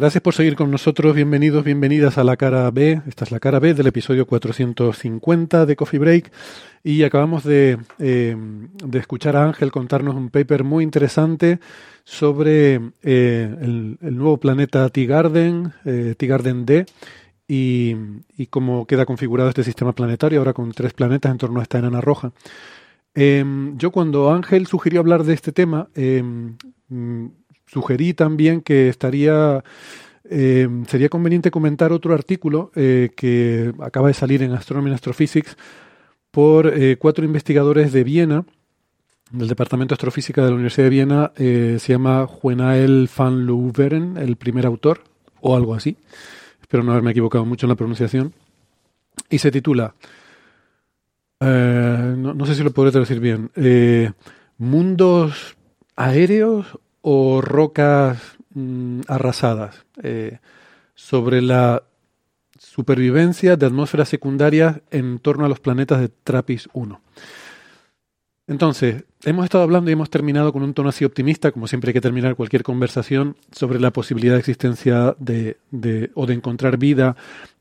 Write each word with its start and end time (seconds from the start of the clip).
Gracias 0.00 0.22
por 0.22 0.32
seguir 0.32 0.56
con 0.56 0.70
nosotros. 0.70 1.14
Bienvenidos, 1.14 1.62
bienvenidas 1.62 2.16
a 2.16 2.24
la 2.24 2.38
cara 2.38 2.70
B. 2.70 3.02
Esta 3.06 3.24
es 3.24 3.32
la 3.32 3.38
cara 3.38 3.58
B 3.58 3.74
del 3.74 3.86
episodio 3.86 4.26
450 4.26 5.66
de 5.66 5.76
Coffee 5.76 6.00
Break. 6.00 6.32
Y 6.82 7.02
acabamos 7.02 7.44
de, 7.44 7.76
eh, 7.98 8.34
de 8.82 8.98
escuchar 8.98 9.36
a 9.36 9.44
Ángel 9.44 9.70
contarnos 9.70 10.14
un 10.14 10.30
paper 10.30 10.64
muy 10.64 10.84
interesante 10.84 11.60
sobre 12.02 12.80
eh, 13.02 13.54
el, 13.60 13.98
nuevo 14.16 14.38
planeta 14.38 14.88
T-Garden, 14.88 15.74
eh, 15.84 16.14
T-Garden 16.16 16.64
D, 16.64 16.86
y, 17.46 17.94
cómo 18.48 18.86
queda 18.86 19.04
configurado 19.04 19.50
este 19.50 19.64
sistema 19.64 19.92
planetario 19.92 20.38
ahora 20.38 20.54
con 20.54 20.72
tres 20.72 20.94
planetas 20.94 21.30
en 21.30 21.36
torno 21.36 21.60
a 21.60 21.64
esta 21.64 21.78
enana 21.78 22.00
roja. 22.00 22.32
Em, 23.12 23.76
yo 23.76 23.90
cuando 23.90 24.32
Ángel 24.32 24.66
sugirió 24.66 25.00
hablar 25.00 25.24
de 25.24 25.34
este 25.34 25.52
tema, 25.52 25.90
em, 25.94 26.56
sugerí 27.72 28.14
también 28.14 28.60
que 28.60 28.88
estaría 28.88 29.62
eh, 30.32 30.68
sería 30.86 31.08
conveniente 31.08 31.50
comentar 31.50 31.92
otro 31.92 32.14
artículo 32.14 32.70
eh, 32.76 33.10
que 33.16 33.72
acaba 33.80 34.06
de 34.06 34.14
salir 34.14 34.44
en 34.44 34.52
Astronomy 34.52 34.90
and 34.90 34.94
Astrophysics 34.94 35.56
por 36.30 36.68
eh, 36.68 36.96
cuatro 36.98 37.24
investigadores 37.24 37.92
de 37.92 38.04
Viena, 38.04 38.44
del 39.32 39.48
Departamento 39.48 39.92
de 39.92 39.96
Astrofísica 39.96 40.42
de 40.42 40.48
la 40.48 40.54
Universidad 40.54 40.84
de 40.84 40.90
Viena. 40.90 41.32
se 41.36 41.78
llama 41.88 42.26
Juenael 42.28 43.08
van 43.16 43.46
Leeuweren, 43.46 44.16
el 44.18 44.36
primer 44.36 44.66
autor, 44.66 45.02
o 45.40 45.56
algo 45.56 45.74
así. 45.74 45.96
Espero 46.60 46.84
no 46.84 46.92
haberme 46.92 47.10
equivocado 47.10 47.44
mucho 47.44 47.66
en 47.66 47.70
la 47.70 47.76
pronunciación. 47.76 48.32
Y 49.28 49.38
se 49.38 49.50
titula, 49.50 49.94
no, 51.40 52.34
no, 52.34 52.46
sé 52.46 52.54
si 52.54 52.62
lo 52.62 52.70
podré 52.70 52.92
traducir 52.92 53.18
bien, 53.18 53.50
Mundos 54.58 55.56
aéreos 55.96 56.78
o 57.02 57.40
rocas 57.40 58.18
mm, 58.54 59.00
arrasadas, 59.08 59.84
eh, 60.02 60.38
sobre 60.94 61.42
la 61.42 61.82
supervivencia 62.58 63.56
de 63.56 63.66
atmósferas 63.66 64.08
secundarias 64.08 64.80
en 64.90 65.18
torno 65.18 65.46
a 65.46 65.48
los 65.48 65.60
planetas 65.60 66.00
de 66.00 66.08
Trappist 66.08 66.66
1. 66.72 67.00
Entonces, 68.46 69.04
hemos 69.24 69.44
estado 69.44 69.62
hablando 69.62 69.90
y 69.90 69.92
hemos 69.92 70.10
terminado 70.10 70.52
con 70.52 70.64
un 70.64 70.74
tono 70.74 70.88
así 70.88 71.04
optimista, 71.04 71.52
como 71.52 71.68
siempre 71.68 71.90
hay 71.90 71.94
que 71.94 72.00
terminar 72.00 72.34
cualquier 72.34 72.64
conversación, 72.64 73.36
sobre 73.52 73.78
la 73.78 73.92
posibilidad 73.92 74.34
de 74.34 74.40
existencia 74.40 75.14
de, 75.20 75.58
de, 75.70 76.10
o 76.14 76.26
de 76.26 76.34
encontrar 76.34 76.76
vida 76.76 77.16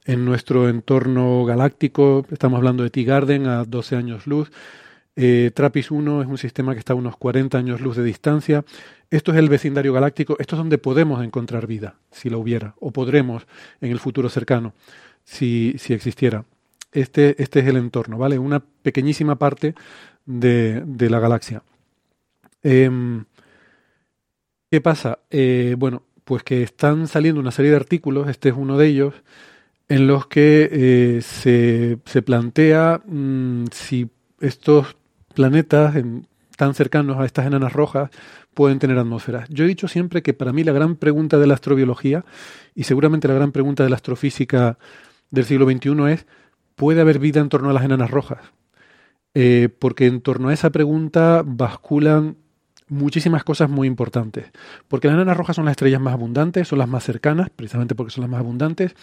en 0.05 0.25
nuestro 0.25 0.67
entorno 0.67 1.45
galáctico. 1.45 2.25
Estamos 2.31 2.57
hablando 2.57 2.81
de 2.81 2.89
T-Garden 2.89 3.45
a 3.45 3.65
12 3.65 3.95
años 3.95 4.25
luz. 4.25 4.51
Eh, 5.15 5.51
TRAPPIST 5.53 5.91
1 5.91 6.21
es 6.23 6.27
un 6.27 6.37
sistema 6.37 6.73
que 6.73 6.79
está 6.79 6.93
a 6.93 6.95
unos 6.95 7.17
40 7.17 7.57
años 7.57 7.81
luz 7.81 7.97
de 7.97 8.03
distancia. 8.03 8.65
Esto 9.11 9.31
es 9.31 9.37
el 9.37 9.49
vecindario 9.49 9.93
galáctico, 9.93 10.35
esto 10.39 10.55
es 10.55 10.57
donde 10.57 10.77
podemos 10.77 11.23
encontrar 11.23 11.65
vida, 11.65 11.95
si 12.11 12.29
la 12.29 12.37
hubiera, 12.37 12.75
o 12.79 12.91
podremos 12.91 13.47
en 13.81 13.91
el 13.91 13.99
futuro 13.99 14.29
cercano, 14.29 14.73
si, 15.23 15.75
si 15.79 15.93
existiera. 15.93 16.45
Este, 16.91 17.41
este 17.41 17.59
es 17.59 17.67
el 17.67 17.77
entorno, 17.77 18.17
¿vale? 18.17 18.37
Una 18.37 18.59
pequeñísima 18.59 19.35
parte 19.35 19.75
de, 20.25 20.83
de 20.85 21.09
la 21.09 21.19
galaxia. 21.19 21.63
Eh, 22.61 22.89
¿Qué 24.71 24.81
pasa? 24.81 25.19
Eh, 25.31 25.75
bueno, 25.79 26.03
pues 26.23 26.43
que 26.43 26.61
están 26.61 27.07
saliendo 27.07 27.41
una 27.41 27.49
serie 27.51 27.71
de 27.71 27.77
artículos, 27.77 28.29
este 28.29 28.49
es 28.49 28.55
uno 28.55 28.77
de 28.77 28.85
ellos, 28.85 29.15
en 29.87 30.05
los 30.05 30.27
que 30.27 30.69
eh, 30.71 31.21
se, 31.23 31.97
se, 32.05 32.21
plantea 32.21 33.01
mmm, 33.03 33.65
si 33.71 34.11
estos 34.39 34.95
planetas 35.33 35.95
tan 36.55 36.75
cercanos 36.75 37.17
a 37.17 37.25
estas 37.25 37.47
enanas 37.47 37.73
rojas 37.73 38.11
pueden 38.53 38.79
tener 38.79 38.97
atmósferas. 38.97 39.47
Yo 39.49 39.65
he 39.65 39.67
dicho 39.67 39.87
siempre 39.87 40.21
que 40.21 40.33
para 40.33 40.53
mí 40.53 40.63
la 40.63 40.71
gran 40.71 40.95
pregunta 40.95 41.37
de 41.37 41.47
la 41.47 41.53
astrobiología 41.53 42.25
y 42.75 42.83
seguramente 42.83 43.27
la 43.27 43.33
gran 43.33 43.51
pregunta 43.51 43.83
de 43.83 43.89
la 43.89 43.95
astrofísica 43.95 44.77
del 45.31 45.45
siglo 45.45 45.65
XXI 45.65 46.11
es, 46.11 46.25
¿puede 46.75 47.01
haber 47.01 47.19
vida 47.19 47.39
en 47.39 47.49
torno 47.49 47.69
a 47.69 47.73
las 47.73 47.83
enanas 47.83 48.11
rojas? 48.11 48.39
Eh, 49.33 49.69
porque 49.79 50.07
en 50.07 50.21
torno 50.21 50.49
a 50.49 50.53
esa 50.53 50.71
pregunta 50.71 51.43
basculan 51.45 52.37
muchísimas 52.89 53.43
cosas 53.43 53.69
muy 53.69 53.87
importantes. 53.87 54.51
Porque 54.87 55.07
las 55.07 55.15
enanas 55.15 55.37
rojas 55.37 55.55
son 55.55 55.65
las 55.65 55.73
estrellas 55.73 56.01
más 56.01 56.13
abundantes, 56.13 56.67
son 56.67 56.79
las 56.79 56.89
más 56.89 57.03
cercanas, 57.03 57.49
precisamente 57.49 57.95
porque 57.95 58.11
son 58.11 58.23
las 58.23 58.31
más 58.31 58.39
abundantes. 58.39 58.95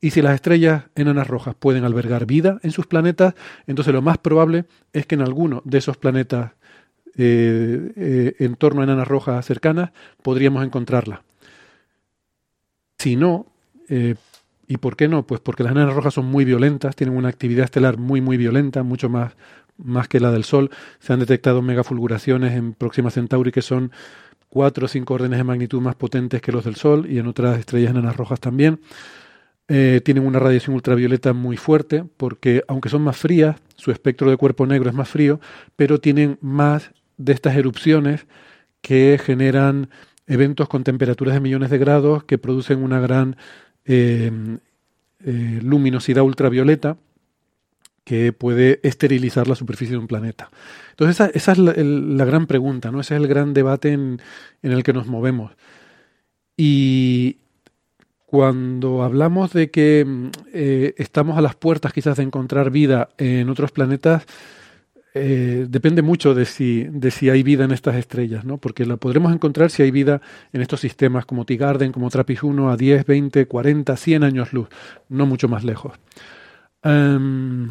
Y 0.00 0.10
si 0.10 0.22
las 0.22 0.34
estrellas 0.34 0.84
enanas 0.94 1.26
rojas 1.26 1.54
pueden 1.54 1.84
albergar 1.84 2.26
vida 2.26 2.58
en 2.62 2.70
sus 2.70 2.86
planetas, 2.86 3.34
entonces 3.66 3.92
lo 3.92 4.02
más 4.02 4.18
probable 4.18 4.66
es 4.92 5.06
que 5.06 5.14
en 5.14 5.22
alguno 5.22 5.62
de 5.64 5.78
esos 5.78 5.96
planetas 5.96 6.52
eh, 7.16 7.92
eh, 7.96 8.34
en 8.40 8.56
torno 8.56 8.80
a 8.80 8.84
enanas 8.84 9.06
rojas 9.06 9.46
cercanas, 9.46 9.90
podríamos 10.22 10.64
encontrarla. 10.64 11.22
Si 12.98 13.14
no, 13.14 13.46
eh, 13.88 14.16
¿y 14.66 14.78
por 14.78 14.96
qué 14.96 15.06
no? 15.06 15.24
Pues 15.26 15.40
porque 15.40 15.62
las 15.62 15.72
enanas 15.72 15.94
rojas 15.94 16.14
son 16.14 16.26
muy 16.26 16.44
violentas, 16.44 16.96
tienen 16.96 17.16
una 17.16 17.28
actividad 17.28 17.66
estelar 17.66 17.98
muy, 17.98 18.20
muy 18.20 18.36
violenta, 18.36 18.82
mucho 18.82 19.08
más, 19.08 19.36
más 19.76 20.08
que 20.08 20.18
la 20.18 20.32
del 20.32 20.44
Sol. 20.44 20.70
Se 20.98 21.12
han 21.12 21.20
detectado 21.20 21.62
megafulguraciones 21.62 22.54
en 22.54 22.74
Próxima 22.74 23.10
Centauri 23.10 23.52
que 23.52 23.62
son 23.62 23.92
cuatro 24.48 24.86
o 24.86 24.88
cinco 24.88 25.14
órdenes 25.14 25.38
de 25.38 25.44
magnitud 25.44 25.80
más 25.80 25.94
potentes 25.94 26.42
que 26.42 26.52
los 26.52 26.64
del 26.64 26.76
Sol 26.76 27.06
y 27.08 27.18
en 27.18 27.28
otras 27.28 27.58
estrellas 27.58 27.92
enanas 27.92 28.16
rojas 28.16 28.40
también. 28.40 28.80
Tienen 29.66 30.26
una 30.26 30.38
radiación 30.38 30.74
ultravioleta 30.74 31.32
muy 31.32 31.56
fuerte 31.56 32.04
porque 32.18 32.62
aunque 32.68 32.90
son 32.90 33.00
más 33.00 33.16
frías, 33.16 33.56
su 33.76 33.90
espectro 33.90 34.28
de 34.28 34.36
cuerpo 34.36 34.66
negro 34.66 34.90
es 34.90 34.94
más 34.94 35.08
frío, 35.08 35.40
pero 35.74 36.00
tienen 36.00 36.38
más 36.42 36.92
de 37.16 37.32
estas 37.32 37.56
erupciones 37.56 38.26
que 38.80 39.18
generan 39.22 39.88
eventos 40.26 40.68
con 40.68 40.84
temperaturas 40.84 41.34
de 41.34 41.40
millones 41.40 41.70
de 41.70 41.78
grados 41.78 42.24
que 42.24 42.38
producen 42.38 42.82
una 42.82 43.00
gran 43.00 43.36
eh, 43.84 44.30
eh, 45.24 45.60
luminosidad 45.62 46.22
ultravioleta 46.22 46.96
que 48.04 48.32
puede 48.32 48.80
esterilizar 48.82 49.48
la 49.48 49.54
superficie 49.54 49.92
de 49.92 49.98
un 49.98 50.06
planeta. 50.06 50.50
Entonces 50.90 51.30
esa, 51.34 51.52
es 51.52 51.58
la, 51.58 52.24
gran 52.24 52.46
pregunta, 52.46 52.90
¿no? 52.90 53.00
Ese 53.00 53.14
es 53.14 53.20
el 53.20 53.26
gran 53.26 53.54
debate 53.54 53.92
en, 53.92 54.20
el 54.62 54.82
que 54.82 54.92
nos 54.92 55.06
movemos. 55.06 55.52
Y 56.56 57.38
cuando 58.26 59.02
hablamos 59.02 59.52
de 59.52 59.70
que 59.70 60.06
eh, 60.52 60.94
estamos 60.98 61.38
a 61.38 61.40
las 61.40 61.54
puertas 61.54 61.92
quizás 61.92 62.18
de 62.18 62.24
encontrar 62.24 62.70
vida 62.70 63.08
en 63.16 63.48
otros 63.48 63.72
planetas, 63.72 64.26
eh, 65.16 65.66
depende 65.68 66.02
mucho 66.02 66.34
de 66.34 66.44
si, 66.44 66.88
de 66.90 67.12
si 67.12 67.30
hay 67.30 67.44
vida 67.44 67.64
en 67.64 67.70
estas 67.70 67.94
estrellas, 67.94 68.44
¿no? 68.44 68.58
Porque 68.58 68.84
la 68.84 68.96
podremos 68.96 69.32
encontrar 69.32 69.70
si 69.70 69.84
hay 69.84 69.92
vida 69.92 70.20
en 70.52 70.60
estos 70.60 70.80
sistemas 70.80 71.24
como 71.24 71.44
T-Garden, 71.44 71.92
como 71.92 72.10
TRAPPIST 72.10 72.42
1 72.42 72.68
a 72.68 72.76
10, 72.76 73.06
20, 73.06 73.46
40, 73.46 73.96
100 73.96 74.24
años 74.24 74.52
luz, 74.52 74.68
no 75.08 75.24
mucho 75.26 75.48
más 75.48 75.62
lejos. 75.62 75.92
Um, 76.82 77.70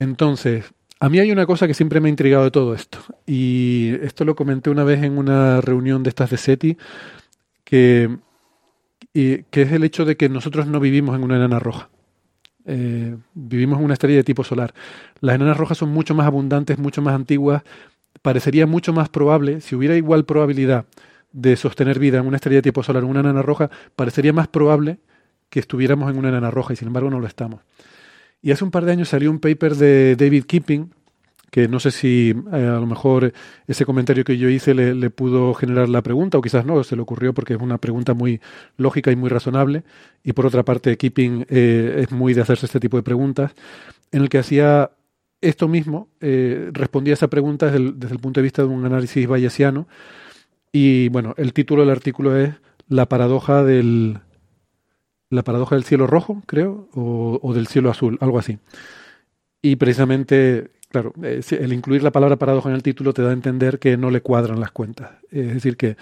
entonces, 0.00 0.74
a 0.98 1.08
mí 1.08 1.20
hay 1.20 1.30
una 1.30 1.46
cosa 1.46 1.68
que 1.68 1.74
siempre 1.74 2.00
me 2.00 2.08
ha 2.08 2.10
intrigado 2.10 2.42
de 2.42 2.50
todo 2.50 2.74
esto, 2.74 2.98
y 3.24 3.92
esto 4.02 4.24
lo 4.24 4.34
comenté 4.34 4.68
una 4.68 4.82
vez 4.82 5.04
en 5.04 5.16
una 5.16 5.60
reunión 5.60 6.02
de 6.02 6.08
estas 6.10 6.30
de 6.30 6.38
SETI, 6.38 6.76
que, 7.62 8.18
que 9.12 9.62
es 9.62 9.70
el 9.70 9.84
hecho 9.84 10.04
de 10.04 10.16
que 10.16 10.28
nosotros 10.28 10.66
no 10.66 10.80
vivimos 10.80 11.14
en 11.14 11.22
una 11.22 11.36
enana 11.36 11.60
roja. 11.60 11.91
Eh, 12.66 13.16
vivimos 13.34 13.78
en 13.78 13.84
una 13.84 13.94
estrella 13.94 14.16
de 14.16 14.24
tipo 14.24 14.44
solar. 14.44 14.74
Las 15.20 15.34
enanas 15.34 15.56
rojas 15.56 15.78
son 15.78 15.90
mucho 15.90 16.14
más 16.14 16.26
abundantes, 16.26 16.78
mucho 16.78 17.02
más 17.02 17.14
antiguas. 17.14 17.62
Parecería 18.22 18.66
mucho 18.66 18.92
más 18.92 19.08
probable, 19.08 19.60
si 19.60 19.74
hubiera 19.74 19.96
igual 19.96 20.24
probabilidad 20.24 20.86
de 21.32 21.56
sostener 21.56 21.98
vida 21.98 22.18
en 22.18 22.26
una 22.26 22.36
estrella 22.36 22.58
de 22.58 22.62
tipo 22.62 22.82
solar, 22.82 23.02
en 23.02 23.10
una 23.10 23.20
enana 23.20 23.42
roja, 23.42 23.70
parecería 23.96 24.32
más 24.32 24.48
probable 24.48 24.98
que 25.48 25.60
estuviéramos 25.60 26.10
en 26.10 26.18
una 26.18 26.28
enana 26.28 26.50
roja 26.50 26.72
y 26.72 26.76
sin 26.76 26.88
embargo 26.88 27.10
no 27.10 27.20
lo 27.20 27.26
estamos. 27.26 27.60
Y 28.42 28.50
hace 28.50 28.64
un 28.64 28.70
par 28.70 28.84
de 28.84 28.92
años 28.92 29.08
salió 29.08 29.30
un 29.30 29.38
paper 29.38 29.76
de 29.76 30.16
David 30.16 30.44
Keeping, 30.44 30.92
que 31.52 31.68
no 31.68 31.80
sé 31.80 31.90
si 31.90 32.30
eh, 32.30 32.56
a 32.56 32.80
lo 32.80 32.86
mejor 32.86 33.30
ese 33.66 33.84
comentario 33.84 34.24
que 34.24 34.38
yo 34.38 34.48
hice 34.48 34.72
le, 34.72 35.10
pudo 35.10 35.52
generar 35.52 35.86
la 35.90 36.00
pregunta, 36.00 36.38
o 36.38 36.40
quizás 36.40 36.64
no, 36.64 36.82
se 36.82 36.96
le 36.96 37.02
ocurrió 37.02 37.34
porque 37.34 37.52
es 37.52 37.60
una 37.60 37.76
pregunta 37.76 38.14
muy 38.14 38.40
lógica 38.78 39.12
y 39.12 39.16
muy 39.16 39.28
razonable, 39.28 39.84
y 40.24 40.32
por 40.32 40.46
otra 40.46 40.64
parte 40.64 40.96
Keeping 40.96 41.44
eh, 41.50 41.96
es 41.98 42.10
muy 42.10 42.32
de 42.32 42.40
hacerse 42.40 42.64
este 42.64 42.80
tipo 42.80 42.96
de 42.96 43.02
preguntas, 43.02 43.52
en 44.12 44.22
el 44.22 44.30
que 44.30 44.38
hacía 44.38 44.92
esto 45.42 45.68
mismo, 45.68 46.08
eh, 46.22 46.70
respondía 46.72 47.12
a 47.12 47.16
esa 47.16 47.28
pregunta 47.28 47.66
desde 47.66 48.14
el, 48.14 48.18
punto 48.18 48.40
de 48.40 48.44
vista 48.44 48.62
de 48.62 48.68
un 48.68 48.86
análisis 48.86 49.28
bayesiano, 49.28 49.86
y 50.72 51.10
bueno, 51.10 51.34
el 51.36 51.52
título 51.52 51.82
del 51.82 51.90
artículo 51.90 52.34
es 52.34 52.54
La 52.88 53.10
paradoja 53.10 53.62
del, 53.62 54.20
la 55.28 55.44
paradoja 55.44 55.74
del 55.74 55.84
cielo 55.84 56.06
rojo, 56.06 56.42
creo, 56.46 56.88
o 56.94 57.52
del 57.52 57.66
cielo 57.66 57.90
azul, 57.90 58.16
algo 58.22 58.38
así. 58.38 58.58
Y 59.60 59.76
precisamente 59.76 60.70
Claro, 60.92 61.14
eh, 61.22 61.40
el 61.52 61.72
incluir 61.72 62.02
la 62.02 62.12
palabra 62.12 62.36
paradoja 62.36 62.68
en 62.68 62.74
el 62.74 62.82
título 62.82 63.14
te 63.14 63.22
da 63.22 63.30
a 63.30 63.32
entender 63.32 63.78
que 63.78 63.96
no 63.96 64.10
le 64.10 64.20
cuadran 64.20 64.60
las 64.60 64.72
cuentas. 64.72 65.12
Es 65.30 65.54
decir, 65.54 65.78
que 65.78 65.96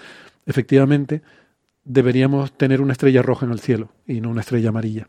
efectivamente 0.45 1.21
deberíamos 1.85 2.51
tener 2.51 2.81
una 2.81 2.91
estrella 2.91 3.21
roja 3.21 3.45
en 3.45 3.53
el 3.53 3.61
cielo 3.61 3.89
y 4.05 4.19
no 4.19 4.29
una 4.29 4.41
estrella 4.41 4.67
amarilla. 4.67 5.07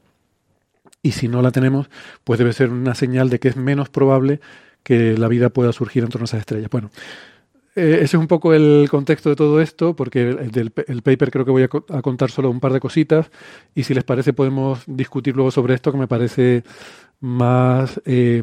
Y 1.02 1.12
si 1.12 1.26
no 1.26 1.43
la 1.43 1.50
tenemos, 1.50 1.90
pues 2.23 2.38
debe 2.38 2.52
ser 2.52 2.70
una 2.70 2.94
señal 2.94 3.29
de 3.29 3.40
que 3.40 3.49
es 3.49 3.56
menos 3.56 3.88
probable 3.88 4.40
que 4.84 5.19
la 5.19 5.26
vida 5.26 5.50
pueda 5.50 5.73
surgir 5.73 6.05
en 6.05 6.11
torno 6.11 6.25
a 6.25 6.26
esas 6.26 6.40
estrellas. 6.40 6.70
Bueno, 6.70 6.93
eh, 7.75 7.94
ese 7.96 8.05
es 8.05 8.14
un 8.14 8.29
poco 8.29 8.55
el 8.55 8.87
contexto 8.88 9.31
de 9.31 9.37
todo 9.37 9.61
esto, 9.61 9.96
porque 9.96 10.29
el, 10.31 11.02
paper 11.02 11.32
creo 11.32 11.44
que 11.44 11.50
voy 11.50 11.64
a, 11.64 11.69
contar 11.69 12.31
solo 12.31 12.50
un 12.50 12.61
par 12.61 12.73
de 12.73 12.79
cositas 12.79 13.32
y 13.75 13.82
si 13.82 13.94
les 13.94 14.05
parece 14.05 14.32
podemos 14.32 14.84
discutir 14.87 15.34
luego 15.34 15.50
sobre 15.50 15.75
esto 15.75 15.90
que 15.90 15.99
me 15.99 16.06
parece 16.06 16.62
más, 17.20 18.00
eh, 18.05 18.43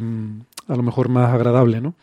a 0.70 0.76
lo 0.76 0.84
mejor 0.84 1.10
más 1.10 1.34
agradable, 1.34 1.82
¿no? 1.82 1.96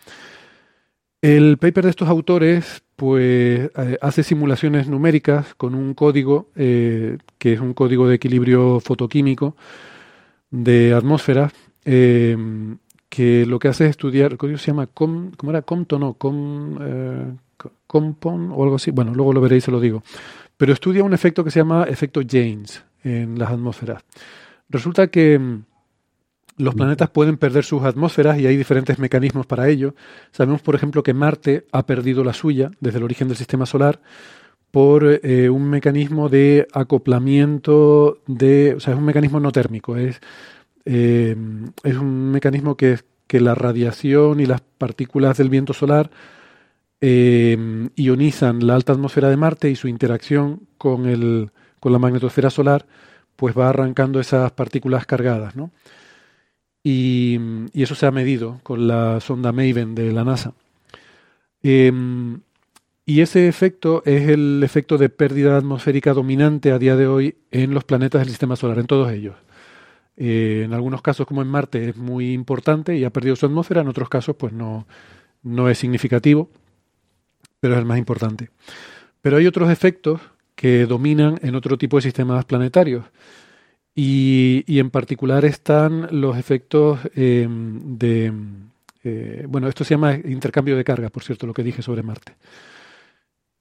El 1.23 1.57
paper 1.57 1.85
de 1.85 1.91
estos 1.91 2.09
autores 2.09 2.83
pues 2.95 3.71
eh, 3.77 3.99
hace 4.01 4.23
simulaciones 4.23 4.89
numéricas 4.89 5.55
con 5.55 5.75
un 5.75 5.95
código 5.95 6.51
eh, 6.57 7.19
que 7.39 7.55
es 7.55 7.61
un 7.61 7.75
código 7.75 8.09
de 8.09 8.17
equilibrio 8.17 8.81
fotoquímico 8.81 9.57
de 10.51 10.95
atmósfera 10.95 11.51
eh, 11.85 12.37
que 13.09 13.47
lo 13.47 13.59
que 13.59 13.69
hace 13.69 13.85
es 13.85 13.91
estudiar, 13.91 14.33
el 14.33 14.39
código 14.39 14.59
se 14.59 14.69
llama 14.69 14.87
¿cómo 14.87 15.33
era? 15.49 15.63
Compton 15.63 16.03
o 16.03 16.15
Com, 16.15 16.79
Compon 17.87 18.53
o 18.53 18.63
algo 18.63 18.77
así, 18.77 18.91
bueno, 18.91 19.15
luego 19.15 19.33
lo 19.33 19.41
veréis, 19.41 19.65
se 19.65 19.71
lo 19.71 19.81
digo, 19.81 20.03
pero 20.57 20.73
estudia 20.73 21.05
un 21.05 21.15
efecto 21.15 21.45
que 21.45 21.51
se 21.51 21.61
llama 21.61 21.85
efecto 21.85 22.21
James 22.29 22.85
en 23.03 23.39
las 23.39 23.51
atmósferas. 23.51 24.03
Resulta 24.69 25.07
que 25.09 25.39
mm, 25.39 25.63
los 26.59 26.75
planetas 26.75 27.11
pueden 27.11 27.37
perder 27.37 27.65
sus 27.65 27.83
atmósferas 27.83 28.39
y 28.39 28.47
hay 28.47 28.57
diferentes 28.57 28.99
mecanismos 28.99 29.47
para 29.47 29.69
ello. 29.69 29.95
Sabemos, 30.33 30.63
por 30.63 30.75
ejemplo, 30.75 31.03
que 31.03 31.15
Marte 31.15 31.67
ha 31.73 31.85
perdido 31.85 32.25
la 32.25 32.33
suya 32.33 32.71
desde 32.81 32.99
el 32.99 33.05
origen 33.05 33.29
del 33.29 33.37
sistema 33.37 33.67
solar 33.67 34.01
por 34.71 35.05
eh, 35.23 35.49
un 35.49 35.69
mecanismo 35.69 36.29
de 36.29 36.67
acoplamiento 36.73 38.19
de, 38.27 38.75
o 38.75 38.81
sea, 38.81 38.95
es 38.95 38.99
un 38.99 39.05
mecanismo 39.05 39.41
no 39.41 39.53
térmico, 39.53 39.97
es, 39.97 40.21
eh, 40.85 41.37
un 41.37 42.31
mecanismo 42.31 42.77
que, 42.77 42.99
que 43.27 43.41
la 43.41 43.55
radiación 43.55 44.41
y 44.41 44.47
las 44.47 44.61
partículas 44.61 45.39
del 45.39 45.51
viento 45.51 45.73
solar 45.73 46.11
eh, 47.01 47.89
ionizan 47.97 48.67
la 48.67 48.75
alta 48.75 48.93
atmósfera 48.93 49.29
de 49.29 49.37
Marte 49.37 49.71
y 49.71 49.77
su 49.77 49.89
interacción 49.89 50.63
con, 50.79 51.07
el, 51.07 51.51
con 51.81 51.93
la 51.93 51.99
magnetosfera 51.99 52.51
solar 52.51 52.87
pues 53.37 53.57
va 53.57 53.69
arrancando 53.69 54.19
esas 54.19 54.51
partículas 54.53 55.05
cargadas, 55.05 55.57
¿no? 55.57 55.71
Y, 56.89 57.41
y, 57.73 57.83
eso 57.83 57.97
se 57.97 58.07
ha 58.07 58.13
medido 58.13 58.61
con 58.63 58.87
la 58.87 59.19
sonda 59.19 59.51
Maven 59.51 59.97
de 59.97 60.13
la 60.13 60.23
NASA. 60.23 60.53
Eh, 61.61 61.91
y 63.05 63.23
ese 63.23 63.49
efecto 63.49 64.05
es 64.05 64.29
el 64.29 64.63
efecto 64.63 64.97
de 64.97 65.09
pérdida 65.09 65.57
atmosférica 65.57 66.15
dominante 66.15 66.71
a 66.71 66.79
día 66.79 66.95
de 66.95 67.09
hoy 67.09 67.39
en 67.51 67.75
los 67.75 67.83
planetas 67.83 68.21
del 68.21 68.29
sistema 68.29 68.55
solar, 68.55 68.79
en 68.79 68.87
todos 68.87 69.11
ellos. 69.11 69.35
Eh, 70.17 70.63
en 70.65 70.75
algunos 70.75 71.03
casos, 71.03 71.27
como 71.27 71.43
en 71.43 71.49
Marte, 71.49 71.89
es 71.89 71.97
muy 71.97 72.33
importante 72.33 72.97
y 72.97 73.03
ha 73.03 73.11
perdido 73.11 73.35
su 73.35 73.47
atmósfera, 73.47 73.81
en 73.81 73.89
otros 73.89 74.09
casos, 74.09 74.37
pues 74.37 74.53
no, 74.53 74.87
no 75.43 75.69
es 75.69 75.79
significativo, 75.79 76.53
pero 77.59 77.75
es 77.75 77.81
el 77.81 77.87
más 77.87 77.99
importante. 77.99 78.51
Pero 79.23 79.39
hay 79.39 79.49
otros 79.49 79.73
efectos 79.73 80.21
que 80.55 80.87
dominan 80.87 81.41
en 81.43 81.57
otro 81.57 81.79
tipo 81.79 81.97
de 81.97 82.03
sistemas 82.03 82.45
planetarios. 82.45 83.07
Y, 83.99 84.79
en 84.79 84.91
particular 84.91 85.45
están 85.45 86.09
los 86.21 86.37
efectos 86.37 87.01
eh, 87.17 87.49
de... 87.49 88.33
Bueno, 89.49 89.69
esto 89.69 89.85
se 89.85 89.95
llama 89.95 90.15
intercambio 90.17 90.77
de 90.77 90.83
carga, 90.83 91.11
por 91.11 91.23
cierto, 91.23 91.47
lo 91.47 91.55
que 91.55 91.63
dije 91.63 91.81
sobre 91.81 92.03
Marte. 92.03 92.35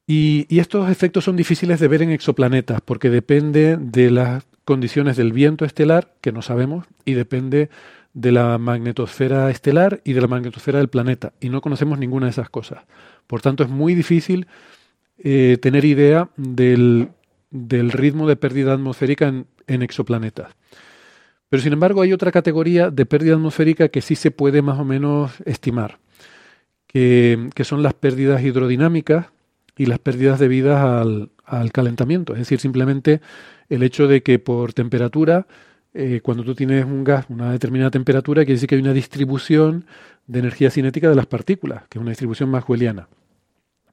Y, 0.08 0.48
y, 0.50 0.60
estos 0.60 0.90
efectos 0.90 1.24
son 1.24 1.36
difíciles 1.36 1.80
de 1.80 1.88
ver 1.88 2.02
en 2.02 2.10
exoplanetas 2.10 2.82
porque 2.82 3.12
depende 3.12 3.78
de 3.80 4.10
las 4.10 4.44
condiciones 4.66 5.18
del 5.18 5.32
viento 5.32 5.64
estelar, 5.64 6.16
que 6.20 6.32
no 6.32 6.42
sabemos, 6.42 6.88
y 7.06 7.14
depende 7.14 7.70
de 8.16 8.32
la 8.32 8.58
magnetosfera 8.58 9.52
estelar 9.52 10.02
y 10.04 10.14
de 10.14 10.22
la 10.22 10.28
magnetosfera 10.28 10.80
del 10.80 10.88
planeta, 10.88 11.34
y 11.40 11.50
no 11.50 11.62
conocemos 11.62 12.00
ninguna 12.00 12.26
de 12.26 12.32
esas 12.32 12.50
cosas. 12.50 12.84
Por 13.28 13.42
tanto, 13.42 13.64
es 13.64 13.70
muy 13.70 13.94
difícil 13.94 14.48
eh, 15.20 15.58
tener 15.62 15.86
idea 15.86 16.30
del, 16.38 17.10
del 17.52 17.92
ritmo 17.92 18.28
de 18.28 18.38
pérdida 18.38 18.74
atmosférica 18.74 19.28
en, 19.28 19.46
en 19.68 19.82
exoplanetas. 19.82 20.56
Pero 21.50 21.62
sin 21.62 21.74
embargo 21.74 22.02
hay 22.02 22.14
otra 22.14 22.32
categoría 22.32 22.90
de 22.90 23.06
pérdida 23.06 23.36
atmosférica 23.36 23.90
que 23.90 24.02
sí 24.02 24.16
se 24.16 24.32
puede 24.32 24.62
más 24.62 24.80
o 24.80 24.86
menos 24.86 25.34
estimar, 25.46 26.00
que, 26.88 27.50
son 27.64 27.84
las 27.84 27.94
pérdidas 27.94 28.42
hidrodinámicas 28.44 29.28
y 29.78 29.86
las 29.86 30.00
pérdidas 30.00 30.40
debidas 30.40 30.82
al, 30.82 31.30
al, 31.46 31.72
calentamiento. 31.72 32.34
Es 32.34 32.40
decir, 32.40 32.60
simplemente 32.60 33.22
el 33.70 33.84
hecho 33.84 34.08
de 34.08 34.24
que 34.24 34.40
por 34.40 34.74
temperatura, 34.74 35.48
eh, 35.94 36.22
cuando 36.24 36.44
tú 36.44 36.56
tienes 36.56 36.86
un 36.86 37.04
gas, 37.04 37.26
una 37.30 37.52
determinada 37.52 37.92
temperatura, 37.92 38.44
quiere 38.44 38.56
decir 38.56 38.70
que 38.70 38.76
hay 38.76 38.82
una 38.82 38.94
distribución 38.94 39.86
de 40.28 40.40
energía 40.40 40.72
cinética 40.72 41.10
de 41.10 41.16
las 41.16 41.26
partículas, 41.26 41.84
que 41.90 42.00
es 42.00 42.02
una 42.02 42.12
distribución 42.12 42.50
maxwelliana. 42.50 43.08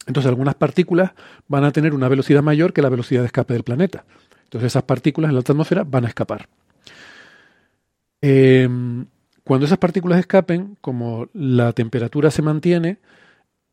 Entonces 0.07 0.29
algunas 0.29 0.55
partículas 0.55 1.13
van 1.49 1.65
a 1.65 1.71
tener 1.71 1.95
una 1.95 2.09
velocidad 2.09 2.43
mayor 2.43 2.73
que 2.73 2.83
la 2.83 2.89
velocidad 2.89 3.21
de 3.21 3.27
escape 3.27 3.55
del 3.55 3.63
planeta. 3.63 4.05
Entonces 4.53 4.73
esas 4.73 4.83
partículas 4.83 5.31
en 5.31 5.37
la 5.37 5.41
atmósfera 5.41 5.83
van 5.83 6.05
a 6.05 6.09
escapar. 6.09 6.47
Eh, 8.21 8.69
cuando 9.45 9.65
esas 9.65 9.79
partículas 9.79 10.21
escapen, 10.21 10.77
como 10.83 11.31
la 11.33 11.73
temperatura 11.73 12.31
se 12.31 12.43
mantiene, 12.43 12.99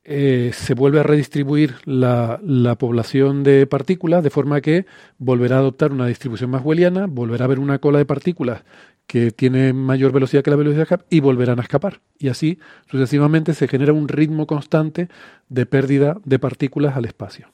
eh, 0.06 0.52
se 0.54 0.74
vuelve 0.76 1.02
a 1.02 1.04
redistribuir 1.04 1.76
la, 1.84 2.40
la, 2.42 2.76
población 2.76 3.44
de 3.44 3.68
partículas 3.68 4.24
de 4.24 4.30
forma 4.30 4.62
que 4.62 4.86
volverá 5.18 5.58
a 5.58 5.60
adoptar 5.60 5.92
una 5.92 6.08
distribución 6.08 6.50
más 6.50 6.62
maxwelliana, 6.62 7.08
volverá 7.08 7.44
a 7.44 7.48
haber 7.48 7.60
una 7.60 7.80
cola 7.80 8.00
de 8.00 8.06
partículas 8.06 8.64
que 9.06 9.32
tiene 9.32 9.74
mayor 9.74 10.14
velocidad 10.14 10.44
que 10.44 10.50
la 10.50 10.56
velocidad 10.56 10.80
de 10.80 10.84
escape 10.84 11.06
y 11.10 11.20
volverán 11.20 11.60
a 11.60 11.64
escapar. 11.64 12.00
Y 12.18 12.30
así 12.30 12.58
sucesivamente 12.90 13.54
se 13.54 13.68
genera 13.68 13.92
un 13.92 14.08
ritmo 14.08 14.48
constante 14.48 15.10
de 15.50 15.66
pérdida 15.66 16.18
de 16.24 16.40
partículas 16.40 16.96
al 16.96 17.04
espacio. 17.04 17.50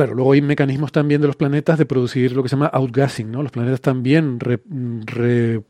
Claro, 0.00 0.14
luego 0.14 0.32
hay 0.32 0.40
mecanismos 0.40 0.92
también 0.92 1.20
de 1.20 1.26
los 1.26 1.36
planetas 1.36 1.76
de 1.76 1.84
producir 1.84 2.32
lo 2.32 2.42
que 2.42 2.48
se 2.48 2.56
llama 2.56 2.68
outgassing, 2.72 3.30
¿no? 3.30 3.42
Los 3.42 3.52
planetas 3.52 3.82
también 3.82 4.40
re, 4.40 4.58
re, 5.04 5.62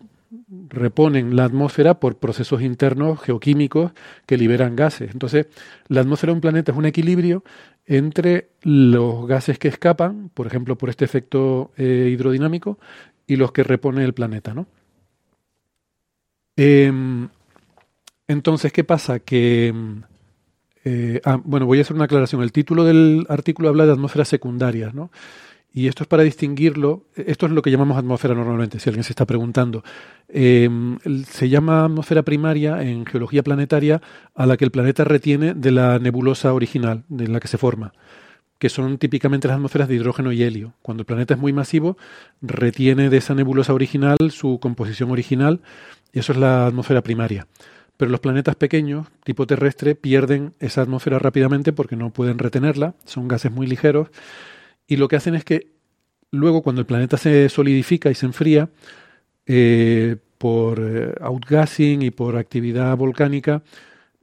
reponen 0.69 1.35
la 1.35 1.47
atmósfera 1.47 1.99
por 1.99 2.17
procesos 2.19 2.63
internos 2.63 3.21
geoquímicos 3.21 3.91
que 4.27 4.37
liberan 4.37 4.77
gases. 4.77 5.11
Entonces, 5.11 5.49
la 5.89 6.03
atmósfera 6.03 6.31
de 6.31 6.35
un 6.35 6.41
planeta 6.43 6.71
es 6.71 6.79
un 6.79 6.87
equilibrio 6.87 7.43
entre 7.87 8.51
los 8.63 9.27
gases 9.27 9.59
que 9.59 9.67
escapan, 9.67 10.31
por 10.33 10.47
ejemplo, 10.47 10.79
por 10.79 10.91
este 10.91 11.05
efecto 11.05 11.73
eh, 11.77 12.09
hidrodinámico, 12.13 12.79
y 13.27 13.35
los 13.35 13.51
que 13.51 13.65
repone 13.65 14.05
el 14.05 14.15
planeta, 14.15 14.55
¿no? 14.55 14.69
Eh, 16.57 16.93
entonces, 18.29 18.73
¿qué 18.73 18.85
pasa? 18.85 19.19
Que 19.19 19.75
eh, 20.85 21.21
ah, 21.25 21.41
bueno, 21.45 21.67
voy 21.67 21.79
a 21.79 21.83
hacer 21.83 21.95
una 21.95 22.05
aclaración. 22.05 22.43
El 22.43 22.53
título 22.53 22.85
del 22.85 23.27
artículo 23.29 23.69
habla 23.69 23.87
de 23.87 23.93
atmósferas 23.93 24.29
secundarias, 24.29 24.95
¿no? 24.95 25.11
Y 25.73 25.87
esto 25.87 26.03
es 26.03 26.09
para 26.09 26.25
distinguirlo. 26.25 27.05
Esto 27.15 27.47
es 27.47 27.53
lo 27.53 27.63
que 27.63 27.71
llamamos 27.71 27.97
atmósfera 27.97 28.35
normalmente, 28.35 28.81
si 28.81 28.89
alguien 28.89 29.05
se 29.05 29.13
está 29.13 29.25
preguntando. 29.25 29.85
Eh, 30.29 30.69
se 31.29 31.49
llama 31.49 31.85
atmósfera 31.85 32.23
primaria 32.23 32.83
en 32.83 33.07
geología 33.07 33.43
planetaria 33.43 34.01
a 34.35 34.47
la 34.47 34.57
que 34.57 34.65
el 34.65 34.73
planeta 34.73 35.05
retiene 35.05 35.55
de 35.55 35.71
la 35.71 35.99
nebulosa 35.99 36.53
original, 36.55 37.05
de 37.09 37.29
la 37.29 37.39
que 37.39 37.47
se 37.47 37.59
forma, 37.59 37.93
que 38.59 38.69
son 38.69 38.99
típicamente 38.99 39.47
las 39.47 39.57
atmósferas 39.57 39.89
de 39.89 39.95
hidrógeno 39.95 40.33
y 40.33 40.43
helio. 40.43 40.75
Cuando 40.83 41.03
el 41.03 41.07
planeta 41.07 41.35
es 41.35 41.41
muy 41.41 41.53
masivo, 41.53 41.97
retiene 42.43 43.09
de 43.09 43.19
esa 43.19 43.35
nebulosa 43.35 43.73
original 43.73 44.17
su 44.31 44.59
composición 44.61 45.13
original, 45.13 45.61
y 46.13 46.19
eso 46.19 46.33
es 46.33 46.39
la 46.39 46.67
atmósfera 46.67 47.03
primaria 47.03 47.47
pero 48.01 48.11
los 48.11 48.21
planetas 48.21 48.57
pequeños, 48.57 49.09
tipo 49.25 49.47
terrestre, 49.47 49.95
pierden 49.95 50.55
esa 50.59 50.81
atmósfera 50.81 51.19
rápidamente 51.19 51.75
porque 51.75 51.97
no 51.97 52.15
pueden 52.15 52.39
retenerla, 52.39 52.95
son 53.05 53.29
gases 53.29 53.53
muy 53.53 53.67
ligeros, 53.67 54.09
y 54.87 54.97
lo 54.97 55.07
que 55.07 55.17
hacen 55.17 55.35
es 55.35 55.45
que 55.45 55.73
luego 56.31 56.63
cuando 56.63 56.81
el 56.81 56.87
planeta 56.87 57.19
se 57.19 57.51
solidifica 57.51 58.11
y 58.11 58.15
se 58.15 58.25
enfría, 58.25 58.71
eh, 59.45 60.17
por 60.39 60.81
eh, 60.81 61.13
outgassing 61.21 62.01
y 62.01 62.11
por 62.11 62.39
actividad 62.39 62.97
volcánica, 62.97 63.65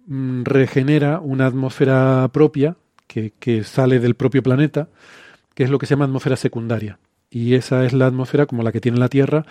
mm, 0.07 0.41
regenera 0.43 1.19
una 1.19 1.46
atmósfera 1.46 2.27
propia 2.34 2.77
que, 3.05 3.34
que 3.39 3.63
sale 3.63 4.00
del 4.00 4.15
propio 4.15 4.41
planeta, 4.41 4.89
que 5.53 5.65
es 5.65 5.69
lo 5.69 5.77
que 5.77 5.86
se 5.86 5.93
llama 5.93 6.05
atmósfera 6.05 6.36
secundaria. 6.36 6.98
Y 7.29 7.53
esa 7.53 7.86
es 7.86 7.93
la 7.93 8.07
atmósfera 8.07 8.48
como 8.48 8.63
la 8.63 8.72
que 8.72 8.81
tiene 8.81 8.98
la 8.98 9.10
Tierra 9.10 9.46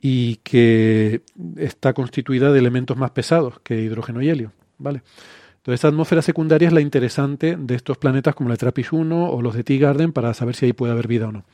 y 0.00 0.36
que 0.36 1.22
está 1.56 1.92
constituida 1.92 2.52
de 2.52 2.58
elementos 2.58 2.96
más 2.96 3.10
pesados 3.10 3.60
que 3.60 3.80
hidrógeno 3.80 4.22
y 4.22 4.28
helio, 4.28 4.52
¿vale? 4.78 5.02
Entonces, 5.56 5.78
esta 5.78 5.88
atmósfera 5.88 6.22
secundaria 6.22 6.68
es 6.68 6.74
la 6.74 6.80
interesante 6.80 7.56
de 7.58 7.74
estos 7.74 7.98
planetas 7.98 8.34
como 8.34 8.48
la 8.48 8.56
Trappist 8.56 8.92
1 8.92 9.30
o 9.30 9.42
los 9.42 9.54
de 9.54 9.64
T 9.64 9.76
Garden 9.78 10.12
para 10.12 10.32
saber 10.34 10.54
si 10.54 10.66
ahí 10.66 10.72
puede 10.72 10.92
haber 10.92 11.08
vida 11.08 11.28
o 11.28 11.32
no. 11.32 11.44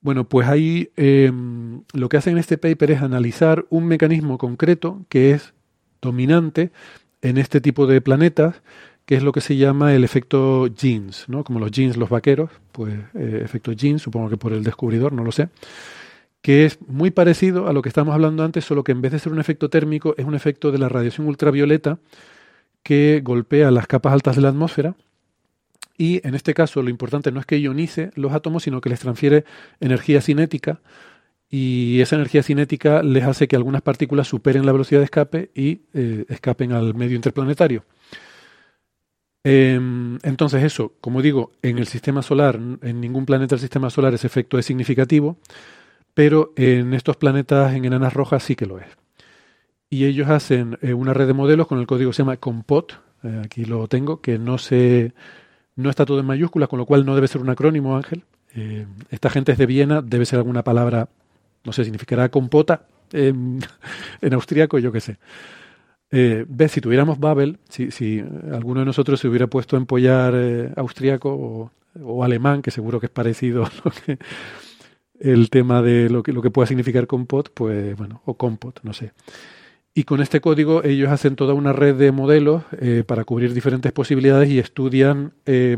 Bueno, 0.00 0.28
pues 0.28 0.48
ahí 0.48 0.90
eh, 0.96 1.32
lo 1.92 2.08
que 2.08 2.16
hacen 2.16 2.34
en 2.34 2.38
este 2.38 2.58
paper 2.58 2.90
es 2.90 3.02
analizar 3.02 3.64
un 3.70 3.86
mecanismo 3.86 4.36
concreto 4.36 5.04
que 5.08 5.30
es 5.30 5.54
dominante 6.00 6.72
en 7.22 7.38
este 7.38 7.60
tipo 7.60 7.86
de 7.86 8.00
planetas, 8.00 8.62
que 9.06 9.14
es 9.14 9.22
lo 9.22 9.32
que 9.32 9.40
se 9.40 9.56
llama 9.56 9.94
el 9.94 10.04
efecto 10.04 10.66
jeans, 10.66 11.24
¿no? 11.28 11.44
Como 11.44 11.60
los 11.60 11.70
jeans, 11.70 11.96
los 11.96 12.10
vaqueros, 12.10 12.50
pues 12.72 12.94
eh, 13.14 13.40
efecto 13.44 13.72
jeans, 13.72 14.02
supongo 14.02 14.28
que 14.28 14.36
por 14.36 14.52
el 14.52 14.64
descubridor, 14.64 15.12
no 15.12 15.24
lo 15.24 15.32
sé 15.32 15.48
que 16.42 16.64
es 16.64 16.78
muy 16.86 17.10
parecido 17.12 17.68
a 17.68 17.72
lo 17.72 17.82
que 17.82 17.88
estábamos 17.88 18.14
hablando 18.14 18.42
antes, 18.42 18.64
solo 18.64 18.82
que 18.84 18.92
en 18.92 19.00
vez 19.00 19.12
de 19.12 19.20
ser 19.20 19.32
un 19.32 19.38
efecto 19.38 19.70
térmico, 19.70 20.14
es 20.18 20.26
un 20.26 20.34
efecto 20.34 20.72
de 20.72 20.78
la 20.78 20.88
radiación 20.88 21.28
ultravioleta 21.28 21.98
que 22.82 23.20
golpea 23.22 23.70
las 23.70 23.86
capas 23.86 24.12
altas 24.12 24.36
de 24.36 24.42
la 24.42 24.48
atmósfera. 24.48 24.96
Y 25.96 26.26
en 26.26 26.34
este 26.34 26.52
caso 26.52 26.82
lo 26.82 26.90
importante 26.90 27.30
no 27.30 27.38
es 27.38 27.46
que 27.46 27.60
ionice 27.60 28.10
los 28.16 28.32
átomos, 28.32 28.64
sino 28.64 28.80
que 28.80 28.90
les 28.90 28.98
transfiere 28.98 29.44
energía 29.78 30.20
cinética. 30.20 30.80
Y 31.48 32.00
esa 32.00 32.16
energía 32.16 32.42
cinética 32.42 33.02
les 33.04 33.24
hace 33.24 33.46
que 33.46 33.54
algunas 33.54 33.82
partículas 33.82 34.26
superen 34.26 34.66
la 34.66 34.72
velocidad 34.72 35.00
de 35.00 35.04
escape 35.04 35.50
y 35.54 35.82
eh, 35.94 36.24
escapen 36.28 36.72
al 36.72 36.94
medio 36.94 37.14
interplanetario. 37.14 37.84
Em, 39.44 40.18
entonces 40.22 40.62
eso, 40.64 40.94
como 41.00 41.20
digo, 41.20 41.52
en 41.62 41.78
el 41.78 41.86
sistema 41.86 42.22
solar, 42.22 42.58
en 42.82 43.00
ningún 43.00 43.26
planeta 43.26 43.54
del 43.54 43.60
sistema 43.60 43.90
solar 43.90 44.14
ese 44.14 44.26
efecto 44.26 44.58
es 44.58 44.66
significativo, 44.66 45.38
pero 46.14 46.52
en 46.56 46.94
estos 46.94 47.16
planetas 47.16 47.74
en 47.74 47.84
enanas 47.84 48.12
rojas 48.12 48.42
sí 48.42 48.56
que 48.56 48.66
lo 48.66 48.78
es. 48.78 48.86
Y 49.88 50.06
ellos 50.06 50.28
hacen 50.28 50.78
eh, 50.80 50.94
una 50.94 51.12
red 51.12 51.26
de 51.26 51.34
modelos 51.34 51.66
con 51.66 51.78
el 51.78 51.86
código 51.86 52.10
que 52.10 52.16
se 52.16 52.22
llama 52.22 52.38
Compot, 52.38 52.98
eh, 53.22 53.42
aquí 53.44 53.64
lo 53.64 53.88
tengo, 53.88 54.20
que 54.20 54.38
no 54.38 54.58
se 54.58 55.12
no 55.76 55.90
está 55.90 56.04
todo 56.04 56.20
en 56.20 56.26
mayúsculas, 56.26 56.68
con 56.68 56.78
lo 56.78 56.86
cual 56.86 57.06
no 57.06 57.14
debe 57.14 57.28
ser 57.28 57.40
un 57.40 57.50
acrónimo, 57.50 57.96
Ángel. 57.96 58.24
Eh, 58.54 58.86
esta 59.10 59.30
gente 59.30 59.52
es 59.52 59.58
de 59.58 59.66
Viena, 59.66 60.02
debe 60.02 60.26
ser 60.26 60.38
alguna 60.38 60.62
palabra, 60.62 61.08
no 61.64 61.72
sé, 61.72 61.84
significará 61.84 62.30
compota 62.30 62.86
en, 63.12 63.60
en 64.20 64.34
austríaco, 64.34 64.78
yo 64.78 64.92
qué 64.92 65.00
sé. 65.00 65.18
Ves, 66.10 66.72
si 66.72 66.82
tuviéramos 66.82 67.18
Babel, 67.18 67.58
si, 67.70 67.90
si, 67.90 68.22
alguno 68.52 68.80
de 68.80 68.86
nosotros 68.86 69.18
se 69.18 69.28
hubiera 69.28 69.46
puesto 69.46 69.76
a 69.76 69.78
empollar 69.78 70.34
eh, 70.36 70.70
austríaco 70.76 71.70
o, 72.04 72.24
alemán, 72.24 72.60
que 72.60 72.70
seguro 72.70 73.00
que 73.00 73.06
es 73.06 73.12
parecido 73.12 73.64
a 73.66 73.70
lo 73.82 73.90
que, 73.90 74.18
el 75.22 75.50
tema 75.50 75.82
de 75.82 76.10
lo 76.10 76.22
que, 76.22 76.32
lo 76.32 76.42
que 76.42 76.50
pueda 76.50 76.66
significar 76.66 77.06
compot, 77.06 77.50
pues 77.54 77.96
bueno, 77.96 78.22
o 78.24 78.34
compot, 78.34 78.80
no 78.82 78.92
sé. 78.92 79.12
Y 79.94 80.04
con 80.04 80.20
este 80.20 80.40
código 80.40 80.82
ellos 80.84 81.10
hacen 81.10 81.36
toda 81.36 81.54
una 81.54 81.72
red 81.72 81.94
de 81.94 82.12
modelos 82.12 82.64
eh, 82.80 83.04
para 83.06 83.24
cubrir 83.24 83.52
diferentes 83.54 83.92
posibilidades 83.92 84.48
y 84.50 84.58
estudian 84.58 85.32
eh, 85.46 85.76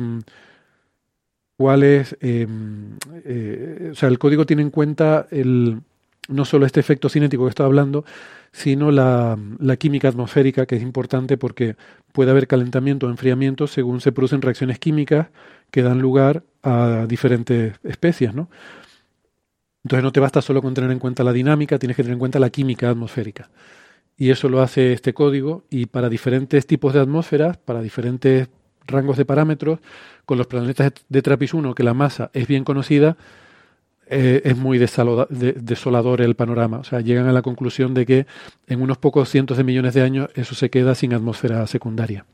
cuáles... 1.57 2.17
Em, 2.21 2.97
eh, 3.25 3.91
o 3.93 3.95
sea, 3.95 4.09
el 4.09 4.19
código 4.19 4.47
tiene 4.47 4.63
en 4.63 4.71
cuenta 4.71 5.27
el, 5.31 5.81
no 6.29 6.45
solo 6.45 6.65
este 6.65 6.81
efecto 6.81 7.09
cinético 7.09 7.45
que 7.45 7.51
estaba 7.51 7.67
hablando, 7.67 8.05
sino 8.53 8.93
la, 8.93 9.37
la, 9.59 9.77
química 9.77 10.09
atmosférica, 10.09 10.65
que 10.65 10.77
es 10.77 10.83
importante 10.83 11.37
porque 11.37 11.75
puede 12.13 12.31
haber 12.31 12.47
calentamiento 12.47 13.07
o 13.09 13.11
enfriamiento 13.11 13.67
según 13.67 14.01
se 14.01 14.13
producen 14.13 14.43
reacciones 14.43 14.79
químicas 14.79 15.27
que 15.73 15.83
dan 15.83 15.99
lugar 15.99 16.45
a 16.63 17.07
diferentes 17.09 17.75
especies, 17.83 18.33
¿no? 18.33 18.49
Entonces 19.85 20.03
no 20.03 20.13
te 20.13 20.21
basta 20.21 20.43
solo 20.43 20.63
con 20.63 20.75
tener 20.75 20.91
en 20.91 20.99
cuenta 20.99 21.23
la 21.23 21.33
dinámica, 21.33 21.79
tienes 21.79 21.97
que 21.97 22.03
tener 22.03 22.15
en 22.15 22.19
cuenta 22.19 22.39
la 22.39 22.51
química 22.51 22.91
atmosférica 22.91 23.51
y 24.17 24.31
eso 24.31 24.49
lo 24.49 24.63
hace 24.63 24.93
este 24.93 25.13
código 25.13 25.65
y 25.71 25.87
para 25.87 26.09
diferentes 26.09 26.67
tipos 26.67 26.95
de 26.95 27.01
atmósferas, 27.01 27.57
para 27.59 27.83
diferentes 27.83 28.49
rangos 28.87 29.17
de 29.17 29.25
parámetros, 29.25 29.81
con 30.25 30.39
los 30.39 30.47
planetas 30.47 30.93
de 31.09 31.23
Trappist 31.23 31.55
1, 31.55 31.75
que 31.75 31.83
la 31.83 31.95
masa 31.95 32.31
es 32.33 32.47
bien 32.47 32.65
conocida, 32.65 33.17
eh, 34.07 34.43
es 34.45 34.57
muy 34.57 34.79
desolador 34.79 36.21
el 36.21 36.37
panorama. 36.37 36.79
O 36.79 36.85
sea, 36.85 37.01
llegan 37.01 37.27
a 37.27 37.33
la 37.33 37.43
conclusión 37.43 37.95
de 37.95 38.05
que 38.05 38.27
en 38.67 38.83
unos 38.83 38.99
pocos 38.99 39.31
cientos 39.31 39.57
de 39.57 39.65
millones 39.65 39.95
de 39.95 40.03
años 40.03 40.29
eso 40.35 40.55
se 40.55 40.71
queda 40.71 40.95
sin 40.95 41.15
atmósfera 41.15 41.67
secundaria. 41.67 42.27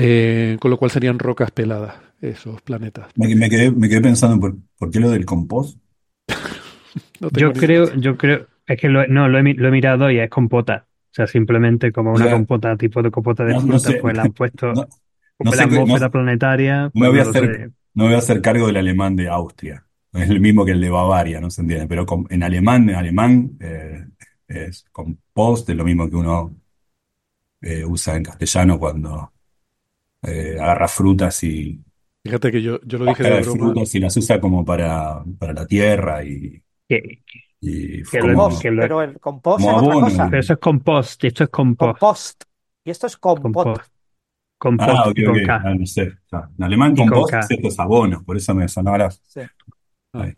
Eh, 0.00 0.58
con 0.60 0.70
lo 0.70 0.76
cual 0.76 0.92
serían 0.92 1.18
rocas 1.18 1.50
peladas 1.50 1.96
esos 2.20 2.62
planetas. 2.62 3.08
Me, 3.16 3.48
quedé, 3.48 4.00
pensando, 4.00 4.38
¿por, 4.38 4.56
¿por, 4.78 4.90
qué 4.92 5.00
lo 5.00 5.10
del 5.10 5.24
compost? 5.24 5.76
No 7.20 7.30
yo 7.30 7.52
creo, 7.52 7.94
yo 7.94 8.16
creo, 8.16 8.46
es 8.66 8.78
que 8.78 8.88
lo, 8.88 9.06
no, 9.06 9.28
lo 9.28 9.38
he, 9.38 9.54
lo 9.54 9.68
he, 9.68 9.70
mirado 9.70 10.10
y 10.10 10.18
es 10.18 10.30
compota. 10.30 10.86
O 11.10 11.14
sea, 11.14 11.26
simplemente 11.26 11.90
como 11.90 12.12
una 12.12 12.30
compota, 12.30 12.76
tipo 12.76 13.02
de 13.02 13.10
compota 13.10 13.44
de 13.44 13.54
no, 13.54 13.60
frutas, 13.60 13.94
no 13.94 14.00
pues 14.00 14.16
la 14.16 14.22
han 14.22 14.32
puesto 14.32 14.72
como 15.38 15.54
la 15.54 15.62
atmósfera 15.64 16.10
planetaria. 16.10 16.90
Pues 16.92 17.02
me 17.02 17.08
voy, 17.08 17.18
a 17.18 17.22
hacer, 17.22 17.70
no 17.94 18.04
voy 18.04 18.14
a 18.14 18.18
hacer 18.18 18.40
cargo 18.42 18.66
del 18.66 18.76
alemán 18.76 19.16
de 19.16 19.28
Austria. 19.28 19.84
Es 20.12 20.30
el 20.30 20.40
mismo 20.40 20.64
que 20.64 20.72
el 20.72 20.80
de 20.80 20.90
Bavaria, 20.90 21.40
no 21.40 21.50
se 21.50 21.62
entiende. 21.62 21.86
Pero 21.86 22.06
con, 22.06 22.26
en 22.30 22.42
alemán, 22.42 22.88
en 22.88 22.94
alemán 22.96 23.50
eh, 23.60 24.04
es 24.46 24.84
compost, 24.90 25.68
es 25.68 25.76
lo 25.76 25.84
mismo 25.84 26.08
que 26.08 26.16
uno 26.16 26.56
eh, 27.60 27.84
usa 27.84 28.16
en 28.16 28.24
castellano 28.24 28.78
cuando 28.78 29.32
eh, 30.22 30.56
agarra 30.60 30.88
frutas 30.88 31.42
y. 31.44 31.82
Fíjate 32.24 32.50
que 32.50 32.62
yo, 32.62 32.80
yo 32.82 32.98
lo 32.98 33.06
dije 33.06 33.22
de, 33.22 33.44
frutas 33.44 33.94
y 33.94 34.00
las 34.00 34.16
usa 34.16 34.40
como 34.40 34.64
para, 34.64 35.22
para 35.38 35.52
la 35.52 35.66
tierra 35.66 36.24
y. 36.24 36.62
¿Qué? 36.88 37.22
Y 37.60 38.02
que 38.04 38.20
lo, 38.20 38.48
que 38.60 38.70
lo, 38.70 38.82
pero 38.82 39.02
el 39.02 39.18
compost 39.20 39.62
es 39.62 39.68
otra 39.68 39.94
cosa. 40.00 40.28
Pero 40.30 40.40
eso 40.40 40.52
es 40.54 40.58
compost, 40.58 41.24
y 41.24 41.26
esto 41.26 41.44
es 41.44 41.50
compost. 41.50 42.00
Compost. 42.00 42.44
Y 42.84 42.90
esto 42.90 43.06
es 43.06 43.16
compot. 43.16 43.64
Compost. 43.64 43.92
Compost 44.58 44.90
Ah, 44.90 45.08
ok, 45.08 45.18
y 45.18 45.24
con 45.24 45.36
ok. 45.38 45.46
K. 45.46 45.62
Ah, 45.64 45.74
no 45.74 45.86
sé. 45.86 46.12
Ah, 46.32 46.48
En 46.58 46.64
alemán 46.64 46.96
compost 46.96 47.34
es 47.34 47.50
esto 47.50 47.68
es 47.68 47.78
abono, 47.80 48.24
por 48.24 48.36
eso 48.36 48.54
me 48.54 48.68
sonaba. 48.68 49.10
Sí. 49.10 49.40
Ay. 50.12 50.36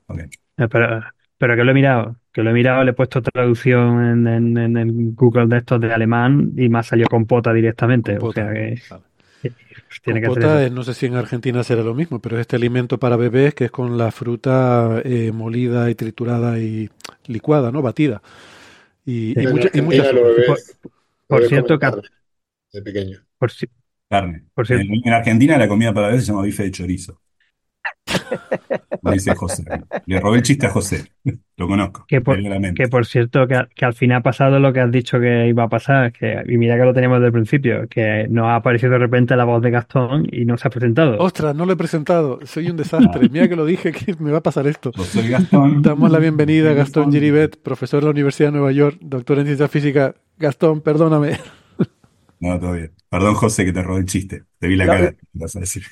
Eh, 0.57 0.69
Pero, 0.69 1.03
pero 1.39 1.57
que 1.57 1.65
lo 1.65 1.71
he 1.71 1.75
mirado, 1.75 2.17
que 2.33 2.43
lo 2.43 2.51
he 2.51 2.53
mirado, 2.53 2.85
le 2.85 2.91
he 2.91 2.95
puesto 2.95 3.23
traducción 3.23 4.05
en, 4.05 4.27
en, 4.27 4.59
en 4.59 4.77
el 4.77 5.13
Google 5.15 5.47
de 5.47 5.59
estos 5.59 5.81
de 5.81 5.93
alemán 5.93 6.53
y 6.57 6.69
me 6.69 6.79
ha 6.81 6.83
salido 6.83 7.09
compota 7.09 7.53
directamente. 7.53 8.19
Compota. 8.19 8.29
O 8.29 8.33
sea 8.33 8.53
que 8.53 8.83
Vale. 8.89 9.05
Tiene 10.03 10.21
que 10.21 10.27
hacer 10.29 10.45
Compota 10.45 10.47
eso. 10.47 10.71
no 10.71 10.83
sé 10.85 10.95
si 10.95 11.07
en 11.07 11.15
Argentina 11.17 11.63
será 11.65 11.83
lo 11.83 11.95
mismo, 11.95 12.21
pero 12.21 12.37
es 12.37 12.43
este 12.43 12.57
alimento 12.57 12.99
para 12.99 13.17
bebés 13.17 13.55
que 13.55 13.67
es 13.67 13.71
con 13.71 13.99
la 13.99 14.11
fruta 14.13 15.01
eh, 15.05 15.33
molida 15.33 15.91
y 15.91 15.95
triturada 15.95 16.59
y 16.59 16.91
licuada, 17.27 17.73
¿no? 17.73 17.83
Batida. 17.83 18.23
Y, 19.07 19.41
y 19.43 19.47
Sí. 19.47 19.49
En 19.49 19.51
mucha, 19.51 19.71
y 19.73 19.81
mucha 19.83 20.03
Argentina 20.03 20.03
azúcar. 20.03 20.15
los 20.15 20.37
bebés, 20.37 20.79
Por 21.27 21.45
cierto, 21.47 21.79
carne 21.79 22.03
de 22.73 22.83
pequeño. 22.83 23.19
Por, 23.39 23.51
si- 23.51 23.69
Carne. 24.09 24.47
por 24.55 24.67
cierto, 24.67 24.87
En, 24.93 25.07
en 25.07 25.13
Argentina 25.13 25.57
la 25.59 25.69
comida 25.69 25.93
para 25.95 26.09
bebés 26.09 26.25
se 26.27 26.33
llama 26.33 26.43
bife 26.45 26.63
de 26.65 26.71
chorizo. 26.71 27.21
Me 29.03 29.13
dice 29.13 29.35
José. 29.35 29.65
Le 30.07 30.21
robé 30.21 30.39
el 30.39 30.43
chiste 30.43 30.67
a 30.67 30.71
José. 30.71 31.05
Lo 31.57 31.67
conozco. 31.69 32.05
que 32.09 32.21
por, 32.21 32.39
claramente. 32.39 32.83
que 32.83 32.89
por 32.89 33.07
cierto, 33.07 33.47
que, 33.47 33.59
que 33.75 33.85
al 33.85 33.95
final 33.95 34.19
ha 34.19 34.23
pasado 34.23 34.59
lo 34.59 34.73
que 34.73 34.81
has 34.81 34.91
dicho 34.91 35.21
que 35.21 35.47
iba 35.49 35.65
a 35.65 35.69
pasar, 35.69 36.13
que, 36.13 36.43
y 36.49 36.57
mira 36.57 36.77
que 36.77 36.85
lo 36.85 36.93
teníamos 36.95 37.19
desde 37.19 37.27
el 37.29 37.33
principio, 37.33 37.89
que 37.89 38.27
nos 38.29 38.47
ha 38.47 38.57
aparecido 38.57 38.93
de 38.93 38.99
repente 38.99 39.37
la 39.37 39.45
voz 39.45 39.63
de 39.63 39.71
Gastón 39.71 40.27
y 40.31 40.45
no 40.45 40.57
se 40.59 40.69
ha 40.69 40.71
presentado. 40.71 41.19
Ostras, 41.19 41.55
no 41.55 41.67
lo 41.67 41.73
he 41.73 41.77
presentado. 41.77 42.41
Soy 42.45 42.69
un 42.71 42.77
desastre. 42.77 43.29
Mira 43.31 43.49
que 43.49 43.57
lo 43.57 43.65
dije 43.65 43.93
que 43.93 44.15
me 44.19 44.31
va 44.33 44.39
a 44.39 44.43
pasar 44.43 44.67
esto. 44.67 44.91
Yo 44.97 45.05
soy 45.05 45.29
Gastón. 45.29 45.83
Damos 45.83 46.11
la 46.11 46.19
bienvenida 46.19 46.71
a 46.71 46.75
Gastón 46.75 47.13
Giribet, 47.13 47.61
profesor 47.63 48.01
de 48.01 48.07
la 48.07 48.11
Universidad 48.13 48.49
de 48.49 48.53
Nueva 48.53 48.73
York, 48.73 48.99
doctor 49.01 49.39
en 49.39 49.47
ciencia 49.47 49.69
física. 49.69 50.15
Gastón, 50.39 50.81
perdóname. 50.81 51.39
No, 52.41 52.59
todo 52.59 52.73
bien. 52.73 52.93
Perdón, 53.11 53.35
José, 53.35 53.67
que 53.67 53.73
te 53.73 53.83
robé 53.83 54.01
el 54.01 54.07
chiste. 54.07 54.45
Te 54.59 54.67
vi 54.67 54.77
la 54.77 54.87
Lo- 54.87 54.93
cara. 54.93 55.15
vas 55.35 55.57
a 55.57 55.61
decir. 55.61 55.83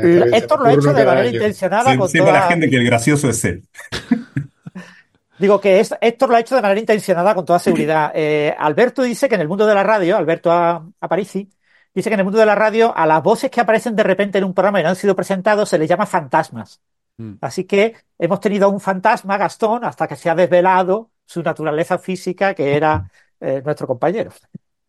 Se 0.00 0.46
lo 0.46 0.64
ha 0.64 0.72
hecho 0.72 0.92
de 0.92 1.04
manera 1.04 1.26
intencionada 1.28 1.92
Se- 1.92 1.98
con 1.98 2.08
Sepa 2.08 2.24
la 2.26 2.32
toda... 2.32 2.48
gente 2.48 2.70
que 2.70 2.76
el 2.76 2.84
gracioso 2.84 3.28
es 3.28 3.44
él. 3.44 3.62
Digo 5.38 5.60
que 5.60 5.80
es- 5.80 5.94
Héctor 6.00 6.28
lo 6.30 6.36
ha 6.36 6.40
hecho 6.40 6.54
de 6.54 6.62
manera 6.62 6.80
intencionada 6.80 7.34
con 7.34 7.44
toda 7.44 7.58
seguridad. 7.58 8.12
Eh, 8.14 8.54
Alberto 8.58 9.02
dice 9.02 9.28
que 9.28 9.34
en 9.34 9.40
el 9.40 9.48
mundo 9.48 9.66
de 9.66 9.74
la 9.74 9.82
radio, 9.82 10.16
Alberto 10.16 10.50
A- 10.52 10.86
Aparici, 11.00 11.50
dice 11.94 12.08
que 12.10 12.14
en 12.14 12.20
el 12.20 12.24
mundo 12.24 12.38
de 12.38 12.46
la 12.46 12.54
radio 12.54 12.96
a 12.96 13.06
las 13.06 13.22
voces 13.22 13.50
que 13.50 13.60
aparecen 13.60 13.96
de 13.96 14.02
repente 14.04 14.38
en 14.38 14.44
un 14.44 14.54
programa 14.54 14.80
y 14.80 14.82
no 14.82 14.90
han 14.90 14.96
sido 14.96 15.14
presentados 15.16 15.68
se 15.68 15.78
les 15.78 15.88
llama 15.88 16.06
fantasmas. 16.06 16.80
Mm. 17.16 17.34
Así 17.40 17.64
que 17.64 17.94
hemos 18.18 18.40
tenido 18.40 18.68
un 18.70 18.80
fantasma, 18.80 19.36
Gastón, 19.36 19.84
hasta 19.84 20.06
que 20.08 20.16
se 20.16 20.30
ha 20.30 20.34
desvelado 20.34 21.10
su 21.26 21.42
naturaleza 21.42 21.98
física, 21.98 22.54
que 22.54 22.76
era 22.76 23.08
eh, 23.40 23.62
nuestro 23.64 23.86
compañero. 23.86 24.30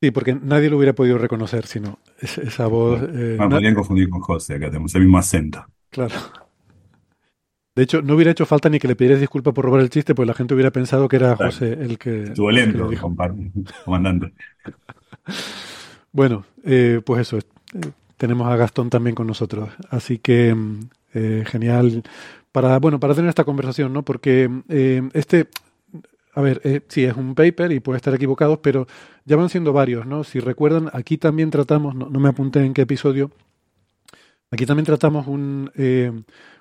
Sí, 0.01 0.11
porque 0.11 0.35
nadie 0.35 0.69
lo 0.69 0.77
hubiera 0.77 0.93
podido 0.93 1.17
reconocer, 1.17 1.65
sino 1.65 1.99
es- 2.19 2.37
esa 2.37 2.67
voz. 2.67 3.01
eh, 3.01 3.35
Me 3.39 3.45
na- 3.45 3.49
podrían 3.49 3.75
confundir 3.75 4.09
con 4.09 4.21
José, 4.21 4.55
acá 4.55 4.67
tenemos 4.67 4.93
el 4.95 5.01
mismo 5.03 5.17
acento. 5.17 5.65
claro. 5.89 6.15
De 7.75 7.83
hecho, 7.83 8.01
no 8.01 8.15
hubiera 8.15 8.31
hecho 8.31 8.45
falta 8.45 8.69
ni 8.69 8.79
que 8.79 8.87
le 8.87 8.95
pidieras 8.95 9.19
disculpas 9.19 9.53
por 9.53 9.65
robar 9.65 9.81
el 9.81 9.89
chiste, 9.89 10.15
pues 10.15 10.25
la 10.25 10.33
gente 10.33 10.53
hubiera 10.53 10.71
pensado 10.71 11.09
que 11.09 11.17
era 11.17 11.35
Claro. 11.35 11.51
José 11.51 11.73
el 11.73 11.97
que, 11.97 12.23
Estuvo 12.23 12.49
el 12.49 12.55
lento, 12.55 12.89
compa- 12.91 13.35
comandante. 13.83 14.33
Bueno, 16.11 16.45
eh, 16.63 17.01
pues 17.05 17.21
eso, 17.21 17.37
eh, 17.39 17.41
tenemos 18.17 18.47
a 18.47 18.55
Gastón 18.55 18.89
también 18.89 19.15
con 19.15 19.27
nosotros. 19.27 19.69
Así 19.89 20.17
que 20.19 20.55
mm, 20.55 20.79
eh, 21.13 21.43
genial 21.45 22.03
para, 22.51 22.79
bueno, 22.79 22.99
para 22.99 23.13
tener 23.15 23.27
esta 23.29 23.43
conversación, 23.43 23.91
¿no? 23.91 24.03
Porque 24.03 24.49
eh, 24.69 25.01
este, 25.13 25.47
a 26.35 26.41
ver, 26.41 26.61
eh, 26.63 26.81
sí, 26.87 27.03
es 27.03 27.15
un 27.15 27.33
paper 27.33 27.71
y 27.71 27.79
puede 27.79 27.97
estar 27.97 28.13
equivocados, 28.13 28.59
pero 28.59 28.87
ya 29.25 29.35
van 29.35 29.49
siendo 29.49 29.73
varios, 29.73 30.05
¿no? 30.05 30.23
Si 30.23 30.39
recuerdan, 30.39 30.89
aquí 30.93 31.17
también 31.17 31.49
tratamos, 31.49 31.95
no, 31.95 32.07
me 32.07 32.29
apunté 32.29 32.63
en 32.63 32.73
qué 32.73 32.83
episodio, 32.83 33.31
aquí 34.51 34.65
también 34.65 34.85
tratamos 34.85 35.27
un, 35.27 35.71
eh, 35.75 36.11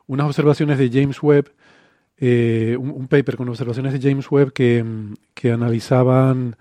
unas 0.07 0.27
observaciones 0.27 0.79
de 0.79 0.91
James 0.91 1.23
Webb, 1.23 1.53
eh, 2.17 2.77
un, 2.79 3.09
paper 3.09 3.37
con 3.37 3.49
observaciones 3.49 3.93
de 3.93 4.01
James 4.01 4.31
Webb 4.31 4.53
que, 4.53 4.85
que 5.35 5.51
analizaban 5.51 6.57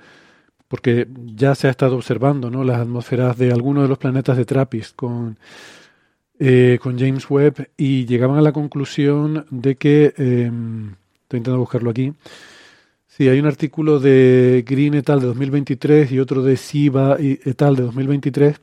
porque 0.74 1.08
ya 1.36 1.54
se 1.54 1.68
ha 1.68 1.70
estado 1.70 1.96
observando 1.96 2.50
¿no? 2.50 2.64
las 2.64 2.80
atmósferas 2.80 3.38
de 3.38 3.52
algunos 3.52 3.84
de 3.84 3.90
los 3.90 4.00
planetas 4.00 4.36
de 4.36 4.44
TRAPPIST 4.44 4.96
con, 4.96 5.38
eh, 6.40 6.80
con 6.82 6.98
James 6.98 7.30
Webb 7.30 7.70
y 7.78 8.08
llegaban 8.08 8.40
a 8.40 8.42
la 8.42 8.52
conclusión 8.52 9.46
de 9.52 9.76
que, 9.76 10.16
eh, 10.18 10.46
estoy 10.46 11.38
intentando 11.38 11.60
buscarlo 11.60 11.92
aquí, 11.92 12.12
Sí, 13.16 13.30
hay 13.30 13.40
un 13.40 13.46
artículo 13.46 14.00
de 14.00 14.66
Green 14.68 14.96
et 14.96 15.08
al. 15.08 15.20
de 15.20 15.28
2023 15.28 16.12
y 16.12 16.20
otro 16.20 16.42
de 16.42 16.58
Siva 16.58 17.16
et 17.20 17.62
al. 17.62 17.76
de 17.76 17.84
2023 17.84 18.60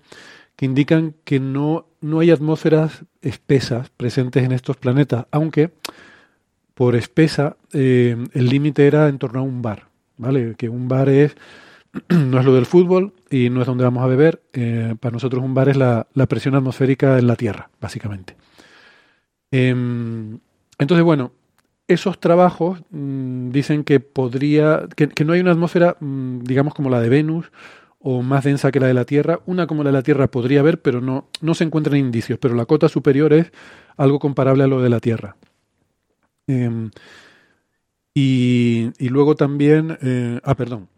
que 0.56 0.66
indican 0.66 1.14
que 1.22 1.38
no, 1.38 1.86
no 2.00 2.18
hay 2.18 2.32
atmósferas 2.32 3.04
espesas 3.22 3.90
presentes 3.90 4.42
en 4.42 4.50
estos 4.50 4.76
planetas, 4.76 5.26
aunque 5.30 5.70
por 6.74 6.96
espesa 6.96 7.58
eh, 7.72 8.16
el 8.32 8.46
límite 8.46 8.88
era 8.88 9.08
en 9.08 9.18
torno 9.18 9.38
a 9.38 9.42
un 9.44 9.62
bar, 9.62 9.86
¿vale? 10.16 10.56
Que 10.56 10.68
un 10.68 10.88
bar 10.88 11.08
es 11.10 11.36
no 12.08 12.40
es 12.40 12.44
lo 12.44 12.52
del 12.52 12.66
fútbol 12.66 13.12
y 13.30 13.50
no 13.50 13.60
es 13.60 13.68
donde 13.68 13.84
vamos 13.84 14.02
a 14.02 14.08
beber. 14.08 14.42
Eh, 14.52 14.96
para 14.98 15.12
nosotros 15.12 15.44
un 15.44 15.54
bar 15.54 15.68
es 15.68 15.76
la, 15.76 16.08
presión 16.28 16.56
atmosférica 16.56 17.20
en 17.20 17.28
la 17.28 17.36
Tierra, 17.36 17.70
básicamente. 17.80 18.36
Em, 19.52 20.40
entonces, 20.76 21.04
bueno, 21.04 21.34
esos 21.92 22.20
trabajos 22.20 22.80
mm, 22.90 23.50
dicen 23.50 23.84
que 23.84 24.00
podría, 24.00 24.88
que, 24.96 25.24
no 25.24 25.32
hay 25.32 25.40
una 25.40 25.52
atmósfera, 25.52 25.96
mm, 26.00 26.40
digamos, 26.40 26.74
como 26.74 26.90
la 26.90 27.00
de 27.00 27.08
Venus 27.08 27.50
o 27.98 28.22
más 28.22 28.44
densa 28.44 28.72
que 28.72 28.80
la 28.80 28.86
de 28.86 28.94
la 28.94 29.04
Tierra. 29.04 29.40
Una 29.46 29.66
como 29.66 29.82
la 29.82 29.90
de 29.90 29.94
la 29.94 30.02
Tierra 30.02 30.30
podría 30.30 30.60
haber, 30.60 30.80
pero 30.80 31.00
no, 31.00 31.28
no 31.40 31.54
se 31.54 31.64
encuentran 31.64 31.96
indicios. 31.96 32.38
Pero 32.38 32.54
la 32.54 32.66
cota 32.66 32.88
superior 32.88 33.32
es 33.32 33.52
algo 33.96 34.18
comparable 34.18 34.64
a 34.64 34.66
lo 34.66 34.80
de 34.80 34.88
la 34.88 35.00
Tierra. 35.00 35.36
Em, 36.46 36.90
y, 38.14 38.90
luego 39.08 39.36
también, 39.36 39.98
eh, 40.02 40.40
ah, 40.44 40.54
perdón, 40.54 40.88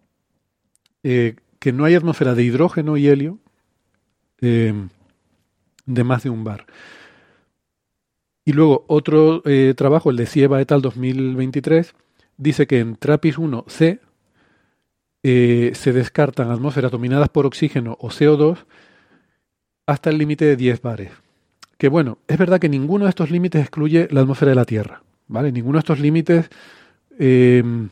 eh, 1.02 1.36
que 1.58 1.72
no 1.72 1.84
hay 1.84 1.94
atmósfera 1.94 2.34
de 2.34 2.42
hidrógeno 2.42 2.96
y 2.96 3.08
helio 3.08 3.38
em, 4.40 4.88
de 5.86 6.04
más 6.04 6.22
de 6.22 6.30
un 6.30 6.44
bar. 6.44 6.66
Y 8.44 8.52
luego 8.52 8.84
otro 8.88 9.42
eh, 9.44 9.74
trabajo, 9.76 10.10
el 10.10 10.16
de 10.16 10.26
Sieva 10.26 10.60
et 10.60 10.72
al. 10.72 10.82
2023, 10.82 11.94
dice 12.36 12.66
que 12.66 12.80
en 12.80 12.96
TRAPPIST 12.96 13.38
1C 13.38 14.00
eh, 15.22 15.72
se 15.74 15.92
descartan 15.92 16.50
atmósferas 16.50 16.90
dominadas 16.90 17.28
por 17.28 17.46
oxígeno 17.46 17.96
o 18.00 18.08
CO2 18.08 18.64
hasta 19.86 20.10
el 20.10 20.18
límite 20.18 20.44
de 20.44 20.56
10 20.56 20.82
bares. 20.82 21.12
Que 21.78 21.88
bueno, 21.88 22.18
es 22.26 22.38
verdad 22.38 22.60
que 22.60 22.68
ninguno 22.68 23.04
de 23.04 23.10
estos 23.10 23.30
límites 23.30 23.60
excluye 23.60 24.08
la 24.10 24.22
atmósfera 24.22 24.50
de 24.50 24.56
la 24.56 24.64
Tierra. 24.64 25.02
¿vale? 25.28 25.52
Ninguno 25.52 25.74
de 25.74 25.80
estos 25.80 26.00
límites 26.00 26.50
em, 27.18 27.90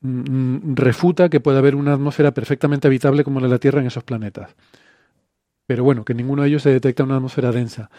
mm, 0.00 0.74
refuta 0.74 1.28
que 1.28 1.40
pueda 1.40 1.58
haber 1.58 1.74
una 1.74 1.94
atmósfera 1.94 2.32
perfectamente 2.32 2.86
habitable 2.86 3.24
como 3.24 3.40
la 3.40 3.46
de 3.46 3.52
la 3.52 3.58
Tierra 3.58 3.80
en 3.80 3.86
esos 3.86 4.04
planetas. 4.04 4.54
Pero 5.66 5.84
bueno, 5.84 6.04
que 6.04 6.14
ninguno 6.14 6.42
de 6.42 6.48
ellos 6.48 6.62
se 6.62 6.70
detecta 6.70 7.04
una 7.04 7.16
atmósfera 7.16 7.52
densa. 7.52 7.90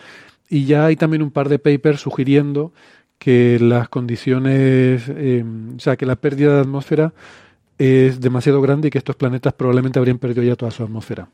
Y 0.49 0.65
ya 0.65 0.85
hay 0.85 0.95
también 0.95 1.21
un 1.21 1.31
par 1.31 1.49
de 1.49 1.59
papers 1.59 2.01
sugiriendo 2.01 2.71
que 3.17 3.59
las 3.59 3.89
condiciones, 3.89 5.03
eh, 5.09 5.43
o 5.75 5.79
sea, 5.79 5.97
que 5.97 6.05
la 6.05 6.15
pérdida 6.15 6.55
de 6.55 6.61
atmósfera 6.61 7.13
es 7.77 8.19
demasiado 8.21 8.61
grande 8.61 8.87
y 8.87 8.91
que 8.91 8.97
estos 8.97 9.15
planetas 9.15 9.53
probablemente 9.53 9.99
habrían 9.99 10.17
perdido 10.17 10.43
ya 10.43 10.55
toda 10.55 10.71
su 10.71 10.83
atmósfera. 10.83 11.29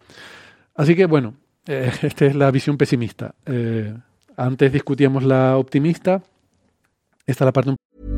Así 0.76 0.96
que 0.96 1.06
bueno, 1.06 1.36
eh, 1.68 1.92
esta 2.02 2.26
es 2.26 2.36
la 2.36 2.50
visión 2.52 2.78
pesimista. 2.78 3.36
Eh, 3.46 3.94
antes 4.36 4.74
discutíamos 4.74 5.24
la 5.24 5.58
optimista. 5.58 6.24
Esta 7.26 7.44
es 7.44 7.46
la 7.46 7.54
parte 7.54 7.70
un 7.72 8.13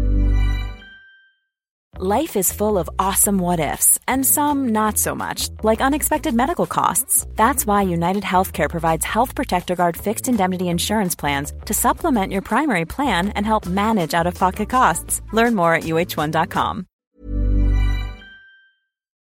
Life 1.97 2.35
is 2.35 2.51
full 2.51 2.77
of 2.77 2.89
awesome 2.99 3.37
what 3.37 3.61
ifs, 3.61 3.97
and 4.05 4.25
some 4.25 4.73
not 4.73 4.97
so 4.97 5.15
much, 5.15 5.47
like 5.63 5.79
unexpected 5.79 6.33
medical 6.33 6.65
costs. 6.65 7.25
That's 7.37 7.65
why 7.65 7.83
United 7.83 8.23
Healthcare 8.23 8.69
provides 8.69 9.05
Health 9.05 9.33
Protector 9.33 9.75
Guard 9.77 9.95
fixed 9.95 10.27
indemnity 10.27 10.67
insurance 10.67 11.15
plans 11.15 11.53
to 11.63 11.73
supplement 11.73 12.33
your 12.33 12.41
primary 12.41 12.83
plan 12.83 13.29
and 13.29 13.45
help 13.45 13.65
manage 13.65 14.13
out 14.13 14.27
of 14.27 14.33
pocket 14.33 14.67
costs. 14.67 15.21
Learn 15.31 15.55
more 15.55 15.73
at 15.73 15.83
uh1.com. 15.83 16.85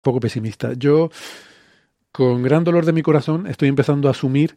Poco 0.02 0.18
pesimista. 0.18 0.74
Yo, 0.76 1.10
con 2.10 2.42
gran 2.42 2.64
dolor 2.64 2.84
de 2.84 2.92
mi 2.92 3.02
corazón, 3.02 3.46
estoy 3.46 3.68
empezando 3.68 4.08
a 4.08 4.10
asumir 4.10 4.56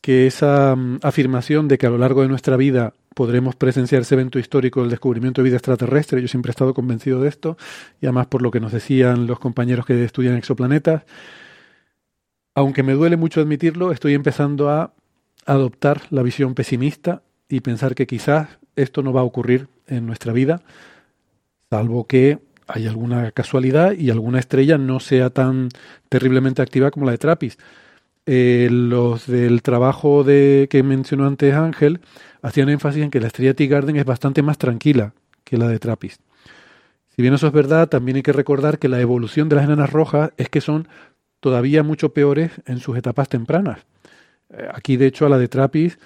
que 0.00 0.26
esa 0.26 0.74
um, 0.74 0.98
afirmación 1.02 1.68
de 1.68 1.78
que 1.78 1.86
a 1.86 1.90
lo 1.90 1.98
largo 1.98 2.22
de 2.22 2.28
nuestra 2.28 2.56
vida 2.56 2.94
podremos 3.14 3.56
presenciar 3.56 4.02
ese 4.02 4.14
evento 4.14 4.38
histórico 4.38 4.80
del 4.80 4.90
descubrimiento 4.90 5.42
de 5.42 5.48
vida 5.48 5.56
extraterrestre. 5.56 6.22
Yo 6.22 6.28
siempre 6.28 6.50
he 6.50 6.52
estado 6.52 6.72
convencido 6.72 7.20
de 7.20 7.28
esto, 7.28 7.56
y 8.00 8.06
además 8.06 8.28
por 8.28 8.42
lo 8.42 8.50
que 8.50 8.60
nos 8.60 8.72
decían 8.72 9.26
los 9.26 9.40
compañeros 9.40 9.86
que 9.86 10.04
estudian 10.04 10.36
exoplanetas. 10.36 11.02
Aunque 12.54 12.82
me 12.82 12.92
duele 12.92 13.16
mucho 13.16 13.40
admitirlo, 13.40 13.92
estoy 13.92 14.14
empezando 14.14 14.70
a 14.70 14.92
adoptar 15.46 16.02
la 16.10 16.22
visión 16.22 16.54
pesimista 16.54 17.22
y 17.48 17.60
pensar 17.60 17.94
que 17.94 18.06
quizás 18.06 18.58
esto 18.76 19.02
no 19.02 19.12
va 19.12 19.22
a 19.22 19.24
ocurrir 19.24 19.68
en 19.86 20.06
nuestra 20.06 20.32
vida, 20.32 20.62
salvo 21.70 22.06
que 22.06 22.38
haya 22.68 22.90
alguna 22.90 23.32
casualidad 23.32 23.92
y 23.92 24.10
alguna 24.10 24.38
estrella 24.38 24.78
no 24.78 25.00
sea 25.00 25.30
tan 25.30 25.70
terriblemente 26.08 26.62
activa 26.62 26.90
como 26.90 27.06
la 27.06 27.12
de 27.12 27.18
Trappist. 27.18 27.60
Eh, 28.26 28.68
los 28.70 29.26
del 29.26 29.62
trabajo 29.62 30.22
de, 30.24 30.68
que 30.70 30.82
mencionó 30.82 31.26
antes 31.26 31.54
Ángel 31.54 32.00
hacían 32.42 32.68
énfasis 32.68 33.02
en 33.02 33.10
que 33.10 33.20
la 33.20 33.28
estrella 33.28 33.54
Tea 33.54 33.68
Garden 33.68 33.96
es 33.96 34.04
bastante 34.04 34.42
más 34.42 34.58
tranquila 34.58 35.14
que 35.44 35.56
la 35.56 35.68
de 35.68 35.78
Trappist. 35.78 36.20
Si 37.08 37.22
bien 37.22 37.34
eso 37.34 37.46
es 37.46 37.52
verdad, 37.52 37.88
también 37.88 38.16
hay 38.16 38.22
que 38.22 38.32
recordar 38.32 38.78
que 38.78 38.88
la 38.88 39.00
evolución 39.00 39.48
de 39.48 39.56
las 39.56 39.64
enanas 39.64 39.90
rojas 39.90 40.30
es 40.36 40.48
que 40.48 40.60
son 40.60 40.88
todavía 41.40 41.82
mucho 41.82 42.12
peores 42.12 42.52
en 42.66 42.78
sus 42.78 42.96
etapas 42.96 43.28
tempranas. 43.28 43.80
Eh, 44.50 44.68
aquí, 44.72 44.96
de 44.96 45.06
hecho, 45.06 45.26
a 45.26 45.28
la 45.28 45.38
de 45.38 45.48
Trappist 45.48 46.00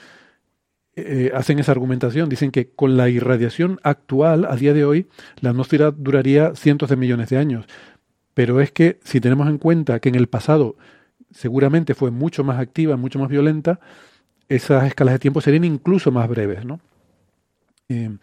eh, 0.94 1.31
hacen 1.35 1.59
esa 1.59 1.72
argumentación. 1.72 2.29
Dicen 2.29 2.51
que 2.51 2.70
con 2.70 2.96
la 2.96 3.09
irradiación 3.09 3.81
actual, 3.83 4.46
a 4.48 4.57
día 4.57 4.75
de 4.75 4.85
hoy, 4.85 5.09
la 5.40 5.51
atmósfera 5.51 5.90
duraría 5.90 6.55
cientos 6.55 6.88
de 6.88 6.96
millones 6.96 7.31
de 7.31 7.38
años. 7.38 7.66
Pero 8.35 8.61
es 8.61 8.72
que 8.72 8.98
si 9.05 9.20
tenemos 9.20 9.48
en 9.48 9.59
cuenta 9.59 10.01
que 10.01 10.09
en 10.09 10.14
el 10.14 10.29
pasado 10.29 10.77
seguramente 11.33 11.95
fue 11.95 12.11
mucho 12.11 12.45
más 12.45 12.59
activa, 12.59 12.97
mucho 12.97 13.18
más 13.18 13.29
violenta, 13.29 13.81
esas 14.49 14.85
escalas 14.87 15.14
de 15.14 15.18
tiempo 15.18 15.40
serían 15.40 15.64
incluso 15.64 16.11
más 16.11 16.29
breves, 16.29 16.64
¿no? 16.64 16.81
Eh, 17.88 18.16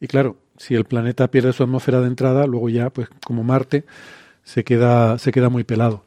y 0.00 0.06
claro, 0.06 0.36
si 0.56 0.74
el 0.74 0.84
planeta 0.84 1.30
pierde 1.30 1.52
su 1.52 1.62
atmósfera 1.62 2.00
de 2.00 2.06
entrada, 2.06 2.46
luego 2.46 2.68
ya, 2.68 2.90
pues 2.90 3.08
como 3.24 3.44
Marte, 3.44 3.84
se 4.42 4.64
queda, 4.64 5.18
se 5.18 5.32
queda 5.32 5.48
muy 5.48 5.64
pelado. 5.64 6.04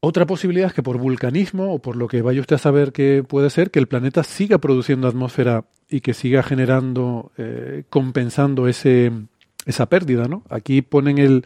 Otra 0.00 0.26
posibilidad 0.26 0.68
es 0.68 0.74
que 0.74 0.82
por 0.82 0.98
vulcanismo 0.98 1.74
o 1.74 1.80
por 1.80 1.96
lo 1.96 2.06
que 2.06 2.22
vaya 2.22 2.40
usted 2.40 2.56
a 2.56 2.60
saber 2.60 2.92
que 2.92 3.24
puede 3.26 3.50
ser, 3.50 3.70
que 3.70 3.80
el 3.80 3.88
planeta 3.88 4.22
siga 4.22 4.58
produciendo 4.58 5.08
atmósfera 5.08 5.64
y 5.88 6.00
que 6.00 6.14
siga 6.14 6.42
generando, 6.42 7.32
eh, 7.36 7.82
compensando 7.90 8.68
ese, 8.68 9.10
esa 9.66 9.86
pérdida, 9.86 10.28
¿no? 10.28 10.44
Aquí 10.50 10.82
ponen 10.82 11.18
el, 11.18 11.44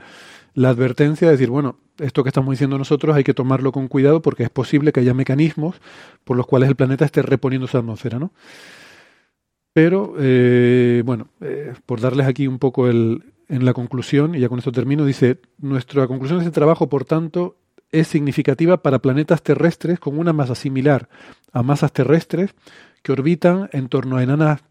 la 0.55 0.71
advertencia 0.71 1.29
de 1.29 1.33
decir, 1.33 1.51
bueno, 1.51 1.79
esto 1.99 2.23
que 2.23 2.29
estamos 2.29 2.51
diciendo 2.51 2.79
nosotros 2.79 3.17
hay 3.17 3.25
que 3.25 3.35
tomarlo 3.35 3.73
con 3.73 3.89
cuidado 3.89 4.23
porque 4.23 4.43
es 4.43 4.51
posible 4.51 4.93
que 4.93 5.01
haya 5.01 5.15
mecanismos 5.15 5.81
por 6.25 6.37
los 6.37 6.47
cuales 6.47 6.69
el 6.69 6.77
planeta 6.77 7.05
esté 7.05 7.23
reponiendo 7.23 7.67
su 7.67 7.79
atmósfera, 7.79 8.19
¿no? 8.19 8.33
Pero, 9.73 10.15
eh, 10.19 11.03
bueno, 11.05 11.29
eh, 11.41 11.73
por 11.87 12.01
darles 12.01 12.27
aquí 12.27 12.47
un 12.47 12.59
poco 12.59 12.89
el, 12.89 13.33
en 13.49 13.65
la 13.65 13.73
conclusión, 13.73 14.35
y 14.35 14.41
ya 14.41 14.49
con 14.49 14.59
esto 14.59 14.73
termino, 14.73 15.05
dice, 15.07 15.41
nuestra 15.59 16.07
conclusión 16.07 16.39
de 16.41 16.45
este 16.45 16.55
trabajo, 16.55 16.89
por 16.89 17.05
tanto, 17.05 17.57
es 17.91 18.09
significativa 18.09 18.83
para 18.83 19.01
planetas 19.01 19.43
terrestres 19.43 19.99
con 20.01 20.19
una 20.19 20.33
masa 20.33 20.55
similar 20.55 21.09
a 21.53 21.63
masas 21.63 21.93
terrestres 21.93 22.55
que 23.03 23.13
orbitan 23.13 23.69
en 23.73 23.89
torno 23.89 24.17
a 24.17 24.23
enanas, 24.23 24.63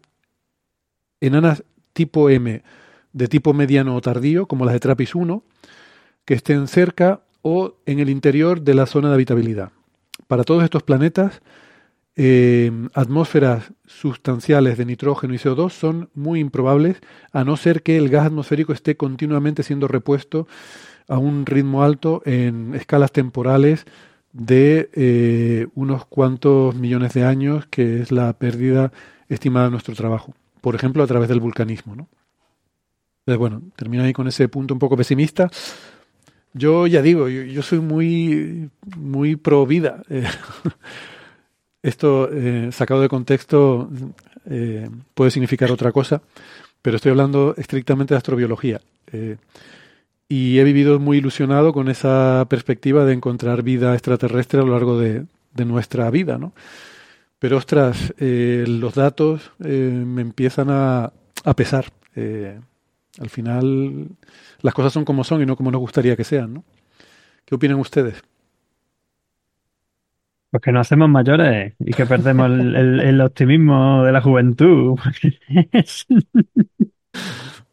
enanas 1.20 1.64
tipo 1.92 2.30
M, 2.30 2.62
de 3.12 3.28
tipo 3.28 3.52
mediano 3.52 3.94
o 3.96 4.00
tardío, 4.00 4.46
como 4.46 4.64
las 4.64 4.74
de 4.74 4.80
Trappist 4.80 5.14
1, 5.14 5.42
que 6.24 6.34
estén 6.34 6.68
cerca 6.68 7.20
o 7.42 7.76
en 7.86 7.98
el 7.98 8.08
interior 8.08 8.62
de 8.62 8.74
la 8.74 8.86
zona 8.86 9.08
de 9.08 9.14
habitabilidad. 9.14 9.70
Para 10.28 10.44
todos 10.44 10.64
estos 10.64 10.82
planetas, 10.82 11.42
eh, 12.14 12.70
atmósferas 12.94 13.72
sustanciales 13.86 14.76
de 14.76 14.84
nitrógeno 14.84 15.34
y 15.34 15.38
CO2 15.38 15.70
son 15.72 16.10
muy 16.14 16.40
improbables, 16.40 16.98
a 17.32 17.44
no 17.44 17.56
ser 17.56 17.82
que 17.82 17.96
el 17.96 18.10
gas 18.10 18.26
atmosférico 18.26 18.72
esté 18.72 18.96
continuamente 18.96 19.62
siendo 19.62 19.88
repuesto 19.88 20.46
a 21.08 21.18
un 21.18 21.46
ritmo 21.46 21.82
alto 21.82 22.22
en 22.24 22.74
escalas 22.74 23.12
temporales 23.12 23.86
de 24.32 24.90
eh, 24.94 25.66
unos 25.74 26.06
cuantos 26.06 26.74
millones 26.74 27.14
de 27.14 27.24
años, 27.24 27.66
que 27.66 28.00
es 28.00 28.12
la 28.12 28.32
pérdida 28.34 28.92
estimada 29.28 29.66
de 29.66 29.72
nuestro 29.72 29.94
trabajo, 29.94 30.34
por 30.60 30.74
ejemplo, 30.74 31.02
a 31.02 31.06
través 31.06 31.28
del 31.28 31.40
vulcanismo. 31.40 32.08
Entonces, 33.22 33.38
bueno, 33.38 33.62
termino 33.76 34.02
ahí 34.02 34.12
con 34.12 34.26
ese 34.26 34.48
punto 34.48 34.74
un 34.74 34.80
poco 34.80 34.96
pesimista. 34.96 35.48
Yo 36.54 36.88
ya 36.88 37.02
digo, 37.02 37.28
yo, 37.28 37.62
soy 37.62 37.78
muy, 37.78 38.68
muy 38.96 39.36
pro 39.36 39.64
vida. 39.64 40.02
Eh, 40.10 40.24
esto, 41.82 42.28
eh, 42.32 42.70
sacado 42.72 43.00
de 43.00 43.08
contexto, 43.08 43.88
eh, 44.46 44.88
puede 45.14 45.30
significar 45.30 45.70
otra 45.70 45.92
cosa, 45.92 46.20
pero 46.82 46.96
estoy 46.96 47.10
hablando 47.10 47.54
estrictamente 47.56 48.14
de 48.14 48.18
astrobiología. 48.18 48.80
y 50.28 50.58
he 50.58 50.64
vivido 50.64 50.98
muy 50.98 51.18
ilusionado 51.18 51.72
con 51.72 51.88
esa 51.88 52.46
perspectiva 52.48 53.04
de 53.04 53.12
encontrar 53.12 53.62
vida 53.62 53.92
extraterrestre 53.94 54.60
a 54.60 54.64
lo 54.64 54.72
largo 54.72 54.98
de, 54.98 55.26
nuestra 55.64 56.10
vida, 56.10 56.38
¿no? 56.38 56.54
Pero 57.38 57.58
ostras, 57.58 58.14
los 58.18 58.94
datos 58.94 59.52
me 59.58 60.22
empiezan 60.22 60.70
a, 60.70 61.12
a 61.44 61.54
pesar. 61.54 61.92
Al 63.18 63.28
final 63.28 64.08
las 64.62 64.74
cosas 64.74 64.92
son 64.92 65.04
como 65.04 65.24
son 65.24 65.42
y 65.42 65.46
no 65.46 65.56
como 65.56 65.70
nos 65.70 65.80
gustaría 65.80 66.16
que 66.16 66.24
sean, 66.24 66.54
¿no? 66.54 66.64
¿Qué 67.44 67.54
opinan 67.54 67.78
ustedes? 67.78 68.22
Pues 70.50 70.62
que 70.62 70.72
nos 70.72 70.86
hacemos 70.86 71.08
mayores 71.08 71.74
y 71.78 71.92
que 71.92 72.06
perdemos 72.06 72.50
el, 72.50 73.20
optimismo 73.20 74.04
de 74.04 74.12
la 74.12 74.20
juventud. 74.20 74.98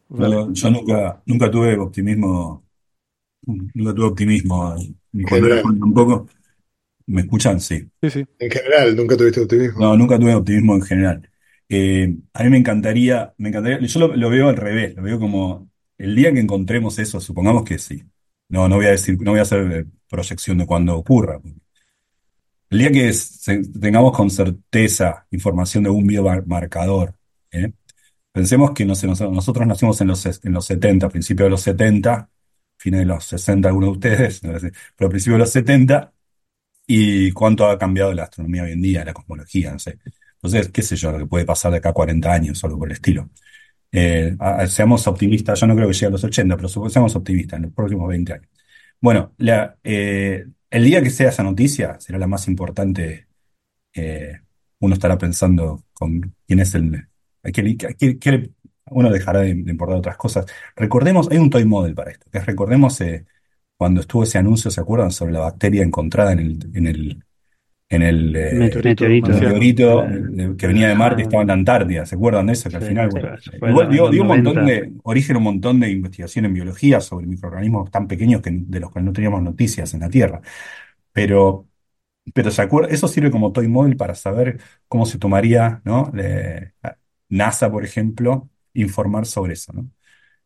yo 0.10 0.69
nunca, 0.69 1.21
nunca 1.25 1.52
tuve 1.52 1.78
optimismo, 1.78 2.63
nunca 3.45 3.93
tuve 3.93 4.06
optimismo, 4.06 4.75
ni 5.12 5.25
tampoco. 5.25 6.28
¿Me 7.08 7.21
escuchan? 7.21 7.60
Sí. 7.60 7.89
Sí, 8.02 8.10
sí. 8.12 8.25
En 8.38 8.52
general, 8.52 8.95
nunca 8.95 9.17
tuviste 9.17 9.41
optimismo. 9.41 9.80
No, 9.82 9.97
nunca 9.97 10.19
tuve 10.19 10.36
optimismo 10.36 10.75
en 10.75 10.82
general. 10.84 11.28
Eh, 11.69 12.17
a 12.34 12.43
mí 12.43 12.49
me 12.49 12.58
encantaría, 12.58 13.34
me 13.38 13.49
encantaría, 13.49 13.79
yo 13.79 14.08
lo, 14.08 14.29
veo 14.29 14.49
al 14.49 14.58
revés, 14.58 14.95
lo 14.95 15.03
veo 15.03 15.19
como 15.19 15.69
el 15.97 16.15
día 16.15 16.34
que 16.34 16.39
encontremos 16.39 16.97
eso, 16.99 17.21
supongamos 17.21 17.63
que 17.63 17.77
sí. 17.77 18.03
No, 18.49 18.67
no 18.67 18.77
voy 18.77 18.88
a 18.88 18.91
decir, 18.91 19.21
no 19.21 19.32
voy 19.32 19.39
a 19.39 19.43
hacer 19.43 19.71
eh, 19.71 19.86
proyección 20.10 20.58
de 20.58 20.65
cuándo 20.65 20.97
ocurra. 20.97 21.39
El 22.69 22.79
día 22.79 22.91
que 22.91 23.12
tengamos 23.79 24.15
con 24.15 24.29
certeza 24.29 25.25
información 25.32 25.84
de 25.84 25.89
un 25.89 26.05
biomarcador, 26.05 27.15
¿eh? 27.51 27.71
pensemos 28.32 28.71
que 28.71 28.86
no 28.86 28.95
sé, 28.95 29.08
nosotros 29.08 29.67
nacimos 29.67 29.99
en 30.01 30.08
los, 30.08 30.25
en 30.25 30.53
los 30.53 30.65
70, 30.65 31.10
principios 31.10 31.47
de 31.47 31.49
los 31.51 31.62
70, 31.62 32.29
fines 32.77 33.01
de 33.01 33.05
los 33.05 33.25
60 33.25 33.69
algunos 33.69 33.99
de 33.99 34.10
ustedes, 34.10 34.41
pero 34.95 35.08
a 35.08 35.10
principios 35.10 35.36
de 35.36 35.39
los 35.39 35.51
70, 35.51 36.13
y 36.88 37.32
cuánto 37.34 37.67
ha 37.67 37.77
cambiado 37.77 38.13
la 38.13 38.23
astronomía 38.23 38.63
hoy 38.63 38.73
en 38.73 38.82
día, 38.82 39.05
la 39.05 39.13
cosmología, 39.13 39.71
no 39.73 39.79
sé. 39.79 39.99
Entonces, 40.41 40.71
qué 40.71 40.82
sé 40.82 40.95
yo, 40.95 41.12
lo 41.12 41.19
que 41.19 41.25
puede 41.25 41.45
pasar 41.45 41.71
de 41.71 41.80
acá 41.80 41.89
a 41.89 41.93
40 41.93 42.32
años 42.32 42.63
o 42.63 42.67
algo 42.67 42.80
por 42.80 42.88
el 42.89 42.93
estilo. 42.93 43.30
Eh, 43.91 44.38
seamos 44.67 45.08
optimistas, 45.08 45.60
yo 45.60 45.67
no 45.67 45.75
creo 45.75 45.88
que 45.88 45.93
llegue 45.93 46.08
a 46.08 46.10
los 46.12 46.23
80, 46.23 46.56
pero 46.56 46.69
seamos 46.89 47.15
optimistas 47.15 47.58
en 47.58 47.63
los 47.63 47.73
próximos 47.73 48.08
20 48.08 48.34
años. 48.34 48.49
Bueno, 49.02 49.34
eh, 49.84 50.45
el 50.69 50.84
día 50.86 51.02
que 51.02 51.10
sea 51.10 51.30
esa 51.30 51.43
noticia 51.43 51.99
será 51.99 52.19
la 52.19 52.28
más 52.28 52.47
importante. 52.47 53.28
Eh, 53.93 54.39
uno 54.80 54.93
estará 54.93 55.17
pensando 55.17 55.84
con 55.93 56.36
quién 56.47 56.60
es 56.60 56.75
el. 56.75 57.08
uno 58.91 59.12
dejará 59.12 59.41
de, 59.41 59.49
importar 59.49 59.97
otras 59.97 60.17
cosas. 60.17 60.45
Recordemos, 60.75 61.30
hay 61.32 61.38
un 61.38 61.49
toy 61.49 61.65
model 61.65 61.95
para 61.95 62.12
esto, 62.12 62.28
que 62.32 62.39
recordemos 62.39 62.99
cuando 63.78 64.02
estuvo 64.02 64.23
ese 64.23 64.38
anuncio, 64.38 64.71
¿se 64.71 64.82
acuerdan? 64.82 65.12
Sobre 65.12 65.34
la 65.34 65.39
bacteria 65.39 65.84
encontrada 65.84 66.34
en 66.34 66.39
el, 66.39 66.71
en 66.73 66.88
el 66.88 67.23
en 67.91 68.04
el 68.04 68.36
eh, 68.36 68.54
meteorito, 68.54 70.06
que 70.58 70.67
venía 70.67 70.88
de 70.88 70.95
Marte 70.95 71.21
y 71.21 71.23
estaba 71.23 71.41
en 71.41 71.47
la 71.47 71.56
Antártida. 71.56 72.06
¿Se 72.06 72.15
acuerdan 72.15 72.45
de 72.45 72.54
eso? 72.54 72.69
Que 72.69 72.75
al 72.75 72.84
final, 72.84 73.10
igual 73.67 73.89
dio, 73.89 74.06
un 74.21 74.28
montón 74.28 74.65
de, 74.65 74.93
origen 75.04 75.38
un 75.38 75.43
montón 75.43 75.80
de 75.80 75.89
investigación 75.89 76.45
en 76.45 76.54
biología 76.54 77.02
sobre 77.02 77.25
microorganismos 77.25 77.89
tan 77.89 78.08
pequeños 78.08 78.41
que, 78.41 78.52
de 78.52 78.80
los 78.80 78.93
que 78.93 79.02
no 79.02 79.12
teníamos 79.12 79.41
noticias 79.41 79.91
en 79.95 80.02
la 80.02 80.10
Tierra. 80.10 80.39
Pero, 81.12 81.67
pero 82.32 82.52
¿se? 82.52 82.88
Eso 82.89 83.08
sirve 83.08 83.32
como 83.32 83.52
toy 83.52 83.67
model 83.67 83.97
para 83.97 84.13
saber 84.13 84.60
cómo 84.88 85.08
se 85.08 85.17
tomaría, 85.17 85.82
¿no? 85.84 86.12
NASA, 87.30 87.71
por 87.71 87.84
ejemplo, 87.84 88.49
informar 88.73 89.25
sobre 89.25 89.54
eso, 89.54 89.73
¿no? 89.73 89.89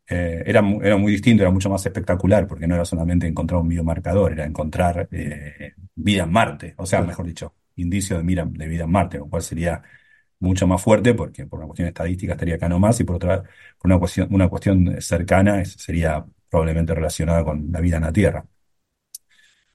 Eh, 0.08 0.44
era, 0.46 0.62
era, 0.82 0.98
muy 0.98 1.12
distinto, 1.14 1.44
era 1.44 1.52
mucho 1.52 1.70
más 1.70 1.86
espectacular, 1.86 2.46
porque 2.48 2.68
no 2.68 2.76
era 2.76 2.86
solamente 2.86 3.28
encontrar 3.28 3.62
un 3.62 3.70
biomarcador, 3.70 4.34
era 4.34 4.46
encontrar 4.46 5.08
eh, 5.12 5.74
vida 5.96 6.24
en 6.24 6.32
Marte, 6.32 6.74
o 6.78 6.86
sea, 6.86 7.02
mejor 7.02 7.26
dicho, 7.26 7.56
indicio 7.78 8.22
de, 8.22 8.24
de 8.24 8.68
vida 8.68 8.84
en 8.84 8.92
Marte, 8.92 9.18
lo 9.18 9.28
cual 9.28 9.42
sería 9.42 9.82
mucho 10.40 10.68
más 10.68 10.82
fuerte, 10.82 11.14
porque 11.14 11.46
por 11.48 11.60
una 11.60 11.68
cuestión 11.68 11.88
estadística 11.88 12.34
estaría 12.34 12.56
acá 12.56 12.70
nomás, 12.70 13.00
y 13.00 13.04
por 13.06 13.16
otra, 13.16 13.44
por 13.78 13.90
una 13.92 14.00
cuestión, 14.00 14.28
una 14.32 14.50
cuestión 14.50 15.02
cercana, 15.02 15.64
sería 15.66 16.26
probablemente 16.50 16.94
relacionada 16.94 17.44
con 17.44 17.72
la 17.72 17.80
vida 17.80 17.98
en 17.98 18.04
la 18.04 18.14
Tierra. 18.14 18.46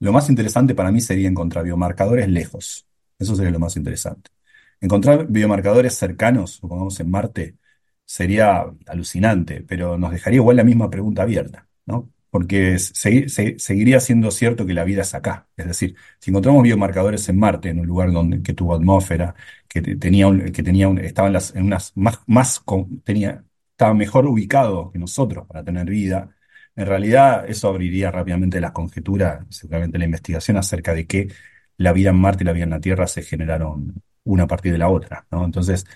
Lo 0.01 0.13
más 0.13 0.29
interesante 0.29 0.75
para 0.75 0.93
mí 0.93 1.01
sería 1.01 1.29
encontrar 1.29 1.65
biomarcadores 1.65 2.29
lejos. 2.29 2.87
Eso 3.19 3.35
sería 3.35 3.51
lo 3.51 3.59
más 3.59 3.77
interesante. 3.77 4.31
Encontrar 4.81 5.27
biomarcadores 5.29 5.95
cercanos, 5.95 6.53
supongamos 6.53 7.01
en 7.01 7.11
Marte, 7.11 7.57
sería 8.09 8.65
alucinante, 8.87 9.63
pero 9.69 9.99
nos 9.99 10.13
dejaría 10.13 10.39
igual 10.39 10.57
la 10.57 10.65
misma 10.65 10.89
pregunta 10.91 11.23
abierta, 11.23 11.69
¿no? 11.87 12.11
Porque 12.31 12.79
seguiría 12.79 14.01
siendo 14.01 14.31
cierto 14.31 14.65
que 14.67 14.73
la 14.75 14.85
vida 14.85 15.03
es 15.03 15.15
acá. 15.15 15.49
Es 15.57 15.67
decir, 15.67 15.95
si 16.19 16.31
encontramos 16.31 16.63
biomarcadores 16.63 17.29
en 17.29 17.39
Marte, 17.39 17.69
en 17.71 17.81
un 17.81 17.87
lugar 17.87 18.11
donde 18.13 18.43
que 18.43 18.55
tuvo 18.55 18.75
atmósfera, 18.75 19.35
que 19.69 19.83
tenía 19.83 20.27
que 20.53 20.63
tenía 20.63 20.89
estaba 21.03 21.29
en, 21.29 21.65
unas 21.65 21.93
más, 21.97 22.21
más 22.27 22.63
tenía, 23.05 23.45
estaba 23.73 23.93
mejor 23.95 24.27
ubicado 24.27 24.91
que 24.91 24.99
nosotros 24.99 25.47
para 25.47 25.63
tener 25.65 25.87
vida, 25.87 26.31
en 26.77 26.87
realidad 26.87 27.45
eso 27.49 27.69
abriría 27.69 28.11
rápidamente 28.11 28.61
las 28.61 28.73
conjeturas, 28.73 29.45
seguramente 29.51 29.99
la 29.99 30.05
investigación 30.07 30.57
acerca 30.57 30.95
de 30.95 31.07
que 31.07 31.29
la 31.77 31.93
vida 31.93 32.11
en 32.11 32.17
Marte 32.17 32.45
y 32.45 32.47
la 32.47 32.53
vida 32.53 32.65
en 32.65 32.71
la 32.71 32.81
Tierra 32.81 33.07
se 33.07 33.23
generaron 33.23 34.03
una 34.25 34.45
a 34.45 34.47
partir 34.47 34.73
de 34.73 34.79
la 34.79 34.89
otra, 34.89 35.27
¿no? 35.31 35.45
Entonces, 35.45 35.87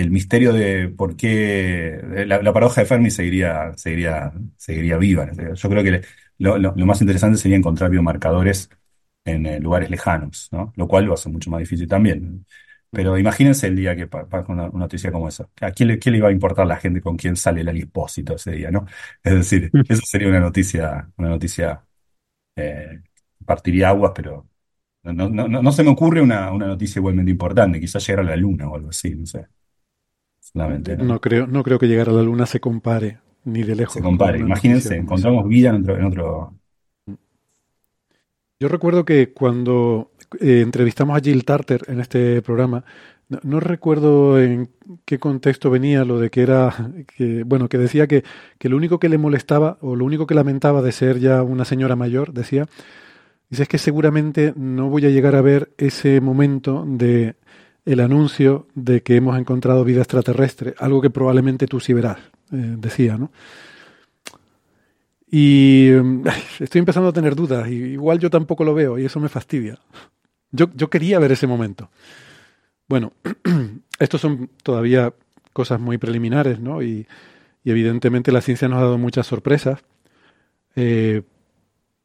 el 0.00 0.10
misterio 0.10 0.52
de 0.52 0.88
por 0.88 1.16
qué 1.16 2.00
la, 2.26 2.52
paradoja 2.52 2.82
de 2.82 2.86
Fermi 2.86 3.10
seguiría, 3.10 3.72
seguiría, 3.76 4.32
seguiría 4.56 4.96
viva. 4.96 5.28
Yo 5.54 5.68
creo 5.68 5.82
que 5.82 6.02
lo, 6.38 6.74
más 6.86 7.00
interesante 7.00 7.38
sería 7.38 7.56
encontrar 7.56 7.90
biomarcadores 7.90 8.70
en 9.24 9.46
eh, 9.46 9.60
lugares 9.60 9.90
lejanos, 9.90 10.48
¿no? 10.52 10.72
Lo 10.76 10.86
cual 10.88 11.06
lo 11.06 11.14
hace 11.14 11.28
mucho 11.28 11.50
más 11.50 11.60
difícil 11.60 11.88
también. 11.88 12.46
Pero 12.90 13.18
imagínense 13.18 13.66
el 13.66 13.76
día 13.76 13.96
que 13.96 14.06
pasa 14.06 14.46
una, 14.48 14.68
noticia 14.68 15.12
como 15.12 15.28
esa. 15.28 15.48
¿A 15.60 15.72
quién 15.72 15.88
le, 15.88 15.98
le, 16.02 16.16
iba 16.18 16.28
a 16.28 16.32
importar 16.32 16.66
la 16.66 16.76
gente 16.76 17.00
con 17.00 17.16
quién 17.16 17.36
sale 17.36 17.60
el 17.62 17.68
alispósito 17.68 18.36
ese 18.36 18.52
día, 18.52 18.70
no? 18.70 18.86
Es 19.22 19.34
decir, 19.34 19.70
eso 19.88 20.02
sería 20.06 20.28
una 20.28 20.40
noticia, 20.40 21.10
una 21.16 21.28
noticia 21.30 21.84
eh, 22.56 23.02
partiría 23.44 23.90
aguas, 23.90 24.12
pero 24.14 24.48
no, 25.04 25.28
no, 25.28 25.48
no, 25.48 25.72
se 25.72 25.84
me 25.84 25.90
ocurre 25.90 26.22
una, 26.22 26.52
una 26.52 26.66
noticia 26.68 27.00
igualmente 27.00 27.30
importante. 27.32 27.80
Quizás 27.80 28.06
llegar 28.06 28.24
a 28.24 28.30
la 28.30 28.36
luna 28.36 28.68
o 28.68 28.76
algo 28.76 28.90
así, 28.90 29.14
no 29.14 29.26
sé. 29.26 29.46
¿No? 30.54 31.20
creo, 31.20 31.46
no 31.46 31.62
creo 31.62 31.78
que 31.78 31.88
llegar 31.88 32.08
a 32.08 32.12
la 32.12 32.22
Luna 32.22 32.46
se 32.46 32.60
compare, 32.60 33.18
ni 33.44 33.62
de 33.62 33.76
lejos. 33.76 33.94
Se 33.94 34.02
compare. 34.02 34.38
Imagínense, 34.38 34.96
encontramos 34.96 35.46
vida 35.48 35.70
en 35.70 36.04
otro, 36.04 36.54
Yo 38.58 38.68
recuerdo 38.68 39.04
que 39.04 39.32
cuando 39.32 40.12
eh, 40.40 40.60
entrevistamos 40.62 41.16
a 41.16 41.20
Jill 41.20 41.44
Tarter 41.44 41.82
en 41.88 42.00
este 42.00 42.42
programa, 42.42 42.84
no, 43.42 43.60
recuerdo 43.60 44.40
en 44.40 44.70
qué 45.04 45.18
contexto 45.18 45.70
venía 45.70 46.04
lo 46.04 46.18
de 46.18 46.30
que 46.30 46.42
era, 46.42 46.74
que, 47.14 47.42
bueno, 47.44 47.68
que 47.68 47.76
decía 47.76 48.06
que, 48.06 48.24
que, 48.58 48.70
lo 48.70 48.76
único 48.76 48.98
que 48.98 49.10
le 49.10 49.18
molestaba 49.18 49.76
o 49.82 49.96
lo 49.96 50.06
único 50.06 50.26
que 50.26 50.34
lamentaba 50.34 50.80
de 50.80 50.92
ser 50.92 51.18
ya 51.18 51.42
una 51.42 51.66
señora 51.66 51.94
mayor, 51.94 52.32
decía, 52.32 52.66
dice 53.50 53.64
es 53.64 53.68
que 53.68 53.76
seguramente 53.76 54.54
no 54.56 54.88
voy 54.88 55.04
a 55.04 55.10
llegar 55.10 55.34
a 55.34 55.42
ver 55.42 55.72
ese 55.76 56.22
momento 56.22 56.86
de 56.88 57.34
el 57.88 58.00
anuncio 58.00 58.66
de 58.74 59.02
que 59.02 59.16
hemos 59.16 59.38
encontrado 59.38 59.82
vida 59.82 60.00
extraterrestre, 60.00 60.74
algo 60.78 61.00
que 61.00 61.08
probablemente 61.08 61.66
tú 61.66 61.80
sí 61.80 61.94
verás, 61.94 62.18
eh, 62.52 62.74
decía, 62.76 63.16
¿no? 63.16 63.30
Y 65.30 65.88
estoy 66.60 66.80
empezando 66.80 67.08
a 67.08 67.12
tener 67.14 67.34
dudas, 67.34 67.66
y 67.68 67.74
igual 67.74 68.18
yo 68.18 68.28
tampoco 68.28 68.62
lo 68.62 68.74
veo, 68.74 68.98
y 68.98 69.06
eso 69.06 69.20
me 69.20 69.30
fastidia. 69.30 69.78
Yo, 70.50 70.70
yo 70.74 70.90
quería 70.90 71.18
ver 71.18 71.32
ese 71.32 71.46
momento. 71.46 71.90
Bueno, 72.88 73.12
estos 73.98 74.20
son 74.20 74.50
todavía 74.62 75.14
cosas 75.54 75.80
muy 75.80 75.96
preliminares, 75.96 76.60
¿no? 76.60 76.82
Y, 76.82 77.06
y 77.64 77.70
evidentemente 77.70 78.32
la 78.32 78.42
ciencia 78.42 78.68
nos 78.68 78.80
ha 78.80 78.82
dado 78.82 78.98
muchas 78.98 79.26
sorpresas. 79.26 79.80
Eh, 80.76 81.22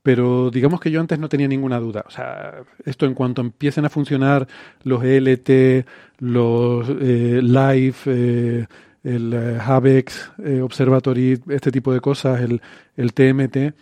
pero 0.03 0.51
digamos 0.51 0.81
que 0.81 0.91
yo 0.91 0.99
antes 0.99 1.17
no 1.17 1.29
tenía 1.29 1.47
ninguna 1.47 1.79
duda. 1.79 2.03
O 2.05 2.11
sea, 2.11 2.55
esto 2.85 3.05
en 3.05 3.13
cuanto 3.13 3.41
empiecen 3.41 3.85
a 3.85 3.89
funcionar 3.89 4.47
los 4.83 5.01
ELT, 5.01 5.87
los 6.19 6.89
eh, 6.89 7.39
Live, 7.41 7.95
eh, 8.05 8.65
el 9.03 9.33
eh, 9.33 9.57
HABEX 9.59 10.31
Observatory, 10.61 11.41
este 11.49 11.71
tipo 11.71 11.93
de 11.93 12.01
cosas, 12.01 12.41
el, 12.41 12.61
el 12.97 13.13
TMT, 13.13 13.73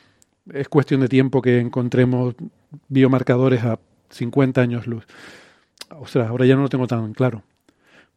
es 0.53 0.69
cuestión 0.69 1.01
de 1.01 1.07
tiempo 1.07 1.41
que 1.41 1.59
encontremos 1.59 2.35
biomarcadores 2.87 3.63
a 3.63 3.79
50 4.11 4.61
años 4.61 4.85
luz. 4.85 5.05
O 5.99 6.05
sea, 6.05 6.27
ahora 6.27 6.45
ya 6.45 6.55
no 6.55 6.61
lo 6.61 6.69
tengo 6.69 6.85
tan 6.85 7.13
claro. 7.13 7.43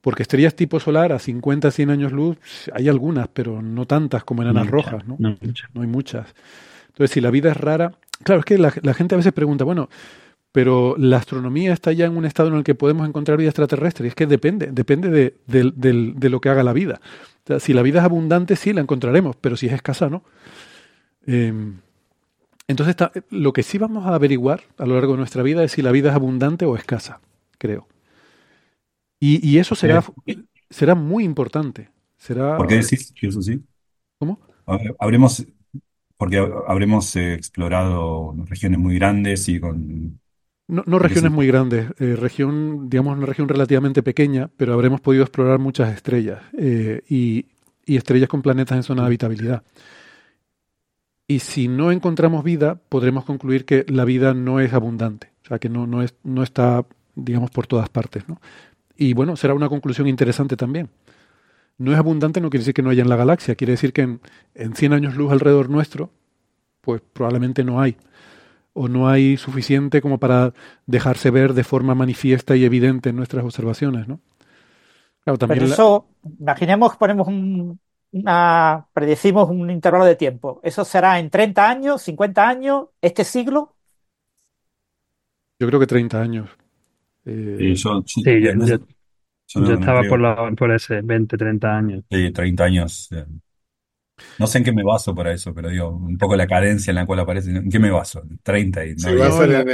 Porque 0.03 0.23
estrellas 0.23 0.55
tipo 0.55 0.79
solar 0.79 1.12
a 1.12 1.19
50, 1.19 1.71
100 1.71 1.88
años 1.88 2.12
luz, 2.12 2.37
hay 2.75 2.90
algunas, 2.90 3.29
pero 3.29 3.62
no 3.62 3.87
tantas 3.87 4.25
como 4.25 4.43
enanas 4.43 4.67
rojas, 4.67 5.07
¿no? 5.07 5.17
No, 5.19 5.38
no 5.73 5.81
hay 5.81 5.88
muchas. 5.88 6.35
Entonces, 6.95 7.13
si 7.13 7.21
la 7.21 7.31
vida 7.31 7.51
es 7.51 7.57
rara, 7.57 7.99
claro, 8.23 8.41
es 8.41 8.45
que 8.45 8.57
la, 8.57 8.71
gente 8.71 9.17
a 9.17 9.19
veces 9.19 9.33
pregunta, 9.33 9.65
bueno, 9.65 9.89
pero 10.53 10.95
la 10.97 11.17
astronomía 11.17 11.73
está 11.73 11.91
ya 11.91 12.07
en 12.07 12.17
un 12.17 12.25
estado 12.25 12.49
en 12.51 12.55
el 12.55 12.63
que 12.63 12.77
podemos 12.77 13.09
encontrar 13.09 13.37
vida 13.37 13.49
extraterrestre. 13.49 14.07
Y 14.07 14.09
es 14.09 14.15
que 14.15 14.27
depende, 14.27 14.69
depende 14.71 15.35
de, 15.47 16.29
lo 16.31 16.41
que 16.41 16.49
haga 16.49 16.63
la 16.63 16.73
vida. 16.73 17.01
si 17.59 17.73
la 17.73 17.83
vida 17.83 17.99
es 17.99 18.05
abundante, 18.05 18.55
sí 18.55 18.73
la 18.73 18.81
encontraremos, 18.81 19.35
pero 19.41 19.57
si 19.57 19.67
es 19.67 19.73
escasa, 19.73 20.09
no. 20.09 20.23
Em, 21.27 21.81
entonces, 22.69 22.95
lo 23.31 23.53
que 23.53 23.65
sí 23.65 23.79
vamos 23.79 24.07
a 24.07 24.15
averiguar 24.15 24.63
a 24.79 24.87
lo 24.87 24.95
largo 24.95 25.13
de 25.13 25.19
nuestra 25.19 25.43
vida 25.43 25.65
es 25.65 25.73
si 25.73 25.83
la 25.83 25.91
vida 25.91 26.11
es 26.11 26.15
abundante 26.15 26.65
o 26.65 26.77
escasa, 26.77 27.21
creo. 27.59 27.89
Y, 29.19 29.59
eso 29.59 29.75
será, 29.75 30.05
será 30.69 30.95
muy 30.95 31.25
importante. 31.25 31.89
Será, 32.19 32.59
¿Por 32.59 32.67
qué 32.67 32.77
decís 32.77 33.11
que 33.19 33.29
eso 33.29 33.41
sí? 33.41 33.59
¿Cómo? 34.19 34.39
habremos, 34.99 35.47
porque 36.25 36.39
habremos 36.67 37.15
explorado 37.17 38.35
regiones 38.49 38.79
muy 38.79 38.95
grandes 38.95 39.47
y 39.51 39.61
con 39.61 40.19
no, 40.67 40.99
regiones 40.99 41.31
muy 41.31 41.47
grandes, 41.47 41.91
eh, 41.99 42.17
región, 42.17 42.89
digamos, 42.89 43.19
una 43.19 43.27
región 43.27 43.47
relativamente 43.47 44.03
pequeña, 44.03 44.49
pero 44.57 44.73
habremos 44.73 45.03
podido 45.03 45.23
explorar 45.23 45.59
muchas 45.59 45.95
estrellas 45.95 46.41
eh, 46.57 47.03
y, 47.07 47.45
estrellas 47.85 48.31
con 48.31 48.41
planetas 48.41 48.79
en 48.79 48.83
zona 48.83 49.03
de 49.03 49.09
habitabilidad. 49.09 49.63
Y 51.29 51.41
si 51.41 51.69
no 51.69 51.93
encontramos 51.93 52.43
vida, 52.43 52.77
podremos 52.89 53.27
concluir 53.27 53.67
que 53.67 53.85
la 53.89 54.07
vida 54.07 54.33
no 54.33 54.59
es 54.61 54.73
abundante, 54.73 55.33
o 55.45 55.49
sea, 55.49 55.59
que 55.59 55.69
no, 55.69 55.87
no, 55.87 56.01
es, 56.01 56.15
no 56.23 56.43
está, 56.43 56.87
digamos, 57.15 57.51
por 57.51 57.67
todas 57.67 57.91
partes. 57.91 58.27
¿no? 58.27 58.41
Y 58.97 59.13
bueno, 59.13 59.37
será 59.37 59.53
una 59.53 59.69
conclusión 59.69 60.09
interesante 60.09 60.57
también. 60.57 60.89
No 61.79 61.93
es 61.93 61.99
abundante 61.99 62.41
no 62.41 62.51
quiere 62.51 62.63
decir 62.63 62.75
que 62.75 62.83
no 62.83 62.91
haya 62.91 63.03
en 63.03 63.09
la 63.09 63.17
galaxia, 63.17 63.57
quiere 63.57 63.73
decir 63.73 63.93
que 63.93 64.03
en, 64.03 64.21
en 64.55 64.75
100 64.75 64.93
años 64.93 65.17
luz 65.17 65.33
alrededor 65.33 65.71
nuestro, 65.71 66.11
pues 66.81 67.03
probablemente 67.13 67.65
no 67.65 67.81
hay 67.81 67.97
o 68.75 68.89
no 68.89 69.09
hay 69.09 69.37
suficiente 69.37 70.03
como 70.03 70.19
para 70.19 70.53
dejarse 70.87 71.31
ver 71.31 71.55
de 71.55 71.65
forma 71.65 71.95
manifiesta 71.95 72.57
y 72.57 72.65
evidente 72.65 73.11
en 73.11 73.17
nuestras 73.17 73.45
observaciones, 73.45 74.09
¿no? 74.09 74.21
Claro, 75.25 75.39
también 75.39 75.65
eso, 75.65 76.07
imaginemos 76.39 76.93
que 76.93 76.99
ponemos 76.99 77.27
un, 77.29 77.81
una, 78.13 78.87
predecimos 78.93 79.49
un 79.49 79.71
intervalo 79.71 80.05
de 80.05 80.17
tiempo. 80.17 80.61
¿Eso 80.63 80.85
será 80.85 81.19
en 81.19 81.31
30 81.31 81.69
años, 81.69 82.03
50 82.03 82.47
años, 82.47 82.87
este 83.01 83.25
siglo? 83.25 83.75
Yo 85.59 85.67
creo 85.67 85.81
que 85.81 85.87
30 85.87 86.21
años. 86.21 86.51
Eh, 87.25 87.75
sí, 87.77 88.23
yo, 88.43 88.79
estaba 89.55 90.03
por, 90.05 90.57
por 90.57 90.73
ese 90.73 91.01
20, 91.03 91.37
30 91.37 91.77
años. 91.77 92.05
Sí, 92.11 92.31
30 92.31 92.64
años. 92.64 93.09
Eh, 93.12 93.25
no 94.38 94.47
sé 94.47 94.59
en 94.59 94.64
qué 94.64 94.73
me 94.73 94.85
baso 94.85 95.14
para 95.14 95.33
eso, 95.33 95.53
pero 95.55 95.71
digo, 95.71 95.90
un 95.90 96.17
poco 96.19 96.37
la 96.37 96.47
cadencia 96.47 96.90
en 96.90 96.97
la 96.97 97.07
cual 97.07 97.21
aparece. 97.21 97.51
¿En 97.51 97.71
qué 97.71 97.79
me 97.79 97.90
baso? 97.90 98.23
30 98.43 98.87
y 98.87 98.95
no. 98.95 98.99
Se 98.99 99.14
basan 99.17 99.69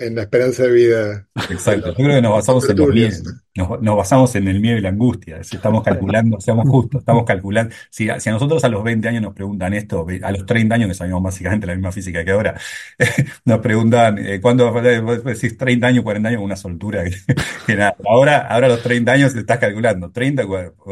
en, 0.00 0.14
la 0.14 0.22
esperanza 0.22 0.64
de 0.64 0.72
vida. 0.72 1.28
Exacto. 1.50 1.88
Yo 1.90 1.94
creo 1.94 2.16
que 2.16 2.22
nos 2.22 2.32
basamos 2.32 2.68
en 2.68 2.76
los 2.76 2.88
miedos. 2.88 3.22
Nos, 3.54 3.96
basamos 3.96 4.34
en 4.34 4.48
el 4.48 4.60
miedo 4.60 4.78
y 4.78 4.80
la 4.80 4.88
angustia. 4.88 5.44
Si 5.44 5.56
estamos 5.56 5.82
calculando, 5.82 6.40
seamos 6.40 6.66
justos, 6.66 7.00
estamos 7.00 7.24
calculando. 7.24 7.74
Si, 7.90 8.08
a 8.08 8.16
nosotros 8.16 8.64
a 8.64 8.68
los 8.70 8.82
20 8.82 9.06
años 9.08 9.22
nos 9.22 9.34
preguntan 9.34 9.74
esto, 9.74 10.06
a 10.22 10.32
los 10.32 10.46
30 10.46 10.74
años, 10.74 10.88
que 10.88 10.94
sabemos 10.94 11.22
básicamente 11.22 11.66
la 11.66 11.74
misma 11.74 11.92
física 11.92 12.24
que 12.24 12.30
ahora, 12.30 12.54
nos 13.44 13.58
preguntan, 13.58 14.16
eh, 14.18 14.40
¿cuándo 14.40 14.72
decís 14.72 15.58
30 15.58 15.86
años, 15.86 16.02
40 16.02 16.30
años? 16.30 16.40
Una 16.42 16.56
soltura 16.56 17.04
que, 17.66 17.76
nada. 17.76 17.94
Ahora, 18.06 18.46
ahora 18.48 18.68
a 18.68 18.70
los 18.70 18.82
30 18.82 19.12
años 19.12 19.34
estás 19.34 19.58
calculando, 19.58 20.10
30, 20.10 20.44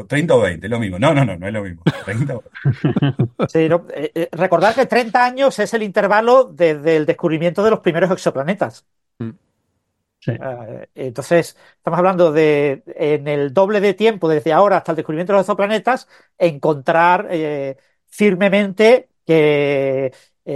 30 0.06 0.34
o 0.34 0.40
20, 0.40 0.66
es 0.66 0.70
lo 0.70 0.78
mismo. 0.78 0.98
No, 0.98 1.14
no, 1.14 1.24
no, 1.24 1.38
no 1.38 1.46
es 1.46 1.52
lo 1.54 1.62
mismo. 1.62 1.82
30 2.04 2.40
Sí, 3.48 3.58
eh, 3.60 4.12
eh, 4.14 4.28
recordar 4.32 4.74
que 4.74 4.84
30 4.84 5.24
años 5.24 5.58
es 5.58 5.72
el 5.72 5.82
intervalo 5.82 6.44
desde 6.44 6.96
el 6.96 7.06
descubrimiento 7.06 7.64
de 7.64 7.70
los 7.70 7.80
primeros 7.80 8.10
exoplanetas. 8.10 8.84
Mm. 9.18 9.30
Eh, 10.26 10.88
entonces, 10.94 11.56
estamos 11.76 11.98
hablando 11.98 12.32
de, 12.32 12.82
en 12.86 13.26
el 13.28 13.54
doble 13.54 13.80
de 13.80 13.94
tiempo, 13.94 14.28
desde 14.28 14.52
ahora 14.52 14.78
hasta 14.78 14.92
el 14.92 14.96
descubrimiento 14.96 15.32
de 15.32 15.38
los 15.38 15.44
exoplanetas, 15.46 16.08
encontrar 16.38 17.28
firmemente 18.06 19.10
que 19.26 20.12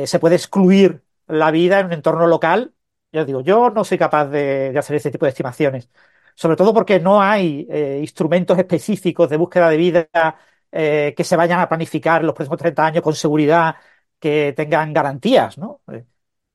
se 0.07 0.19
puede 0.19 0.37
excluir 0.37 1.03
la 1.27 1.51
vida 1.51 1.81
en 1.81 1.87
un 1.87 1.93
entorno 1.95 2.27
local. 2.27 2.75
Yo 3.13 3.25
digo, 3.25 3.41
yo 3.43 3.71
no 3.71 3.85
soy 3.85 3.97
capaz 3.99 4.27
de, 4.27 4.75
hacer 4.77 4.97
ese 4.97 5.11
tipo 5.11 5.25
de 5.27 5.31
estimaciones. 5.31 5.89
Sobre 6.35 6.57
todo 6.57 6.75
porque 6.75 6.99
no 7.01 7.23
hay 7.23 7.69
instrumentos 8.01 8.59
específicos 8.59 9.31
de 9.31 9.37
búsqueda 9.37 9.71
de 9.71 9.77
vida 9.77 10.09
eh, 10.77 11.15
que 11.17 11.23
se 11.23 11.37
vayan 11.37 11.61
a 11.61 11.69
planificar 11.69 12.25
los 12.25 12.35
próximos 12.35 12.59
30 12.59 12.85
años 12.85 13.03
con 13.05 13.15
seguridad, 13.15 13.77
que 14.19 14.53
tengan 14.57 14.93
garantías, 14.93 15.57
¿no? 15.57 15.81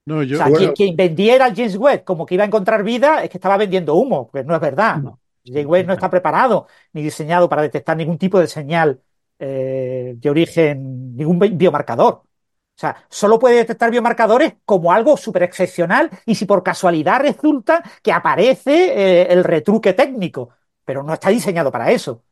Eh, 0.06 0.34
o 0.34 0.38
sea, 0.38 0.74
quien, 0.74 0.96
vendiera 0.96 1.46
al 1.46 1.56
James 1.56 1.76
Webb 1.76 2.04
como 2.04 2.26
que 2.26 2.36
iba 2.36 2.44
a 2.44 2.48
encontrar 2.48 2.84
vida 2.84 3.24
es 3.24 3.30
que 3.30 3.38
estaba 3.38 3.58
vendiendo 3.58 3.96
humo, 3.96 4.30
porque 4.30 4.46
no 4.46 4.56
es 4.56 4.62
verdad. 4.62 4.98
No. 4.98 5.20
James 5.46 5.66
Webb 5.66 5.88
no 5.88 5.94
está 5.94 6.10
preparado 6.10 6.68
ni 6.94 7.02
diseñado 7.02 7.48
para 7.50 7.62
detectar 7.62 7.96
ningún 7.98 8.18
tipo 8.18 8.40
de 8.40 8.48
señal 8.48 9.02
eh, 9.40 10.14
de 10.16 10.30
origen, 10.30 11.16
ningún 11.16 11.40
biomarcador. 11.40 12.14
O 12.14 12.82
sea, 12.82 12.96
solo 13.10 13.40
puede 13.40 13.58
detectar 13.58 13.92
biomarcadores 13.92 14.54
como 14.66 14.92
algo 14.94 15.18
súper 15.18 15.44
excepcional 15.44 16.10
y 16.26 16.36
si 16.36 16.46
por 16.46 16.64
casualidad 16.64 17.22
resulta 17.22 17.84
que 18.02 18.12
aparece 18.14 19.32
el 19.32 19.44
retruque 19.44 19.94
técnico, 19.94 20.50
pero 20.86 21.04
no 21.04 21.14
está 21.14 21.30
diseñado 21.30 21.72
para 21.72 21.92
eso. 21.92 22.24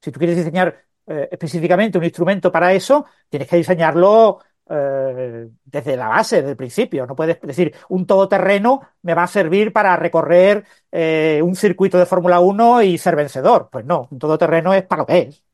Si 0.00 0.10
tú 0.10 0.18
quieres 0.18 0.36
diseñar 0.36 0.84
eh, 1.06 1.28
específicamente 1.32 1.98
un 1.98 2.04
instrumento 2.04 2.52
para 2.52 2.72
eso, 2.72 3.06
tienes 3.28 3.48
que 3.48 3.56
diseñarlo 3.56 4.38
eh, 4.68 5.48
desde 5.64 5.96
la 5.96 6.08
base, 6.08 6.36
desde 6.36 6.50
el 6.50 6.56
principio. 6.56 7.06
No 7.06 7.16
puedes 7.16 7.40
decir, 7.40 7.74
un 7.88 8.06
todoterreno 8.06 8.80
me 9.02 9.14
va 9.14 9.24
a 9.24 9.28
servir 9.28 9.72
para 9.72 9.96
recorrer 9.96 10.64
eh, 10.90 11.40
un 11.42 11.54
circuito 11.56 11.98
de 11.98 12.06
Fórmula 12.06 12.40
1 12.40 12.82
y 12.82 12.98
ser 12.98 13.16
vencedor. 13.16 13.68
Pues 13.70 13.84
no, 13.84 14.08
un 14.10 14.18
todoterreno 14.18 14.72
es 14.74 14.84
para 14.84 15.02
lo 15.02 15.06
que 15.06 15.18
es. 15.18 15.44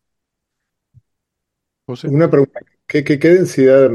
Una 2.04 2.30
pregunta, 2.30 2.60
¿qué, 2.86 3.02
densidad, 3.02 3.90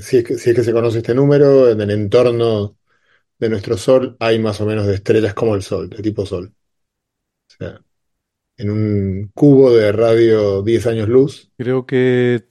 si, 0.00 0.18
es 0.18 0.24
que, 0.24 0.38
si 0.38 0.50
es 0.50 0.56
que 0.56 0.64
se 0.64 0.72
conoce 0.72 0.98
este 0.98 1.14
número, 1.14 1.68
en 1.70 1.80
el 1.82 1.90
entorno 1.90 2.78
de 3.38 3.50
nuestro 3.50 3.76
Sol 3.76 4.16
hay 4.20 4.38
más 4.38 4.60
o 4.62 4.66
menos 4.66 4.86
de 4.86 4.94
estrellas 4.94 5.34
como 5.34 5.54
el 5.54 5.62
Sol, 5.62 5.90
de 5.90 6.02
tipo 6.02 6.24
Sol? 6.24 6.54
O 7.48 7.54
sea, 7.58 7.80
en 8.56 8.70
un 8.70 9.30
cubo 9.34 9.70
de 9.72 9.92
radio 9.92 10.62
10 10.62 10.86
años 10.86 11.08
luz. 11.08 11.50
Creo 11.58 11.84
que 11.84 12.46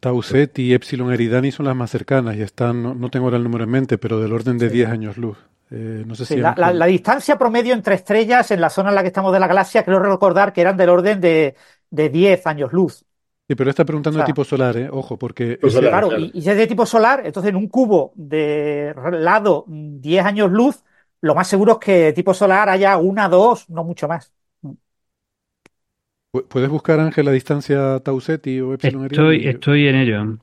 Tau 0.00 0.22
Set 0.22 0.58
y 0.58 0.72
Epsilon 0.72 1.12
Eridani 1.12 1.52
son 1.52 1.66
las 1.66 1.76
más 1.76 1.90
cercanas 1.90 2.36
y 2.36 2.42
están, 2.42 2.82
no, 2.82 3.10
tengo 3.10 3.26
ahora 3.26 3.36
el 3.36 3.44
número 3.44 3.64
en 3.64 3.70
mente, 3.70 3.98
pero 3.98 4.20
del 4.20 4.32
orden 4.32 4.56
de 4.56 4.70
10 4.70 4.88
años 4.88 5.16
luz. 5.18 5.38
Eh, 5.70 6.04
no 6.06 6.14
sé 6.14 6.24
si 6.24 6.36
la, 6.36 6.86
distancia 6.86 7.36
promedio 7.36 7.74
entre 7.74 7.96
estrellas 7.96 8.50
en 8.52 8.60
la 8.60 8.70
zona 8.70 8.90
en 8.90 8.94
la 8.94 9.02
que 9.02 9.08
estamos 9.08 9.32
de 9.32 9.40
la 9.40 9.48
galaxia, 9.48 9.84
creo 9.84 9.98
recordar 9.98 10.52
que 10.52 10.60
eran 10.60 10.76
del 10.76 10.88
orden 10.88 11.20
de, 11.20 11.56
de 11.90 12.08
10 12.08 12.46
años 12.46 12.72
luz. 12.72 13.04
Sí, 13.48 13.54
pero 13.54 13.70
está 13.70 13.84
preguntando 13.84 14.18
de 14.18 14.24
tipo 14.24 14.44
solar, 14.44 14.76
¿eh? 14.76 14.88
ojo, 14.90 15.18
porque... 15.18 15.58
claro, 15.58 16.16
Y, 16.18 16.42
si 16.42 16.50
es 16.50 16.56
de 16.56 16.66
tipo 16.66 16.84
solar, 16.84 17.22
entonces 17.24 17.50
en 17.50 17.56
un 17.56 17.68
cubo 17.68 18.12
de 18.16 18.94
lado 19.12 19.64
10 19.68 20.24
años 20.24 20.50
luz, 20.50 20.82
lo 21.20 21.34
más 21.34 21.46
seguro 21.46 21.74
es 21.74 21.78
que 21.78 21.92
de 21.92 22.12
tipo 22.12 22.34
solar 22.34 22.68
haya 22.68 22.96
una, 22.96 23.28
dos, 23.28 23.68
no 23.68 23.84
mucho 23.84 24.08
más. 24.08 24.32
¿Puedes 26.42 26.68
buscar, 26.68 27.00
Ángel, 27.00 27.26
la 27.26 27.32
distancia 27.32 28.00
Tausetti 28.00 28.60
o 28.60 28.74
Epsilon 28.74 29.06
Estoy, 29.06 29.46
estoy 29.46 29.88
en 29.88 29.96
ello. 29.96 30.38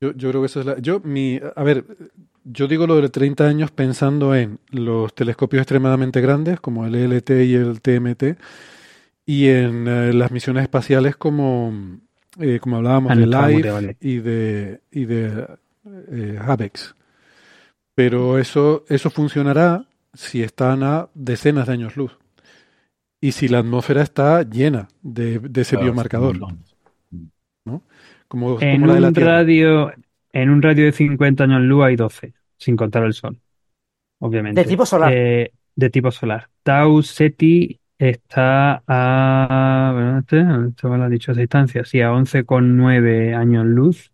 Yo, 0.00 0.12
creo 0.14 0.40
que 0.42 0.46
eso 0.46 0.60
es 0.60 0.66
la. 0.66 0.78
Yo, 0.78 1.00
mi. 1.00 1.40
A 1.54 1.62
ver, 1.62 1.84
yo 2.44 2.68
digo 2.68 2.86
lo 2.86 3.00
de 3.00 3.08
30 3.08 3.46
años 3.46 3.70
pensando 3.70 4.34
en 4.34 4.58
los 4.70 5.14
telescopios 5.14 5.62
extremadamente 5.62 6.20
grandes, 6.20 6.60
como 6.60 6.86
el 6.86 6.94
ELT 6.94 7.30
y 7.30 7.54
el 7.54 7.80
TMT, 7.80 8.38
y 9.24 9.48
en 9.48 9.88
eh, 9.88 10.12
las 10.12 10.30
misiones 10.30 10.62
espaciales 10.62 11.16
como, 11.16 11.98
eh, 12.38 12.58
como 12.60 12.76
hablábamos 12.76 13.12
ah, 13.12 13.16
de 13.16 13.26
LIFE 13.26 13.96
y 14.00 14.18
de, 14.18 14.80
y 14.90 15.04
de 15.06 15.46
eh, 16.12 16.38
Habex. 16.40 16.94
Pero 17.94 18.38
eso, 18.38 18.84
eso 18.88 19.08
funcionará 19.08 19.86
si 20.12 20.42
están 20.42 20.82
a 20.82 21.08
decenas 21.14 21.66
de 21.66 21.72
años 21.72 21.96
luz 21.96 22.18
y 23.26 23.32
si 23.32 23.48
la 23.48 23.58
atmósfera 23.58 24.02
está 24.02 24.44
llena 24.44 24.86
de, 25.02 25.40
ese 25.56 25.76
biomarcador. 25.76 26.38
¿no? 26.38 27.82
Como, 28.28 28.60
en, 28.60 28.88
un 28.88 29.14
radio, 29.16 29.92
en 30.32 30.50
un 30.50 30.62
radio 30.62 30.84
de 30.84 30.92
50 30.92 31.42
años 31.42 31.62
luz 31.62 31.84
hay 31.86 31.96
12, 31.96 32.34
sin 32.56 32.76
contar 32.76 33.02
el 33.02 33.14
Sol, 33.14 33.40
obviamente. 34.20 34.60
¿De 34.60 34.68
tipo 34.68 34.86
solar? 34.86 35.12
Eh, 35.12 35.50
de 35.74 35.90
tipo 35.90 36.12
solar. 36.12 36.48
Tau 36.62 37.02
Ceti 37.02 37.80
está 37.98 38.84
a. 38.86 39.90
Bueno, 39.92 40.18
este, 40.20 40.68
esto 40.68 40.88
me 40.88 40.96
lo 40.96 41.04
ha 41.04 41.08
dicho 41.08 41.32
esa 41.32 41.40
distancia, 41.40 41.84
sí, 41.84 42.00
a 42.00 42.12
11,9 42.12 43.34
años 43.34 43.66
luz. 43.66 44.12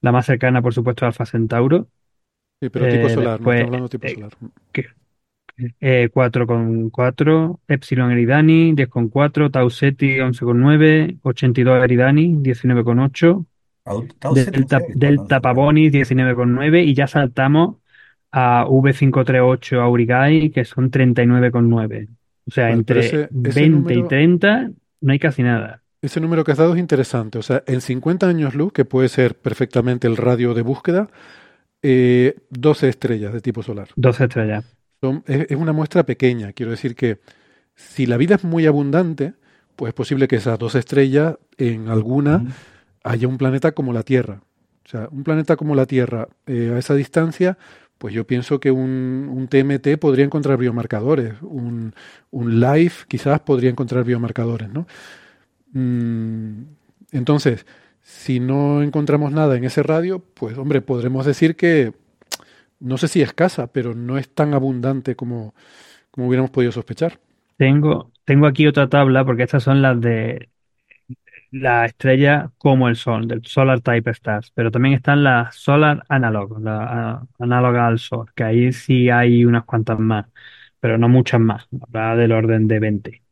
La 0.00 0.10
más 0.10 0.26
cercana, 0.26 0.62
por 0.62 0.74
supuesto, 0.74 1.04
es 1.04 1.10
Alfa 1.10 1.26
Centauro. 1.26 1.86
Sí, 2.60 2.70
pero 2.70 2.88
tipo 2.88 3.06
eh, 3.06 3.10
solar, 3.10 3.40
no 3.40 3.52
estamos 3.52 3.66
hablando 3.66 3.88
de 3.88 3.98
tipo 3.98 4.06
eh, 4.08 4.14
solar. 4.14 4.32
4,4, 4.72 4.94
eh, 5.80 6.08
Epsilon 7.68 8.12
Eridani 8.12 8.72
10,4, 8.74 9.50
Tau 9.50 9.70
Ceti 9.70 10.18
11,9, 10.18 11.18
82 11.22 11.84
Eridani 11.84 12.34
19,8, 12.34 13.44
Delta, 14.34 14.80
Delta 14.94 15.40
Pavonis 15.40 15.92
19,9 15.92 16.84
y 16.84 16.94
ya 16.94 17.06
saltamos 17.06 17.76
a 18.30 18.66
V538 18.66 19.80
Aurigai 19.80 20.50
que 20.50 20.64
son 20.64 20.90
39,9. 20.90 22.08
O 22.46 22.50
sea, 22.50 22.70
entre 22.70 23.28
20 23.30 23.94
y 23.94 24.02
30 24.04 24.70
no 25.00 25.12
hay 25.12 25.18
casi 25.18 25.42
nada. 25.42 25.82
Ese 26.00 26.20
número 26.20 26.44
que 26.44 26.52
has 26.52 26.58
dado 26.58 26.74
es 26.74 26.78
interesante. 26.78 27.38
O 27.38 27.42
sea, 27.42 27.62
en 27.66 27.80
50 27.80 28.28
años 28.28 28.54
luz, 28.54 28.72
que 28.72 28.84
puede 28.84 29.08
ser 29.08 29.34
perfectamente 29.34 30.06
el 30.06 30.16
radio 30.16 30.54
de 30.54 30.62
búsqueda, 30.62 31.08
12 31.82 31.82
eh, 31.82 32.34
estrellas 32.88 33.32
de 33.32 33.40
tipo 33.40 33.62
solar. 33.62 33.88
12 33.96 34.24
estrellas 34.24 34.77
es, 35.26 35.56
una 35.56 35.72
muestra 35.72 36.04
pequeña. 36.04 36.52
Quiero 36.52 36.70
decir 36.70 36.94
que 36.94 37.20
si 37.74 38.06
la 38.06 38.16
vida 38.16 38.36
es 38.36 38.44
muy 38.44 38.66
abundante, 38.66 39.34
pues 39.76 39.90
es 39.90 39.94
posible 39.94 40.28
que 40.28 40.36
esas 40.36 40.58
dos 40.58 40.74
estrellas 40.74 41.36
en 41.56 41.88
alguna 41.88 42.44
haya 43.04 43.28
un 43.28 43.38
planeta 43.38 43.72
como 43.72 43.92
la 43.92 44.02
Tierra. 44.02 44.42
O 44.84 44.88
sea, 44.88 45.08
un 45.10 45.22
planeta 45.22 45.56
como 45.56 45.74
la 45.74 45.86
Tierra 45.86 46.28
eh, 46.46 46.72
a 46.74 46.78
esa 46.78 46.94
distancia, 46.94 47.58
pues 47.98 48.14
yo 48.14 48.26
pienso 48.26 48.60
que 48.60 48.70
un, 48.70 49.28
un 49.30 49.48
TMT 49.48 49.98
podría 50.00 50.24
encontrar 50.24 50.56
biomarcadores, 50.56 51.34
un, 51.42 51.94
un 52.30 52.60
LIFE 52.60 53.06
quizás 53.08 53.40
podría 53.40 53.70
encontrar 53.70 54.04
biomarcadores, 54.04 54.68
¿no? 54.70 54.86
Mm, 55.72 56.62
entonces, 57.12 57.66
si 58.02 58.40
no 58.40 58.82
encontramos 58.82 59.32
nada 59.32 59.56
en 59.56 59.64
ese 59.64 59.82
radio, 59.82 60.20
pues 60.34 60.56
hombre, 60.56 60.80
podremos 60.80 61.26
decir 61.26 61.56
que 61.56 61.92
no 62.80 62.98
sé 62.98 63.08
si 63.08 63.22
escasa, 63.22 63.72
pero 63.72 63.94
no 63.94 64.18
es 64.18 64.32
tan 64.34 64.54
abundante 64.54 65.16
como, 65.16 65.54
como 66.10 66.28
hubiéramos 66.28 66.50
podido 66.52 66.72
sospechar. 66.72 67.20
Tengo, 67.56 68.12
tengo 68.24 68.46
aquí 68.46 68.66
otra 68.66 68.88
tabla, 68.88 69.24
porque 69.24 69.44
estas 69.44 69.62
son 69.64 69.82
las 69.82 70.00
de 70.00 70.50
la 71.50 71.86
estrella 71.86 72.50
como 72.58 72.88
el 72.88 72.96
Sol, 72.96 73.26
del 73.28 73.44
Solar 73.46 73.80
Type 73.80 74.10
Stars, 74.10 74.50
pero 74.54 74.70
también 74.70 74.94
están 74.94 75.24
las 75.24 75.54
Solar 75.56 76.04
Analog, 76.08 76.60
la 76.60 77.26
análoga 77.38 77.86
al 77.86 77.98
Sol, 77.98 78.30
que 78.34 78.44
ahí 78.44 78.72
sí 78.72 79.10
hay 79.10 79.44
unas 79.44 79.64
cuantas 79.64 79.98
más, 79.98 80.26
pero 80.80 80.98
no 80.98 81.08
muchas 81.08 81.40
más, 81.40 81.66
habrá 81.80 82.16
del 82.16 82.32
orden 82.32 82.68
de 82.68 82.78
20 82.80 83.22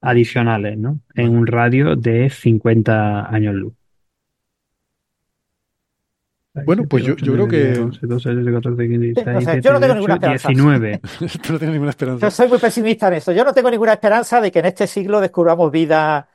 adicionales, 0.00 0.78
¿no? 0.78 1.00
En 1.14 1.30
un 1.36 1.46
radio 1.46 1.96
de 1.96 2.30
50 2.30 3.28
años 3.34 3.54
luz. 3.54 3.74
Bueno, 6.64 6.84
pues 6.88 7.04
yo, 7.04 7.16
yo 7.16 7.32
creo 7.34 7.48
que. 7.48 7.74
yo 8.02 8.12
no 9.72 9.80
tengo 9.80 9.94
ninguna 9.94 10.14
esperanza. 10.14 10.48
19. 10.48 11.00
no 11.50 11.58
tengo 11.58 11.72
ninguna 11.72 11.90
esperanza. 11.90 12.26
Yo 12.26 12.30
soy 12.30 12.48
muy 12.48 12.58
pesimista 12.58 13.08
en 13.08 13.14
esto. 13.14 13.32
Yo 13.32 13.44
no 13.44 13.52
tengo 13.52 13.70
ninguna 13.70 13.92
esperanza 13.92 14.40
de 14.40 14.50
que 14.50 14.60
en 14.60 14.66
este 14.66 14.86
siglo 14.86 15.20
descubramos 15.20 15.70
vida 15.70 16.28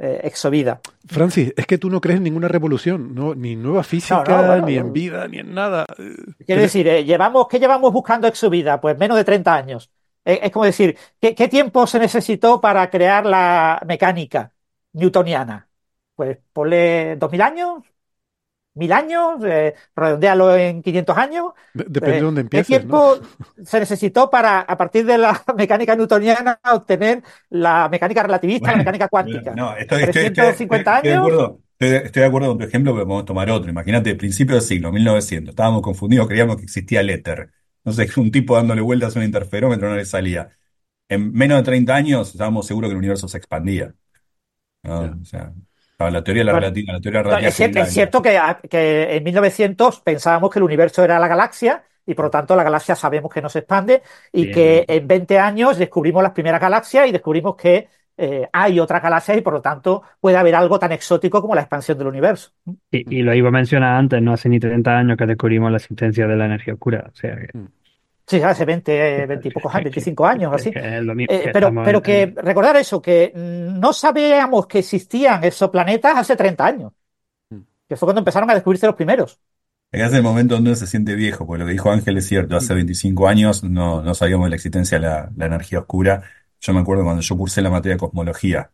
eh, 0.00 0.20
exovida. 0.22 0.80
Francis, 1.06 1.52
es 1.56 1.66
que 1.66 1.76
tú 1.76 1.90
no 1.90 2.00
crees 2.00 2.18
en 2.18 2.22
ninguna 2.22 2.46
revolución, 2.46 3.16
¿no? 3.16 3.34
ni 3.34 3.56
nueva 3.56 3.82
física, 3.82 4.62
ni 4.64 4.76
en 4.76 4.92
vida, 4.92 5.26
ni 5.26 5.38
en 5.38 5.52
nada. 5.52 5.86
Quiero 6.46 6.62
decir, 6.62 6.86
eh, 6.86 7.04
llevamos, 7.04 7.48
¿qué 7.48 7.58
llevamos 7.58 7.92
buscando 7.92 8.28
exovida? 8.28 8.80
Pues 8.80 8.96
menos 8.96 9.16
de 9.16 9.24
30 9.24 9.54
años. 9.54 9.90
Eh, 10.24 10.38
es 10.42 10.52
como 10.52 10.66
decir, 10.66 10.96
¿qué, 11.20 11.48
tiempo 11.48 11.84
se 11.88 11.98
necesitó 11.98 12.60
para 12.60 12.88
crear 12.90 13.26
la 13.26 13.82
mecánica 13.88 14.52
newtoniana? 14.92 15.68
Pues 16.14 16.38
ponle 16.52 17.16
2000 17.16 17.42
años, 17.42 17.82
mil 18.74 18.92
años, 18.92 19.42
eh, 19.44 19.74
redondealo 19.94 20.56
en 20.56 20.82
500 20.82 21.18
años. 21.18 21.46
Depende 21.74 22.16
de 22.16 22.20
dónde 22.20 22.40
empieces. 22.42 22.66
¿Qué 22.66 22.78
tiempo 22.78 23.18
se 23.64 23.80
necesitó 23.80 24.30
para, 24.30 24.60
a 24.60 24.76
partir 24.76 25.04
de 25.04 25.18
la 25.18 25.42
mecánica 25.56 25.96
newtoniana, 25.96 26.60
obtener 26.72 27.22
la 27.50 27.88
mecánica 27.88 28.22
relativista, 28.22 28.70
la 28.70 28.78
mecánica 28.78 29.08
cuántica? 29.08 29.54
No, 29.54 29.76
estoy, 29.76 30.04
¿350 30.04 30.86
años? 30.86 31.58
Estoy 31.80 32.22
de, 32.22 32.24
acuerdo, 32.24 32.48
con 32.48 32.58
tu 32.58 32.64
ejemplo, 32.64 32.92
pero 32.92 33.04
podemos 33.06 33.24
tomar 33.24 33.50
otro. 33.50 33.70
Imagínate, 33.70 34.16
principio 34.16 34.56
del 34.56 34.64
siglo, 34.64 34.90
1900, 34.90 35.50
estábamos 35.52 35.80
confundidos, 35.80 36.26
creíamos 36.26 36.56
que 36.56 36.64
existía 36.64 37.00
el 37.00 37.10
éter. 37.10 37.50
Entonces, 37.84 38.16
un 38.16 38.30
tipo 38.30 38.56
dándole 38.56 38.80
vueltas 38.80 39.14
a 39.14 39.20
un 39.20 39.24
interferómetro 39.24 39.88
no 39.88 39.96
le 39.96 40.04
salía. 40.04 40.50
En 41.08 41.32
menos 41.32 41.58
de 41.58 41.64
30 41.64 41.94
años 41.94 42.32
estábamos 42.32 42.66
seguros 42.66 42.88
que 42.88 42.92
el 42.92 42.98
universo 42.98 43.28
se 43.28 43.38
expandía. 43.38 43.94
O 44.82 45.24
sea, 45.24 45.52
la 45.98 46.22
teoría 46.22 46.42
de 46.42 46.44
la 46.44 46.52
relatividad. 46.52 46.94
La 46.94 47.00
teoría 47.00 47.48
es, 47.48 47.92
cierto, 47.92 48.22
que, 48.22 48.38
que, 48.70 49.16
en 49.16 49.24
1900 49.24 50.00
pensábamos 50.00 50.50
que 50.50 50.60
el 50.60 50.62
universo 50.62 51.02
era 51.02 51.18
la 51.18 51.26
galaxia 51.26 51.82
y 52.06 52.14
por 52.14 52.26
lo 52.26 52.30
tanto 52.30 52.54
la 52.54 52.62
galaxia 52.62 52.94
sabemos 52.94 53.32
que 53.32 53.42
no 53.42 53.48
se 53.48 53.60
expande 53.60 54.02
y 54.32 54.50
que 54.50 54.84
en 54.86 55.06
20 55.06 55.38
años 55.38 55.76
descubrimos 55.76 56.22
las 56.22 56.32
primeras 56.32 56.60
galaxias 56.60 57.08
y 57.08 57.12
descubrimos 57.12 57.56
que 57.56 57.88
eh, 58.16 58.48
hay 58.52 58.80
otras 58.80 59.02
galaxias 59.02 59.38
y 59.38 59.40
por 59.40 59.52
lo 59.52 59.60
tanto 59.60 60.02
puede 60.20 60.36
haber 60.36 60.54
algo 60.54 60.78
tan 60.78 60.92
exótico 60.92 61.40
como 61.40 61.54
la 61.54 61.62
expansión 61.62 61.98
del 61.98 62.06
universo. 62.06 62.52
Y, 62.90 63.22
lo 63.22 63.34
iba 63.34 63.48
a 63.48 63.52
mencionar 63.52 63.96
antes, 63.96 64.22
no 64.22 64.32
hace 64.32 64.48
ni 64.48 64.58
30 64.58 64.90
años 64.90 65.16
que 65.16 65.26
descubrimos 65.26 65.70
la 65.70 65.76
existencia 65.76 66.26
de 66.26 66.36
la 66.36 66.46
energía 66.46 66.74
oscura. 66.74 67.10
O 67.12 67.16
sea 67.16 67.36
mm. 67.52 67.66
Sí, 68.28 68.42
hace 68.42 68.66
20, 68.66 69.26
20 69.26 69.48
y 69.48 69.50
pocos 69.50 69.74
años, 69.74 69.84
25 69.84 70.26
años, 70.26 70.52
así. 70.52 70.70
Eh, 70.74 71.50
pero 71.50 71.72
pero 71.82 72.02
que 72.02 72.34
recordar 72.36 72.76
eso, 72.76 73.00
que 73.00 73.32
no 73.34 73.94
sabíamos 73.94 74.66
que 74.66 74.80
existían 74.80 75.42
esos 75.44 75.70
planetas 75.70 76.18
hace 76.18 76.36
30 76.36 76.66
años, 76.66 76.92
mm. 77.48 77.60
que 77.88 77.96
fue 77.96 78.06
cuando 78.06 78.20
empezaron 78.20 78.50
a 78.50 78.54
descubrirse 78.54 78.86
los 78.86 78.96
primeros. 78.96 79.40
Es 79.90 80.12
el 80.12 80.22
momento 80.22 80.56
donde 80.56 80.70
uno 80.70 80.76
se 80.76 80.86
siente 80.86 81.14
viejo, 81.14 81.46
porque 81.46 81.60
lo 81.60 81.66
que 81.66 81.72
dijo 81.72 81.90
Ángel 81.90 82.18
es 82.18 82.26
cierto, 82.26 82.54
hace 82.54 82.74
25 82.74 83.22
mm. 83.22 83.26
años 83.26 83.64
no, 83.64 84.02
no 84.02 84.12
sabíamos 84.12 84.44
de 84.44 84.50
la 84.50 84.56
existencia 84.56 84.98
de 84.98 85.06
la, 85.06 85.30
la 85.34 85.46
energía 85.46 85.78
oscura. 85.78 86.22
Yo 86.60 86.74
me 86.74 86.80
acuerdo 86.80 87.04
cuando 87.04 87.22
yo 87.22 87.34
cursé 87.34 87.62
la 87.62 87.70
materia 87.70 87.94
de 87.94 88.00
cosmología, 88.00 88.70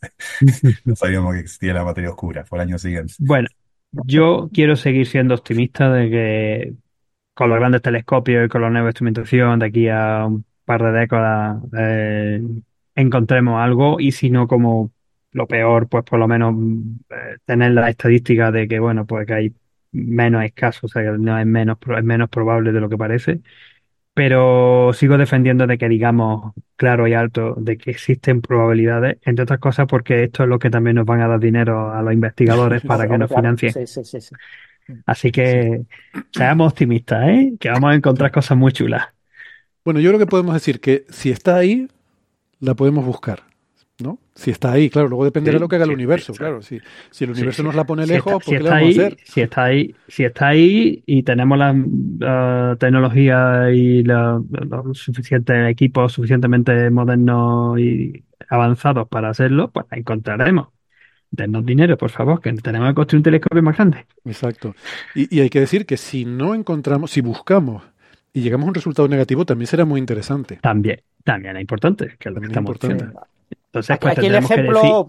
no 0.84 0.96
sabíamos 0.96 1.34
que 1.34 1.40
existía 1.40 1.72
la 1.72 1.84
materia 1.84 2.10
oscura, 2.10 2.44
fue 2.44 2.58
el 2.58 2.62
año 2.62 2.78
siguiente. 2.78 3.14
Bueno, 3.18 3.46
yo 3.92 4.50
quiero 4.52 4.74
seguir 4.74 5.06
siendo 5.06 5.34
optimista 5.34 5.92
de 5.92 6.10
que 6.10 6.74
con 7.34 7.50
los 7.50 7.58
grandes 7.58 7.82
telescopios 7.82 8.46
y 8.46 8.48
con 8.48 8.62
la 8.62 8.70
nueva 8.70 8.88
instrumentación 8.88 9.58
de 9.58 9.66
aquí 9.66 9.88
a 9.88 10.26
un 10.26 10.44
par 10.64 10.82
de 10.82 10.92
décadas 10.92 11.62
eh, 11.78 12.42
encontremos 12.94 13.60
algo 13.60 14.00
y 14.00 14.12
si 14.12 14.30
no 14.30 14.46
como 14.46 14.90
lo 15.32 15.46
peor, 15.46 15.88
pues 15.88 16.04
por 16.04 16.18
lo 16.18 16.28
menos 16.28 16.54
eh, 17.10 17.38
tener 17.44 17.72
la 17.72 17.88
estadística 17.88 18.50
de 18.52 18.68
que, 18.68 18.78
bueno, 18.78 19.06
pues 19.06 19.26
que 19.26 19.34
hay 19.34 19.54
menos 19.90 20.44
escasos, 20.44 20.84
o 20.84 20.88
sea, 20.88 21.02
que 21.02 21.18
no 21.18 21.38
es 21.38 21.46
menos, 21.46 21.78
es 21.96 22.04
menos 22.04 22.28
probable 22.28 22.72
de 22.72 22.80
lo 22.80 22.88
que 22.88 22.98
parece. 22.98 23.40
Pero 24.14 24.90
sigo 24.92 25.16
defendiendo 25.16 25.66
de 25.66 25.78
que 25.78 25.88
digamos 25.88 26.52
claro 26.76 27.08
y 27.08 27.14
alto 27.14 27.54
de 27.56 27.78
que 27.78 27.90
existen 27.90 28.42
probabilidades, 28.42 29.18
entre 29.22 29.44
otras 29.44 29.58
cosas 29.58 29.86
porque 29.86 30.24
esto 30.24 30.42
es 30.42 30.50
lo 30.50 30.58
que 30.58 30.68
también 30.68 30.96
nos 30.96 31.06
van 31.06 31.22
a 31.22 31.28
dar 31.28 31.40
dinero 31.40 31.90
a 31.92 32.02
los 32.02 32.12
investigadores 32.12 32.82
para 32.82 33.08
que 33.08 33.16
nos 33.16 33.34
financien. 33.34 33.72
Sí, 33.72 33.86
sí, 33.86 34.20
sí, 34.20 34.34
Así 35.06 35.30
que 35.30 35.82
seamos 36.30 36.72
optimistas, 36.72 37.28
¿eh? 37.28 37.54
que 37.58 37.70
vamos 37.70 37.92
a 37.92 37.94
encontrar 37.94 38.30
cosas 38.30 38.56
muy 38.56 38.72
chulas. 38.72 39.08
Bueno, 39.84 40.00
yo 40.00 40.10
creo 40.10 40.18
que 40.18 40.26
podemos 40.26 40.54
decir 40.54 40.80
que 40.80 41.04
si 41.10 41.30
está 41.30 41.56
ahí, 41.56 41.88
la 42.60 42.74
podemos 42.74 43.04
buscar. 43.04 43.42
¿no? 44.02 44.18
Si 44.34 44.50
está 44.50 44.72
ahí, 44.72 44.90
claro, 44.90 45.08
luego 45.08 45.24
dependerá 45.24 45.56
de 45.56 45.60
lo 45.60 45.68
que 45.68 45.76
haga 45.76 45.84
el 45.84 45.92
universo, 45.92 46.32
claro. 46.32 46.62
Si, 46.62 46.80
si 47.10 47.24
el 47.24 47.30
universo 47.30 47.62
nos 47.62 47.74
la 47.74 47.84
pone 47.84 48.06
lejos, 48.06 48.32
¿por 48.32 48.42
qué 48.42 48.60
le 48.60 48.68
vamos 48.68 48.82
ahí, 48.82 48.98
a 48.98 49.06
hacer? 49.06 49.16
Si 49.24 49.40
está 49.40 49.64
ahí, 49.64 49.94
si 50.08 50.24
está 50.24 50.48
ahí 50.48 51.02
y 51.06 51.22
tenemos 51.22 51.58
la 51.58 52.76
tecnología 52.78 53.70
y 53.70 54.02
los 54.02 54.42
suficientes 54.94 55.70
equipos 55.70 56.12
suficientemente 56.12 56.90
modernos 56.90 57.78
y 57.78 58.24
avanzados 58.48 59.08
para 59.08 59.30
hacerlo, 59.30 59.70
pues 59.70 59.86
la 59.90 59.98
encontraremos. 59.98 60.68
Denos 61.32 61.64
dinero, 61.64 61.96
por 61.96 62.10
favor, 62.10 62.42
que 62.42 62.52
tenemos 62.52 62.90
que 62.90 62.94
construir 62.94 63.20
un 63.20 63.22
telescopio 63.24 63.62
más 63.62 63.74
grande. 63.74 64.06
Exacto. 64.26 64.74
Y, 65.14 65.40
hay 65.40 65.48
que 65.48 65.60
decir 65.60 65.86
que 65.86 65.96
si 65.96 66.26
no 66.26 66.54
encontramos, 66.54 67.10
si 67.10 67.22
buscamos 67.22 67.82
y 68.34 68.42
llegamos 68.42 68.66
a 68.66 68.68
un 68.68 68.74
resultado 68.74 69.08
negativo, 69.08 69.46
también 69.46 69.66
será 69.66 69.86
muy 69.86 69.98
interesante. 69.98 70.58
También, 70.60 71.00
también 71.24 71.56
es 71.56 71.62
importante, 71.62 72.16
que 72.18 72.28
es 72.28 72.34
lo 72.34 72.40
que 72.40 72.48
estamos 72.48 72.74
importante. 72.74 73.18
Entonces, 73.66 73.98
pues, 73.98 74.18
aquí, 74.18 74.26
el 74.26 74.34
ejemplo 74.34 75.08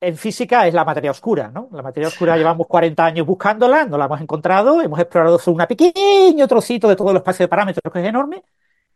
en 0.00 0.16
física 0.16 0.64
es 0.68 0.74
la 0.74 0.84
materia 0.84 1.10
oscura, 1.10 1.50
¿no? 1.52 1.68
La 1.72 1.82
materia 1.82 2.08
oscura 2.08 2.36
llevamos 2.36 2.68
40 2.68 3.04
años 3.04 3.26
buscándola, 3.26 3.84
no 3.84 3.98
la 3.98 4.04
hemos 4.04 4.20
encontrado, 4.20 4.80
hemos 4.80 5.00
explorado 5.00 5.40
solo 5.40 5.56
un 5.60 5.66
pequeño 5.66 6.46
trocito 6.46 6.88
de 6.88 6.94
todo 6.94 7.10
el 7.10 7.16
espacio 7.16 7.44
de 7.44 7.48
parámetros 7.48 7.92
que 7.92 8.00
es 8.00 8.06
enorme, 8.06 8.44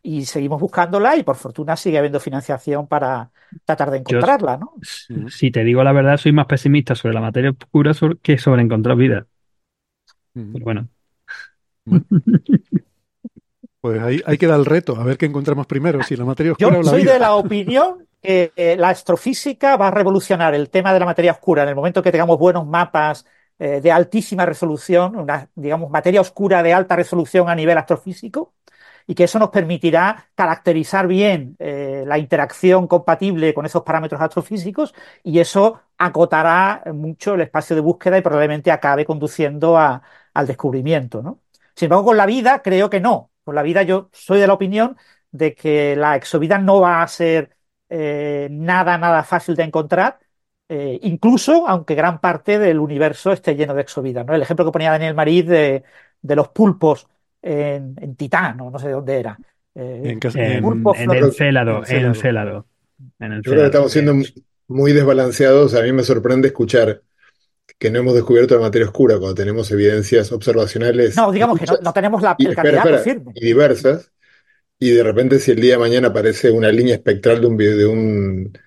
y 0.03 0.25
seguimos 0.25 0.61
buscándola 0.61 1.17
y 1.17 1.23
por 1.23 1.37
fortuna 1.37 1.77
sigue 1.77 1.99
habiendo 1.99 2.19
financiación 2.19 2.87
para 2.87 3.31
tratar 3.65 3.91
de 3.91 3.99
encontrarla, 3.99 4.57
¿no? 4.57 4.75
Si 5.29 5.51
te 5.51 5.63
digo 5.63 5.85
la 5.85 5.93
verdad, 5.93 6.17
soy 6.17 6.33
más 6.33 6.47
pesimista 6.47 6.95
sobre 6.95 7.15
la 7.15 7.21
materia 7.21 7.51
oscura 7.51 7.93
que 8.21 8.39
sobre 8.39 8.63
encontrar 8.63 8.97
vida. 8.97 9.27
Pero 10.33 10.65
bueno. 10.65 10.89
Pues 13.83 14.01
ahí, 14.01 14.23
hay 14.25 14.39
que 14.39 14.47
dar 14.47 14.61
el 14.61 14.65
reto, 14.65 14.95
a 14.95 15.03
ver 15.03 15.19
qué 15.19 15.27
encontramos 15.27 15.67
primero, 15.67 16.05
si 16.05 16.15
la 16.15 16.25
materia 16.25 16.53
oscura 16.53 16.71
Yo 16.71 16.85
soy 16.85 17.03
de 17.03 17.19
la 17.19 17.35
opinión 17.35 18.07
que 18.23 18.53
eh, 18.55 18.77
la 18.77 18.91
astrofísica 18.91 19.77
va 19.77 19.89
a 19.89 19.91
revolucionar 19.91 20.55
el 20.55 20.71
tema 20.71 20.93
de 20.93 21.01
la 21.01 21.05
materia 21.05 21.33
oscura 21.33 21.65
en 21.65 21.71
el 21.71 21.75
momento 21.75 22.01
que 22.01 22.13
tengamos 22.13 22.39
buenos 22.39 22.65
mapas 22.65 23.27
eh, 23.59 23.81
de 23.81 23.91
altísima 23.91 24.47
resolución, 24.47 25.17
una, 25.17 25.49
digamos, 25.57 25.91
materia 25.91 26.21
oscura 26.21 26.63
de 26.63 26.73
alta 26.73 26.95
resolución 26.95 27.49
a 27.49 27.57
nivel 27.57 27.77
astrofísico, 27.77 28.55
y 29.07 29.15
que 29.15 29.25
eso 29.25 29.39
nos 29.39 29.51
permitirá 29.51 30.29
caracterizar 30.35 31.07
bien 31.07 31.57
eh, 31.59 32.05
la 32.07 32.19
interacción 32.19 32.87
compatible 32.87 33.55
con 33.55 33.67
esos 33.67 33.83
parámetros 33.83 34.21
astrofísicos 34.21 34.95
y 35.23 35.39
eso 35.41 35.81
acotará 35.99 36.83
mucho 36.95 37.35
el 37.35 37.43
espacio 37.43 37.77
de 37.77 37.83
búsqueda 37.83 38.19
y 38.19 38.23
probablemente 38.23 38.71
acabe 38.71 39.05
conduciendo 39.05 39.77
al 39.79 40.47
descubrimiento. 40.47 41.23
¿no? 41.23 41.41
Sin 41.75 41.87
embargo, 41.87 42.07
con 42.07 42.17
la 42.17 42.27
vida 42.27 42.63
creo 42.63 42.91
que 42.91 43.01
no. 43.01 43.31
Con 43.45 43.55
la 43.55 43.63
vida 43.63 43.83
yo 43.83 44.09
soy 44.13 44.41
de 44.41 44.47
la 44.47 44.53
opinión 44.55 44.97
de 45.31 45.55
que 45.55 45.97
la 45.97 46.17
exovida 46.17 46.59
no 46.59 46.81
va 46.81 47.03
a 47.03 47.09
ser 47.09 47.57
eh, 47.89 48.49
nada, 48.51 48.99
nada 48.99 49.25
fácil 49.25 49.57
de 49.57 49.65
encontrar, 49.65 50.19
eh, 50.69 50.99
incluso 51.03 51.67
aunque 51.69 51.95
gran 51.95 52.21
parte 52.21 52.59
del 52.59 52.79
universo 52.79 53.33
esté 53.33 53.55
lleno 53.57 53.75
de 53.75 53.83
exovida. 53.83 54.25
¿no? 54.25 54.35
El 54.35 54.43
ejemplo 54.43 54.65
que 54.65 54.73
ponía 54.73 54.91
Daniel 54.91 55.15
Mariz 55.15 55.47
de, 55.47 55.85
de 56.23 56.37
los 56.37 56.49
pulpos 56.49 57.09
en, 57.43 57.95
en 58.01 58.17
Titán, 58.17 58.61
o 58.61 58.71
no 58.71 58.79
sé 58.79 58.91
dónde 58.91 59.19
era. 59.19 59.39
Eh, 59.75 60.01
en, 60.05 60.21
el 60.23 61.33
Célado, 61.33 61.83
en 61.87 62.05
el 62.05 62.17
Célado. 62.17 62.67
Yo 63.19 63.41
creo 63.43 63.57
que 63.57 63.67
estamos 63.67 63.93
siendo 63.93 64.15
muy 64.69 64.93
desbalanceados. 64.93 65.75
A 65.75 65.83
mí 65.83 65.93
me 65.93 66.03
sorprende 66.03 66.49
escuchar 66.49 67.03
que 67.79 67.91
no 67.91 67.99
hemos 67.99 68.15
descubierto 68.15 68.55
la 68.55 68.61
materia 68.61 68.87
oscura 68.87 69.19
cuando 69.19 69.35
tenemos 69.35 69.71
evidencias 69.71 70.31
observacionales. 70.31 71.17
No, 71.17 71.33
digamos 71.33 71.59
que 71.59 71.67
no, 71.83 71.93
tenemos 71.93 72.23
la, 72.23 72.37
el 72.39 72.55
candidato 72.55 73.01
Y 73.35 73.45
diversas. 73.45 74.13
Y 74.79 74.91
de 74.91 75.03
repente, 75.03 75.39
si 75.39 75.53
el 75.53 75.61
día 75.61 75.75
de 75.75 75.79
mañana 75.79 76.09
aparece 76.09 76.51
una 76.51 76.71
línea 76.71 76.95
espectral 76.95 77.41
de 77.41 77.47
un, 77.47 77.57
de 77.57 77.87
un 77.87 78.59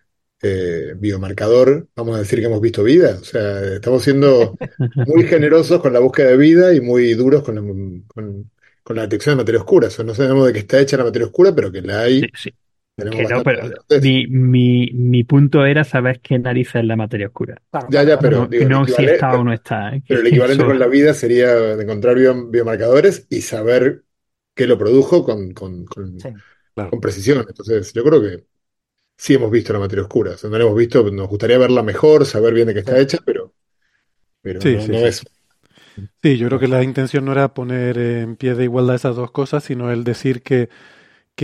eh, 0.41 0.93
biomarcador, 0.97 1.88
vamos 1.95 2.15
a 2.15 2.19
decir 2.19 2.39
que 2.39 2.45
hemos 2.45 2.61
visto 2.61 2.84
vida. 2.84 3.17
O 3.21 3.23
sea, 3.23 3.76
estamos 3.76 4.03
siendo 4.03 4.57
muy 5.07 5.23
generosos 5.23 5.82
con 5.82 5.93
la 5.93 5.99
búsqueda 5.99 6.30
de 6.30 6.38
vida 6.38 6.73
y 6.73 6.82
muy 6.82 7.13
duros 7.13 7.43
con 7.43 7.55
la, 7.55 7.61
con, 8.07 8.49
la 8.94 9.04
detección 9.04 9.34
de 9.34 9.44
materia 9.44 9.62
oscura. 9.62 9.90
O 9.98 10.04
no 10.04 10.14
sabemos 10.14 10.48
de 10.48 10.54
qué 10.54 10.60
está 10.60 10.80
hecha 10.80 10.98
la 10.98 11.06
materia 11.06 11.26
oscura, 11.26 11.54
pero 11.56 11.72
que 11.72 11.82
la 11.82 12.02
hay. 12.02 12.22
Sí, 12.34 12.54
mi, 14.00 14.28
mi, 14.28 14.90
mi, 14.94 15.24
punto 15.26 15.66
era 15.66 15.84
saber 15.84 16.22
qué 16.22 16.40
narices 16.40 16.76
es 16.76 16.86
la 16.86 16.96
materia 16.96 17.28
oscura. 17.28 17.62
ya, 17.90 18.04
ya, 18.04 18.18
pero. 18.18 18.48
No, 18.70 18.88
si 18.88 19.04
está 19.04 19.34
o 19.34 19.44
no 19.44 19.52
está. 19.52 19.96
¿eh? 19.96 20.04
Pero 20.08 20.22
el 20.22 20.28
equivalente 20.28 20.64
con 20.64 20.80
la 20.80 20.88
vida 20.88 21.14
sería 21.14 21.74
encontrar 21.74 22.16
biomarcadores 22.16 23.28
y 23.30 23.42
saber 23.42 24.04
qué 24.54 24.66
lo 24.66 24.78
produjo 24.78 25.26
con, 25.26 25.54
con, 25.54 25.86
con, 25.86 26.18
con, 26.74 27.02
precisión. 27.02 27.46
Entonces, 27.46 27.92
yo 27.92 28.04
creo 28.04 28.22
que 28.22 28.46
sí 29.18 29.34
hemos 29.34 29.52
visto 29.52 29.74
la 29.74 29.80
materia 29.80 30.04
oscura. 30.04 30.32
O 30.32 30.38
sea, 30.38 30.50
no 30.50 30.58
la 30.58 30.64
hemos 30.64 30.78
visto, 30.78 31.04
nos 31.12 31.28
gustaría 31.28 31.58
verla 31.58 31.84
mejor, 31.84 32.26
saber 32.26 32.54
bien 32.54 32.68
de 32.68 32.76
qué 32.76 32.80
está 32.80 32.98
hecha, 32.98 33.18
pero, 33.26 33.54
pero 34.42 34.62
no, 34.64 35.00
es. 35.00 35.22
Sí, 36.22 36.38
yo 36.38 36.48
creo 36.48 36.60
que 36.60 36.68
la 36.68 36.84
intención 36.84 37.26
no 37.26 37.32
era 37.32 37.54
poner 37.54 37.98
en 37.98 38.36
pie 38.36 38.56
de 38.56 38.66
igualdad 38.66 38.96
esas 38.96 39.16
dos 39.16 39.32
cosas, 39.32 39.64
sino 39.64 39.91
el 39.91 40.04
decir 40.04 40.41
que 40.41 40.70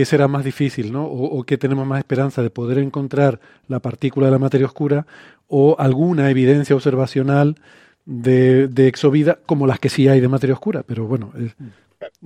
será 0.04 0.28
más 0.28 0.44
difícil, 0.44 0.92
¿no? 0.92 1.04
O, 1.04 1.38
o, 1.38 1.44
que 1.44 1.58
tenemos 1.58 1.86
más 1.86 1.98
esperanza 1.98 2.42
de 2.42 2.50
poder 2.50 2.78
encontrar 2.78 3.40
la 3.68 3.80
partícula 3.80 4.26
de 4.26 4.32
la 4.32 4.38
materia 4.38 4.66
oscura 4.66 5.06
o 5.48 5.76
alguna 5.78 6.30
evidencia 6.30 6.74
observacional 6.74 7.56
de, 8.04 8.68
de 8.68 8.88
exovida 8.88 9.38
como 9.46 9.66
las 9.66 9.78
que 9.78 9.88
sí 9.88 10.08
hay 10.08 10.20
de 10.20 10.28
materia 10.28 10.54
oscura. 10.54 10.82
Pero 10.82 11.06
bueno, 11.06 11.32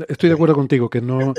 estoy 0.09 0.29
de 0.29 0.35
acuerdo 0.35 0.55
contigo 0.55 0.89
que 0.89 1.01
no... 1.01 1.35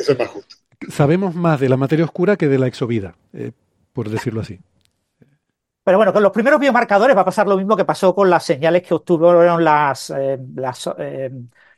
Sabemos 0.90 1.34
más 1.34 1.60
de 1.60 1.70
la 1.70 1.78
materia 1.78 2.06
oscura 2.06 2.38
que 2.38 2.48
de 2.48 2.60
la 2.60 2.68
exovida, 2.68 3.16
eh, 3.34 3.52
por 3.94 4.10
decirlo 4.10 4.42
así. 4.42 4.60
Pero 5.88 6.00
bueno, 6.00 6.12
con 6.12 6.22
los 6.22 6.34
primeros 6.34 6.60
biomarcadores 6.60 7.16
va 7.16 7.22
a 7.22 7.24
pasar 7.24 7.48
lo 7.48 7.56
mismo 7.56 7.78
que 7.78 7.86
pasó 7.86 8.14
con 8.14 8.30
las 8.30 8.44
señales 8.44 8.84
que 8.84 8.94
obtuvieron 8.94 9.64
las, 9.64 10.10
eh, 10.10 10.38
las 10.54 10.90
eh, 10.98 11.32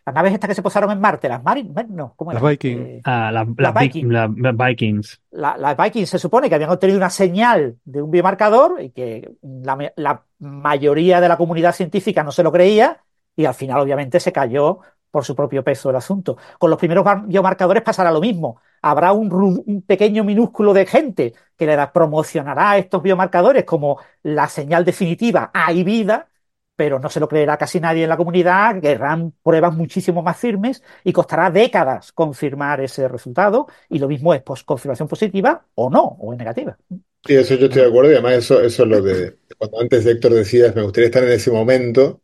las 0.04 0.16
naves 0.16 0.34
estas 0.34 0.48
que 0.48 0.56
se 0.56 0.64
posaron 0.64 0.90
en 0.90 1.00
Marte, 1.00 1.30
las 1.30 1.44
Marines, 1.44 1.88
no, 1.90 2.16
¿cómo 2.16 2.34
Las 2.34 2.42
Vikings. 2.42 2.82
Eh, 2.82 3.02
ah, 3.04 3.32
las 3.32 3.46
Vikings. 3.76 5.22
Las 5.30 5.78
Vikings 5.78 6.10
se 6.10 6.18
supone 6.18 6.50
que 6.50 6.56
habían 6.56 6.72
obtenido 6.72 6.98
una 6.98 7.12
señal 7.12 7.78
de 7.86 8.02
un 8.02 8.10
biomarcador 8.10 8.82
y 8.82 8.90
que 8.90 9.32
la, 9.44 9.94
la 9.96 10.24
mayoría 10.40 11.22
de 11.22 11.30
la 11.30 11.38
comunidad 11.38 11.76
científica 11.76 12.24
no 12.24 12.32
se 12.32 12.42
lo 12.42 12.52
creía 12.52 13.04
y 13.36 13.46
al 13.46 13.54
final 13.54 13.80
obviamente 13.80 14.20
se 14.20 14.32
cayó 14.32 14.80
por 15.12 15.24
su 15.24 15.36
propio 15.36 15.64
peso 15.64 15.92
el 15.92 15.98
asunto. 15.98 16.36
Con 16.58 16.72
los 16.72 16.80
primeros 16.80 17.06
biomarcadores 17.28 17.84
pasará 17.84 18.12
lo 18.12 18.22
mismo. 18.22 18.60
Habrá 18.82 19.12
un, 19.12 19.84
pequeño 19.86 20.24
minúsculo 20.24 20.74
de 20.74 20.86
gente 20.86 21.34
que 21.58 21.66
le 21.66 21.88
promocionará 21.88 22.78
estos 22.78 23.02
biomarcadores 23.02 23.66
como 23.66 24.00
la 24.24 24.48
señal 24.48 24.86
definitiva, 24.86 25.52
hay 25.54 25.84
vida, 25.84 26.30
pero 26.76 26.98
no 26.98 27.10
se 27.10 27.20
lo 27.20 27.28
creerá 27.28 27.58
casi 27.58 27.80
nadie 27.82 28.04
en 28.04 28.10
la 28.10 28.16
comunidad, 28.16 28.80
querrán 28.80 29.34
pruebas 29.44 29.76
muchísimo 29.76 30.22
más 30.22 30.38
firmes 30.38 30.82
y 31.04 31.12
costará 31.12 31.52
décadas 31.52 32.14
confirmar 32.14 32.80
ese 32.80 33.08
resultado. 33.10 33.68
Y 33.90 34.00
lo 34.00 34.08
mismo 34.08 34.34
es 34.34 34.44
confirmación 34.64 35.10
positiva 35.10 35.66
o 35.76 35.90
no, 35.90 36.04
o 36.04 36.32
es 36.32 36.40
negativa. 36.40 36.78
Sí, 37.26 37.36
eso 37.36 37.56
yo 37.56 37.66
estoy 37.66 37.82
de 37.82 37.88
acuerdo 37.90 38.12
y 38.12 38.14
además 38.14 38.34
eso, 38.36 38.62
eso 38.62 38.84
es 38.84 38.90
lo 38.90 39.02
de 39.02 39.40
cuando 39.58 39.82
antes 39.82 40.06
Héctor 40.06 40.34
decías, 40.34 40.74
me 40.74 40.84
gustaría 40.84 41.08
estar 41.08 41.24
en 41.24 41.32
ese 41.32 41.52
momento, 41.52 42.22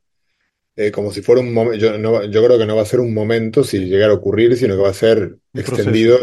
eh, 0.75 0.91
como 0.91 1.11
si 1.11 1.21
fuera 1.21 1.41
un 1.41 1.53
momento, 1.53 1.77
yo, 1.77 1.97
no, 1.97 2.23
yo 2.25 2.45
creo 2.45 2.57
que 2.57 2.65
no 2.65 2.75
va 2.75 2.81
a 2.81 2.85
ser 2.85 2.99
un 2.99 3.13
momento 3.13 3.63
si 3.63 3.79
llegara 3.79 4.13
a 4.13 4.17
ocurrir, 4.17 4.57
sino 4.57 4.75
que 4.75 4.81
va 4.81 4.89
a 4.89 4.93
ser 4.93 5.37
extendido 5.53 6.19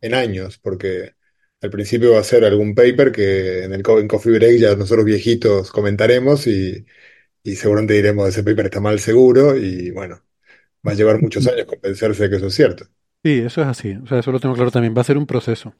en, 0.00 0.14
años, 0.14 0.58
porque 0.58 1.12
al 1.60 1.70
principio 1.70 2.12
va 2.12 2.20
a 2.20 2.24
ser 2.24 2.44
algún 2.44 2.74
paper 2.74 3.12
que 3.12 3.64
en 3.64 3.72
el 3.72 3.82
en 3.86 4.08
Coffee 4.08 4.32
Break 4.32 4.58
ya 4.58 4.74
nosotros 4.74 5.04
viejitos 5.04 5.70
comentaremos 5.70 6.46
y 6.46 6.84
y 7.44 7.56
seguramente 7.56 7.94
diremos 7.94 8.28
ese 8.28 8.42
paper 8.42 8.66
está 8.66 8.80
mal 8.80 8.98
seguro 9.00 9.56
y 9.56 9.90
bueno, 9.90 10.20
va 10.86 10.92
a 10.92 10.94
llevar 10.94 11.20
muchos 11.20 11.46
años 11.46 11.66
convencerse 11.66 12.24
de 12.24 12.30
que 12.30 12.36
eso 12.36 12.46
es 12.46 12.54
cierto. 12.54 12.84
Sí, 13.24 13.38
eso 13.38 13.62
es 13.62 13.68
así, 13.68 13.94
o 13.94 14.06
sea, 14.06 14.18
eso 14.18 14.32
lo 14.32 14.40
tengo 14.40 14.54
claro 14.54 14.70
también, 14.70 14.94
va 14.96 15.00
a 15.00 15.04
ser 15.04 15.16
un 15.16 15.26
proceso, 15.26 15.74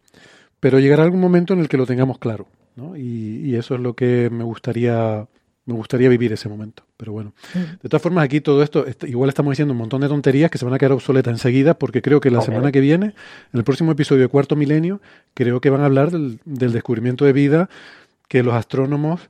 pero 0.61 0.79
llegará 0.79 1.03
algún 1.03 1.21
momento 1.21 1.55
en 1.55 1.61
el 1.61 1.69
que 1.69 1.77
lo 1.77 1.87
tengamos 1.87 2.19
claro, 2.19 2.47
¿no? 2.77 2.97
Y, 2.97 3.57
eso 3.57 3.75
es 3.75 3.81
lo 3.81 3.95
que 3.95 4.31
me 4.31 4.45
gustaría, 4.45 5.27
me 5.65 5.75
gustaría 5.75 6.09
vivir 6.09 6.33
ese 6.33 6.49
momento, 6.49 6.85
pero 6.97 7.13
bueno. 7.13 7.35
De 7.55 7.89
todas 7.89 8.03
formas, 8.03 8.25
aquí 8.25 8.41
todo 8.41 8.63
esto, 8.63 8.85
igual 9.07 9.29
estamos 9.29 9.53
diciendo 9.53 9.73
un 9.73 9.79
montón 9.79 10.01
de 10.01 10.09
tonterías 10.09 10.51
que 10.51 10.59
se 10.59 10.65
van 10.65 10.75
a 10.75 10.79
quedar 10.79 10.93
obsoletas 10.93 11.33
enseguida, 11.33 11.75
porque 11.75 12.03
creo 12.03 12.21
que 12.21 12.31
la 12.31 12.41
semana 12.41 12.73
que 12.73 12.81
viene, 12.81 13.07
en 13.07 13.59
el 13.59 13.65
próximo 13.65 13.93
episodio 13.93 14.23
de 14.23 14.29
Cuarto 14.29 14.57
Milenio, 14.57 15.01
creo 15.35 15.61
que 15.61 15.71
van 15.71 15.83
a 15.83 15.87
hablar 15.87 16.11
del, 16.11 16.41
del 16.45 16.73
descubrimiento 16.73 17.25
de 17.25 17.33
vida 17.33 17.69
que 18.29 18.43
los 18.43 18.55
astrónomos 18.55 19.29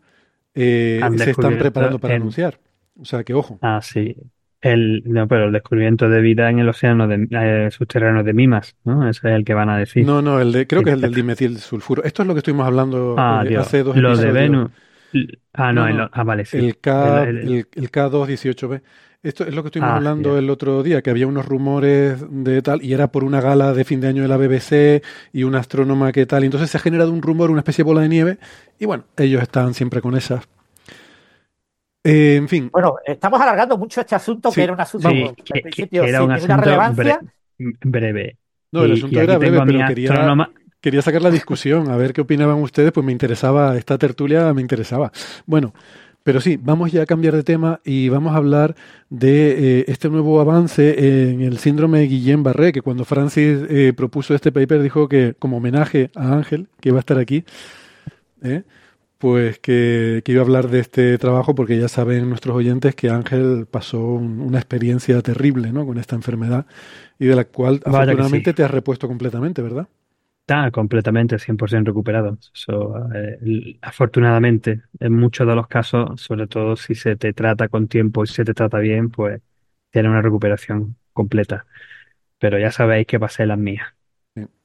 eh, 0.54 1.00
se 1.16 1.30
están 1.30 1.58
preparando 1.58 1.98
para 1.98 2.14
anunciar. 2.14 2.58
O 3.00 3.04
sea 3.04 3.24
que 3.24 3.34
ojo. 3.34 3.58
Ah, 3.62 3.80
sí. 3.82 4.16
El, 4.60 5.02
no, 5.06 5.26
pero 5.26 5.46
el 5.46 5.52
descubrimiento 5.52 6.08
de 6.08 6.20
vida 6.20 6.48
en 6.48 6.60
el 6.60 6.68
océano 6.68 7.08
de, 7.08 7.26
eh, 7.32 7.70
subterráneo 7.72 8.22
de 8.22 8.32
Mimas, 8.32 8.76
¿no? 8.84 9.08
Ese 9.08 9.28
es 9.28 9.34
el 9.34 9.44
que 9.44 9.54
van 9.54 9.68
a 9.68 9.76
decir. 9.76 10.06
No, 10.06 10.22
no, 10.22 10.40
el 10.40 10.52
de, 10.52 10.68
creo 10.68 10.84
que 10.84 10.90
es 10.90 10.94
el 10.94 11.00
del 11.00 11.14
dimetil 11.14 11.58
sulfuro. 11.58 12.04
Esto 12.04 12.22
es 12.22 12.28
lo 12.28 12.34
que 12.34 12.38
estuvimos 12.38 12.64
hablando 12.64 13.16
ah, 13.18 13.44
eh, 13.44 13.56
hace 13.56 13.82
dos 13.82 13.96
Lo 13.96 14.16
de 14.16 14.30
Venus. 14.30 14.70
Ah, 15.52 15.72
no, 15.72 15.86
El, 15.86 16.00
ah, 16.00 16.24
vale, 16.24 16.44
sí. 16.44 16.58
El, 16.58 16.78
K, 16.78 17.24
el, 17.24 17.66
el 17.72 17.90
K218b. 17.90 18.82
Esto 19.22 19.44
es 19.44 19.54
lo 19.54 19.62
que 19.62 19.68
estuvimos 19.68 19.92
ah, 19.92 19.96
hablando 19.96 20.36
el 20.36 20.50
otro 20.50 20.82
día, 20.82 21.00
que 21.00 21.10
había 21.10 21.28
unos 21.28 21.46
rumores 21.46 22.24
de 22.28 22.60
tal, 22.60 22.82
y 22.82 22.92
era 22.92 23.12
por 23.12 23.22
una 23.22 23.40
gala 23.40 23.72
de 23.72 23.84
fin 23.84 24.00
de 24.00 24.08
año 24.08 24.22
de 24.22 24.28
la 24.28 24.36
BBC 24.36 25.04
y 25.32 25.44
un 25.44 25.54
astrónoma 25.54 26.10
que 26.10 26.26
tal. 26.26 26.42
Y 26.42 26.46
entonces 26.46 26.70
se 26.70 26.76
ha 26.76 26.80
generado 26.80 27.12
un 27.12 27.22
rumor, 27.22 27.50
una 27.50 27.60
especie 27.60 27.84
de 27.84 27.86
bola 27.86 28.00
de 28.00 28.08
nieve, 28.08 28.38
y 28.80 28.86
bueno, 28.86 29.04
ellos 29.16 29.40
están 29.40 29.74
siempre 29.74 30.00
con 30.00 30.16
esas. 30.16 30.48
Eh, 32.02 32.34
en 32.34 32.48
fin. 32.48 32.68
Bueno, 32.72 32.96
estamos 33.04 33.40
alargando 33.40 33.78
mucho 33.78 34.00
este 34.00 34.16
asunto, 34.16 34.50
que 34.50 34.64
era 34.64 34.72
un 34.72 34.80
asunto 34.80 35.08
que, 35.44 35.60
principio, 35.60 36.02
era 36.02 36.24
un 36.24 36.32
asunto 36.32 36.56
relevancia. 36.56 37.20
breve. 37.58 38.38
No, 38.72 38.82
el 38.82 38.92
asunto 38.92 39.20
era 39.20 39.38
breve, 39.38 39.60
pero 39.64 39.86
quería, 39.86 40.34
quería 40.82 41.00
sacar 41.00 41.22
la 41.22 41.30
discusión, 41.30 41.90
a 41.90 41.96
ver 41.96 42.12
qué 42.12 42.20
opinaban 42.20 42.60
ustedes, 42.60 42.92
pues 42.92 43.06
me 43.06 43.12
interesaba, 43.12 43.78
esta 43.78 43.96
tertulia 43.96 44.52
me 44.52 44.60
interesaba. 44.60 45.12
Bueno, 45.46 45.72
pero 46.24 46.40
sí, 46.40 46.58
vamos 46.60 46.92
ya 46.92 47.02
a 47.02 47.06
cambiar 47.06 47.34
de 47.34 47.42
tema 47.42 47.80
y 47.84 48.08
vamos 48.08 48.34
a 48.34 48.36
hablar 48.36 48.74
de 49.08 49.80
eh, 49.80 49.84
este 49.88 50.08
nuevo 50.10 50.40
avance 50.40 51.30
en 51.30 51.40
el 51.40 51.58
síndrome 51.58 52.00
de 52.00 52.08
Guillain-Barré, 52.08 52.72
que 52.72 52.82
cuando 52.82 53.04
Francis 53.04 53.60
eh, 53.70 53.92
propuso 53.96 54.34
este 54.34 54.52
paper 54.52 54.82
dijo 54.82 55.08
que 55.08 55.34
como 55.38 55.56
homenaje 55.56 56.10
a 56.14 56.34
Ángel, 56.34 56.68
que 56.80 56.90
iba 56.90 56.98
a 56.98 57.00
estar 57.00 57.18
aquí, 57.18 57.44
eh, 58.42 58.62
pues 59.18 59.60
que, 59.60 60.22
iba 60.26 60.40
a 60.40 60.44
hablar 60.44 60.68
de 60.68 60.80
este 60.80 61.16
trabajo 61.18 61.54
porque 61.54 61.78
ya 61.78 61.88
saben 61.88 62.28
nuestros 62.28 62.56
oyentes 62.56 62.96
que 62.96 63.08
Ángel 63.08 63.66
pasó 63.70 64.00
una 64.00 64.58
experiencia 64.58 65.22
terrible 65.22 65.72
¿no? 65.72 65.86
con 65.86 65.98
esta 65.98 66.16
enfermedad 66.16 66.66
y 67.20 67.26
de 67.26 67.36
la 67.36 67.44
cual 67.44 67.80
afortunadamente 67.84 68.52
te 68.52 68.64
has 68.64 68.70
repuesto 68.70 69.06
completamente, 69.06 69.62
¿verdad? 69.62 69.86
Está 70.52 70.70
completamente 70.70 71.38
100% 71.38 71.86
recuperado. 71.86 72.36
Eh, 73.14 73.78
afortunadamente, 73.80 74.82
en 75.00 75.14
muchos 75.14 75.46
de 75.46 75.54
los 75.54 75.66
casos, 75.66 76.20
sobre 76.20 76.46
todo 76.46 76.76
si 76.76 76.94
se 76.94 77.16
te 77.16 77.32
trata 77.32 77.68
con 77.68 77.88
tiempo 77.88 78.22
y 78.22 78.26
se 78.26 78.44
te 78.44 78.52
trata 78.52 78.76
bien, 78.78 79.08
pues 79.08 79.40
tiene 79.90 80.10
una 80.10 80.20
recuperación 80.20 80.96
completa. 81.14 81.64
Pero 82.38 82.58
ya 82.58 82.70
sabéis 82.70 83.06
que 83.06 83.18
pasé 83.18 83.46
las 83.46 83.56
mías. 83.56 83.86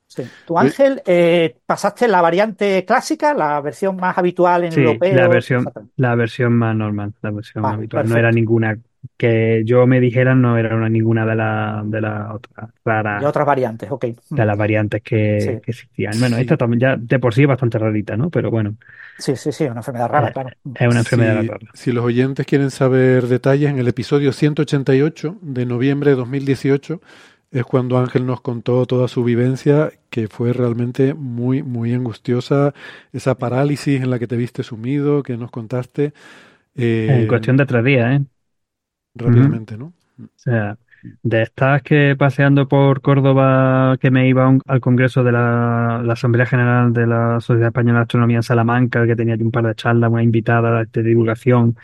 Sí. 0.08 0.24
¿Tu 0.46 0.58
Ángel 0.58 1.02
eh, 1.06 1.58
pasaste 1.66 2.10
la 2.10 2.22
variante 2.22 2.84
clásica, 2.84 3.34
la 3.34 3.62
versión 3.62 3.96
más 3.96 4.18
habitual 4.18 4.66
en 4.66 4.74
europeo? 4.74 5.16
La 5.16 5.30
versión, 5.30 5.66
la 5.96 6.16
versión 6.16 6.54
más 6.54 6.76
normal, 6.76 7.14
la 7.22 7.32
versión 7.32 7.66
habitual. 7.66 8.10
No 8.10 8.18
era 8.18 8.32
ninguna 8.32 8.78
que 9.16 9.64
yo 9.66 9.88
me 9.88 10.00
dijeran 10.00 10.42
no 10.42 10.58
era 10.58 10.76
una, 10.76 10.90
ninguna 10.90 11.26
de 11.26 11.36
las 11.36 11.90
de 11.90 12.02
la 12.02 12.34
otras 12.34 12.70
raras. 12.84 13.22
De 13.22 13.28
otras 13.28 13.46
variantes, 13.46 13.90
ok. 13.92 14.06
De 14.30 14.46
las 14.46 14.58
variantes 14.58 15.02
que, 15.02 15.62
existían. 15.66 16.14
Bueno, 16.20 16.38
esta 16.38 16.58
también 16.58 16.80
ya 16.80 16.98
de 16.98 17.20
por 17.20 17.34
sí 17.34 17.44
es 17.44 17.48
bastante 17.48 17.78
rarita, 17.78 18.18
¿no? 18.18 18.30
Pero 18.30 18.52
bueno. 18.52 18.76
Sí, 19.18 19.36
sí, 19.36 19.52
sí, 19.52 19.64
una 19.66 19.80
enfermedad 19.80 20.10
rara, 20.10 20.32
claro. 20.32 20.50
Es 20.76 20.88
una 20.88 21.00
enfermedad 21.00 21.44
rara. 21.48 21.68
Si 21.74 21.92
los 21.92 22.06
oyentes 22.06 22.46
quieren 22.46 22.72
saber 22.72 23.28
detalles, 23.28 23.70
en 23.70 23.80
el 23.80 23.88
episodio 23.88 24.32
188 24.32 25.38
de 25.42 25.66
noviembre 25.66 26.12
de 26.12 26.18
2018 26.18 27.02
es 27.52 27.64
cuando 27.64 27.98
Ángel 27.98 28.26
nos 28.26 28.42
contó 28.42 28.86
toda 28.86 29.08
su 29.08 29.24
vivencia, 29.24 29.92
que 30.10 30.28
fue 30.28 30.52
realmente 30.52 31.14
muy, 31.14 31.64
muy 31.64 31.94
angustiosa. 31.94 32.74
Esa 33.14 33.38
parálisis 33.38 34.02
en 34.02 34.10
la 34.10 34.20
que 34.20 34.28
te 34.28 34.36
viste 34.36 34.64
sumido, 34.64 35.24
que 35.24 35.38
nos 35.38 35.50
contaste. 35.50 36.14
en 36.76 37.28
cuestión 37.28 37.58
de 37.58 37.66
tres 37.66 37.84
días, 37.84 38.20
¿eh? 38.20 38.26
Rápidamente, 39.18 39.78
¿no? 39.78 39.94
O 40.20 40.28
sea, 40.36 40.78
de 41.24 41.42
estas 41.44 41.82
que 41.84 42.16
paseando 42.18 42.68
por 42.68 43.02
Córdoba, 43.02 43.98
que 44.00 44.12
me 44.12 44.28
iba 44.28 44.58
al 44.68 44.82
congreso 44.82 45.24
de 45.24 45.32
la, 45.32 46.00
Asamblea 46.12 46.46
General 46.46 46.94
de 46.94 47.08
la 47.08 47.40
Sociedad 47.40 47.68
Española 47.68 48.00
de 48.00 48.04
Astronomía 48.04 48.38
en 48.38 48.44
Salamanca, 48.44 49.06
que 49.06 49.16
tenía 49.16 49.36
un 49.36 49.52
par 49.52 49.66
de 49.68 49.76
charlas, 49.76 50.12
una 50.12 50.24
invitada 50.24 50.84
de 50.86 51.04
divulgación, 51.04 51.78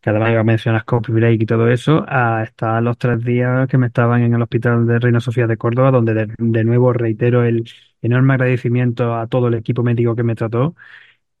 que 0.00 0.10
además 0.10 0.44
mencionas 0.44 0.84
copy 0.84 1.12
break 1.12 1.42
y 1.42 1.46
todo 1.46 1.68
eso, 1.68 2.04
hasta 2.08 2.80
los 2.80 2.98
tres 2.98 3.24
días 3.24 3.68
que 3.68 3.78
me 3.78 3.88
estaban 3.88 4.22
en 4.22 4.34
el 4.34 4.42
hospital 4.42 4.86
de 4.86 4.98
Reina 4.98 5.20
Sofía 5.20 5.46
de 5.46 5.56
Córdoba, 5.56 5.90
donde 5.90 6.28
de, 6.38 6.64
nuevo 6.64 6.92
reitero 6.92 7.44
el 7.44 7.68
enorme 8.02 8.34
agradecimiento 8.34 9.14
a 9.16 9.26
todo 9.26 9.48
el 9.48 9.54
equipo 9.54 9.82
médico 9.82 10.14
que 10.14 10.22
me 10.22 10.34
trató, 10.36 10.76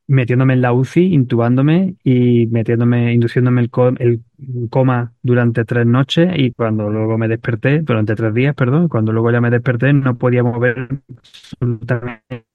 metiéndome 0.08 0.54
en 0.54 0.62
la 0.62 0.72
UCI, 0.72 1.14
intubándome 1.14 1.94
y 2.02 2.46
metiéndome, 2.48 3.12
induciéndome 3.12 3.60
el, 3.60 3.70
el 3.98 4.22
coma 4.70 5.12
durante 5.22 5.64
tres 5.64 5.86
noches 5.86 6.32
y 6.36 6.52
cuando 6.52 6.90
luego 6.90 7.16
me 7.18 7.28
desperté, 7.28 7.80
durante 7.82 8.16
tres 8.16 8.34
días, 8.34 8.54
perdón, 8.54 8.88
cuando 8.88 9.12
luego 9.12 9.30
ya 9.30 9.40
me 9.40 9.50
desperté 9.50 9.92
no 9.92 10.18
podía 10.18 10.42
mover 10.42 10.88
absolutamente 11.16 12.46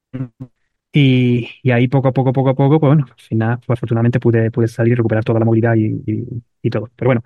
y, 0.95 1.71
ahí 1.71 1.87
poco 1.87 2.09
a 2.09 2.11
poco, 2.11 2.31
poco 2.33 2.49
a 2.51 2.53
poco, 2.55 2.79
pues 2.79 2.89
bueno, 2.89 3.05
al 3.09 3.19
final, 3.19 3.59
pues 3.65 3.77
afortunadamente 3.77 4.19
pude, 4.19 4.51
pude 4.51 4.67
salir, 4.67 4.95
recuperar 4.95 5.23
toda 5.23 5.39
la 5.39 5.45
movilidad 5.45 5.75
y, 5.75 6.69
todo. 6.69 6.89
Pero 6.95 7.09
bueno, 7.09 7.23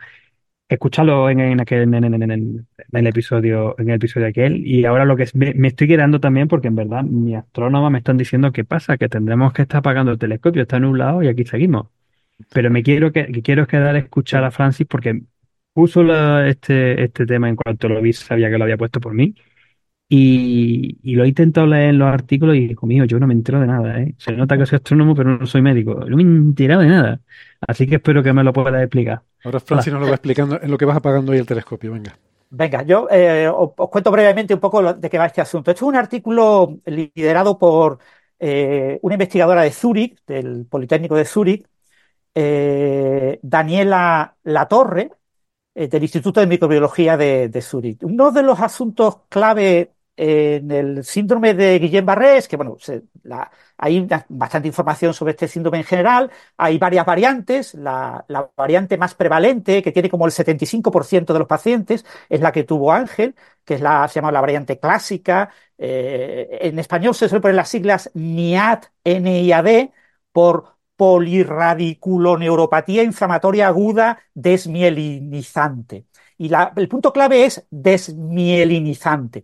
escucharlo 0.69 1.29
en, 1.29 1.39
en, 1.39 1.61
aquel, 1.61 1.93
en, 1.93 2.67
el 2.91 3.07
episodio, 3.07 3.75
en 3.79 3.89
el 3.89 3.95
episodio 3.95 4.27
aquel, 4.27 4.65
y 4.65 4.85
ahora 4.85 5.05
lo 5.05 5.15
que 5.15 5.25
me, 5.33 5.67
estoy 5.67 5.87
quedando 5.87 6.19
también, 6.19 6.47
porque 6.47 6.67
en 6.67 6.75
verdad 6.75 7.03
mi 7.03 7.35
astrónoma 7.35 7.89
me 7.89 7.99
están 7.99 8.17
diciendo 8.17 8.51
qué 8.51 8.65
pasa, 8.65 8.97
que 8.97 9.09
tendremos 9.09 9.53
que 9.53 9.63
estar 9.63 9.79
apagando 9.79 10.11
el 10.11 10.19
telescopio, 10.19 10.63
está 10.63 10.77
en 10.77 10.85
un 10.85 10.97
lado 10.97 11.23
y 11.23 11.27
aquí 11.27 11.45
seguimos. 11.45 11.87
Pero 12.53 12.69
me 12.71 12.83
quiero 12.83 13.11
que, 13.11 13.25
quiero 13.43 13.67
quedar 13.67 13.95
a 13.95 13.99
escuchar 13.99 14.43
a 14.43 14.51
Francis 14.51 14.87
porque 14.87 15.21
puso 15.73 16.01
este, 16.43 17.03
este 17.03 17.25
tema 17.25 17.49
en 17.49 17.55
cuanto 17.55 17.89
lo 17.89 18.01
vi, 18.01 18.13
sabía 18.13 18.49
que 18.49 18.57
lo 18.57 18.63
había 18.65 18.77
puesto 18.77 18.99
por 18.99 19.13
mí 19.13 19.35
y, 20.09 21.15
lo 21.15 21.23
he 21.23 21.27
intentado 21.27 21.67
leer 21.67 21.89
en 21.89 21.99
los 21.99 22.07
artículos 22.07 22.55
y 22.55 22.67
digo, 22.67 22.87
mío, 22.87 23.03
yo 23.05 23.19
no 23.19 23.27
me 23.27 23.33
entero 23.33 23.59
de 23.59 23.67
nada, 23.67 24.01
¿eh? 24.01 24.15
Se 24.17 24.31
nota 24.31 24.57
que 24.57 24.65
soy 24.65 24.77
astrónomo, 24.77 25.15
pero 25.15 25.37
no 25.37 25.45
soy 25.45 25.61
médico. 25.61 26.05
No 26.07 26.15
me 26.15 26.23
he 26.23 26.25
enterado 26.25 26.81
de 26.81 26.87
nada. 26.87 27.21
Así 27.67 27.87
que 27.87 27.95
espero 27.95 28.23
que 28.23 28.31
me 28.33 28.43
lo 28.43 28.53
puedas 28.53 28.81
explicar. 28.81 29.23
Ahora 29.47 29.61
Francis 29.61 29.93
nos 29.93 30.01
lo 30.01 30.07
va 30.09 30.15
explicando 30.15 30.59
en 30.61 30.69
lo 30.69 30.77
que 30.77 30.83
vas 30.83 30.97
apagando 30.97 31.31
ahí 31.31 31.39
el 31.39 31.45
telescopio, 31.45 31.93
venga. 31.93 32.17
Venga, 32.49 32.83
yo 32.83 33.07
eh, 33.09 33.47
os, 33.47 33.71
cuento 33.89 34.11
brevemente 34.11 34.53
un 34.53 34.59
poco 34.59 34.93
de 34.93 35.09
qué 35.09 35.17
va 35.17 35.25
este 35.25 35.39
asunto. 35.39 35.71
Esto 35.71 35.85
es 35.85 35.87
un 35.87 35.95
artículo 35.95 36.79
liderado 36.85 37.57
por 37.57 37.99
eh, 38.39 38.99
una 39.01 39.15
investigadora 39.15 39.61
de 39.61 39.71
Zúrich, 39.71 40.19
del 40.27 40.65
Politécnico 40.65 41.15
de 41.15 41.23
Zúrich, 41.23 41.65
eh, 42.35 43.39
Daniela 43.41 44.35
Latorre, 44.43 45.11
del 45.73 46.03
Instituto 46.03 46.41
de 46.41 46.47
Microbiología 46.47 47.15
de, 47.15 47.47
de 47.47 47.61
Zúrich. 47.61 48.03
Uno 48.03 48.31
de 48.31 48.43
los 48.43 48.59
asuntos 48.59 49.19
clave 49.29 49.93
en 50.17 50.71
el 50.71 51.05
síndrome 51.05 51.53
de 51.53 51.79
Guillain-Barré 51.79 52.37
es 52.37 52.47
que, 52.49 52.57
bueno, 52.57 52.75
hay 53.77 54.07
bastante 54.29 54.67
información 54.67 55.13
sobre 55.13 55.31
este 55.31 55.47
síndrome 55.47 55.77
en 55.79 55.83
general, 55.83 56.31
hay 56.57 56.77
varias 56.77 57.05
variantes, 57.05 57.73
la, 57.75 58.25
variante 58.55 58.97
más 58.97 59.13
prevalente, 59.13 59.83
que 59.83 59.91
tiene 59.91 60.09
como 60.09 60.25
el 60.25 60.31
75% 60.31 61.33
de 61.33 61.39
los 61.39 61.47
pacientes, 61.47 62.05
es 62.29 62.41
la 62.41 62.51
que 62.51 62.63
tuvo 62.63 62.91
Ángel, 62.91 63.35
que 63.63 63.75
es 63.75 63.81
la, 63.81 64.07
se 64.07 64.15
llama 64.15 64.31
la 64.31 64.41
variante 64.41 64.79
clásica, 64.79 65.51
eh, 65.77 66.57
en 66.61 66.79
español 66.79 67.13
se 67.13 67.29
suele 67.29 67.41
poner 67.41 67.55
las 67.55 67.69
siglas 67.69 68.09
NIAD, 68.13 68.83
NIAD, 69.05 69.89
por 70.31 70.77
polirradiculoneuropatía 70.95 73.03
inflamatoria 73.03 73.67
aguda 73.67 74.19
desmielinizante. 74.33 76.05
Y 76.37 76.51
el 76.75 76.87
punto 76.87 77.13
clave 77.13 77.45
es 77.45 77.65
desmielinizante. 77.69 79.43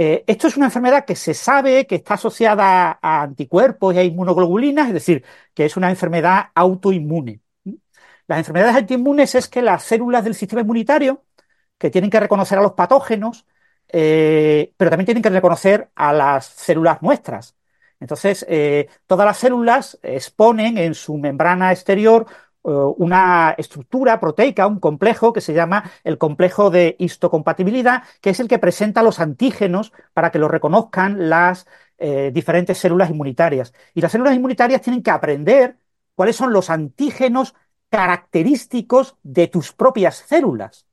Eh, 0.00 0.22
esto 0.28 0.46
es 0.46 0.56
una 0.56 0.66
enfermedad 0.66 1.04
que 1.04 1.16
se 1.16 1.34
sabe 1.34 1.84
que 1.84 1.96
está 1.96 2.14
asociada 2.14 3.00
a 3.02 3.22
anticuerpos 3.22 3.92
y 3.94 3.98
a 3.98 4.04
inmunoglobulinas, 4.04 4.86
es 4.88 4.94
decir, 4.94 5.24
que 5.52 5.64
es 5.64 5.76
una 5.76 5.90
enfermedad 5.90 6.50
autoinmune. 6.54 7.40
Las 8.28 8.38
enfermedades 8.38 8.76
autoinmunes 8.76 9.34
es 9.34 9.48
que 9.48 9.60
las 9.60 9.82
células 9.82 10.22
del 10.24 10.36
sistema 10.36 10.62
inmunitario, 10.62 11.24
que 11.78 11.90
tienen 11.90 12.10
que 12.10 12.20
reconocer 12.20 12.58
a 12.58 12.62
los 12.62 12.74
patógenos, 12.74 13.44
eh, 13.88 14.72
pero 14.76 14.90
también 14.90 15.06
tienen 15.06 15.22
que 15.22 15.30
reconocer 15.30 15.90
a 15.96 16.12
las 16.12 16.46
células 16.46 17.02
nuestras. 17.02 17.56
Entonces, 17.98 18.46
eh, 18.48 18.88
todas 19.06 19.26
las 19.26 19.38
células 19.38 19.98
exponen 20.02 20.78
en 20.78 20.94
su 20.94 21.18
membrana 21.18 21.72
exterior 21.72 22.26
una 22.62 23.54
estructura 23.56 24.20
proteica, 24.20 24.66
un 24.66 24.80
complejo 24.80 25.32
que 25.32 25.40
se 25.40 25.54
llama 25.54 25.90
el 26.04 26.18
complejo 26.18 26.70
de 26.70 26.96
histocompatibilidad, 26.98 28.02
que 28.20 28.30
es 28.30 28.40
el 28.40 28.48
que 28.48 28.58
presenta 28.58 29.02
los 29.02 29.20
antígenos 29.20 29.92
para 30.12 30.30
que 30.30 30.38
lo 30.38 30.48
reconozcan 30.48 31.30
las 31.30 31.66
eh, 31.98 32.30
diferentes 32.32 32.78
células 32.78 33.10
inmunitarias. 33.10 33.72
Y 33.94 34.00
las 34.00 34.12
células 34.12 34.34
inmunitarias 34.34 34.82
tienen 34.82 35.02
que 35.02 35.10
aprender 35.10 35.76
cuáles 36.14 36.36
son 36.36 36.52
los 36.52 36.70
antígenos 36.70 37.54
característicos 37.90 39.16
de 39.22 39.48
tus 39.48 39.72
propias 39.72 40.16
células, 40.16 40.86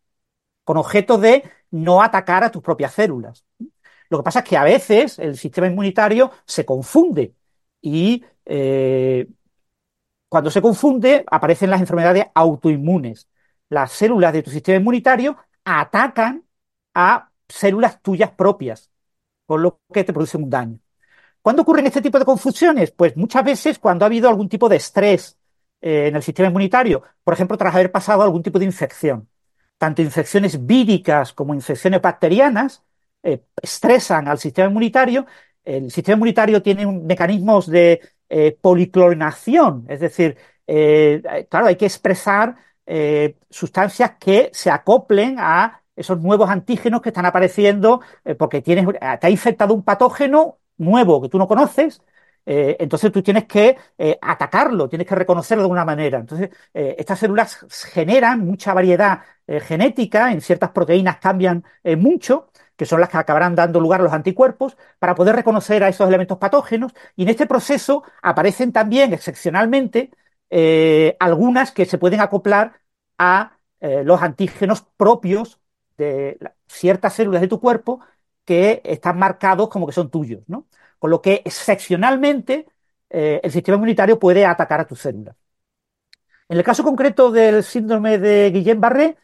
con 0.64 0.78
objeto 0.78 1.18
de 1.18 1.44
no 1.72 2.02
atacar 2.02 2.44
a 2.44 2.52
tus 2.52 2.62
propias 2.62 2.94
células. 2.94 3.44
Lo 4.10 4.20
que 4.20 4.24
pasa 4.24 4.40
es 4.40 4.46
que 4.46 4.58
a 4.58 4.64
veces 4.64 5.20
el 5.20 5.38
sistema 5.38 5.68
inmunitario 5.68 6.32
se 6.46 6.66
confunde 6.66 7.34
y 7.82 8.24
eh, 8.46 9.28
cuando 10.30 10.52
se 10.52 10.62
confunde, 10.62 11.24
aparecen 11.30 11.70
las 11.70 11.82
enfermedades 11.82 12.26
autoinmunes. 12.34 13.28
Las 13.70 13.92
células 13.92 14.34
de 14.34 14.44
tu 14.44 14.52
sistema 14.52 14.78
inmunitario 14.78 15.38
atacan 15.64 16.46
a 16.94 17.32
células 17.48 18.02
tuyas 18.02 18.32
propias, 18.32 18.92
con 19.46 19.62
lo 19.62 19.80
que 19.94 20.04
te 20.04 20.14
producen 20.14 20.44
un 20.44 20.50
daño. 20.50 20.80
¿Cuándo 21.42 21.62
ocurren 21.62 21.86
este 21.86 22.02
tipo 22.02 22.18
de 22.20 22.26
confusiones? 22.26 22.92
Pues 22.92 23.16
muchas 23.18 23.44
veces 23.44 23.80
cuando 23.80 24.06
ha 24.06 24.08
habido 24.08 24.30
algún 24.30 24.50
tipo 24.50 24.68
de 24.68 24.78
estrés 24.78 25.38
eh, 25.82 26.08
en 26.08 26.16
el 26.16 26.24
sistema 26.24 26.50
inmunitario, 26.50 27.04
por 27.24 27.34
ejemplo, 27.34 27.58
tras 27.58 27.76
haber 27.76 27.92
pasado 27.92 28.24
algún 28.24 28.42
tipo 28.44 28.58
de 28.60 28.66
infección. 28.66 29.30
Tanto 29.78 30.02
infecciones 30.02 30.66
víricas 30.66 31.34
como 31.34 31.54
infecciones 31.54 32.02
bacterianas 32.02 32.84
eh, 33.24 33.44
estresan 33.62 34.28
al 34.28 34.40
sistema 34.40 34.70
inmunitario. 34.70 35.26
El 35.64 35.92
sistema 35.92 36.16
inmunitario 36.16 36.62
tiene 36.62 36.86
mecanismos 36.88 37.68
de 37.68 38.02
eh, 38.30 38.58
policlonación, 38.60 39.86
es 39.88 40.00
decir, 40.00 40.38
eh, 40.66 41.22
claro, 41.50 41.68
hay 41.68 41.76
que 41.76 41.86
expresar 41.86 42.56
eh, 42.88 43.38
sustancias 43.50 44.14
que 44.20 44.50
se 44.52 44.72
acoplen 44.72 45.36
a 45.40 45.84
esos 45.96 46.20
nuevos 46.20 46.50
antígenos 46.50 47.02
que 47.02 47.10
están 47.10 47.26
apareciendo 47.28 48.02
porque 48.38 48.62
tienes, 48.62 48.86
te 49.20 49.28
ha 49.28 49.30
infectado 49.30 49.74
un 49.74 49.84
patógeno 49.84 50.58
nuevo 50.78 51.22
que 51.22 51.30
tú 51.30 51.38
no 51.38 51.48
conoces, 51.48 52.02
entonces 52.46 53.12
tú 53.12 53.24
tienes 53.24 53.46
que 53.46 53.78
atacarlo, 54.22 54.90
tienes 54.90 55.08
que 55.08 55.16
reconocerlo 55.16 55.62
de 55.62 55.66
alguna 55.66 55.86
manera. 55.86 56.20
Entonces, 56.20 56.50
estas 56.74 57.20
células 57.20 57.66
generan 57.94 58.42
mucha 58.42 58.74
variedad 58.74 59.22
genética, 59.48 60.32
en 60.34 60.42
ciertas 60.42 60.72
proteínas 60.72 61.18
cambian 61.18 61.64
mucho, 61.98 62.50
que 62.76 62.86
son 62.86 63.00
las 63.00 63.10
que 63.10 63.18
acabarán 63.18 63.56
dando 63.56 63.80
lugar 63.80 64.02
a 64.02 64.04
los 64.04 64.14
anticuerpos, 64.14 64.78
para 65.00 65.16
poder 65.16 65.36
reconocer 65.36 65.84
a 65.84 65.90
esos 65.90 66.08
elementos 66.08 66.38
patógenos. 66.38 66.94
Y 67.16 67.24
en 67.24 67.30
este 67.30 67.48
proceso 67.48 68.04
aparecen 68.22 68.72
también, 68.72 69.14
excepcionalmente, 69.14 70.12
eh, 70.50 71.16
algunas 71.20 71.72
que 71.72 71.86
se 71.86 71.98
pueden 71.98 72.22
acoplar 72.22 72.82
a 73.18 73.58
eh, 73.80 74.04
los 74.04 74.22
antígenos 74.22 74.86
propios 74.98 75.60
de 75.98 76.38
ciertas 76.68 77.14
células 77.14 77.42
de 77.42 77.48
tu 77.48 77.60
cuerpo 77.60 78.02
que 78.44 78.82
están 78.84 79.18
marcados 79.18 79.70
como 79.70 79.88
que 79.88 79.94
son 79.94 80.10
tuyos, 80.12 80.44
¿no? 80.48 80.68
Con 81.00 81.10
lo 81.12 81.22
que 81.22 81.42
excepcionalmente 81.46 82.68
eh, 83.10 83.40
el 83.44 83.52
sistema 83.52 83.76
inmunitario 83.76 84.20
puede 84.20 84.46
atacar 84.46 84.82
a 84.82 84.88
tus 84.88 85.02
células. 85.02 85.36
En 86.48 86.58
el 86.58 86.64
caso 86.64 86.84
concreto 86.84 87.32
del 87.32 87.64
síndrome 87.64 88.18
de 88.20 88.52
Guillain-Barré, 88.52 89.18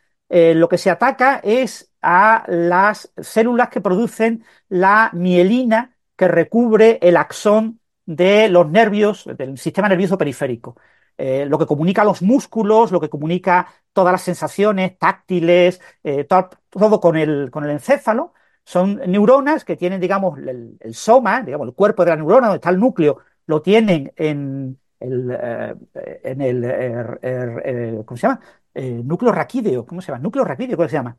lo 0.56 0.70
que 0.70 0.78
se 0.78 0.90
ataca 0.90 1.42
es 1.44 1.91
a 2.02 2.44
las 2.48 3.12
células 3.18 3.70
que 3.70 3.82
producen 3.82 4.44
la 4.70 5.10
mielina 5.14 5.96
que 6.16 6.28
recubre 6.28 7.00
el 7.02 7.18
axón 7.18 7.80
de 8.06 8.50
los 8.50 8.70
nervios, 8.70 9.28
del 9.38 9.58
sistema 9.58 9.90
nervioso 9.90 10.18
periférico. 10.18 10.76
Eh, 11.18 11.46
lo 11.46 11.60
que 11.60 11.66
comunica 11.66 12.04
los 12.04 12.22
músculos, 12.22 12.92
lo 12.92 13.00
que 13.00 13.10
comunica 13.10 13.68
todas 13.94 14.12
las 14.12 14.22
sensaciones 14.24 14.98
táctiles, 14.98 15.82
eh, 16.04 16.24
todo, 16.26 17.00
con, 17.00 17.18
el, 17.18 17.52
con 17.52 17.64
el 17.64 17.72
encéfalo, 17.72 18.34
son 18.66 19.02
neuronas 19.08 19.66
que 19.66 19.76
tienen, 19.76 20.00
digamos, 20.02 20.38
el, 20.40 20.78
soma, 20.94 21.42
digamos, 21.42 21.68
el 21.68 21.74
cuerpo 21.74 22.04
de 22.04 22.12
la 22.12 22.16
neurona, 22.18 22.48
donde 22.48 22.58
está 22.58 22.70
el 22.70 22.80
núcleo, 22.80 23.18
lo 23.46 23.62
tienen 23.62 24.12
en 24.16 24.80
el, 25.00 25.38
eh, 25.40 25.76
en 26.24 26.42
el 26.42 28.06
¿cómo 28.06 28.18
se 28.18 28.28
llama? 28.28 28.40
Eh, 28.74 29.02
núcleo 29.04 29.34
raquídeo, 29.34 29.86
¿cómo 29.86 30.02
se 30.02 30.08
llama? 30.12 30.24
Núcleo 30.24 30.46
raquídeo, 30.46 30.78
¿cómo 30.78 30.88
se 30.88 30.96
llama? 30.96 31.18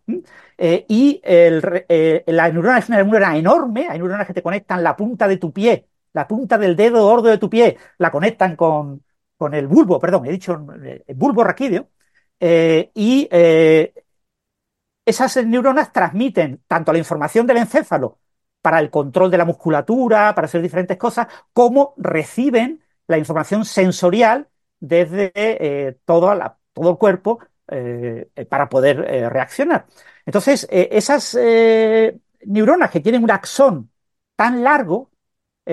Eh, 0.56 0.86
y 0.88 1.20
eh, 1.22 2.24
la 2.26 2.48
neurona 2.50 2.78
es 2.78 2.88
una 2.88 3.02
neurona 3.02 3.36
enorme, 3.36 3.88
hay 3.90 3.98
neuronas 3.98 4.26
que 4.26 4.32
te 4.32 4.42
conectan 4.42 4.82
la 4.82 4.96
punta 4.96 5.28
de 5.28 5.36
tu 5.36 5.52
pie, 5.52 5.86
la 6.14 6.26
punta 6.26 6.56
del 6.56 6.76
dedo 6.76 7.04
gordo 7.06 7.28
de 7.28 7.36
tu 7.38 7.50
pie, 7.50 7.76
la 7.98 8.10
conectan 8.10 8.56
con, 8.56 9.04
con 9.36 9.52
el 9.52 9.66
bulbo, 9.66 9.98
perdón, 10.00 10.24
he 10.26 10.30
dicho 10.32 10.54
el 11.06 11.14
bulbo 11.14 11.44
raquídeo, 11.44 11.90
y 12.94 13.28
esas 15.04 15.36
neuronas 15.44 15.92
transmiten 15.92 16.62
tanto 16.66 16.92
la 16.92 16.98
información 16.98 17.46
del 17.46 17.58
encéfalo 17.58 18.18
para 18.62 18.78
el 18.80 18.90
control 18.90 19.30
de 19.30 19.38
la 19.38 19.44
musculatura, 19.44 20.34
para 20.34 20.46
hacer 20.46 20.62
diferentes 20.62 20.96
cosas, 20.96 21.26
como 21.52 21.94
reciben 21.98 22.82
la 23.08 23.18
información 23.18 23.64
sensorial 23.64 24.48
desde 24.80 25.98
toda 26.04 26.34
la 26.34 26.58
todo 26.72 26.90
el 26.90 26.98
cuerpo 26.98 27.40
para 28.48 28.68
poder 28.68 28.98
reaccionar. 29.32 29.86
Entonces, 30.26 30.66
esas 30.70 31.38
neuronas 32.44 32.90
que 32.90 33.00
tienen 33.00 33.24
un 33.24 33.30
axón 33.30 33.90
tan 34.36 34.62
largo, 34.62 35.10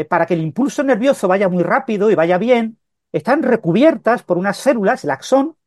para 0.08 0.26
que 0.26 0.36
el 0.36 0.41
impulso 0.41 0.84
nervioso 0.84 1.28
vaya 1.28 1.50
muy 1.50 1.64
rápido 1.64 2.10
y 2.10 2.16
vaya 2.16 2.38
bien, 2.38 2.78
están 3.12 3.43
recubiertas 3.43 4.24
por 4.24 4.38
unas 4.38 4.58
células, 4.58 5.04
el 5.04 5.12
axón, 5.12 5.58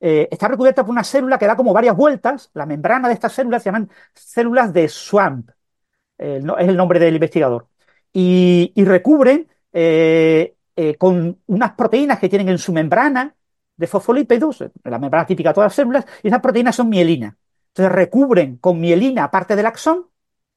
eh, 0.00 0.28
está 0.30 0.48
recubierta 0.48 0.84
por 0.84 0.92
una 0.92 1.04
célula 1.04 1.38
que 1.38 1.46
da 1.46 1.56
como 1.56 1.72
varias 1.72 1.96
vueltas. 1.96 2.50
La 2.54 2.66
membrana 2.66 3.08
de 3.08 3.14
estas 3.14 3.32
células 3.32 3.62
se 3.62 3.68
llaman 3.68 3.90
células 4.14 4.72
de 4.72 4.88
Swamp, 4.88 5.50
es 6.18 6.44
el 6.44 6.76
nombre 6.76 6.98
del 6.98 7.14
investigador. 7.14 7.68
Y, 8.12 8.72
recubren 8.76 9.48
eh, 9.72 10.54
eh, 10.74 10.94
con 10.96 11.38
unas 11.46 11.72
proteínas 11.72 12.18
que 12.18 12.28
tienen 12.28 12.48
en 12.48 12.58
su 12.58 12.72
membrana 12.72 13.34
de 13.76 13.86
fosfolípidos, 13.86 14.64
la 14.84 14.98
membrana 14.98 15.26
típica 15.26 15.50
de 15.50 15.54
todas 15.54 15.68
las 15.68 15.76
células, 15.76 16.06
y 16.22 16.28
esas 16.28 16.40
proteínas 16.40 16.76
son 16.76 16.88
mielina. 16.88 17.36
Entonces 17.68 17.92
recubren 17.92 18.56
con 18.56 18.80
mielina 18.80 19.30
parte 19.30 19.54
del 19.56 19.66
axón 19.66 20.06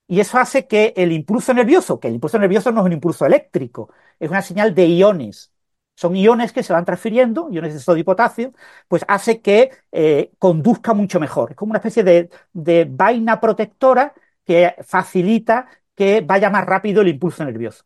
y 0.08 0.20
eso 0.22 0.38
hace 0.40 0.68
que 0.68 0.94
el 0.98 1.12
impulso 1.12 1.54
nervioso, 1.54 2.00
que 2.00 2.08
el 2.08 2.16
impulso 2.16 2.40
nervioso 2.40 2.72
no 2.72 2.82
es 2.82 2.86
un 2.88 2.94
impulso 2.94 3.26
eléctrico, 3.26 3.92
es 4.20 4.30
una 4.30 4.42
señal 4.42 4.74
de 4.74 4.88
iones, 4.88 5.52
son 6.00 6.16
iones 6.16 6.54
que 6.54 6.64
se 6.64 6.72
van 6.74 6.86
transfiriendo, 6.86 7.50
iones 7.52 7.74
de 7.74 7.80
sodio 7.82 8.02
y 8.02 8.04
potasio, 8.06 8.54
pues 8.88 9.04
hace 9.08 9.42
que 9.42 9.70
eh, 9.92 10.32
conduzca 10.40 10.94
mucho 10.94 11.20
mejor. 11.20 11.52
Es 11.52 11.58
como 11.58 11.72
una 11.72 11.80
especie 11.80 12.04
de, 12.04 12.88
vaina 12.90 13.42
protectora 13.42 14.14
que 14.46 14.76
facilita 14.84 15.68
que 15.96 16.22
vaya 16.22 16.50
más 16.50 16.66
rápido 16.66 17.02
el 17.02 17.10
impulso 17.10 17.44
nervioso. 17.44 17.84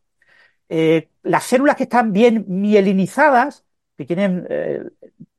Eh, 0.70 1.10
las 1.24 1.44
células 1.46 1.76
que 1.76 1.84
están 1.84 2.14
bien 2.14 2.46
mielinizadas, 2.48 3.66
que 3.98 4.06
tienen 4.06 4.46
eh, 4.50 4.84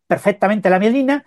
perfectamente 0.07 0.71
la 0.71 0.79
mielina, 0.79 1.25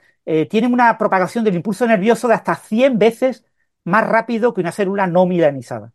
tienen 0.50 0.74
una 0.74 0.98
propagación 0.98 1.46
del 1.46 1.56
impulso 1.56 1.88
nervioso 1.88 2.28
de 2.28 2.34
hasta 2.34 2.54
100 2.54 3.00
veces 3.00 3.46
más 3.86 4.06
rápido 4.06 4.54
que 4.54 4.60
una 4.60 4.74
célula 4.74 5.08
no 5.08 5.26
mielinizada. 5.26 5.94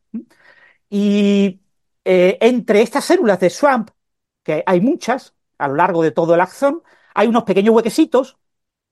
Y 0.88 1.60
entre 2.02 2.80
estas 2.80 3.04
células 3.04 3.40
de 3.40 3.50
SWAMP, 3.50 3.90
que 4.42 4.62
hay 4.66 4.80
muchas, 4.80 5.34
a 5.58 5.68
lo 5.68 5.74
largo 5.74 6.02
de 6.02 6.12
todo 6.12 6.34
el 6.34 6.40
axón, 6.40 6.82
hay 7.14 7.28
unos 7.28 7.44
pequeños 7.44 7.74
huequecitos 7.74 8.38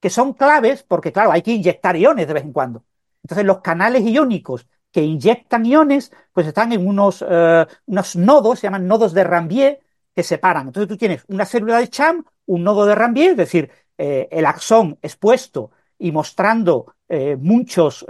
que 0.00 0.10
son 0.10 0.32
claves 0.32 0.82
porque, 0.82 1.12
claro, 1.12 1.32
hay 1.32 1.42
que 1.42 1.52
inyectar 1.52 1.96
iones 1.96 2.26
de 2.26 2.34
vez 2.34 2.44
en 2.44 2.52
cuando. 2.52 2.84
Entonces, 3.22 3.44
los 3.46 3.60
canales 3.60 4.02
iónicos 4.02 4.66
que 4.90 5.02
inyectan 5.02 5.66
iones, 5.66 6.12
pues 6.32 6.46
están 6.46 6.72
en 6.72 6.86
unos, 6.86 7.24
eh, 7.28 7.66
unos 7.86 8.16
nodos, 8.16 8.58
se 8.58 8.66
llaman 8.66 8.86
nodos 8.86 9.12
de 9.12 9.24
Rambier, 9.24 9.80
que 10.20 10.24
separan. 10.24 10.66
Entonces, 10.68 10.88
tú 10.88 10.96
tienes 10.96 11.24
una 11.28 11.44
célula 11.44 11.78
de 11.78 11.88
CHAM, 11.88 12.24
un 12.46 12.64
nodo 12.64 12.86
de 12.86 12.94
Rambier, 12.94 13.30
es 13.32 13.36
decir, 13.36 13.70
eh, 13.96 14.28
el 14.30 14.46
axón 14.46 14.98
expuesto 15.02 15.70
y 15.98 16.12
mostrando 16.12 16.94
eh, 17.08 17.36
muchas 17.36 18.04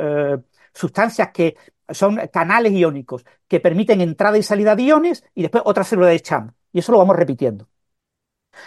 sustancias 0.72 1.30
que 1.32 1.56
son 1.88 2.16
canales 2.32 2.72
iónicos 2.72 3.24
que 3.48 3.60
permiten 3.60 4.00
entrada 4.00 4.38
y 4.38 4.42
salida 4.42 4.76
de 4.76 4.82
iones, 4.84 5.24
y 5.34 5.42
después 5.42 5.62
otra 5.66 5.84
célula 5.84 6.08
de 6.08 6.20
CHAM. 6.20 6.52
Y 6.72 6.78
eso 6.80 6.92
lo 6.92 6.98
vamos 6.98 7.16
repitiendo. 7.16 7.68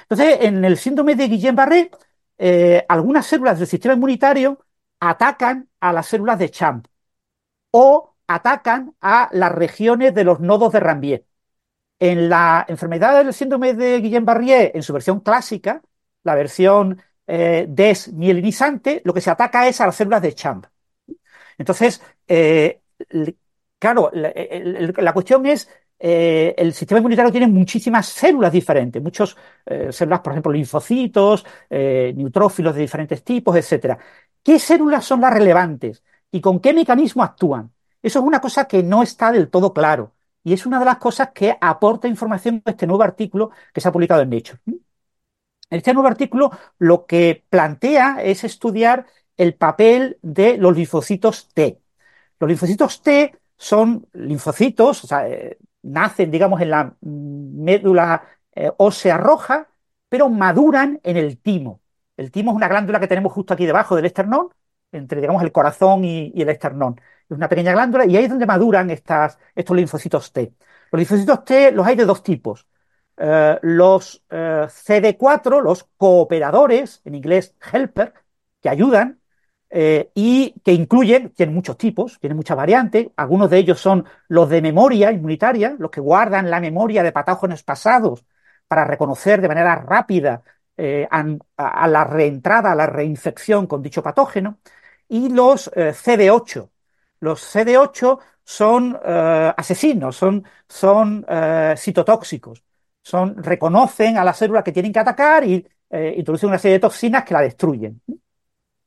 Entonces, 0.04 0.38
en 0.42 0.64
el 0.66 0.78
síndrome 0.78 1.16
de 1.16 1.30
Guillain-Barré, 1.30 1.92
eh, 2.38 2.86
algunas 2.90 3.26
células 3.26 3.60
del 3.60 3.68
sistema 3.68 3.94
inmunitario 3.94 4.66
atacan 5.00 5.70
a 5.80 5.94
las 5.94 6.08
células 6.08 6.40
de 6.40 6.50
Champ 6.50 6.88
o 7.72 8.16
atacan 8.28 8.96
a 9.02 9.30
las 9.32 9.52
regiones 9.52 10.14
de 10.14 10.24
los 10.24 10.40
nodos 10.40 10.72
de 10.74 10.80
Rambier. 10.80 11.26
En 12.04 12.28
la 12.28 12.66
enfermedad 12.68 13.24
del 13.24 13.34
síndrome 13.34 13.74
de 13.76 14.02
Guillain-Barré, 14.02 14.72
en 14.76 14.84
su 14.84 14.92
versión 14.92 15.22
clásica, 15.22 15.82
la 16.24 16.36
versión 16.36 17.02
eh, 17.26 17.66
desmielinizante, 17.70 19.02
lo 19.06 19.14
que 19.14 19.22
se 19.22 19.30
ataca 19.30 19.66
es 19.70 19.80
a 19.80 19.86
las 19.86 19.96
células 19.96 20.22
de 20.22 20.36
Champ. 20.36 20.66
Entonces, 21.58 22.02
eh, 22.28 22.82
claro, 23.80 24.12
la, 24.14 25.14
cuestión 25.14 25.46
es 25.46 25.70
eh, 25.98 26.54
el 26.58 26.74
sistema 26.74 27.00
inmunitario 27.00 27.32
tiene 27.32 27.48
muchísimas 27.48 28.08
células 28.08 28.52
diferentes, 28.52 29.02
muchas 29.02 29.38
células, 29.92 30.20
por 30.20 30.34
ejemplo, 30.34 30.52
linfocitos, 30.52 31.46
neutrófilos 31.70 32.76
de 32.76 32.82
diferentes 32.82 33.24
tipos, 33.24 33.56
etcétera. 33.56 33.98
¿Qué 34.44 34.60
células 34.60 35.06
son 35.06 35.22
las 35.22 35.34
relevantes 35.34 36.04
y 36.30 36.42
con 36.42 36.60
qué 36.60 36.74
mecanismo 36.74 37.24
actúan? 37.24 37.72
Eso 38.02 38.20
es 38.20 38.26
una 38.26 38.42
cosa 38.42 38.68
que 38.68 38.84
no 38.84 39.04
está 39.04 39.32
del 39.32 39.50
todo 39.50 39.74
claro 39.74 40.14
y 40.44 40.54
es 40.54 40.66
una 40.66 40.80
de 40.80 40.86
las 40.86 40.98
cosas 40.98 41.30
que 41.34 41.58
aporta 41.60 42.08
información 42.08 42.62
este 42.66 42.88
nuevo 42.88 43.04
artículo 43.04 43.52
que 43.74 43.82
se 43.82 43.88
ha 43.88 43.92
publicado 43.92 44.22
en 44.22 44.30
Nature. 44.30 44.60
En 44.66 45.78
este 45.78 45.94
nuevo 45.94 46.08
artículo 46.08 46.52
lo 46.78 47.06
que 47.06 47.44
plantea 47.50 48.18
es 48.24 48.44
estudiar 48.44 49.06
el 49.38 49.56
papel 49.56 50.20
de 50.22 50.58
los 50.58 50.76
linfocitos 50.76 51.50
T. 51.54 51.82
Los 52.40 52.48
linfocitos 52.48 53.02
T 53.02 53.36
son 53.58 54.08
linfocitos, 54.14 55.04
o 55.04 55.08
sea, 55.08 55.26
nacen, 55.82 56.32
digamos, 56.32 56.62
en 56.62 56.70
la 56.70 56.96
médula 57.02 58.24
eh, 58.56 58.72
ósea 58.78 59.18
roja, 59.18 59.70
pero 60.10 60.30
maduran 60.30 61.00
en 61.04 61.18
el 61.18 61.40
timo. 61.40 61.82
El 62.18 62.32
timo 62.32 62.52
es 62.52 62.58
una 62.58 62.68
glándula 62.68 63.00
que 63.00 63.08
tenemos 63.08 63.32
justo 63.34 63.54
aquí 63.54 63.66
debajo 63.66 63.96
del 63.96 64.06
esternón, 64.06 64.50
entre, 64.94 65.22
digamos, 65.22 65.44
el 65.44 65.52
corazón 65.52 66.06
y, 66.06 66.32
el 66.36 66.50
esternón. 66.50 67.00
Es 67.30 67.38
una 67.38 67.50
pequeña 67.50 67.74
glándula 67.74 68.06
y 68.06 68.16
ahí 68.18 68.26
es 68.26 68.30
donde 68.30 68.46
maduran 68.46 68.90
estas, 68.90 69.38
estos 69.56 69.76
linfocitos 69.76 70.32
T. 70.32 70.54
Los 70.92 71.00
linfocitos 71.00 71.44
T 71.46 71.72
los 71.72 71.86
hay 71.86 71.96
de 71.96 72.06
dos 72.06 72.24
tipos. 72.24 72.68
Eh, 73.18 73.60
los 73.62 74.24
eh, 74.30 74.66
CD4, 74.68 75.62
los 75.62 75.84
cooperadores, 75.98 77.02
en 77.06 77.16
inglés 77.16 77.56
helper, 77.72 78.14
que 78.62 78.70
ayudan, 78.70 79.20
eh, 79.70 80.12
y 80.16 80.56
que 80.64 80.74
incluyen, 80.74 81.30
tienen 81.32 81.56
muchos 81.56 81.78
tipos, 81.78 82.20
tienen 82.20 82.38
muchas 82.38 82.58
variantes, 82.58 83.08
algunos 83.16 83.50
de 83.50 83.58
ellos 83.58 83.80
son 83.80 84.06
los 84.28 84.50
de 84.50 84.62
memoria 84.62 85.12
inmunitaria, 85.12 85.76
los 85.80 85.92
que 85.92 86.02
guardan 86.02 86.50
la 86.50 86.60
memoria 86.60 87.04
de 87.04 87.12
patógenos 87.12 87.64
pasados 87.64 88.26
para 88.68 88.86
reconocer 88.86 89.42
de 89.42 89.48
manera 89.48 89.76
rápida 89.76 90.44
a, 90.78 91.88
la 91.88 92.04
reentrada, 92.04 92.72
a 92.72 92.76
la 92.76 92.88
reinfección 92.88 93.68
con 93.68 93.82
dicho 93.82 94.02
patógeno, 94.04 94.60
y 95.08 95.30
los 95.30 95.72
eh, 95.76 95.94
CD8. 95.94 96.70
Los 97.20 97.42
CD8 97.56 98.20
son 98.44 99.00
asesinos, 99.06 100.18
son, 100.18 100.44
son 100.68 101.26
citotóxicos, 101.78 102.62
son, 103.02 103.42
reconocen 103.42 104.18
a 104.18 104.24
la 104.26 104.34
célula 104.34 104.64
que 104.64 104.74
tienen 104.74 104.92
que 104.92 105.00
atacar 105.00 105.46
y 105.46 105.66
introducen 105.90 106.50
una 106.50 106.58
serie 106.58 106.74
de 106.74 106.82
toxinas 106.82 107.24
que 107.24 107.34
la 107.34 107.42
destruyen. 107.42 108.02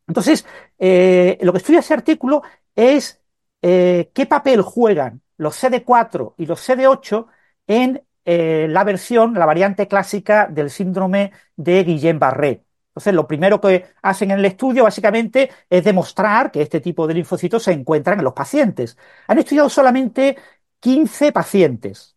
Entonces, 0.07 0.47
eh, 0.79 1.39
lo 1.43 1.53
que 1.53 1.59
estudia 1.59 1.81
ese 1.81 1.95
artículo 1.95 2.43
es 2.75 3.21
eh, 3.63 4.11
qué 4.15 4.27
papel 4.27 4.63
juegan 4.63 5.23
los 5.37 5.57
CD4 5.57 6.35
y 6.39 6.47
los 6.47 6.61
CD8 6.61 7.27
en 7.67 8.03
eh, 8.25 8.67
la 8.71 8.85
versión, 8.85 9.35
la 9.35 9.47
variante 9.47 9.89
clásica 9.89 10.47
del 10.47 10.71
síndrome 10.71 11.33
de 11.57 11.85
Guillain-Barré. 11.85 12.63
Entonces, 12.97 13.15
lo 13.15 13.29
primero 13.29 13.61
que 13.61 13.85
hacen 14.03 14.31
en 14.31 14.39
el 14.39 14.47
estudio 14.47 14.85
básicamente 14.85 15.51
es 15.69 15.85
demostrar 15.85 16.51
que 16.51 16.63
este 16.63 16.81
tipo 16.81 17.07
de 17.07 17.13
linfocitos 17.15 17.63
se 17.63 17.73
encuentran 17.73 18.19
en 18.19 18.25
los 18.25 18.33
pacientes. 18.33 18.97
Han 19.29 19.39
estudiado 19.39 19.69
solamente 19.69 20.37
15 20.81 21.31
pacientes. 21.33 22.17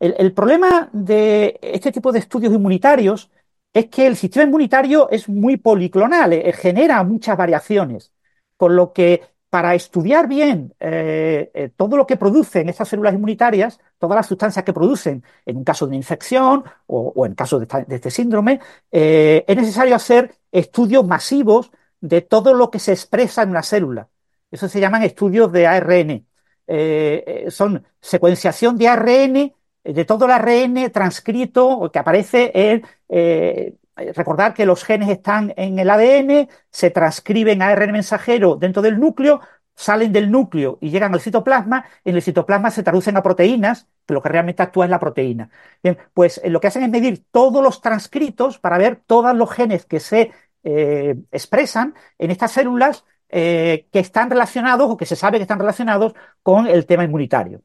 el 0.00 0.32
problema 0.34 0.88
de 0.92 1.58
este 1.62 1.92
tipo 1.92 2.12
de 2.12 2.18
estudios 2.18 2.52
inmunitarios 2.52 3.30
es 3.74 3.86
que 3.88 4.06
el 4.06 4.16
sistema 4.16 4.44
inmunitario 4.46 5.10
es 5.10 5.28
muy 5.28 5.56
policlonal, 5.58 6.32
eh, 6.32 6.52
genera 6.52 7.02
muchas 7.02 7.36
variaciones, 7.36 8.12
por 8.56 8.70
lo 8.70 8.92
que 8.92 9.22
para 9.50 9.74
estudiar 9.74 10.28
bien 10.28 10.74
eh, 10.80 11.50
eh, 11.54 11.70
todo 11.76 11.96
lo 11.96 12.06
que 12.06 12.16
producen 12.16 12.68
estas 12.68 12.88
células 12.88 13.14
inmunitarias, 13.14 13.80
todas 13.98 14.16
las 14.16 14.26
sustancias 14.26 14.64
que 14.64 14.72
producen 14.72 15.24
en 15.46 15.56
un 15.56 15.64
caso 15.64 15.86
de 15.86 15.90
una 15.90 15.96
infección 15.96 16.64
o, 16.86 17.26
en 17.26 17.34
caso 17.34 17.58
de, 17.58 17.66
este 17.88 18.10
síndrome, 18.10 18.60
es 18.90 19.56
necesario 19.56 19.94
hacer 19.94 20.34
estudios 20.52 21.06
masivos 21.06 21.70
de 22.00 22.20
todo 22.20 22.54
lo 22.54 22.70
que 22.70 22.78
se 22.78 22.92
expresa 22.92 23.42
en 23.42 23.50
una 23.50 23.62
célula. 23.62 24.08
Eso 24.50 24.68
se 24.68 24.80
llaman 24.80 25.02
estudios 25.02 25.50
de 25.52 25.66
ARN. 25.66 26.26
son 27.50 27.84
secuenciación 28.00 28.76
de 28.76 28.88
ARN 28.88 29.54
de 29.84 30.04
todo 30.04 30.24
el 30.24 30.30
ARN 30.32 30.90
transcrito 30.90 31.90
que 31.92 31.98
aparece 31.98 32.50
en... 32.54 32.86
Eh, 33.08 33.74
recordar 33.96 34.54
que 34.54 34.66
los 34.66 34.82
genes 34.84 35.08
están 35.08 35.54
en 35.56 35.78
el 35.78 35.88
ADN, 35.88 36.48
se 36.70 36.90
transcriben 36.90 37.62
ARN 37.62 37.92
mensajero 37.92 38.56
dentro 38.56 38.82
del 38.82 38.98
núcleo, 38.98 39.40
salen 39.74 40.12
del 40.12 40.30
núcleo 40.30 40.78
y 40.80 40.90
llegan 40.90 41.14
al 41.14 41.20
citoplasma, 41.20 41.84
en 42.04 42.16
el 42.16 42.22
citoplasma 42.22 42.70
se 42.70 42.82
traducen 42.82 43.16
a 43.16 43.22
proteínas, 43.22 43.88
que 44.06 44.14
lo 44.14 44.22
que 44.22 44.28
realmente 44.28 44.62
actúa 44.62 44.84
es 44.84 44.90
la 44.90 45.00
proteína. 45.00 45.50
Bien, 45.82 45.98
pues 46.12 46.40
eh, 46.44 46.50
lo 46.50 46.60
que 46.60 46.68
hacen 46.68 46.82
es 46.84 46.90
medir 46.90 47.24
todos 47.30 47.62
los 47.62 47.80
transcritos 47.80 48.58
para 48.58 48.78
ver 48.78 49.02
todos 49.06 49.34
los 49.36 49.50
genes 49.50 49.86
que 49.86 50.00
se 50.00 50.32
eh, 50.62 51.16
expresan 51.32 51.94
en 52.18 52.30
estas 52.30 52.52
células 52.52 53.04
que 53.30 53.88
están 53.94 54.30
relacionados 54.30 54.88
o 54.88 54.96
que 54.96 55.06
se 55.06 55.16
sabe 55.16 55.38
que 55.38 55.42
están 55.42 55.58
relacionados 55.58 56.14
con 56.42 56.68
el 56.68 56.86
tema 56.86 57.02
inmunitario. 57.02 57.62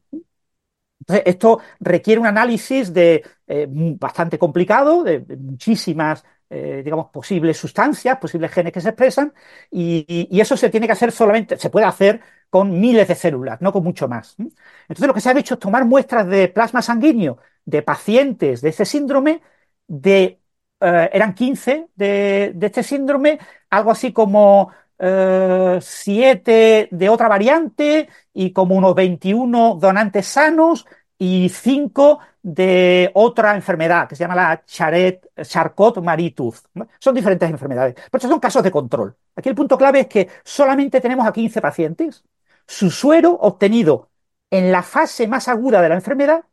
Entonces, 1.00 1.22
esto 1.26 1.60
requiere 1.80 2.20
un 2.20 2.26
análisis 2.26 2.92
de, 2.92 3.24
eh, 3.46 3.66
bastante 3.70 4.38
complicado, 4.38 5.02
de, 5.02 5.20
muchísimas 5.38 6.24
eh, 6.50 6.82
digamos, 6.84 7.10
posibles 7.10 7.56
sustancias, 7.56 8.18
posibles 8.18 8.50
genes 8.50 8.72
que 8.72 8.80
se 8.80 8.88
expresan, 8.88 9.32
y, 9.70 10.28
eso 10.40 10.56
se 10.56 10.68
tiene 10.68 10.86
que 10.86 10.92
hacer 10.92 11.12
solamente, 11.12 11.56
se 11.56 11.70
puede 11.70 11.86
hacer 11.86 12.20
con 12.50 12.80
miles 12.80 13.06
de 13.06 13.14
células, 13.14 13.60
no 13.60 13.72
con 13.72 13.84
mucho 13.84 14.08
más. 14.08 14.34
Entonces 14.38 15.06
lo 15.06 15.14
que 15.14 15.20
se 15.20 15.30
ha 15.30 15.38
hecho 15.38 15.54
es 15.54 15.60
tomar 15.60 15.84
muestras 15.84 16.26
de 16.26 16.48
plasma 16.48 16.82
sanguíneo 16.82 17.38
de 17.64 17.82
pacientes 17.82 18.60
de 18.62 18.70
este 18.70 18.84
síndrome, 18.84 19.42
de, 19.86 20.40
eh, 20.80 21.10
eran 21.12 21.34
15 21.34 21.88
de, 21.94 22.56
este 22.60 22.82
síndrome, 22.82 23.38
algo 23.70 23.92
así 23.92 24.12
como 24.12 24.72
7 24.98 26.80
eh, 26.80 26.88
de 26.90 27.08
otra 27.08 27.28
variante 27.28 28.08
y 28.34 28.52
como 28.52 28.74
unos 28.74 28.94
21 28.94 29.76
donantes 29.80 30.26
sanos 30.26 30.86
y 31.22 31.50
5 31.50 32.18
de 32.42 33.10
otra 33.12 33.54
enfermedad 33.54 34.08
que 34.08 34.16
se 34.16 34.24
llama 34.24 34.34
la 34.34 34.64
Charcot-Marie-Tooth. 34.64 36.56
Son 36.98 37.14
diferentes 37.14 37.50
enfermedades, 37.50 37.94
pero 38.10 38.26
son 38.26 38.40
casos 38.40 38.62
de 38.62 38.70
control. 38.70 39.14
Aquí 39.36 39.50
el 39.50 39.54
punto 39.54 39.76
clave 39.76 40.00
es 40.00 40.06
que 40.06 40.30
solamente 40.42 40.98
tenemos 40.98 41.26
a 41.26 41.32
15 41.32 41.60
pacientes, 41.60 42.24
su 42.66 42.90
suero 42.90 43.32
obtenido 43.32 44.08
en 44.50 44.72
la 44.72 44.82
fase 44.82 45.28
más 45.28 45.46
aguda 45.48 45.82
de 45.82 45.90
la 45.90 45.96
enfermedad 45.96 46.44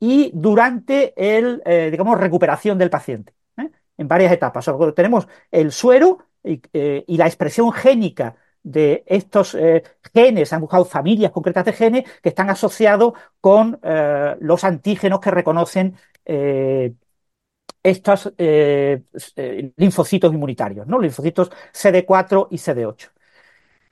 y 0.00 0.32
durante 0.34 1.14
el, 1.16 1.62
eh, 1.64 1.88
digamos, 1.92 2.18
recuperación 2.18 2.78
del 2.78 2.90
paciente, 2.90 3.32
¿eh? 3.58 3.70
en 3.96 4.08
varias 4.08 4.32
etapas. 4.32 4.68
tenemos 4.96 5.28
el 5.52 5.70
suero 5.70 6.18
eh, 6.42 7.04
y, 7.06 7.16
la 7.16 7.26
expresión 7.26 7.70
génica 7.72 8.34
de 8.62 9.02
estos 9.06 9.56
genes, 10.14 10.52
han 10.52 10.60
buscado 10.60 10.84
familias 10.84 11.32
concretas 11.32 11.64
de 11.64 11.72
genes 11.72 12.04
que 12.22 12.28
están 12.28 12.50
asociados 12.50 13.14
con 13.40 13.80
los 14.40 14.64
antígenos 14.64 15.20
que 15.20 15.30
reconocen 15.30 15.96
estos 17.82 18.32
linfocitos 19.76 20.32
inmunitarios, 20.32 20.86
¿no? 20.86 20.98
linfocitos 21.00 21.50
CD4 21.72 22.48
y 22.50 22.58
CD8. 22.58 23.10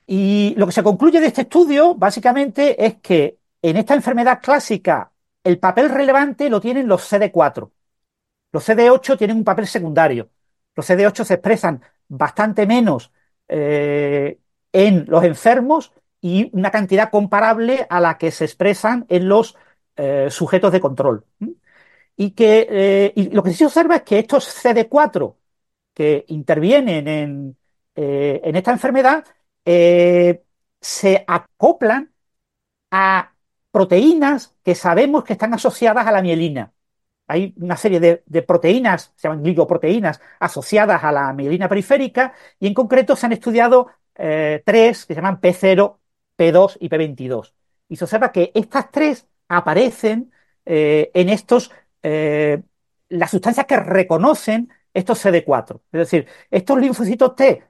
Y 0.06 0.54
lo 0.56 0.66
que 0.66 0.72
se 0.72 0.82
concluye 0.82 1.20
de 1.20 1.26
este 1.26 1.42
estudio, 1.42 1.94
básicamente, 1.94 2.84
es 2.84 2.96
que 3.00 3.38
en 3.60 3.76
esta 3.76 3.94
enfermedad 3.94 4.40
clásica 4.42 5.12
el 5.44 5.58
papel 5.58 5.90
relevante 5.90 6.48
lo 6.48 6.60
tienen 6.60 6.88
los 6.88 7.02
CD4. 7.02 7.70
Los 8.52 8.64
CD8 8.64 9.18
tienen 9.18 9.36
un 9.36 9.44
papel 9.44 9.66
secundario. 9.66 10.30
Los 10.74 10.88
CD8 10.88 11.24
se 11.24 11.34
expresan 11.34 11.82
bastante 12.08 12.66
menos 12.66 13.12
eh, 13.48 14.38
en 14.72 15.04
los 15.08 15.24
enfermos 15.24 15.92
y 16.20 16.50
una 16.52 16.70
cantidad 16.70 17.10
comparable 17.10 17.86
a 17.88 18.00
la 18.00 18.18
que 18.18 18.30
se 18.30 18.44
expresan 18.44 19.06
en 19.08 19.28
los 19.28 19.56
eh, 19.96 20.28
sujetos 20.30 20.72
de 20.72 20.80
control. 20.80 21.24
Y 22.16 22.32
que 22.32 22.66
eh, 22.70 23.12
y 23.14 23.30
lo 23.30 23.42
que 23.42 23.54
se 23.54 23.66
observa 23.66 23.96
es 23.96 24.02
que 24.02 24.18
estos 24.18 24.48
CD4 24.64 25.36
que 25.94 26.24
intervienen 26.28 27.08
en, 27.08 27.56
en 27.94 28.56
esta 28.56 28.72
enfermedad 28.72 29.24
se 30.80 31.24
acoplan 31.26 32.12
a 32.90 33.34
proteínas 33.70 34.54
que 34.64 34.74
sabemos 34.74 35.24
que 35.24 35.34
están 35.34 35.54
asociadas 35.54 36.06
a 36.06 36.12
la 36.12 36.22
mielina. 36.22 36.72
Hay 37.26 37.54
una 37.58 37.76
serie 37.76 38.00
de, 38.00 38.42
proteínas, 38.42 39.12
se 39.14 39.28
llaman 39.28 39.42
glicoproteínas, 39.42 40.20
asociadas 40.40 41.04
a 41.04 41.12
la 41.12 41.32
mielina 41.34 41.68
periférica 41.68 42.32
y 42.58 42.66
en 42.66 42.74
concreto 42.74 43.16
se 43.16 43.26
han 43.26 43.32
estudiado 43.32 43.88
eh, 44.18 44.62
tres 44.64 45.06
que 45.06 45.14
se 45.14 45.20
llaman 45.20 45.40
P0, 45.40 45.98
P2 46.36 46.76
y 46.80 46.88
P22. 46.88 47.54
Y 47.88 47.96
se 47.96 48.04
observa 48.04 48.32
que 48.32 48.50
estas 48.54 48.90
tres 48.90 49.26
aparecen 49.48 50.32
eh, 50.66 51.10
en 51.14 51.28
estos, 51.28 51.70
eh, 52.02 52.62
las 53.08 53.30
sustancias 53.30 53.66
que 53.66 53.76
reconocen 53.76 54.70
estos 54.92 55.24
CD4. 55.24 55.80
Es 55.92 55.98
decir, 56.00 56.26
estos 56.50 56.78
linfocitos 56.78 57.36
T 57.36 57.64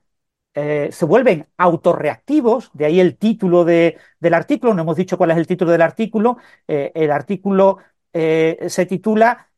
se 0.90 1.04
vuelven 1.04 1.46
autorreactivos, 1.56 2.70
de 2.72 2.86
ahí 2.86 2.98
el 2.98 3.16
título 3.16 3.64
del 3.64 3.94
artículo, 4.34 4.74
no 4.74 4.82
hemos 4.82 4.96
dicho 4.96 5.16
cuál 5.16 5.30
es 5.30 5.36
el 5.36 5.46
título 5.46 5.70
del 5.70 5.82
artículo, 5.82 6.38
el 6.66 7.12
artículo 7.12 7.78
se 8.12 8.86
titula 8.88 9.50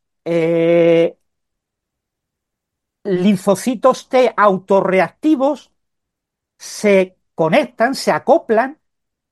Linfocitos 3.03 4.09
T 4.09 4.31
autorreactivos 4.37 5.71
se 6.61 7.17
conectan, 7.33 7.95
se 7.95 8.11
acoplan 8.11 8.79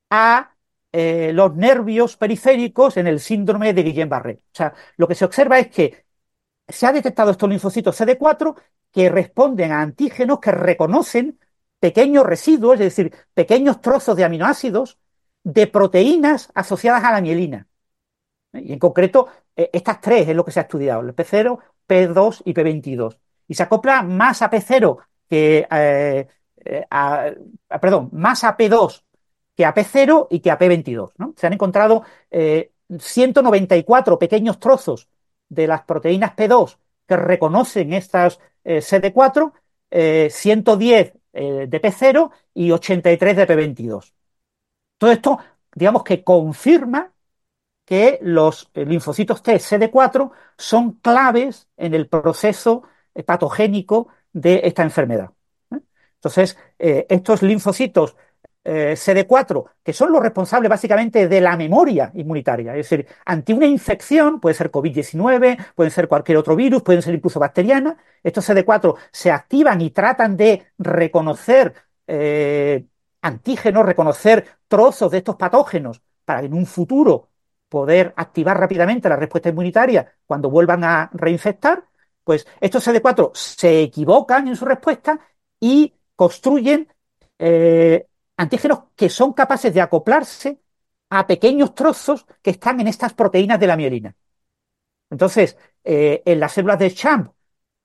a 0.09 0.55
los 0.91 1.55
nervios 1.55 2.17
periféricos 2.17 2.97
en 2.97 3.05
el 3.05 3.19
síndrome 3.19 3.73
de 3.73 3.83
Guillain-Barré. 3.85 4.37
O 4.37 4.55
sea, 4.55 4.73
lo 4.97 5.07
que 5.07 5.13
se 5.13 5.25
observa 5.25 5.59
es 5.59 5.67
que 5.67 6.05
se 6.67 6.87
ha 6.87 6.91
detectado 6.91 7.29
estos 7.29 7.47
linfocitos 7.47 8.01
CD4 8.01 8.55
que 8.91 9.09
responden 9.09 9.71
a 9.71 9.81
antígenos 9.81 10.39
que 10.39 10.51
reconocen 10.51 11.39
pequeños 11.79 12.25
residuos, 12.25 12.73
es 12.75 12.95
decir, 12.95 13.13
pequeños 13.35 13.81
trozos 13.81 14.15
de 14.17 14.23
aminoácidos 14.23 14.97
de 15.43 15.67
proteínas 15.67 16.51
asociadas 16.55 17.03
a 17.03 17.11
la 17.11 17.21
mielina. 17.21 17.67
Y 18.53 18.73
en 18.73 18.79
concreto, 18.79 19.27
eh, 19.55 19.69
estas 19.71 20.01
tres 20.01 20.27
es 20.27 20.35
lo 20.35 20.43
que 20.43 20.51
se 20.51 20.59
ha 20.59 20.63
estudiado, 20.63 21.01
el 21.01 21.15
P0, 21.15 21.59
P2 21.87 22.41
y 22.45 22.53
P22. 22.55 23.17
Y 23.47 23.53
se 23.53 23.63
acopla 23.63 24.01
más 24.01 24.41
a 24.41 24.49
P0 24.49 24.97
que 25.29 25.67
eh, 25.69 26.27
eh, 26.65 26.85
a, 26.89 27.31
perdón, 27.81 28.09
más 28.13 28.43
a 28.43 28.57
P2 28.57 29.03
que 29.55 29.65
a 29.65 29.73
P0 29.73 30.27
y 30.29 30.39
que 30.39 30.51
a 30.51 30.57
P22. 30.57 31.11
¿no? 31.17 31.33
Se 31.35 31.47
han 31.47 31.53
encontrado 31.53 32.03
194 32.97 34.17
pequeños 34.17 34.59
trozos 34.59 35.09
de 35.49 35.67
las 35.67 35.81
proteínas 35.83 36.35
P2 36.35 36.77
que 37.05 37.17
reconocen 37.17 37.91
estas 37.91 38.39
CD4, 38.63 39.51
110 40.29 41.13
eh, 41.33 41.67
de 41.67 41.81
P0 41.81 42.31
y 42.53 42.71
83 42.71 43.37
de 43.37 43.47
P22. 43.47 44.13
Todo 44.97 45.11
esto, 45.11 45.39
digamos 45.75 46.03
que 46.03 46.23
confirma 46.23 47.13
que 47.85 48.19
los 48.21 48.69
eh, 48.73 48.85
linfocitos 48.85 49.43
T 49.43 49.55
CD4 49.55 50.31
son 50.57 50.93
claves 50.93 51.67
en 51.77 51.93
el 51.93 52.07
proceso 52.07 52.83
eh, 53.13 53.23
patogénico 53.23 54.09
de 54.33 54.61
esta 54.63 54.83
enfermedad. 54.83 55.31
Entonces, 56.19 56.57
estos 56.77 57.41
linfocitos 57.41 58.15
eh, 58.63 58.93
CD4, 58.95 59.65
que 59.83 59.93
son 59.93 60.11
los 60.11 60.21
responsables 60.21 60.69
básicamente 60.69 61.27
de 61.27 61.41
la 61.41 61.55
memoria 61.55 62.11
inmunitaria. 62.13 62.75
Es 62.75 62.89
decir, 62.89 63.07
ante 63.25 63.53
una 63.53 63.65
infección, 63.65 64.39
puede 64.39 64.53
ser 64.53 64.69
COVID-19, 64.69 65.73
puede 65.73 65.89
ser 65.89 66.07
cualquier 66.07 66.37
otro 66.37 66.55
virus, 66.55 66.83
pueden 66.83 67.01
ser 67.01 67.15
incluso 67.15 67.39
bacteriana, 67.39 67.97
estos 68.21 68.47
CD4 68.49 68.95
se 69.11 69.31
activan 69.31 69.81
y 69.81 69.91
tratan 69.91 70.35
de 70.35 70.67
reconocer 70.77 71.73
eh, 72.05 72.85
antígenos, 73.21 73.85
reconocer 73.85 74.45
trozos 74.67 75.09
de 75.11 75.19
estos 75.19 75.35
patógenos 75.35 76.01
para 76.25 76.41
en 76.43 76.53
un 76.53 76.65
futuro 76.65 77.29
poder 77.69 78.13
activar 78.17 78.59
rápidamente 78.59 79.09
la 79.09 79.15
respuesta 79.15 79.49
inmunitaria 79.49 80.13
cuando 80.25 80.49
vuelvan 80.49 80.83
a 80.83 81.09
reinfectar, 81.13 81.85
pues 82.23 82.45
estos 82.59 82.85
CD4 82.87 83.31
se 83.33 83.81
equivocan 83.81 84.47
en 84.47 84.55
su 84.55 84.65
respuesta 84.65 85.19
y 85.59 85.93
construyen 86.19 86.85
eh, 87.37 88.05
antígenos 88.35 88.79
que 88.93 89.07
son 89.07 89.31
capaces 89.31 89.73
de 89.73 89.79
acoplarse 89.79 90.59
a 91.09 91.25
pequeños 91.25 91.73
trozos 91.73 92.25
que 92.41 92.49
están 92.49 92.81
en 92.81 92.89
estas 92.89 93.13
proteínas 93.13 93.57
de 93.57 93.67
la 93.67 93.77
mielina. 93.77 94.13
Entonces, 95.09 95.55
eh, 95.81 96.21
en 96.25 96.41
las 96.41 96.51
células 96.51 96.77
de 96.77 96.93
Champ, 96.93 97.31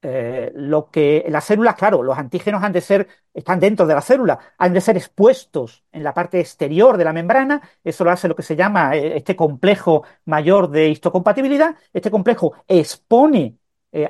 eh, 0.03 0.51
lo 0.57 0.91
que 0.91 1.25
las 1.29 1.45
células, 1.45 1.77
claro, 1.77 2.03
los 2.03 2.19
antígenos 2.19 2.65
han 2.65 2.73
de 2.73 2.81
ser, 2.81 3.07
están 3.33 3.61
dentro 3.61 3.87
de 3.87 3.95
la 3.95 4.01
célula, 4.01 4.37
han 4.59 4.73
de 4.73 4.81
ser 4.81 4.97
expuestos 4.97 5.85
en 5.93 6.03
la 6.03 6.13
parte 6.13 6.41
exterior 6.41 6.97
de 6.97 7.05
la 7.05 7.13
membrana. 7.13 7.63
Eso 7.85 8.03
lo 8.03 8.11
hace 8.11 8.27
lo 8.27 8.35
que 8.35 8.43
se 8.43 8.57
llama 8.57 8.97
eh, 8.97 9.17
este 9.17 9.37
complejo 9.37 10.03
mayor 10.25 10.71
de 10.71 10.89
histocompatibilidad. 10.89 11.77
Este 11.93 12.11
complejo 12.11 12.53
expone 12.67 13.59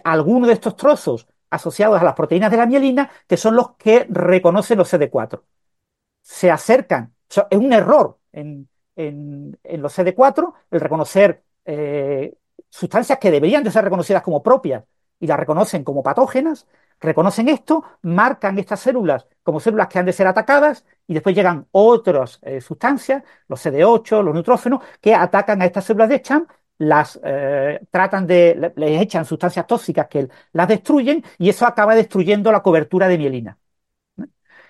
algunos 0.02 0.48
de 0.48 0.54
estos 0.54 0.76
trozos 0.76 1.28
asociados 1.54 2.00
a 2.00 2.04
las 2.04 2.14
proteínas 2.14 2.50
de 2.50 2.56
la 2.56 2.66
mielina, 2.66 3.10
que 3.26 3.36
son 3.36 3.56
los 3.56 3.76
que 3.76 4.06
reconocen 4.08 4.78
los 4.78 4.92
CD4 4.92 5.40
se 6.24 6.50
acercan. 6.50 7.14
es 7.28 7.58
un 7.58 7.72
error 7.72 8.18
en, 8.32 8.68
los 8.96 9.98
CD4 9.98 10.52
el 10.70 10.80
reconocer 10.80 11.44
eh, 11.64 12.34
sustancias 12.68 13.18
que 13.18 13.30
deberían 13.30 13.62
de 13.62 13.70
ser 13.70 13.84
reconocidas 13.84 14.22
como 14.22 14.42
propias 14.42 14.84
y 15.20 15.26
las 15.26 15.38
reconocen 15.38 15.84
como 15.84 16.02
patógenas, 16.02 16.66
reconocen 17.00 17.48
esto, 17.48 17.84
marcan 18.02 18.58
estas 18.58 18.80
células 18.80 19.26
como 19.42 19.60
células 19.60 19.88
que 19.88 19.98
han 19.98 20.06
de 20.06 20.12
ser 20.12 20.26
atacadas 20.26 20.84
y 21.06 21.14
después 21.14 21.34
llegan 21.36 21.66
otras 21.72 22.38
eh, 22.42 22.60
sustancias, 22.60 23.22
los 23.48 23.64
CD8, 23.64 24.22
los 24.22 24.34
neutrógenos, 24.34 24.82
que 25.00 25.14
atacan 25.14 25.60
a 25.62 25.66
estas 25.66 25.84
células 25.84 26.08
de 26.08 26.18
Scham, 26.20 26.46
las 26.78 27.20
eh, 27.24 27.80
tratan 27.90 28.26
de, 28.26 28.72
les 28.76 29.02
echan 29.02 29.24
sustancias 29.24 29.66
tóxicas 29.66 30.08
que 30.08 30.28
las 30.52 30.68
destruyen 30.68 31.24
y 31.38 31.48
eso 31.48 31.66
acaba 31.66 31.94
destruyendo 31.94 32.52
la 32.52 32.62
cobertura 32.62 33.08
de 33.08 33.18
mielina. 33.18 33.58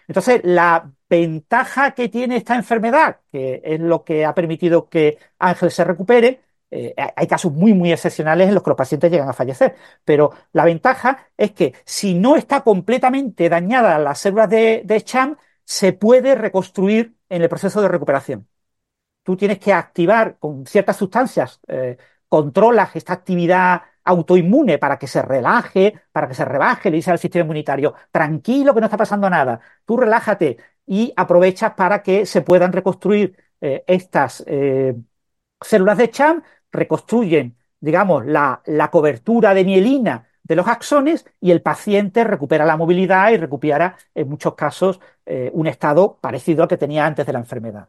Entonces, 0.07 0.41
la 0.45 0.91
ventaja 1.09 1.93
que 1.93 2.09
tiene 2.09 2.37
esta 2.37 2.55
enfermedad, 2.57 3.21
que 3.33 3.61
es 3.65 3.81
lo 3.81 4.05
que 4.05 4.25
ha 4.25 4.35
permitido 4.35 4.89
que 4.89 5.19
Ángel 5.39 5.71
se 5.71 5.85
recupere, 5.85 6.41
eh, 6.71 6.95
hay 7.17 7.27
casos 7.27 7.53
muy, 7.53 7.73
muy 7.73 7.93
excepcionales 7.93 8.49
en 8.49 8.55
los 8.55 8.63
que 8.63 8.71
los 8.71 8.77
pacientes 8.77 9.11
llegan 9.11 9.29
a 9.29 9.33
fallecer, 9.33 9.77
pero 10.05 10.33
la 10.53 10.65
ventaja 10.65 11.29
es 11.37 11.53
que 11.53 11.75
si 11.85 12.15
no 12.15 12.37
está 12.37 12.63
completamente 12.63 13.49
dañada 13.49 13.99
las 13.99 14.19
células 14.19 14.51
de, 14.51 14.83
de 14.85 15.01
Cham, 15.03 15.37
se 15.65 15.93
puede 15.93 16.35
reconstruir 16.35 17.15
en 17.29 17.43
el 17.43 17.49
proceso 17.49 17.81
de 17.81 17.89
recuperación. 17.89 18.49
Tú 19.25 19.37
tienes 19.37 19.59
que 19.59 19.72
activar 19.72 20.39
con 20.39 20.66
ciertas 20.66 20.97
sustancias, 20.97 21.61
eh, 21.68 21.97
controlas 22.29 22.95
esta 22.97 23.14
actividad 23.14 23.83
autoinmune 24.05 24.79
para 24.79 24.99
que 24.99 25.07
se 25.09 25.22
relaje, 25.22 25.95
para 26.12 26.29
que 26.29 26.35
se 26.35 26.45
rebaje, 26.45 26.91
le 26.91 26.97
dice 26.99 27.11
al 27.11 27.18
sistema 27.18 27.45
inmunitario, 27.45 27.95
tranquilo 28.12 28.75
que 28.75 28.81
no 28.81 28.87
está 28.87 28.99
pasando 28.99 29.31
nada, 29.31 29.61
tú 29.87 29.97
relájate 29.97 30.59
y 30.87 31.12
aprovechas 31.16 31.75
para 31.75 32.03
que 32.03 32.27
se 32.27 32.43
puedan 32.43 32.72
reconstruir 32.72 33.37
eh, 33.61 33.85
estas 33.87 34.45
eh, 34.47 34.95
células 35.61 35.99
de 35.99 36.11
CHAM, 36.11 36.43
reconstruyen, 36.72 37.57
digamos, 37.81 38.27
la, 38.27 38.62
la 38.66 38.91
cobertura 38.91 39.55
de 39.55 39.64
mielina 39.64 40.29
de 40.45 40.57
los 40.57 40.68
axones 40.68 41.26
y 41.40 41.51
el 41.51 41.62
paciente 41.62 42.22
recupera 42.22 42.64
la 42.64 42.76
movilidad 42.76 43.30
y 43.32 43.38
recupera 43.38 43.97
en 44.14 44.28
muchos 44.28 44.55
casos 44.55 45.01
eh, 45.26 45.51
un 45.55 45.66
estado 45.66 46.18
parecido 46.20 46.62
al 46.62 46.68
que 46.68 46.76
tenía 46.76 47.07
antes 47.07 47.26
de 47.26 47.32
la 47.32 47.38
enfermedad. 47.40 47.88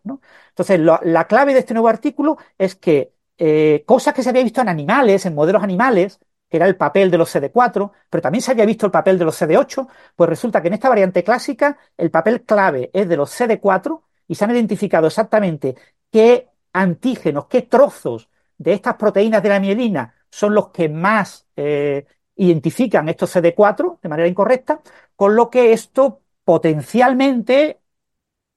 Entonces, 0.50 0.80
la 0.80 1.28
clave 1.28 1.54
de 1.54 1.60
este 1.60 1.74
nuevo 1.74 1.90
artículo 1.90 2.38
es 2.58 2.76
que 2.76 3.14
eh, 3.38 3.84
cosas 3.86 4.14
que 4.14 4.24
se 4.24 4.30
había 4.30 4.44
visto 4.44 4.62
en 4.62 4.70
animales, 4.70 5.26
en 5.26 5.36
modelos 5.36 5.62
animales, 5.62 6.20
que 6.50 6.58
era 6.58 6.68
el 6.68 6.78
papel 6.78 7.12
de 7.12 7.18
los 7.18 7.36
CD4, 7.36 7.92
pero 8.10 8.22
también 8.22 8.42
se 8.42 8.52
había 8.52 8.66
visto 8.66 8.86
el 8.86 8.92
papel 8.92 9.20
de 9.20 9.26
los 9.26 9.42
CD8, 9.42 9.88
pues 10.16 10.30
resulta 10.30 10.62
que 10.62 10.70
en 10.70 10.76
esta 10.76 10.90
variante 10.90 11.24
clásica 11.24 11.78
el 11.98 12.12
papel 12.12 12.44
clave 12.44 12.90
es 12.94 13.10
de 13.10 13.18
los 13.18 13.38
CD4 13.38 14.02
y 14.28 14.36
se 14.36 14.46
han 14.46 14.52
identificado 14.52 15.08
exactamente 15.08 15.76
qué 16.10 16.48
antígenos, 16.72 17.48
qué 17.48 17.64
trozos 17.64 18.30
de 18.58 18.74
estas 18.74 18.96
proteínas 18.96 19.44
de 19.44 19.50
la 19.50 19.60
mielina 19.60 20.14
son 20.30 20.54
los 20.54 20.70
que 20.70 20.90
más 20.90 21.48
eh, 21.56 22.06
identifican 22.36 23.10
estos 23.10 23.32
CD4 23.36 24.00
de 24.02 24.10
manera 24.10 24.28
incorrecta, 24.28 24.82
con 25.16 25.36
lo 25.36 25.50
que 25.50 25.74
esto 25.74 26.22
potencialmente, 26.44 27.80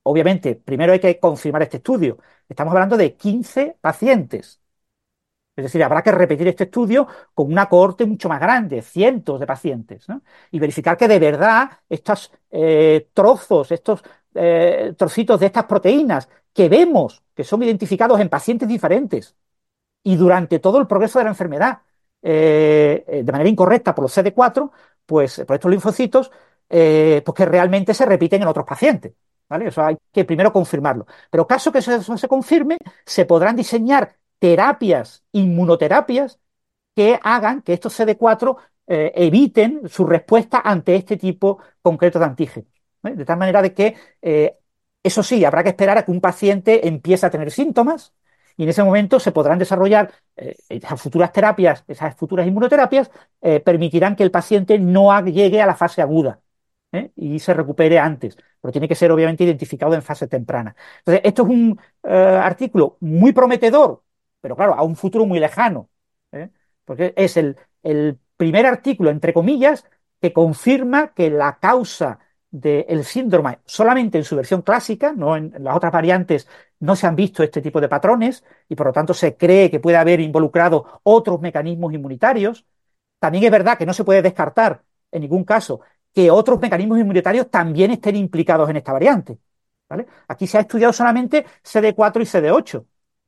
obviamente, 0.04 0.56
primero 0.56 0.92
hay 0.92 1.00
que 1.00 1.18
confirmar 1.20 1.62
este 1.62 1.78
estudio. 1.78 2.18
Estamos 2.48 2.72
hablando 2.72 2.96
de 2.96 3.14
15 3.16 3.78
pacientes. 3.80 4.60
Es 5.56 5.64
decir, 5.64 5.82
habrá 5.82 6.02
que 6.02 6.12
repetir 6.12 6.46
este 6.48 6.64
estudio 6.64 7.08
con 7.34 7.50
una 7.50 7.68
cohorte 7.68 8.06
mucho 8.06 8.28
más 8.28 8.40
grande, 8.40 8.80
cientos 8.80 9.40
de 9.40 9.46
pacientes, 9.46 10.06
y 10.52 10.58
verificar 10.60 10.96
que 10.96 11.08
de 11.08 11.18
verdad 11.18 11.70
estos 11.88 12.30
eh, 12.50 13.08
trozos, 13.12 13.72
estos 13.72 14.02
eh, 14.34 14.94
trocitos 14.96 15.40
de 15.40 15.46
estas 15.46 15.64
proteínas 15.64 16.28
que 16.52 16.68
vemos 16.68 17.24
que 17.34 17.42
son 17.44 17.62
identificados 17.64 18.20
en 18.20 18.28
pacientes 18.28 18.68
diferentes 18.68 19.36
y 20.02 20.16
durante 20.16 20.58
todo 20.58 20.78
el 20.80 20.86
progreso 20.86 21.18
de 21.18 21.24
la 21.24 21.30
enfermedad, 21.30 21.82
eh, 22.22 23.04
eh, 23.06 23.22
de 23.22 23.32
manera 23.32 23.48
incorrecta 23.48 23.94
por 23.94 24.02
los 24.02 24.12
CD4, 24.12 24.70
pues 25.06 25.42
por 25.46 25.54
estos 25.54 25.70
linfocitos, 25.70 26.30
eh, 26.68 27.22
pues 27.24 27.34
que 27.34 27.46
realmente 27.46 27.94
se 27.94 28.06
repiten 28.06 28.42
en 28.42 28.48
otros 28.48 28.66
pacientes. 28.66 29.14
¿vale? 29.48 29.68
Eso 29.68 29.82
hay 29.82 29.96
que 30.12 30.24
primero 30.24 30.52
confirmarlo. 30.52 31.06
Pero 31.30 31.46
caso 31.46 31.72
que 31.72 31.78
eso, 31.78 32.16
se 32.16 32.28
confirme, 32.28 32.76
se 33.06 33.24
podrán 33.24 33.56
diseñar 33.56 34.16
terapias, 34.38 35.24
inmunoterapias, 35.32 36.38
que 36.94 37.18
hagan 37.22 37.62
que 37.62 37.74
estos 37.74 37.94
CD4 37.94 38.56
eviten 38.86 39.88
su 39.88 40.06
respuesta 40.06 40.62
ante 40.64 40.96
este 40.96 41.16
tipo 41.18 41.58
concreto 41.82 42.18
de 42.18 42.24
antígenos. 42.24 42.70
De 43.02 43.24
tal 43.24 43.38
manera 43.38 43.62
de 43.62 43.74
que, 43.74 43.96
eso 45.02 45.22
sí, 45.22 45.44
habrá 45.44 45.62
que 45.62 45.68
esperar 45.70 45.98
a 45.98 46.04
que 46.04 46.10
un 46.10 46.20
paciente 46.20 46.88
empiece 46.88 47.26
a 47.26 47.30
tener 47.30 47.50
síntomas, 47.50 48.14
y 48.58 48.64
en 48.64 48.70
ese 48.70 48.82
momento 48.82 49.20
se 49.20 49.32
podrán 49.32 49.58
desarrollar 49.58 50.12
eh, 50.36 50.56
esas 50.68 51.00
futuras 51.00 51.32
terapias, 51.32 51.84
esas 51.86 52.16
futuras 52.16 52.46
inmunoterapias, 52.46 53.10
eh, 53.40 53.60
permitirán 53.60 54.16
que 54.16 54.24
el 54.24 54.32
paciente 54.32 54.78
no 54.80 55.16
llegue 55.24 55.62
a 55.62 55.66
la 55.66 55.76
fase 55.76 56.02
aguda 56.02 56.40
¿eh? 56.92 57.12
y 57.14 57.38
se 57.38 57.54
recupere 57.54 58.00
antes, 58.00 58.36
pero 58.60 58.72
tiene 58.72 58.88
que 58.88 58.96
ser 58.96 59.12
obviamente 59.12 59.44
identificado 59.44 59.94
en 59.94 60.02
fase 60.02 60.26
temprana. 60.26 60.74
Entonces, 60.98 61.22
esto 61.24 61.44
es 61.44 61.48
un 61.48 61.80
artículo 62.02 62.96
muy 63.00 63.32
prometedor, 63.32 64.02
pero 64.40 64.56
claro, 64.56 64.74
a 64.74 64.82
un 64.82 64.96
futuro 64.96 65.24
muy 65.24 65.38
lejano, 65.38 65.88
porque 66.84 67.14
es 67.16 67.36
el, 67.36 67.56
el 67.82 68.18
primer 68.36 68.66
artículo, 68.66 69.10
entre 69.10 69.32
comillas, 69.32 69.84
que 70.20 70.32
confirma 70.32 71.14
que 71.14 71.30
la 71.30 71.58
causa 71.60 72.18
del 72.50 73.04
síndrome 73.04 73.58
solamente 73.66 74.18
en 74.18 74.24
su 74.24 74.36
versión 74.36 74.62
clásica, 74.62 75.12
no 75.12 75.36
en, 75.36 75.52
las 75.60 75.76
otras 75.76 75.92
variantes 75.92 76.48
no 76.80 76.96
se 76.96 77.06
han 77.06 77.16
visto 77.16 77.42
este 77.42 77.60
tipo 77.62 77.80
de 77.80 77.88
patrones 77.88 78.44
y 78.68 78.74
por 78.74 78.86
lo 78.86 78.92
tanto 78.92 79.14
se 79.14 79.36
cree 79.36 79.70
que 79.70 79.80
puede 79.80 79.96
haber 79.96 80.20
involucrado 80.20 81.00
otros 81.02 81.40
mecanismos 81.40 81.92
inmunitarios. 81.92 82.64
También 83.18 83.44
es 83.44 83.50
verdad 83.50 83.78
que 83.78 83.86
no 83.86 83.94
se 83.94 84.04
puede 84.04 84.22
descartar 84.22 84.82
en 85.10 85.22
ningún 85.22 85.44
caso 85.44 85.80
que 86.14 86.30
otros 86.30 86.60
mecanismos 86.60 86.98
inmunitarios 86.98 87.50
también 87.50 87.90
estén 87.90 88.16
implicados 88.16 88.68
en 88.70 88.76
esta 88.76 88.92
variante. 88.92 89.38
¿vale? 89.88 90.06
Aquí 90.28 90.46
se 90.46 90.58
ha 90.58 90.60
estudiado 90.62 90.92
solamente 90.92 91.44
CD4 91.62 92.22
y 92.22 92.26
CD8, 92.26 92.84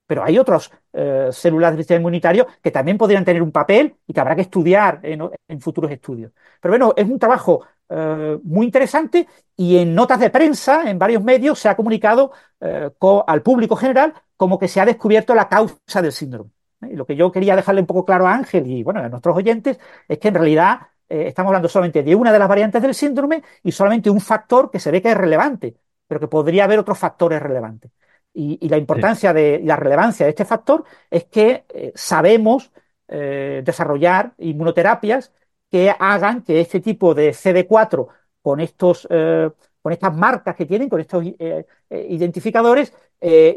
pero 0.07 0.24
hay 0.24 0.38
otras 0.38 0.70
eh, 0.92 1.28
células 1.32 1.72
del 1.72 1.80
sistema 1.80 1.98
inmunitario 1.98 2.46
que 2.62 2.70
también 2.70 2.98
podrían 2.98 3.24
tener 3.24 3.42
un 3.42 3.53
papel 3.53 3.96
y 4.07 4.12
que 4.12 4.20
habrá 4.20 4.34
que 4.36 4.42
estudiar 4.42 5.01
en 5.03 5.61
futuros 5.61 5.90
estudios. 5.90 6.32
Pero 6.61 6.72
bueno, 6.72 6.94
es 6.96 7.09
un 7.09 7.18
trabajo 7.18 7.64
eh, 7.93 8.38
muy 8.45 8.66
interesante 8.66 9.26
y 9.57 9.78
en 9.78 9.97
notas 9.97 10.20
de 10.20 10.30
prensa, 10.30 10.88
en 10.88 10.97
varios 10.97 11.24
medios, 11.24 11.59
se 11.59 11.68
ha 11.68 11.74
comunicado 11.74 12.30
eh, 12.61 12.88
al 13.26 13.43
público 13.43 13.74
general 13.74 14.14
como 14.36 14.61
que 14.61 14.68
se 14.68 14.80
ha 14.80 14.84
descubierto 14.84 15.34
la 15.34 15.49
causa 15.49 16.01
del 16.01 16.12
síndrome. 16.12 16.51
Y 16.82 16.95
lo 16.95 17.05
que 17.05 17.16
yo 17.16 17.32
quería 17.32 17.57
dejarle 17.57 17.80
un 17.80 17.88
poco 17.88 18.05
claro 18.05 18.28
a 18.28 18.34
Ángel 18.34 18.66
y 18.68 18.84
bueno, 18.84 19.01
a 19.01 19.09
nuestros 19.09 19.36
oyentes 19.36 19.78
es 20.07 20.18
que 20.18 20.28
en 20.28 20.34
realidad 20.34 20.82
eh, 21.09 21.24
estamos 21.26 21.51
hablando 21.51 21.68
solamente 21.68 22.05
de 22.05 22.14
una 22.14 22.32
de 22.32 22.38
las 22.38 22.49
variantes 22.49 22.80
del 22.80 22.95
síndrome 22.95 23.43
y 23.64 23.72
solamente 23.72 24.09
un 24.09 24.20
factor 24.20 24.70
que 24.70 24.78
se 24.78 24.93
ve 24.93 25.03
que 25.03 25.11
es 25.11 25.16
relevante, 25.16 25.74
pero 26.07 26.20
que 26.20 26.28
podría 26.28 26.64
haber 26.64 26.78
otros 26.78 26.97
factores 26.97 27.43
relevantes. 27.43 27.91
Y, 28.32 28.68
la 28.68 28.78
importancia 28.78 29.32
de 29.32 29.61
la 29.64 29.74
relevancia 29.74 30.24
de 30.26 30.30
este 30.30 30.45
factor 30.45 30.84
es 31.11 31.24
que 31.24 31.64
sabemos 31.97 32.70
desarrollar 33.09 34.34
inmunoterapias 34.38 35.32
que 35.70 35.90
hagan 35.98 36.42
que 36.42 36.60
este 36.60 36.80
tipo 36.80 37.14
de 37.14 37.32
CD4 37.32 38.08
con 38.42 38.60
estos 38.60 39.06
eh, 39.10 39.50
con 39.82 39.92
estas 39.92 40.14
marcas 40.14 40.54
que 40.56 40.66
tienen, 40.66 40.88
con 40.88 41.00
estos 41.00 41.24
eh, 41.24 41.66
eh, 41.88 42.06
identificadores, 42.10 42.92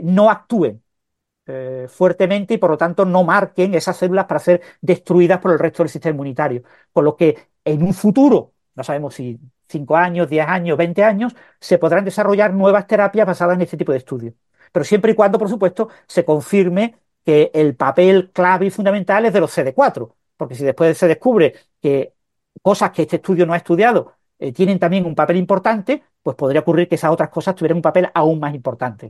no 0.03 0.30
actúen 0.30 0.84
fuertemente 1.88 2.53
y 2.55 2.57
por 2.57 2.72
lo 2.72 2.78
tanto 2.78 3.05
no 3.05 3.24
marquen 3.24 3.74
esas 3.76 3.97
células 3.97 4.26
para 4.26 4.39
ser 4.39 4.61
destruidas 4.82 5.39
por 5.39 5.51
el 5.51 5.59
resto 5.59 5.84
del 5.84 5.89
sistema 5.89 6.11
inmunitario. 6.11 6.64
Con 6.91 7.05
lo 7.05 7.16
que 7.16 7.38
en 7.66 7.84
un 7.84 7.93
futuro, 7.93 8.53
no 8.76 8.84
sabemos 8.84 9.16
si 9.16 9.39
5 9.68 9.95
años, 9.95 10.30
10 10.30 10.47
años, 10.47 10.78
20 10.78 11.03
años, 11.03 11.36
se 11.59 11.78
podrán 11.78 12.05
desarrollar 12.05 12.53
nuevas 12.53 12.88
terapias 12.88 13.28
basadas 13.28 13.55
en 13.55 13.61
este 13.61 13.78
tipo 13.78 13.91
de 13.91 13.99
estudios. 13.99 14.34
Pero 14.72 14.84
siempre 14.86 15.11
y 15.14 15.16
cuando, 15.16 15.38
por 15.39 15.49
supuesto, 15.49 15.89
se 16.07 16.26
confirme 16.26 16.95
que 17.26 17.51
el 17.53 17.76
papel 17.76 18.32
clave 18.34 18.66
y 18.68 18.70
fundamental 18.70 19.26
es 19.26 19.34
de 19.34 19.39
los 19.39 19.51
CD4, 19.57 20.14
porque 20.38 20.56
si 20.56 20.64
después 20.64 20.98
se 20.98 21.08
descubre 21.08 21.54
que 21.82 22.14
cosas 22.62 22.92
que 22.92 23.04
este 23.04 23.18
estudio 23.18 23.46
no 23.46 23.54
ha 23.54 23.58
estudiado 23.58 24.16
eh, 24.44 24.52
tienen 24.52 24.80
también 24.80 25.06
un 25.06 25.16
papel 25.16 25.38
importante, 25.38 26.04
pues 26.22 26.36
podría 26.36 26.62
ocurrir 26.62 26.88
que 26.90 26.96
esas 26.96 27.12
otras 27.12 27.30
cosas 27.30 27.56
tuvieran 27.56 27.78
un 27.78 27.82
papel 27.82 28.10
aún 28.14 28.40
más 28.40 28.54
importante. 28.54 29.10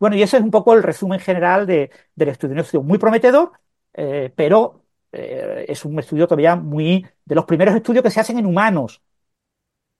bueno, 0.00 0.16
y 0.16 0.22
ese 0.22 0.38
es 0.38 0.42
un 0.42 0.50
poco 0.50 0.74
el 0.74 0.82
resumen 0.82 1.20
general 1.20 1.66
del 1.66 1.90
estudio. 2.28 2.54
Un 2.54 2.60
estudio 2.60 2.82
muy 2.82 2.98
prometedor, 2.98 3.52
eh, 3.92 4.32
pero 4.34 4.82
eh, 5.12 5.66
es 5.68 5.84
un 5.84 5.98
estudio 5.98 6.26
todavía 6.26 6.56
muy 6.56 7.06
de 7.24 7.34
los 7.34 7.44
primeros 7.44 7.74
estudios 7.76 8.02
que 8.02 8.10
se 8.10 8.20
hacen 8.20 8.38
en 8.38 8.46
humanos. 8.46 9.02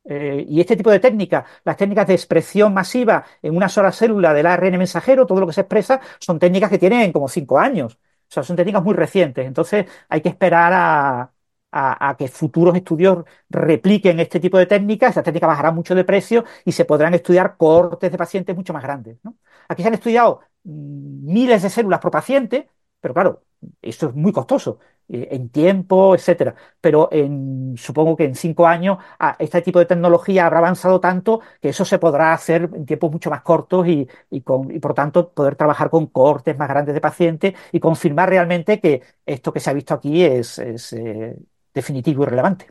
y 0.04 0.60
este 0.60 0.76
tipo 0.76 0.90
de 0.90 1.00
técnicas, 1.00 1.44
las 1.64 1.76
técnicas 1.76 2.06
de 2.06 2.14
expresión 2.14 2.74
masiva 2.74 3.24
en 3.42 3.56
una 3.56 3.68
sola 3.68 3.90
célula 3.92 4.34
del 4.34 4.46
ARN 4.46 4.76
mensajero, 4.78 5.26
todo 5.26 5.40
lo 5.40 5.46
que 5.46 5.52
se 5.54 5.62
expresa, 5.62 6.00
son 6.18 6.38
técnicas 6.38 6.70
que 6.70 6.78
tienen 6.78 7.12
como 7.12 7.28
cinco 7.28 7.58
años. 7.58 7.98
Sea, 8.34 8.42
son 8.42 8.56
técnicas 8.56 8.82
muy 8.82 8.94
recientes. 8.94 9.46
Entonces 9.46 9.86
hay 10.08 10.20
que 10.20 10.28
esperar 10.28 10.72
a, 10.74 11.30
que 12.18 12.28
futuros 12.28 12.76
estudios 12.76 13.24
repliquen 13.50 14.20
este 14.20 14.40
tipo 14.40 14.58
de 14.58 14.66
técnicas. 14.66 15.10
Estas 15.10 15.24
técnicas 15.24 15.48
bajarán 15.48 15.74
mucho 15.74 15.94
de 15.94 16.04
precio 16.04 16.44
y 16.64 16.72
se 16.72 16.84
podrán 16.84 17.14
estudiar 17.14 17.56
cortes 17.56 18.10
de 18.12 18.18
pacientes 18.18 18.54
mucho 18.56 18.72
más 18.72 18.82
grandes. 18.82 19.18
Aquí 19.68 19.82
se 19.82 19.88
han 19.88 19.94
estudiado 19.94 20.40
mm, 20.64 21.32
miles 21.32 21.62
de 21.62 21.70
células 21.70 22.00
por 22.00 22.10
paciente, 22.12 22.68
pero 23.00 23.14
claro, 23.14 23.42
esto 23.82 24.08
es 24.08 24.14
muy 24.14 24.32
costoso 24.32 24.78
eh, 25.08 25.28
en 25.32 25.50
tiempo, 25.50 26.14
etcétera. 26.14 26.54
Pero 26.80 27.08
en, 27.12 27.74
supongo 27.76 28.16
que 28.16 28.24
en 28.24 28.34
cinco 28.34 28.66
años 28.66 28.98
ah, 29.18 29.36
este 29.38 29.60
tipo 29.62 29.78
de 29.78 29.86
tecnología 29.86 30.46
habrá 30.46 30.58
avanzado 30.58 31.00
tanto 31.00 31.40
que 31.60 31.68
eso 31.70 31.84
se 31.84 31.98
podrá 31.98 32.32
hacer 32.32 32.70
en 32.74 32.86
tiempos 32.86 33.12
mucho 33.12 33.30
más 33.30 33.42
cortos 33.42 33.86
y, 33.86 34.08
con, 34.42 34.70
y 34.70 34.78
por 34.78 34.94
tanto 34.94 35.30
poder 35.30 35.56
trabajar 35.56 35.90
con 35.90 36.06
cortes 36.06 36.56
más 36.56 36.68
grandes 36.68 36.94
de 36.94 37.00
pacientes 37.00 37.54
y 37.72 37.80
confirmar 37.80 38.30
realmente 38.30 38.80
que 38.80 39.02
esto 39.26 39.52
que 39.52 39.60
se 39.60 39.70
ha 39.70 39.74
visto 39.74 39.94
aquí 39.94 40.22
es, 40.22 40.58
eh, 40.58 41.36
definitivo 41.74 42.22
y 42.22 42.26
relevante. 42.26 42.66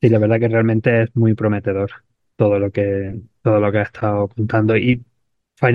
Sí, 0.00 0.08
la 0.08 0.18
verdad 0.18 0.40
que 0.40 0.48
realmente 0.48 1.02
es 1.02 1.16
muy 1.16 1.34
prometedor 1.34 1.90
todo 2.36 2.58
lo 2.58 2.70
que, 2.70 3.20
todo 3.42 3.60
lo 3.60 3.70
que 3.70 3.78
ha 3.78 3.82
estado 3.82 4.28
contando 4.28 4.76
y 4.76 5.04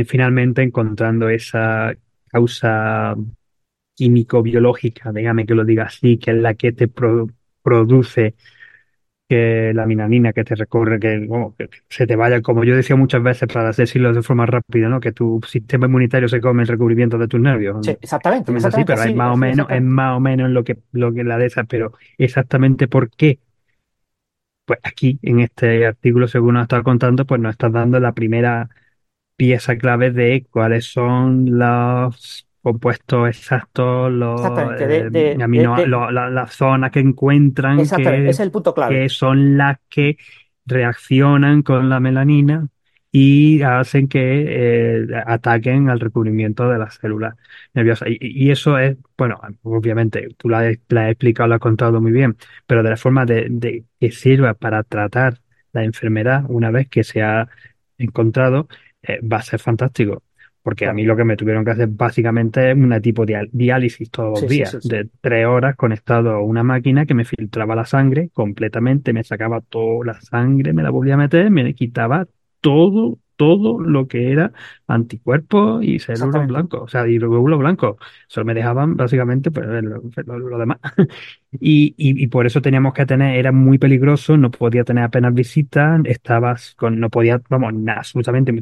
finalmente 0.06 0.62
encontrando 0.62 1.30
esa 1.30 1.94
causa 2.28 3.16
químico-biológica, 4.00 5.12
dígame 5.12 5.46
que 5.46 5.54
lo 5.54 5.66
diga 5.66 5.84
así, 5.84 6.18
que 6.18 6.32
es 6.32 6.38
la 6.38 6.54
que 6.54 6.72
te 6.72 6.88
produce 6.88 8.34
que 9.28 9.74
la 9.76 9.86
minanina 9.86 10.32
que 10.32 10.46
te 10.46 10.56
recorre, 10.56 11.02
que, 11.02 11.28
se 11.90 12.08
te 12.08 12.16
vaya, 12.16 12.42
como 12.42 12.64
yo 12.64 12.78
decía 12.78 12.96
muchas 12.96 13.22
veces 13.22 13.52
para 13.52 13.74
decirlo 13.74 14.14
de 14.14 14.24
forma 14.24 14.46
rápida, 14.46 14.88
¿no? 14.88 15.02
Que 15.02 15.12
tu 15.12 15.42
sistema 15.46 15.88
inmunitario 15.88 16.30
se 16.30 16.40
come 16.40 16.62
el 16.62 16.70
recubrimiento 16.70 17.18
de 17.18 17.28
tus 17.28 17.42
nervios. 17.42 17.86
Sí, 17.86 17.92
exactamente. 18.00 18.56
es 18.56 18.64
así, 18.64 18.86
pero 18.86 19.04
es 19.04 19.14
más 19.14 19.34
o 19.34 19.38
menos, 19.38 19.68
es 19.70 19.82
más 19.82 20.16
o 20.16 20.22
menos 20.22 20.50
lo 20.50 20.64
que, 20.64 20.78
lo 20.94 21.14
que 21.14 21.26
la 21.26 21.38
de 21.38 21.48
esas, 21.48 21.68
pero 21.68 21.92
exactamente 22.18 22.88
por 22.88 23.10
qué. 23.10 23.40
Pues 24.64 24.80
aquí, 24.82 25.20
en 25.24 25.42
este 25.42 25.86
artículo, 25.86 26.30
según 26.30 26.54
nos 26.54 26.64
está 26.64 26.82
contando, 26.84 27.26
pues 27.26 27.42
nos 27.42 27.52
estás 27.52 27.74
dando 27.74 28.00
la 28.00 28.14
primera 28.14 28.70
pieza 29.36 29.78
clave 29.78 30.12
de 30.12 30.46
cuáles 30.50 30.86
son 30.86 31.60
los 31.60 32.49
compuestos 32.62 33.30
exactos, 33.30 34.12
los, 34.12 34.42
eh, 34.80 35.08
las 35.10 36.54
zonas 36.54 36.92
que 36.92 37.00
encuentran 37.00 37.78
que, 37.78 38.30
es 38.30 38.40
el 38.40 38.52
punto 38.52 38.74
clave. 38.74 39.02
que 39.04 39.10
son 39.10 39.58
las 39.58 39.78
que 39.90 40.18
reaccionan 40.66 41.62
con 41.64 41.90
la 41.90 42.00
melanina 42.00 42.68
y 43.12 43.62
hacen 43.64 44.08
que 44.08 44.46
eh, 44.48 45.08
ataquen 45.26 45.90
al 45.90 46.00
recubrimiento 46.00 46.70
de 46.70 46.78
las 46.78 46.96
células 46.96 47.36
nerviosas. 47.74 48.10
Y, 48.12 48.52
eso 48.52 48.78
es, 48.78 48.98
bueno, 49.18 49.40
obviamente 49.64 50.28
tú 50.38 50.48
la, 50.50 50.72
la, 50.90 51.06
has 51.06 51.12
explicado, 51.12 51.50
lo 51.50 51.56
has 51.56 51.62
contado 51.62 52.02
muy 52.02 52.12
bien, 52.12 52.38
pero 52.68 52.84
de 52.84 52.90
la 52.92 52.98
forma 52.98 53.26
de, 53.26 53.48
de 53.50 53.86
que 54.00 54.12
sirva 54.12 54.54
para 54.54 54.84
tratar 54.84 55.42
la 55.72 55.84
enfermedad 55.84 56.44
una 56.50 56.72
vez 56.72 56.88
que 56.88 57.04
se 57.04 57.22
ha 57.22 57.50
encontrado, 57.98 58.68
eh, 59.02 59.20
va 59.22 59.38
a 59.38 59.42
ser 59.42 59.60
fantástico. 59.60 60.24
Porque 60.62 60.86
a 60.86 60.94
mí 60.94 61.04
lo 61.04 61.16
que 61.16 61.24
me 61.24 61.38
tuvieron 61.38 61.64
que 61.64 61.72
hacer 61.72 61.88
básicamente 61.88 62.72
es 62.72 62.78
una 62.78 63.00
tipo 63.00 63.26
de 63.26 63.48
diálisis 63.52 64.10
todos 64.12 64.42
los 64.42 64.50
días, 64.50 64.78
de 64.84 65.08
tres 65.22 65.46
horas 65.46 65.76
conectado 65.76 66.32
a 66.32 66.44
una 66.44 66.64
máquina 66.64 67.06
que 67.06 67.14
me 67.14 67.24
filtraba 67.24 67.76
la 67.76 67.86
sangre 67.86 68.30
completamente, 68.34 69.14
me 69.14 69.24
sacaba 69.24 69.62
toda 69.62 70.06
la 70.06 70.22
sangre, 70.22 70.74
me 70.74 70.84
la 70.84 70.90
volvía 70.90 71.14
a 71.14 71.18
meter, 71.18 71.50
me 71.50 71.74
quitaba 71.74 72.28
todo, 72.62 73.20
todo 73.40 73.80
lo 73.80 74.10
que 74.10 74.34
era 74.34 74.52
anticuerpos 74.86 75.82
y 75.82 76.00
células 76.00 76.46
blancos, 76.46 76.82
o 76.84 76.88
sea, 76.90 77.08
y 77.08 77.18
glóbulos 77.18 77.58
blancos. 77.58 77.96
Solo 78.28 78.46
me 78.46 78.54
dejaban 78.54 78.98
básicamente 78.98 79.50
pues, 79.50 79.66
lo, 80.26 80.58
demás. 80.58 80.80
y, 81.54 81.96
y, 81.98 82.28
por 82.28 82.46
eso 82.46 82.62
teníamos 82.62 82.94
que 82.94 83.06
tener, 83.06 83.38
era 83.38 83.54
muy 83.54 83.78
peligroso, 83.78 84.36
no 84.36 84.52
podía 84.52 84.84
tener 84.84 85.06
apenas 85.06 85.34
visitas, 85.34 86.02
estabas 86.04 86.76
con, 86.76 87.00
no 87.00 87.10
podía, 87.10 87.42
vamos, 87.48 87.74
nada, 87.76 88.00
absolutamente, 88.00 88.54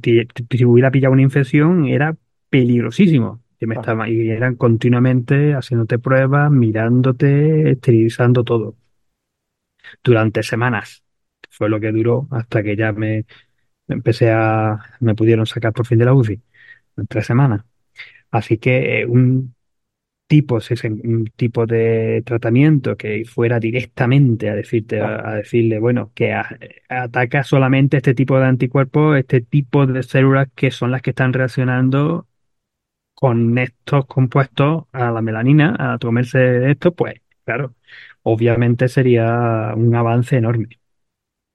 si 0.52 0.66
hubiera 0.66 0.92
pillado 0.92 1.14
una 1.14 1.24
infección 1.24 1.88
era 1.88 2.16
peligrosísimo. 2.52 3.42
Que 3.60 3.66
me 3.66 3.74
estaba, 3.74 4.08
y 4.08 4.30
eran 4.30 4.56
continuamente 4.56 5.56
haciéndote 5.56 5.98
pruebas, 5.98 6.52
mirándote, 6.52 7.72
esterilizando 7.72 8.44
todo. 8.44 8.76
Durante 10.04 10.44
semanas. 10.44 11.04
Fue 11.50 11.70
lo 11.70 11.80
que 11.80 11.92
duró 11.92 12.28
hasta 12.30 12.62
que 12.62 12.76
ya 12.76 12.92
me, 12.92 13.26
empecé 13.88 14.32
a, 14.32 14.80
me 15.00 15.16
pudieron 15.16 15.46
sacar 15.46 15.74
por 15.74 15.86
fin 15.88 16.00
de 16.00 16.06
la 16.06 16.14
UCI 16.14 16.42
en 16.98 17.08
tres 17.08 17.26
semanas. 17.26 17.64
Así 18.32 18.58
que 18.58 19.02
eh, 19.02 19.06
un 19.06 19.56
tipo, 20.28 20.60
un 20.84 21.26
tipo 21.36 21.66
de 21.66 22.22
tratamiento 22.26 22.98
que 22.98 23.24
fuera 23.26 23.60
directamente 23.60 24.50
a 24.50 24.56
decirte, 24.56 25.02
a, 25.02 25.36
decirle, 25.36 25.80
bueno, 25.80 26.12
que 26.14 26.34
ataca 26.90 27.44
solamente 27.44 27.98
este 27.98 28.14
tipo 28.14 28.40
de 28.40 28.46
anticuerpos, 28.48 29.18
este 29.18 29.42
tipo 29.42 29.86
de 29.88 30.04
células 30.04 30.50
que 30.56 30.72
son 30.72 30.92
las 30.92 31.02
que 31.02 31.12
están 31.12 31.34
reaccionando 31.34 32.28
con 33.14 33.58
estos 33.58 34.06
compuestos 34.08 34.86
a 34.92 35.12
la 35.12 35.22
melanina, 35.22 35.76
a 35.80 35.98
comerse 36.00 36.72
esto, 36.72 36.94
pues 36.94 37.22
claro, 37.46 37.76
obviamente 38.24 38.90
sería 38.90 39.74
un 39.76 39.96
avance 39.96 40.38
enorme. 40.38 40.70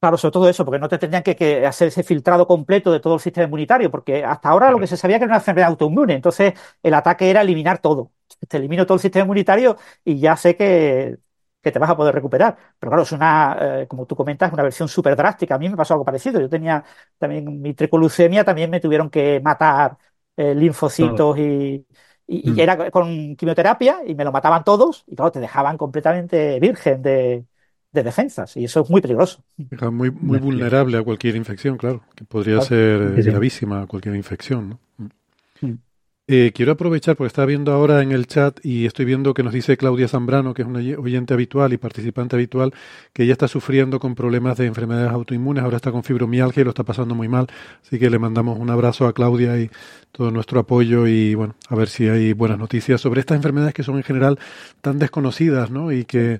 Claro, 0.02 0.18
sobre 0.18 0.32
todo 0.32 0.48
eso, 0.48 0.64
porque 0.64 0.80
no 0.80 0.88
te 0.88 0.98
tendrían 0.98 1.22
que, 1.22 1.64
hacer 1.64 1.86
ese 1.86 2.02
filtrado 2.02 2.44
completo 2.44 2.90
de 2.90 2.98
todo 2.98 3.14
el 3.14 3.20
sistema 3.20 3.44
inmunitario, 3.44 3.88
porque 3.88 4.24
hasta 4.24 4.48
ahora 4.48 4.68
lo 4.72 4.80
que 4.80 4.88
se 4.88 4.96
sabía 4.96 5.18
que 5.18 5.24
era 5.26 5.30
una 5.30 5.38
enfermedad 5.38 5.68
autoinmune, 5.68 6.14
entonces 6.14 6.54
el 6.82 6.94
ataque 6.94 7.30
era 7.30 7.42
eliminar 7.42 7.78
todo. 7.78 8.10
Te 8.48 8.56
elimino 8.56 8.84
todo 8.84 8.96
el 8.96 9.00
sistema 9.00 9.22
inmunitario 9.22 9.76
y 10.04 10.18
ya 10.18 10.36
sé 10.36 10.56
que, 10.56 11.18
te 11.60 11.78
vas 11.78 11.88
a 11.90 11.96
poder 11.96 12.12
recuperar. 12.16 12.56
Pero 12.80 12.90
claro, 12.90 13.04
es 13.04 13.12
una, 13.12 13.56
eh, 13.60 13.86
como 13.86 14.04
tú 14.04 14.16
comentas, 14.16 14.52
una 14.52 14.64
versión 14.64 14.88
súper 14.88 15.14
drástica. 15.14 15.54
A 15.54 15.58
mí 15.58 15.68
me 15.68 15.76
pasó 15.76 15.94
algo 15.94 16.04
parecido. 16.04 16.40
Yo 16.40 16.48
tenía 16.48 16.82
también 17.16 17.62
mi 17.62 17.72
tricolucemia, 17.72 18.42
también 18.44 18.70
me 18.70 18.80
tuvieron 18.80 19.08
que 19.08 19.40
matar 19.40 19.98
eh, 20.36 20.52
linfocitos 20.52 21.38
y, 21.38 21.86
y, 22.26 22.50
mm. 22.50 22.58
era 22.58 22.90
con 22.90 23.36
quimioterapia 23.36 24.00
y 24.04 24.16
me 24.16 24.24
lo 24.24 24.32
mataban 24.32 24.64
todos 24.64 25.04
y 25.06 25.14
claro, 25.14 25.30
te 25.30 25.38
dejaban 25.38 25.78
completamente 25.78 26.58
virgen 26.58 27.02
de, 27.02 27.44
de 27.92 28.02
defensas 28.02 28.56
y 28.56 28.64
eso 28.64 28.80
es 28.80 28.90
muy 28.90 29.00
peligroso. 29.00 29.42
Muy, 29.90 30.10
muy 30.10 30.38
vulnerable 30.38 30.96
a 30.96 31.02
cualquier 31.02 31.36
infección, 31.36 31.76
claro, 31.76 32.02
que 32.14 32.24
podría 32.24 32.60
ser 32.62 33.22
gravísima 33.22 33.86
cualquier 33.86 34.16
infección. 34.16 34.78
¿no? 34.98 35.10
Mm. 35.60 35.74
Eh, 36.28 36.52
quiero 36.54 36.72
aprovechar, 36.72 37.16
porque 37.16 37.26
estaba 37.26 37.46
viendo 37.46 37.72
ahora 37.72 38.00
en 38.00 38.12
el 38.12 38.28
chat 38.28 38.64
y 38.64 38.86
estoy 38.86 39.04
viendo 39.04 39.34
que 39.34 39.42
nos 39.42 39.52
dice 39.52 39.76
Claudia 39.76 40.06
Zambrano, 40.06 40.54
que 40.54 40.62
es 40.62 40.68
una 40.68 40.78
oyente 40.78 41.34
habitual 41.34 41.72
y 41.72 41.78
participante 41.78 42.36
habitual, 42.36 42.72
que 43.12 43.24
ella 43.24 43.32
está 43.32 43.48
sufriendo 43.48 43.98
con 43.98 44.14
problemas 44.14 44.56
de 44.56 44.66
enfermedades 44.66 45.10
autoinmunes, 45.10 45.64
ahora 45.64 45.76
está 45.76 45.90
con 45.90 46.04
fibromialgia 46.04 46.60
y 46.60 46.64
lo 46.64 46.70
está 46.70 46.84
pasando 46.84 47.16
muy 47.16 47.26
mal. 47.26 47.48
Así 47.84 47.98
que 47.98 48.08
le 48.08 48.20
mandamos 48.20 48.56
un 48.60 48.70
abrazo 48.70 49.08
a 49.08 49.12
Claudia 49.12 49.58
y 49.58 49.68
todo 50.12 50.30
nuestro 50.30 50.60
apoyo 50.60 51.08
y 51.08 51.34
bueno, 51.34 51.56
a 51.68 51.74
ver 51.74 51.88
si 51.88 52.08
hay 52.08 52.32
buenas 52.34 52.58
noticias 52.58 53.00
sobre 53.00 53.18
estas 53.20 53.36
enfermedades 53.36 53.74
que 53.74 53.82
son 53.82 53.96
en 53.96 54.04
general 54.04 54.38
tan 54.80 55.00
desconocidas, 55.00 55.72
¿no? 55.72 55.90
Y 55.90 56.04
que 56.04 56.38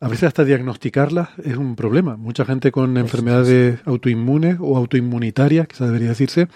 a 0.00 0.08
veces 0.08 0.24
hasta 0.24 0.44
diagnosticarlas 0.44 1.28
es 1.44 1.58
un 1.58 1.76
problema. 1.76 2.16
Mucha 2.16 2.46
gente 2.46 2.72
con 2.72 2.96
enfermedades 2.96 3.80
autoinmunes 3.84 4.56
o 4.58 4.74
autoinmunitarias, 4.78 5.68
que 5.68 5.84
debería 5.84 6.08
decirse, 6.08 6.48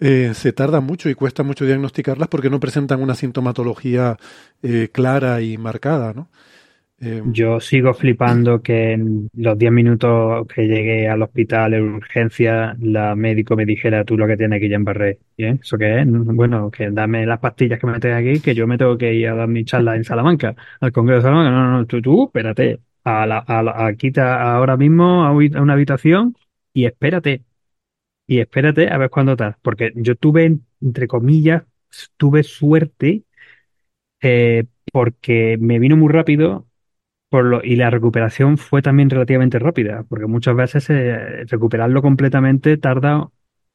eh, 0.00 0.32
se 0.34 0.52
tarda 0.52 0.80
mucho 0.80 1.08
y 1.10 1.14
cuesta 1.14 1.42
mucho 1.42 1.64
diagnosticarlas 1.64 2.28
porque 2.28 2.50
no 2.50 2.60
presentan 2.60 3.02
una 3.02 3.14
sintomatología 3.14 4.16
eh, 4.62 4.88
clara 4.92 5.40
y 5.42 5.58
marcada, 5.58 6.12
¿no? 6.12 6.28
Eh, 7.00 7.22
Yo 7.26 7.60
sigo 7.60 7.94
flipando 7.94 8.60
que 8.60 8.92
en 8.92 9.28
los 9.34 9.56
10 9.56 9.70
minutos 9.70 10.46
que 10.48 10.66
llegué 10.66 11.08
al 11.08 11.22
hospital 11.22 11.74
en 11.74 11.94
urgencia, 11.94 12.76
la 12.80 13.14
médico 13.14 13.54
me 13.54 13.64
dijera 13.66 14.04
tú 14.04 14.16
lo 14.18 14.26
que 14.26 14.36
tienes 14.36 14.58
que 14.58 14.66
ir 14.66 14.72
en 14.74 14.84
Barré. 14.84 15.18
¿Eh? 15.36 15.58
¿Eso 15.60 15.78
qué 15.78 16.00
es? 16.00 16.06
Bueno, 16.08 16.70
que 16.70 16.90
dame 16.90 17.24
las 17.24 17.38
pastillas 17.38 17.78
que 17.78 17.86
me 17.86 18.00
tengo 18.00 18.16
aquí, 18.16 18.40
que 18.40 18.54
yo 18.54 18.66
me 18.66 18.78
tengo 18.78 18.98
que 18.98 19.14
ir 19.14 19.28
a 19.28 19.34
dar 19.36 19.48
mi 19.48 19.64
charla 19.64 19.94
en 19.94 20.04
Salamanca, 20.04 20.56
al 20.80 20.90
Congreso 20.92 21.18
de 21.18 21.22
Salamanca. 21.22 21.50
No, 21.52 21.64
no, 21.70 21.78
no, 21.78 21.86
tú, 21.86 22.02
tú, 22.02 22.24
espérate. 22.26 22.80
A 23.04 23.26
la, 23.26 23.38
a 23.46 23.86
aquí 23.86 24.12
ahora 24.18 24.76
mismo 24.76 25.24
a 25.24 25.32
una 25.32 25.72
habitación 25.72 26.34
y 26.74 26.84
espérate 26.84 27.44
y 28.28 28.40
espérate 28.40 28.90
a 28.90 28.98
ver 28.98 29.10
cuándo 29.10 29.36
tal. 29.36 29.56
Porque 29.62 29.92
yo 29.96 30.16
tuve, 30.16 30.58
entre 30.82 31.08
comillas, 31.08 31.64
tuve 32.16 32.44
suerte 32.44 33.24
eh, 34.20 34.64
porque 34.92 35.58
me 35.60 35.78
vino 35.78 35.96
muy 35.96 36.12
rápido 36.12 36.66
y 37.64 37.76
la 37.76 37.90
recuperación 37.90 38.58
fue 38.58 38.82
también 38.82 39.10
relativamente 39.10 39.58
rápida, 39.58 40.04
porque 40.08 40.26
muchas 40.26 40.56
veces 40.56 40.88
eh, 40.90 41.44
recuperarlo 41.46 42.02
completamente 42.02 42.76
tarda 42.78 43.30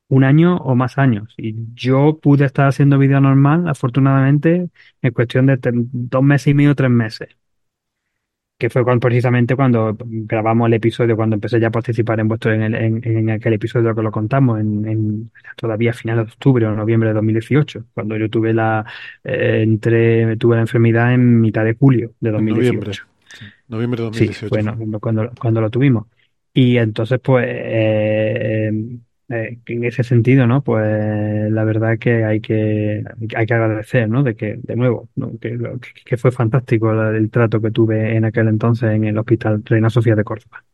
un 0.09 0.23
año 0.23 0.57
o 0.57 0.75
más 0.75 0.97
años. 0.97 1.33
Y 1.37 1.55
yo 1.75 2.19
pude 2.21 2.45
estar 2.45 2.67
haciendo 2.67 2.97
vida 2.99 3.19
normal, 3.21 3.67
afortunadamente, 3.69 4.69
en 5.01 5.13
cuestión 5.13 5.47
de 5.47 5.59
dos 5.63 6.23
meses 6.23 6.47
y 6.49 6.53
medio, 6.55 6.75
tres 6.75 6.91
meses 6.91 7.29
que 8.63 8.69
fue 8.69 8.85
precisamente 8.97 9.57
cuando 9.57 9.97
grabamos 9.99 10.67
el 10.67 10.75
episodio, 10.75 11.17
cuando 11.17 11.33
empecé 11.33 11.59
ya 11.59 11.67
a 11.67 11.69
participar 11.69 12.21
en 12.21 12.29
vuestro, 12.29 12.53
en, 12.53 12.73
en, 12.73 13.29
aquel 13.29 13.55
episodio 13.55 13.93
que 13.93 14.01
lo 14.01 14.09
contamos, 14.09 14.57
en, 14.57 15.29
todavía 15.57 15.91
a 15.91 15.93
finales 15.93 16.27
de 16.27 16.31
octubre 16.31 16.65
o 16.65 16.73
noviembre 16.73 17.09
de 17.09 17.15
2018, 17.15 17.87
cuando 17.93 18.15
yo 18.15 18.29
tuve 18.29 18.53
la, 18.53 18.85
eh, 19.21 19.63
entre, 19.63 20.37
tuve 20.37 20.55
la 20.55 20.61
enfermedad 20.61 21.13
en 21.13 21.41
mitad 21.41 21.65
de 21.65 21.73
julio 21.73 22.13
de 22.21 22.31
2018. 22.31 23.03
Noviembre, 23.67 23.97
de 23.97 24.03
2018. 24.05 24.39
Sí, 24.39 24.45
bueno, 24.49 24.77
cuando, 25.01 25.29
cuando 25.37 25.59
lo 25.59 25.69
tuvimos. 25.69 26.05
Y 26.53 26.77
entonces, 26.77 27.19
pues, 27.21 27.45
eh, 27.45 28.71
eh, 29.29 29.59
en 29.67 29.83
ese 29.85 30.03
sentido, 30.03 30.47
¿no? 30.47 30.61
Pues 30.63 31.49
la 31.49 31.63
verdad 31.63 31.97
que 31.97 32.25
hay 32.25 32.41
que 32.41 33.03
hay 33.35 33.45
que 33.45 33.53
agradecer, 33.53 34.09
¿no? 34.09 34.21
De 34.21 34.35
que, 34.35 34.59
de 34.61 34.75
nuevo, 34.75 35.07
que, 35.39 36.17
fue 36.17 36.31
fantástico 36.31 36.91
el, 36.91 37.29
trato 37.29 37.61
que 37.61 37.71
tuve 37.71 38.17
en 38.17 38.25
aquel 38.25 38.49
entonces 38.49 38.91
en 38.91 39.05
el 39.05 39.17
Hospital 39.17 39.63
Reina 39.63 39.89
Sofía 39.89 40.15
de 40.15 40.25
Córdoba. 40.25 40.65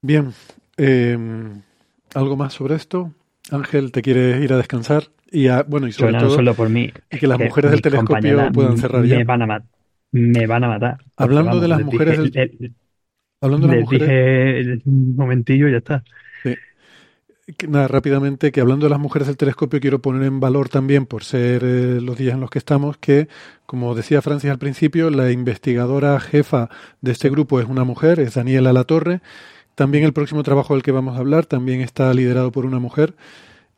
Bien, 0.00 0.32
em, 0.78 1.60
¿algo 2.14 2.36
más 2.36 2.54
sobre 2.54 2.74
esto? 2.76 3.12
Ángel, 3.50 3.92
¿te 3.92 4.00
quieres 4.00 4.42
ir 4.42 4.54
a 4.54 4.56
descansar? 4.56 5.04
Y 5.30 5.48
bueno, 5.68 5.86
y 5.88 5.92
sobre 5.92 6.18
todo 6.18 6.30
solo 6.30 6.54
por 6.54 6.70
mí, 6.70 6.90
y 7.10 7.18
que 7.18 7.26
las 7.26 7.38
mujeres 7.38 7.70
del 7.70 7.82
telescopio 7.82 8.50
puedan 8.50 8.78
cerrar 8.78 9.04
ya. 9.04 9.18
Me 9.18 9.24
van 9.24 9.42
a, 9.42 9.62
me 10.10 10.46
van 10.46 10.64
a 10.64 10.68
matar. 10.68 10.98
Hablando 11.16 11.60
de 11.60 11.68
las 11.68 11.84
mujeres 11.84 12.32
del... 12.32 12.72
Hablando 13.42 13.66
de 13.66 13.74
las 13.74 13.82
mujeres... 13.82 14.66
dije 14.66 14.88
un 14.88 15.16
momentillo 15.16 15.68
y 15.68 15.72
ya 15.72 15.78
está 15.78 16.02
nada, 17.68 17.88
rápidamente, 17.88 18.52
que 18.52 18.60
hablando 18.60 18.86
de 18.86 18.90
las 18.90 18.98
mujeres 18.98 19.28
del 19.28 19.36
telescopio, 19.36 19.80
quiero 19.80 20.00
poner 20.00 20.22
en 20.24 20.40
valor 20.40 20.68
también, 20.68 21.06
por 21.06 21.24
ser 21.24 21.62
eh, 21.64 22.00
los 22.00 22.16
días 22.16 22.34
en 22.34 22.40
los 22.40 22.50
que 22.50 22.58
estamos, 22.58 22.96
que, 22.98 23.28
como 23.66 23.94
decía 23.94 24.22
Francis 24.22 24.50
al 24.50 24.58
principio, 24.58 25.10
la 25.10 25.30
investigadora 25.30 26.18
jefa 26.20 26.68
de 27.00 27.12
este 27.12 27.30
grupo 27.30 27.60
es 27.60 27.66
una 27.66 27.84
mujer, 27.84 28.20
es 28.20 28.34
Daniela 28.34 28.72
Latorre. 28.72 29.20
También 29.74 30.04
el 30.04 30.12
próximo 30.12 30.42
trabajo 30.42 30.74
del 30.74 30.82
que 30.82 30.92
vamos 30.92 31.16
a 31.16 31.20
hablar 31.20 31.46
también 31.46 31.80
está 31.80 32.12
liderado 32.12 32.52
por 32.52 32.66
una 32.66 32.78
mujer. 32.78 33.14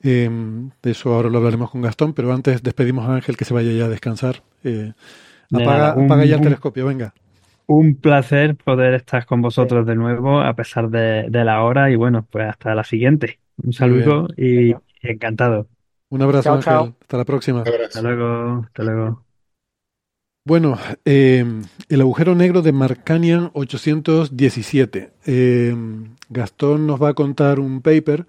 Em, 0.03 0.71
de 0.83 0.91
eso 0.91 1.15
ahora 1.15 1.31
lo 1.31 1.39
hablaremos 1.39 1.71
con 1.71 1.81
Gastón, 1.81 2.13
pero 2.13 2.33
antes 2.33 2.63
despedimos 2.63 3.09
a 3.09 3.15
Ángel 3.15 3.39
que 3.39 3.47
se 3.47 3.55
vaya 3.55 3.73
ya 3.73 3.87
a 3.87 3.89
descansar. 3.89 4.43
Eh, 4.63 4.93
apaga, 5.51 6.25
ya 6.27 6.37
el 6.37 6.43
telescopio, 6.43 6.85
venga. 6.85 7.15
Un 7.67 7.95
placer 7.95 8.55
poder 8.57 8.93
estar 8.93 9.25
con 9.25 9.41
vosotros 9.41 9.87
de 9.87 9.95
nuevo 9.95 10.43
a 10.43 10.53
pesar 10.55 10.91
de, 10.91 11.31
la 11.31 11.63
hora 11.63 11.91
y 11.91 11.97
bueno, 11.97 12.27
pues 12.31 12.47
hasta 12.47 12.75
la 12.75 12.85
siguiente. 12.85 13.39
Un 13.63 13.73
saludo 13.73 14.29
y, 14.37 14.75
encantado. 15.03 15.69
Un 16.09 16.23
abrazo, 16.23 16.53
Ángel. 16.53 16.95
Hasta 17.01 17.17
la 17.17 17.25
próxima. 17.25 17.63
Hasta 17.63 18.03
luego. 18.03 18.65
Hasta 18.67 18.83
luego. 18.83 19.25
Bueno, 20.47 20.79
em, 21.07 21.63
el 21.89 22.01
agujero 22.03 22.35
negro 22.35 22.61
de 22.61 22.73
Marcanian 22.73 23.51
817. 23.55 25.11
Em, 25.25 26.15
Gastón 26.29 26.87
nos 26.87 27.03
va 27.03 27.11
a 27.11 27.15
contar 27.15 27.59
un 27.59 27.81
paper 27.81 28.27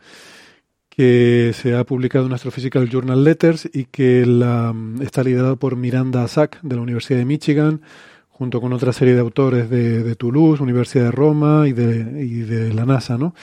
que 0.90 1.52
se 1.54 1.76
ha 1.76 1.84
publicado 1.84 2.26
en 2.26 2.32
Astrophysical 2.32 2.90
Journal 2.90 3.22
Letters 3.22 3.70
y 3.74 3.86
que 3.86 4.26
la, 4.26 4.74
está 5.02 5.24
liderado 5.24 5.58
por 5.58 5.76
Miranda 5.76 6.26
Sack 6.30 6.62
de 6.62 6.78
la 6.78 6.82
Universidad 6.84 7.20
de 7.20 7.26
Michigan, 7.26 7.82
junto 8.30 8.62
con 8.62 8.72
otra 8.72 8.94
serie 8.94 9.14
de 9.14 9.20
autores 9.20 9.70
de, 9.70 10.16
Toulouse, 10.16 10.64
Universidad 10.64 11.06
de 11.06 11.12
Roma 11.12 11.68
y 11.68 11.74
de, 11.74 12.24
y 12.24 12.40
de 12.44 12.74
la 12.74 12.86
NASA, 12.86 13.18
¿no? 13.18 13.36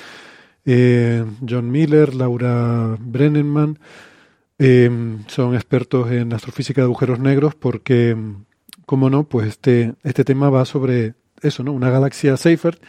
Eh, 0.65 1.25
John 1.49 1.71
Miller, 1.71 2.15
Laura 2.15 2.97
Brennenman, 3.01 3.79
eh, 4.59 4.91
son 5.27 5.55
expertos 5.55 6.11
en 6.11 6.33
astrofísica 6.33 6.83
de 6.83 6.87
agujeros 6.87 7.19
negros 7.19 7.55
porque, 7.55 8.17
como 8.87 9.11
no, 9.11 9.25
pues 9.25 9.49
este, 9.49 9.95
este 10.03 10.25
tema 10.25 10.51
va 10.51 10.65
sobre 10.65 11.15
eso, 11.43 11.65
¿no? 11.65 11.73
Una 11.73 11.91
galaxia 11.91 12.37
Seyfert 12.37 12.81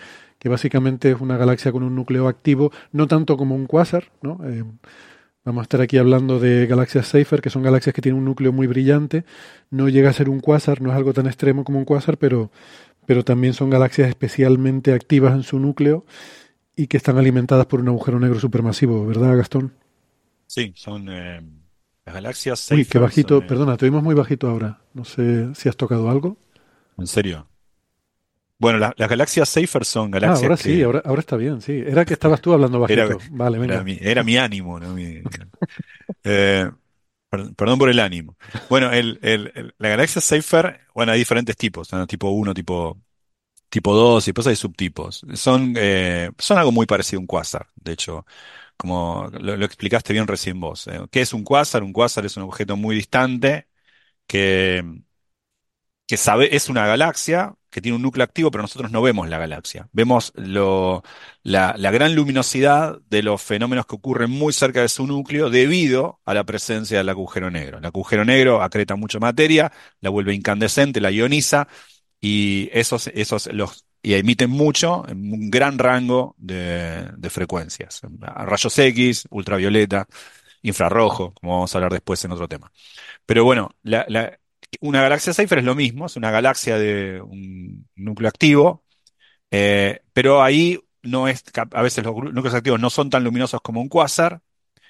que 0.43 0.49
básicamente 0.49 1.09
es 1.09 1.21
una 1.21 1.37
galaxia 1.37 1.71
con 1.71 1.83
un 1.83 1.95
núcleo 1.95 2.27
activo, 2.27 2.73
no 2.91 3.07
tanto 3.07 3.37
como 3.37 3.55
un 3.55 3.65
cuásar, 3.65 4.11
¿no? 4.21 4.41
Eh, 4.43 4.65
vamos 5.45 5.61
a 5.61 5.63
estar 5.63 5.79
aquí 5.79 5.97
hablando 5.97 6.37
de 6.37 6.67
galaxias 6.67 7.07
Seyfert, 7.07 7.41
que 7.41 7.49
son 7.49 7.63
galaxias 7.63 7.95
que 7.95 8.01
tienen 8.01 8.19
un 8.19 8.25
núcleo 8.25 8.51
muy 8.51 8.67
brillante, 8.67 9.23
no 9.69 9.87
llega 9.87 10.09
a 10.09 10.13
ser 10.13 10.27
un 10.27 10.41
cuásar, 10.41 10.81
no 10.81 10.89
es 10.89 10.97
algo 10.97 11.13
tan 11.13 11.27
extremo 11.27 11.63
como 11.63 11.79
un 11.79 11.85
cuásar, 11.85 12.17
pero, 12.17 12.51
pero 13.05 13.23
también 13.23 13.53
son 13.53 13.69
galaxias 13.69 14.09
especialmente 14.09 14.91
activas 14.91 15.33
en 15.33 15.43
su 15.43 15.59
núcleo 15.59 16.03
y 16.75 16.87
que 16.87 16.97
están 16.97 17.17
alimentadas 17.17 17.65
por 17.65 17.79
un 17.79 17.87
agujero 17.87 18.19
negro 18.19 18.39
supermasivo, 18.39 19.05
¿verdad, 19.05 19.37
Gastón? 19.37 19.73
Sí, 20.47 20.73
son 20.75 21.07
eh, 21.09 21.41
las 22.05 22.15
galaxias 22.15 22.59
Seyfert. 22.59 22.87
Uy, 22.87 22.91
qué 22.91 22.99
bajito, 22.99 23.37
eh, 23.37 23.41
perdona, 23.47 23.77
te 23.77 23.85
oímos 23.85 24.03
muy 24.03 24.15
bajito 24.15 24.49
ahora. 24.49 24.81
No 24.93 25.05
sé 25.05 25.53
si 25.55 25.69
has 25.69 25.77
tocado 25.77 26.09
algo. 26.09 26.37
¿En 26.97 27.07
serio? 27.07 27.47
Bueno, 28.63 28.79
las 28.79 29.09
galaxias 29.09 29.49
Safer 29.49 29.83
son 29.83 30.07
ah, 30.07 30.19
galaxias. 30.19 30.43
Ah, 30.43 30.45
ahora 30.45 30.57
sí, 30.57 30.81
ahora, 30.83 31.01
ahora, 31.03 31.19
está 31.19 31.35
bien, 31.35 31.61
sí. 31.61 31.83
Era 31.85 32.05
que 32.05 32.13
estabas 32.13 32.39
tú 32.39 32.53
hablando 32.53 32.79
bajito. 32.79 33.01
Era, 33.01 33.17
vale, 33.31 33.59
venga. 33.59 33.83
Era, 33.99 34.23
mi, 34.23 34.37
ánimo, 34.37 34.79
¿no? 34.79 34.95
Eh, 36.25 36.69
perdón, 37.29 37.77
por 37.77 37.89
el 37.89 37.99
ánimo. 37.99 38.37
Bueno, 38.69 38.91
el, 38.91 39.19
el, 39.21 39.73
la 39.77 39.89
galaxia 39.89 40.21
Safer, 40.21 40.81
bueno, 40.93 41.11
hay 41.11 41.19
diferentes 41.19 41.57
tipos, 41.57 41.89
tipo 42.07 42.29
1, 42.29 42.53
tipo, 42.53 42.97
tipo 43.73 43.95
2, 43.95 44.27
y 44.27 44.31
después 44.31 44.45
hay 44.47 44.55
subtipos. 44.55 45.25
Son, 45.33 45.73
eh, 45.77 46.29
son 46.37 46.59
algo 46.59 46.71
muy 46.71 46.85
parecido 46.85 47.17
a 47.19 47.21
un 47.21 47.27
quasar, 47.27 47.67
de 47.75 47.93
hecho, 47.93 48.25
como 48.77 49.29
lo, 49.33 49.65
explicaste 49.65 50.13
bien 50.13 50.27
recién 50.27 50.59
vos. 50.59 50.87
Eh. 50.87 50.99
¿Qué 51.11 51.21
es 51.21 51.33
un 51.33 51.43
quasar? 51.43 51.81
Un 51.83 51.93
quasar 51.93 52.25
es 52.25 52.37
un 52.37 52.43
objeto 52.43 52.77
muy 52.77 52.95
distante 52.95 53.67
que, 54.27 54.83
que 56.07 56.17
sabe, 56.17 56.55
es 56.55 56.69
una 56.69 56.85
galaxia 56.85 57.55
que 57.71 57.81
tiene 57.81 57.95
un 57.95 58.03
núcleo 58.03 58.23
activo, 58.23 58.51
pero 58.51 58.61
nosotros 58.61 58.91
no 58.91 59.01
vemos 59.01 59.27
la 59.29 59.39
galaxia. 59.39 59.89
Vemos 59.91 60.31
lo, 60.35 61.03
la, 61.41 61.73
gran 61.91 62.13
luminosidad 62.15 62.99
de 63.09 63.23
los 63.23 63.41
fenómenos 63.41 63.87
que 63.87 63.95
ocurren 63.95 64.29
muy 64.29 64.53
cerca 64.53 64.81
de 64.81 64.89
su 64.89 65.07
núcleo 65.07 65.49
debido 65.49 66.19
a 66.25 66.35
la 66.35 66.43
presencia 66.43 66.99
del 66.99 67.09
agujero 67.09 67.49
negro. 67.49 67.79
El 67.79 67.85
agujero 67.85 68.23
negro 68.25 68.61
acreta 68.61 68.95
mucha 68.95 69.19
materia, 69.19 69.71
la 70.01 70.11
vuelve 70.11 70.35
incandescente, 70.35 71.01
la 71.01 71.09
ioniza 71.09 71.67
y 72.25 72.69
esos, 72.71 73.07
esos 73.07 73.47
los 73.47 73.85
y 74.01 74.13
emiten 74.13 74.49
mucho, 74.49 75.05
en 75.09 75.33
un 75.33 75.51
gran 75.51 75.77
rango 75.77 76.35
de, 76.37 77.11
frecuencias. 77.29 78.01
Rayos 78.19 78.79
X, 78.79 79.27
ultravioleta, 79.29 80.07
infrarrojo, 80.61 81.33
como 81.33 81.53
vamos 81.53 81.75
a 81.75 81.77
hablar 81.77 81.91
después 81.91 82.23
en 82.23 82.31
otro 82.31 82.47
tema. 82.47 82.71
Pero 83.25 83.43
bueno, 83.43 83.71
la, 83.83 84.39
una 84.79 85.01
galaxia 85.01 85.33
Seyfert 85.33 85.59
es 85.59 85.65
lo 85.65 85.75
mismo, 85.75 86.05
es 86.05 86.15
una 86.15 86.31
galaxia 86.31 86.77
de 86.77 87.21
un 87.21 87.87
núcleo 87.95 88.29
activo, 88.29 88.83
eh, 89.51 90.01
pero 90.13 90.43
ahí 90.43 90.79
no 91.01 91.27
es, 91.27 91.43
a 91.71 91.81
veces 91.81 92.05
los 92.05 92.15
núcleos 92.15 92.55
activos 92.55 92.79
no 92.79 92.89
son 92.89 93.09
tan 93.09 93.23
luminosos 93.25 93.61
como 93.61 93.81
un 93.81 93.89
cuásar 93.89 94.41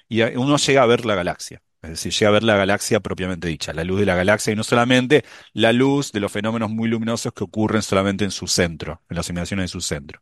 y 0.08 0.22
uno 0.22 0.56
llega 0.56 0.82
a 0.82 0.86
ver 0.86 1.04
la 1.04 1.16
galaxia. 1.16 1.63
Es 1.84 1.90
decir, 1.90 2.12
llega 2.12 2.28
a 2.28 2.32
ver 2.32 2.42
la 2.42 2.56
galaxia 2.56 3.00
propiamente 3.00 3.48
dicha, 3.48 3.72
la 3.72 3.84
luz 3.84 4.00
de 4.00 4.06
la 4.06 4.14
galaxia 4.16 4.52
y 4.52 4.56
no 4.56 4.64
solamente 4.64 5.24
la 5.52 5.72
luz 5.72 6.12
de 6.12 6.20
los 6.20 6.32
fenómenos 6.32 6.70
muy 6.70 6.88
luminosos 6.88 7.32
que 7.32 7.44
ocurren 7.44 7.82
solamente 7.82 8.24
en 8.24 8.30
su 8.30 8.46
centro, 8.46 9.02
en 9.08 9.16
las 9.16 9.26
simulaciones 9.26 9.64
de 9.64 9.68
su 9.68 9.80
centro. 9.80 10.20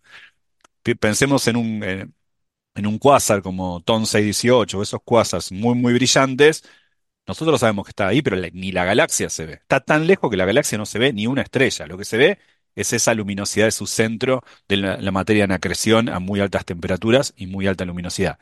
Pensemos 1.00 1.46
en 1.48 1.56
un, 1.56 1.82
en 2.74 2.86
un 2.86 2.98
cuásar 2.98 3.42
como 3.42 3.80
TON 3.82 4.06
618, 4.06 4.82
esos 4.82 5.00
cuásars 5.04 5.52
muy, 5.52 5.74
muy 5.74 5.92
brillantes, 5.94 6.62
nosotros 7.26 7.60
sabemos 7.60 7.84
que 7.86 7.90
está 7.90 8.08
ahí, 8.08 8.22
pero 8.22 8.36
ni 8.52 8.72
la 8.72 8.84
galaxia 8.84 9.30
se 9.30 9.46
ve. 9.46 9.52
Está 9.54 9.80
tan 9.80 10.06
lejos 10.06 10.30
que 10.30 10.36
la 10.36 10.44
galaxia 10.44 10.76
no 10.78 10.86
se 10.86 10.98
ve 10.98 11.12
ni 11.12 11.26
una 11.26 11.42
estrella. 11.42 11.86
Lo 11.86 11.96
que 11.96 12.04
se 12.04 12.16
ve 12.16 12.38
es 12.74 12.92
esa 12.92 13.14
luminosidad 13.14 13.66
de 13.66 13.72
su 13.72 13.86
centro 13.86 14.42
de 14.68 14.76
la, 14.78 15.12
materia 15.12 15.44
en 15.44 15.52
acreción 15.52 16.08
a 16.08 16.18
muy 16.18 16.40
altas 16.40 16.64
temperaturas 16.64 17.32
y 17.36 17.46
muy 17.46 17.66
alta 17.66 17.84
luminosidad. 17.84 18.38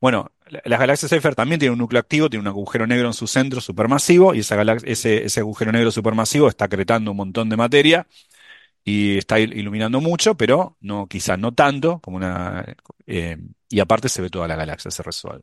Bueno, 0.00 0.32
las 0.46 0.80
galaxias 0.80 1.10
Seyfert 1.10 1.36
también 1.36 1.58
tienen 1.58 1.72
un 1.72 1.78
núcleo 1.78 2.00
activo, 2.00 2.28
tiene 2.28 2.42
un 2.42 2.48
agujero 2.48 2.86
negro 2.86 3.06
en 3.06 3.14
su 3.14 3.26
centro 3.26 3.60
supermasivo 3.60 4.34
y 4.34 4.40
esa 4.40 4.60
ese, 4.84 5.24
ese 5.24 5.40
agujero 5.40 5.72
negro 5.72 5.90
supermasivo 5.90 6.48
está 6.48 6.66
acretando 6.66 7.10
un 7.10 7.16
montón 7.16 7.48
de 7.48 7.56
materia 7.56 8.06
y 8.84 9.18
está 9.18 9.40
iluminando 9.40 10.00
mucho, 10.00 10.36
pero 10.36 10.76
no, 10.80 11.06
quizás 11.08 11.38
no 11.38 11.52
tanto 11.52 12.00
como 12.00 12.18
una 12.18 12.64
eh, 13.06 13.38
y 13.68 13.80
aparte 13.80 14.08
se 14.08 14.22
ve 14.22 14.30
toda 14.30 14.46
la 14.46 14.56
galaxia, 14.56 14.90
se 14.90 15.02
resuelve. 15.02 15.42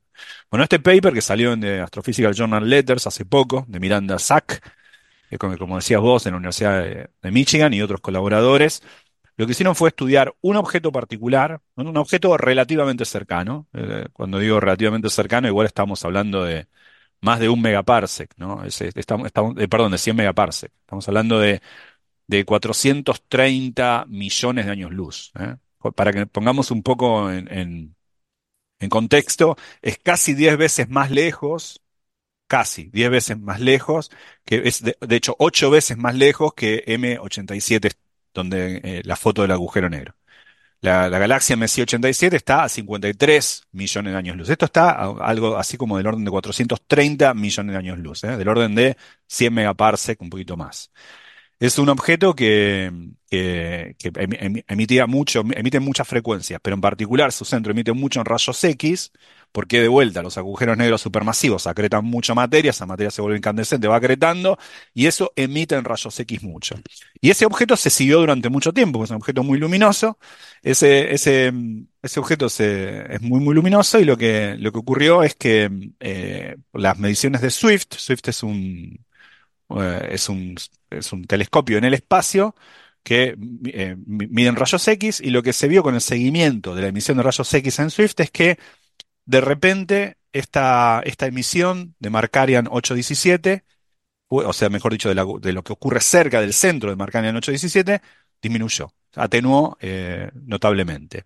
Bueno, 0.49 0.63
este 0.63 0.79
paper 0.79 1.13
que 1.13 1.21
salió 1.21 1.53
en 1.53 1.61
The 1.61 1.81
Astrophysical 1.81 2.33
Journal 2.33 2.69
Letters 2.69 3.07
hace 3.07 3.25
poco, 3.25 3.65
de 3.67 3.79
Miranda 3.79 4.19
Sack, 4.19 4.61
eh, 5.31 5.37
como, 5.37 5.75
decías 5.77 6.01
vos, 6.01 6.25
en 6.25 6.33
la 6.33 6.37
Universidad 6.37 6.83
de, 6.83 7.31
Michigan 7.31 7.73
y 7.73 7.81
otros 7.81 8.01
colaboradores, 8.01 8.83
lo 9.41 9.47
que 9.47 9.51
hicieron 9.53 9.75
fue 9.75 9.89
estudiar 9.89 10.35
un 10.41 10.55
objeto 10.55 10.91
particular, 10.91 11.61
un 11.75 11.97
objeto 11.97 12.37
relativamente 12.37 13.05
cercano. 13.05 13.67
Eh, 13.73 14.05
cuando 14.13 14.39
digo 14.39 14.59
relativamente 14.59 15.09
cercano, 15.09 15.47
igual 15.47 15.67
estamos 15.67 16.05
hablando 16.05 16.43
de 16.43 16.67
más 17.21 17.39
de 17.39 17.49
un 17.49 17.61
megaparsec, 17.61 18.33
¿no? 18.37 18.63
estamos, 18.63 19.31
perdón, 19.31 19.91
de 19.91 19.97
100 19.97 20.15
megaparsec. 20.15 20.71
Estamos 20.85 21.07
hablando 21.07 21.39
de 21.39 21.61
de 22.31 22.45
430 22.45 24.05
millones 24.07 24.65
de 24.65 24.71
años 24.71 24.91
luz. 24.91 25.31
¿eh? 25.37 25.57
Para 25.95 26.13
que 26.13 26.25
pongamos 26.27 26.71
un 26.71 26.81
poco 26.81 27.29
en, 27.29 27.95
contexto, 28.89 29.57
es 29.81 29.99
casi 29.99 30.33
10 30.33 30.57
veces 30.57 30.89
más 30.89 31.11
lejos, 31.11 31.83
casi 32.47 32.85
10 32.85 33.11
veces 33.11 33.39
más 33.39 33.59
lejos, 33.59 34.11
que 34.45 34.61
es 34.65 34.81
de, 34.81 34.95
hecho 35.09 35.35
8 35.39 35.69
veces 35.69 35.97
más 35.97 36.15
lejos 36.15 36.53
que 36.53 36.83
M87, 36.87 37.91
donde 38.33 38.81
eh, 38.83 39.01
la 39.05 39.15
foto 39.15 39.41
del 39.41 39.51
agujero 39.51 39.89
negro. 39.89 40.15
La, 40.81 41.09
galaxia 41.09 41.55
MC87 41.55 42.33
está 42.33 42.63
a 42.63 42.69
53 42.69 43.67
millones 43.71 44.13
de 44.13 44.17
años 44.17 44.35
luz. 44.37 44.49
Esto 44.49 44.65
está 44.65 44.91
algo 44.91 45.57
así 45.57 45.77
como 45.77 45.97
del 45.97 46.07
orden 46.07 46.25
de 46.25 46.31
430 46.31 47.33
millones 47.35 47.73
de 47.73 47.77
años 47.77 47.99
luz, 47.99 48.23
¿eh? 48.23 48.35
del 48.35 48.47
orden 48.47 48.73
de 48.73 48.97
100 49.27 49.53
megaparsec, 49.53 50.21
un 50.21 50.29
poquito 50.31 50.57
más. 50.57 50.91
Es 51.59 51.77
un 51.77 51.89
objeto 51.89 52.35
que, 52.35 52.91
emitía 54.67 55.05
mucho, 55.05 55.43
emite 55.55 55.79
muchas 55.79 56.07
frecuencias, 56.07 56.59
pero 56.63 56.73
en 56.75 56.81
particular 56.81 57.31
su 57.31 57.45
centro 57.45 57.71
emite 57.71 57.93
mucho 57.93 58.19
en 58.19 58.25
rayos 58.25 58.63
X, 58.63 59.11
porque 59.51 59.81
de 59.81 59.87
vuelta 59.87 60.21
los 60.21 60.37
agujeros 60.37 60.77
negros 60.77 61.01
supermasivos 61.01 61.67
acretan 61.67 62.05
mucha 62.05 62.33
materia, 62.33 62.71
esa 62.71 62.85
materia 62.85 63.11
se 63.11 63.21
vuelve 63.21 63.37
incandescente, 63.37 63.87
va 63.87 63.97
acretando, 63.97 64.57
y 64.93 65.07
eso 65.07 65.33
emite 65.35 65.75
en 65.75 65.83
rayos 65.83 66.19
X 66.19 66.43
mucho. 66.43 66.75
Y 67.19 67.29
ese 67.29 67.45
objeto 67.45 67.75
se 67.75 67.89
siguió 67.89 68.19
durante 68.19 68.49
mucho 68.49 68.73
tiempo, 68.73 69.03
es 69.03 69.09
un 69.09 69.17
objeto 69.17 69.43
muy 69.43 69.59
luminoso, 69.59 70.17
ese, 70.61 71.51
objeto 72.17 72.47
es 72.47 73.21
muy, 73.21 73.39
muy 73.39 73.55
luminoso, 73.55 73.99
y 73.99 74.05
lo 74.05 74.17
que, 74.17 74.55
lo 74.57 74.71
que 74.71 74.79
ocurrió 74.79 75.23
es 75.23 75.35
que 75.35 75.69
eh, 75.99 76.55
las 76.73 76.97
mediciones 76.99 77.41
de 77.41 77.51
Swift, 77.51 77.93
Swift 77.97 78.27
es 78.27 78.43
un, 78.43 79.05
eh, 79.69 80.09
es, 80.11 80.29
un, 80.29 80.55
es 80.89 81.11
un 81.13 81.25
telescopio 81.25 81.77
en 81.77 81.85
el 81.85 81.93
espacio 81.93 82.55
que 83.03 83.35
eh, 83.65 83.95
miden 84.07 84.55
rayos 84.55 84.87
X 84.87 85.21
y 85.21 85.31
lo 85.31 85.43
que 85.43 85.53
se 85.53 85.67
vio 85.67 85.83
con 85.83 85.95
el 85.95 86.01
seguimiento 86.01 86.75
de 86.75 86.83
la 86.83 86.87
emisión 86.89 87.17
de 87.17 87.23
rayos 87.23 87.51
X 87.53 87.79
en 87.79 87.89
Swift 87.89 88.19
es 88.19 88.31
que 88.31 88.59
de 89.25 89.41
repente 89.41 90.17
esta, 90.33 91.01
esta 91.05 91.27
emisión 91.27 91.95
de 91.99 92.09
Markarian 92.09 92.67
817, 92.67 93.63
o 94.27 94.53
sea, 94.53 94.69
mejor 94.69 94.93
dicho, 94.93 95.13
de, 95.13 95.53
lo 95.53 95.63
que 95.63 95.73
ocurre 95.73 95.99
cerca 96.01 96.41
del 96.41 96.53
centro 96.53 96.89
de 96.89 96.95
Markarian 96.95 97.35
817, 97.35 98.01
disminuyó, 98.41 98.93
atenuó 99.15 99.77
eh, 99.81 100.31
notablemente. 100.33 101.25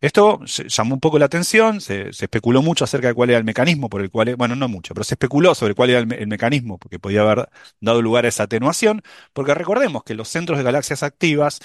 Esto 0.00 0.40
llamó 0.44 0.94
un 0.94 1.00
poco 1.00 1.18
la 1.18 1.24
atención, 1.26 1.80
se, 1.80 2.10
especuló 2.10 2.60
mucho 2.62 2.84
acerca 2.84 3.08
de 3.08 3.14
cuál 3.14 3.30
era 3.30 3.38
el 3.38 3.44
mecanismo 3.44 3.88
por 3.88 4.02
el 4.02 4.10
cual, 4.10 4.36
bueno, 4.36 4.54
no 4.54 4.68
mucho, 4.68 4.92
pero 4.94 5.04
se 5.04 5.14
especuló 5.14 5.54
sobre 5.54 5.74
cuál 5.74 5.90
era 5.90 6.00
el, 6.00 6.26
mecanismo 6.26 6.78
porque 6.78 6.98
podía 6.98 7.22
haber 7.22 7.48
dado 7.80 8.02
lugar 8.02 8.26
a 8.26 8.28
esa 8.28 8.44
atenuación, 8.44 9.02
porque 9.32 9.54
recordemos 9.54 10.04
que 10.04 10.14
los 10.14 10.28
centros 10.28 10.58
de 10.58 10.64
galaxias 10.64 11.02
activas 11.02 11.60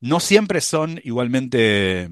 no 0.00 0.20
siempre 0.20 0.60
son 0.60 1.00
igualmente 1.04 2.10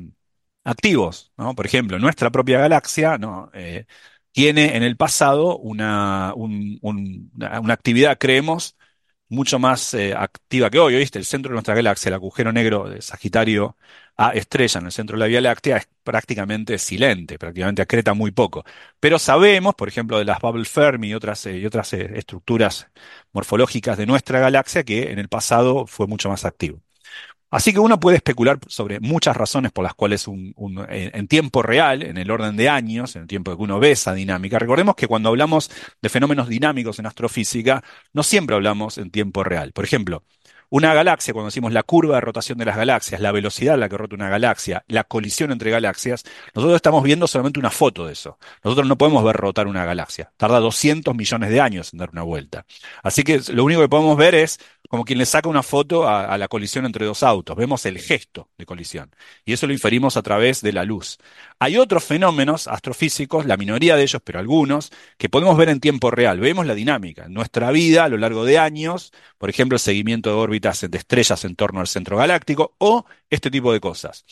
activos, 0.68 1.32
¿no? 1.36 1.54
Por 1.54 1.66
ejemplo, 1.66 1.98
nuestra 1.98 2.30
propia 2.30 2.58
galaxia. 2.60 3.18
Eh, 3.54 3.86
tiene 4.32 4.76
en 4.76 4.82
el 4.84 4.96
pasado 4.96 5.58
una, 5.58 6.32
una 6.34 7.72
actividad, 7.74 8.18
creemos, 8.18 8.76
mucho 9.28 9.58
más 9.58 9.94
eh, 9.94 10.14
activa 10.14 10.70
que 10.70 10.78
hoy. 10.78 10.96
¿Viste? 10.96 11.18
El 11.18 11.24
centro 11.24 11.50
de 11.50 11.54
nuestra 11.54 11.74
galaxia, 11.74 12.08
el 12.10 12.14
agujero 12.14 12.52
negro 12.52 12.88
de 12.88 13.02
Sagitario 13.02 13.76
A 14.16 14.30
estrella 14.32 14.80
en 14.80 14.86
el 14.86 14.92
centro 14.92 15.16
de 15.16 15.20
la 15.20 15.26
Vía 15.26 15.40
Láctea, 15.40 15.78
es 15.78 15.88
prácticamente 16.02 16.78
silente, 16.78 17.38
prácticamente 17.38 17.82
acreta 17.82 18.14
muy 18.14 18.30
poco. 18.30 18.64
Pero 19.00 19.18
sabemos, 19.18 19.74
por 19.74 19.88
ejemplo, 19.88 20.18
de 20.18 20.24
las 20.24 20.40
bubble 20.40 20.64
Fermi 20.64 21.08
y 21.08 21.14
otras, 21.14 21.46
eh, 21.46 21.58
y 21.58 21.66
otras 21.66 21.92
estructuras 21.92 22.88
morfológicas 23.32 23.98
de 23.98 24.06
nuestra 24.06 24.40
galaxia, 24.40 24.84
que 24.84 25.10
en 25.12 25.18
el 25.18 25.28
pasado 25.28 25.86
fue 25.86 26.06
mucho 26.06 26.28
más 26.28 26.44
activo. 26.44 26.80
Así 27.50 27.72
que 27.72 27.78
uno 27.78 27.98
puede 27.98 28.18
especular 28.18 28.58
sobre 28.66 29.00
muchas 29.00 29.36
razones 29.36 29.72
por 29.72 29.84
las 29.84 29.94
cuales 29.94 30.26
en 30.28 31.28
tiempo 31.28 31.62
real, 31.62 32.02
en 32.02 32.18
el 32.18 32.30
orden 32.30 32.56
de 32.56 32.68
años, 32.68 33.16
en 33.16 33.22
el 33.22 33.28
tiempo 33.28 33.56
que 33.56 33.62
uno 33.62 33.80
ve 33.80 33.92
esa 33.92 34.12
dinámica, 34.12 34.58
recordemos 34.58 34.94
que 34.96 35.06
cuando 35.06 35.30
hablamos 35.30 35.70
de 36.02 36.08
fenómenos 36.10 36.48
dinámicos 36.48 36.98
en 36.98 37.06
astrofísica, 37.06 37.82
no 38.12 38.22
siempre 38.22 38.54
hablamos 38.54 38.98
en 38.98 39.10
tiempo 39.10 39.44
real. 39.44 39.72
Por 39.72 39.84
ejemplo, 39.84 40.24
una 40.70 40.92
galaxia, 40.92 41.32
cuando 41.32 41.46
decimos 41.46 41.72
la 41.72 41.82
curva 41.82 42.16
de 42.16 42.20
rotación 42.20 42.58
de 42.58 42.66
las 42.66 42.76
galaxias, 42.76 43.22
la 43.22 43.32
velocidad 43.32 43.74
a 43.74 43.76
la 43.78 43.88
que 43.88 43.96
rota 43.96 44.14
una 44.14 44.28
galaxia, 44.28 44.84
la 44.86 45.04
colisión 45.04 45.50
entre 45.50 45.70
galaxias, 45.70 46.24
nosotros 46.54 46.76
estamos 46.76 47.02
viendo 47.02 47.26
solamente 47.26 47.58
una 47.58 47.70
foto 47.70 48.06
de 48.06 48.12
eso. 48.12 48.38
Nosotros 48.62 48.86
no 48.86 48.98
podemos 48.98 49.24
ver 49.24 49.36
rotar 49.36 49.66
una 49.66 49.86
galaxia. 49.86 50.30
Tarda 50.36 50.60
200 50.60 51.14
millones 51.14 51.48
de 51.48 51.60
años 51.62 51.94
en 51.94 52.00
dar 52.00 52.10
una 52.10 52.22
vuelta. 52.22 52.66
Así 53.02 53.24
que 53.24 53.40
lo 53.50 53.64
único 53.64 53.80
que 53.80 53.88
podemos 53.88 54.18
ver 54.18 54.34
es 54.34 54.58
como 54.88 55.04
quien 55.04 55.18
le 55.18 55.26
saca 55.26 55.48
una 55.48 55.62
foto 55.62 56.08
a, 56.08 56.36
la 56.38 56.48
colisión 56.48 56.86
entre 56.86 57.06
dos 57.06 57.22
autos. 57.22 57.56
Vemos 57.56 57.84
el 57.86 57.98
gesto 57.98 58.48
de 58.58 58.66
colisión. 58.66 59.14
Y 59.44 59.52
eso 59.52 59.66
lo 59.66 59.72
inferimos 59.72 60.16
a 60.16 60.22
través 60.22 60.62
de 60.62 60.72
la 60.72 60.84
luz. 60.84 61.18
Hay 61.58 61.76
otros 61.76 62.04
fenómenos 62.04 62.66
astrofísicos, 62.68 63.46
la 63.46 63.56
minoría 63.56 63.96
de 63.96 64.02
ellos, 64.02 64.22
pero 64.24 64.38
algunos, 64.38 64.90
que 65.18 65.28
podemos 65.28 65.56
ver 65.56 65.68
en 65.68 65.80
tiempo 65.80 66.10
real. 66.10 66.40
Vemos 66.40 66.66
la 66.66 66.74
dinámica. 66.74 67.28
Nuestra 67.28 67.70
vida, 67.70 68.04
a 68.04 68.08
lo 68.08 68.16
largo 68.16 68.44
de 68.44 68.58
años, 68.58 69.12
por 69.36 69.50
ejemplo, 69.50 69.76
el 69.76 69.80
seguimiento 69.80 70.30
de 70.30 70.36
órbitas 70.36 70.86
de 70.88 70.98
estrellas 70.98 71.44
en 71.44 71.54
torno 71.54 71.80
al 71.80 71.86
centro 71.86 72.16
galáctico, 72.16 72.74
o 72.78 73.04
este 73.28 73.50
tipo 73.50 73.72
de 73.72 73.80
cosas. 73.80 74.24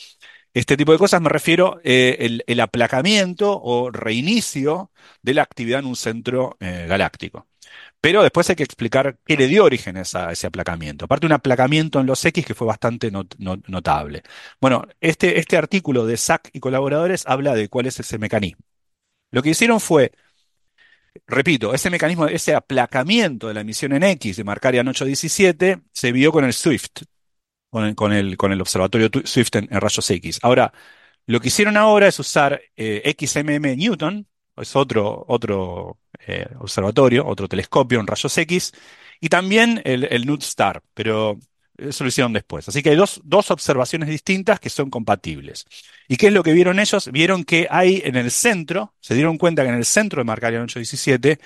Este 0.53 0.75
tipo 0.75 0.91
de 0.91 0.97
cosas 0.97 1.21
me 1.21 1.29
refiero 1.29 1.79
eh, 1.83 2.41
el, 2.47 2.59
aplacamiento 2.59 3.61
o 3.61 3.91
reinicio 3.91 4.91
de 5.21 5.35
la 5.35 5.43
actividad 5.43 5.81
en 5.81 5.85
un 5.85 5.95
centro 5.95 6.57
eh, 6.59 6.87
galáctico. 6.89 7.47
Pero 8.07 8.23
después 8.23 8.49
hay 8.49 8.55
que 8.55 8.63
explicar 8.63 9.17
qué 9.25 9.35
le 9.35 9.47
dio 9.47 9.65
origen 9.65 9.97
a, 9.97 10.31
ese 10.31 10.47
aplacamiento. 10.47 11.03
Aparte, 11.03 11.25
un 11.25 11.33
aplacamiento 11.33 11.99
en 11.99 12.05
los 12.05 12.23
X 12.23 12.45
que 12.45 12.53
fue 12.53 12.65
bastante 12.65 13.11
notable. 13.11 14.23
Bueno, 14.61 14.87
este, 15.01 15.37
este 15.39 15.57
artículo 15.57 16.05
de 16.05 16.15
SAC 16.15 16.51
y 16.53 16.61
colaboradores 16.61 17.25
habla 17.27 17.53
de 17.53 17.67
cuál 17.67 17.87
es 17.87 17.99
ese 17.99 18.17
mecanismo. 18.17 18.63
Lo 19.29 19.43
que 19.43 19.49
hicieron 19.49 19.81
fue, 19.81 20.13
repito, 21.25 21.73
ese 21.73 21.89
mecanismo, 21.89 22.27
ese 22.27 22.55
aplacamiento 22.55 23.49
de 23.49 23.55
la 23.55 23.59
emisión 23.59 23.91
en 23.91 24.03
X 24.03 24.37
de 24.37 24.45
Markarian 24.45 24.87
817 24.87 25.81
se 25.91 26.11
vio 26.13 26.31
con 26.31 26.45
el 26.45 26.53
SWIFT, 26.53 27.01
con 27.69 27.83
el, 28.13 28.37
con 28.37 28.53
el, 28.53 28.61
observatorio 28.61 29.09
SWIFT 29.25 29.55
en, 29.57 29.67
rayos 29.69 30.09
X. 30.09 30.39
Ahora, 30.43 30.71
lo 31.25 31.41
que 31.41 31.49
hicieron 31.49 31.75
ahora 31.75 32.07
es 32.07 32.17
usar 32.19 32.61
eh, 32.77 33.13
XMM 33.19 33.75
Newton, 33.75 34.25
es 34.55 34.75
otro, 34.77 35.25
otro 35.27 35.99
eh, 36.25 36.47
observatorio, 36.59 37.25
otro 37.25 37.47
telescopio 37.47 37.99
en 37.99 38.07
rayos 38.07 38.37
X, 38.37 38.73
y 39.19 39.29
también 39.29 39.81
el, 39.83 40.05
el 40.05 40.29
Star, 40.39 40.81
pero 40.93 41.39
eso 41.77 42.03
lo 42.03 42.07
hicieron 42.07 42.33
después. 42.33 42.67
Así 42.67 42.81
que 42.81 42.89
hay 42.89 42.95
dos, 42.95 43.21
dos, 43.23 43.51
observaciones 43.51 44.09
distintas 44.09 44.59
que 44.59 44.69
son 44.69 44.89
compatibles. 44.89 45.65
¿Y 46.07 46.17
qué 46.17 46.27
es 46.27 46.33
lo 46.33 46.43
que 46.43 46.53
vieron 46.53 46.79
ellos? 46.79 47.11
Vieron 47.11 47.43
que 47.43 47.67
hay 47.69 48.01
en 48.03 48.15
el 48.15 48.31
centro, 48.31 48.93
se 48.99 49.13
dieron 49.13 49.37
cuenta 49.37 49.63
que 49.63 49.69
en 49.69 49.75
el 49.75 49.85
centro 49.85 50.19
de 50.19 50.25
Markarian 50.25 50.63
817 50.63 51.39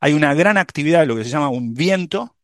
hay 0.00 0.12
una 0.12 0.34
gran 0.34 0.58
actividad 0.58 1.00
de 1.00 1.06
lo 1.06 1.16
que 1.16 1.24
se 1.24 1.30
llama 1.30 1.48
un 1.48 1.74
viento 1.74 2.36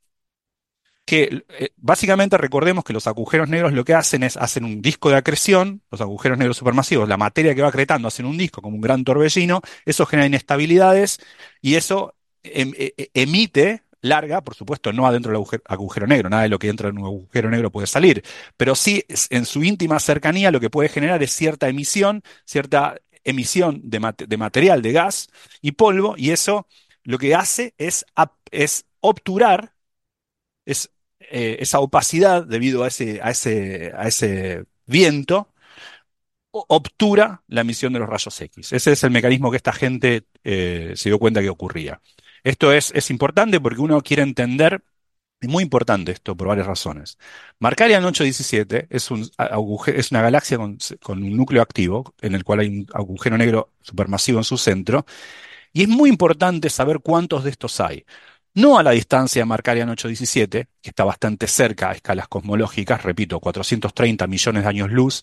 que 1.04 1.44
eh, 1.58 1.70
básicamente 1.76 2.38
recordemos 2.38 2.84
que 2.84 2.92
los 2.92 3.06
agujeros 3.06 3.48
negros 3.48 3.72
lo 3.72 3.84
que 3.84 3.94
hacen 3.94 4.22
es, 4.22 4.36
hacen 4.36 4.64
un 4.64 4.80
disco 4.80 5.10
de 5.10 5.16
acreción, 5.16 5.82
los 5.90 6.00
agujeros 6.00 6.38
negros 6.38 6.56
supermasivos, 6.56 7.08
la 7.08 7.16
materia 7.16 7.54
que 7.54 7.62
va 7.62 7.68
acretando 7.68 8.08
hacen 8.08 8.26
un 8.26 8.38
disco 8.38 8.62
como 8.62 8.76
un 8.76 8.80
gran 8.80 9.04
torbellino, 9.04 9.60
eso 9.84 10.06
genera 10.06 10.26
inestabilidades 10.26 11.20
y 11.60 11.74
eso 11.74 12.14
em, 12.42 12.72
e, 12.76 12.94
e, 12.96 13.10
emite, 13.14 13.82
larga, 14.00 14.42
por 14.42 14.54
supuesto, 14.54 14.92
no 14.92 15.06
adentro 15.06 15.32
del 15.32 15.60
agujero, 15.64 16.06
negro, 16.06 16.28
nada 16.28 16.42
de 16.44 16.48
lo 16.50 16.58
que 16.58 16.68
entra 16.68 16.90
en 16.90 16.98
un 16.98 17.06
agujero 17.06 17.50
negro 17.50 17.70
puede 17.70 17.86
salir, 17.86 18.22
pero 18.56 18.74
sí 18.74 19.04
en 19.30 19.46
su 19.46 19.64
íntima 19.64 19.98
cercanía 19.98 20.50
lo 20.50 20.60
que 20.60 20.70
puede 20.70 20.90
generar 20.90 21.22
es 21.22 21.32
cierta 21.32 21.68
emisión, 21.68 22.22
cierta 22.44 22.96
emisión 23.24 23.80
de, 23.84 24.00
material, 24.36 24.82
de 24.82 24.92
gas 24.92 25.28
y 25.62 25.72
polvo, 25.72 26.14
y 26.18 26.30
eso 26.30 26.66
lo 27.02 27.18
que 27.18 27.34
hace 27.34 27.74
es, 27.78 28.04
es 28.50 28.84
obturar, 29.00 29.72
es 30.66 30.90
eh, 31.30 31.56
esa 31.60 31.80
opacidad 31.80 32.44
debido 32.44 32.84
a 32.84 32.88
ese, 32.88 33.20
a 33.22 33.30
ese, 33.30 33.92
a 33.96 34.08
ese 34.08 34.64
viento 34.86 35.48
obtura 36.54 37.42
la 37.48 37.62
emisión 37.62 37.92
de 37.92 37.98
los 37.98 38.08
rayos 38.08 38.40
X. 38.40 38.72
Ese 38.72 38.92
es 38.92 39.04
el 39.04 39.10
mecanismo 39.10 39.50
que 39.50 39.56
esta 39.56 39.72
gente 39.72 40.24
eh, 40.44 40.92
se 40.96 41.08
dio 41.08 41.18
cuenta 41.18 41.42
que 41.42 41.50
ocurría. 41.50 42.00
Esto 42.44 42.72
es, 42.72 42.92
es 42.94 43.10
importante 43.10 43.60
porque 43.60 43.80
uno 43.80 44.00
quiere 44.02 44.22
entender, 44.22 44.82
es 45.40 45.48
muy 45.48 45.64
importante 45.64 46.12
esto 46.12 46.36
por 46.36 46.48
varias 46.48 46.66
razones. 46.66 47.18
Markarian 47.58 48.04
817 48.04 48.86
es, 48.90 49.10
un 49.10 49.28
es 49.86 50.10
una 50.10 50.22
galaxia 50.22 50.58
con, 50.58 50.78
con, 51.02 51.22
un 51.22 51.36
núcleo 51.36 51.62
activo, 51.62 52.14
en 52.20 52.34
el 52.34 52.44
cual 52.44 52.60
hay 52.60 52.68
un 52.68 52.86
agujero 52.92 53.36
negro 53.36 53.72
supermasivo 53.80 54.38
en 54.38 54.44
su 54.44 54.56
centro, 54.56 55.06
y 55.72 55.82
es 55.82 55.88
muy 55.88 56.08
importante 56.08 56.70
saber 56.70 57.00
cuántos 57.00 57.44
de 57.44 57.50
estos 57.50 57.80
hay 57.80 58.04
no 58.54 58.78
a 58.78 58.82
la 58.82 58.92
distancia 58.92 59.42
de 59.42 59.46
Markarian 59.46 59.88
817, 59.90 60.68
que 60.80 60.90
está 60.90 61.04
bastante 61.04 61.46
cerca 61.48 61.90
a 61.90 61.92
escalas 61.94 62.28
cosmológicas, 62.28 63.02
repito, 63.02 63.40
430 63.40 64.26
millones 64.26 64.62
de 64.62 64.68
años 64.68 64.90
luz, 64.90 65.22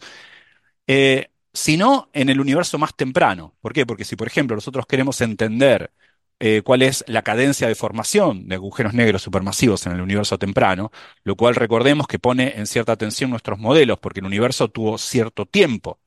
eh, 0.87 1.29
sino 1.53 2.09
en 2.13 2.29
el 2.29 2.41
universo 2.41 2.77
más 2.77 2.95
temprano. 2.95 3.55
¿Por 3.61 3.73
qué? 3.73 3.85
Porque 3.85 4.05
si, 4.05 4.15
por 4.15 4.27
ejemplo, 4.27 4.55
nosotros 4.55 4.85
queremos 4.87 5.21
entender 5.21 5.91
eh, 6.39 6.61
cuál 6.63 6.81
es 6.81 7.03
la 7.07 7.21
cadencia 7.23 7.67
de 7.67 7.75
formación 7.75 8.47
de 8.47 8.55
agujeros 8.55 8.93
negros 8.93 9.21
supermasivos 9.21 9.85
en 9.85 9.93
el 9.93 10.01
universo 10.01 10.39
temprano, 10.39 10.91
lo 11.23 11.35
cual 11.35 11.55
recordemos 11.55 12.07
que 12.07 12.19
pone 12.19 12.53
en 12.57 12.67
cierta 12.67 12.97
tensión 12.97 13.29
nuestros 13.29 13.59
modelos, 13.59 13.99
porque 13.99 14.21
el 14.21 14.25
universo 14.25 14.69
tuvo 14.69 14.97
cierto 14.97 15.45
tiempo 15.45 16.00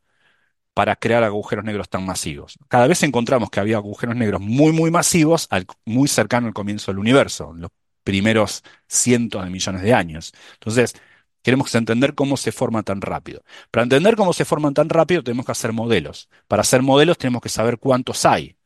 para 0.74 0.96
crear 0.96 1.22
agujeros 1.22 1.64
negros 1.64 1.88
tan 1.88 2.04
masivos. 2.04 2.58
Cada 2.68 2.88
vez 2.88 3.02
encontramos 3.04 3.48
que 3.48 3.60
había 3.60 3.76
agujeros 3.76 4.16
negros 4.16 4.40
muy, 4.40 4.72
muy 4.72 4.90
masivos, 4.90 5.48
muy 5.84 6.08
cercano 6.08 6.48
al 6.48 6.52
comienzo 6.52 6.90
del 6.90 6.98
universo, 6.98 7.52
en 7.54 7.62
los 7.62 7.70
primeros 8.02 8.62
cientos 8.88 9.44
de 9.44 9.50
millones 9.50 9.82
de 9.82 9.94
años. 9.94 10.32
Entonces, 10.54 10.94
queremos 11.42 11.72
entender 11.74 12.14
cómo 12.14 12.36
se 12.36 12.50
forma 12.52 12.82
tan 12.82 13.00
rápido. 13.00 13.42
Para 13.70 13.84
entender 13.84 14.16
cómo 14.16 14.32
se 14.32 14.44
forman 14.44 14.74
tan 14.74 14.88
rápido, 14.88 15.22
tenemos 15.22 15.46
que 15.46 15.52
hacer 15.52 15.72
modelos. 15.72 16.28
Para 16.48 16.62
hacer 16.62 16.82
modelos, 16.82 17.18
tenemos 17.18 17.40
que 17.40 17.48
saber 17.48 17.78
cuántos 17.78 18.26
hay. 18.26 18.56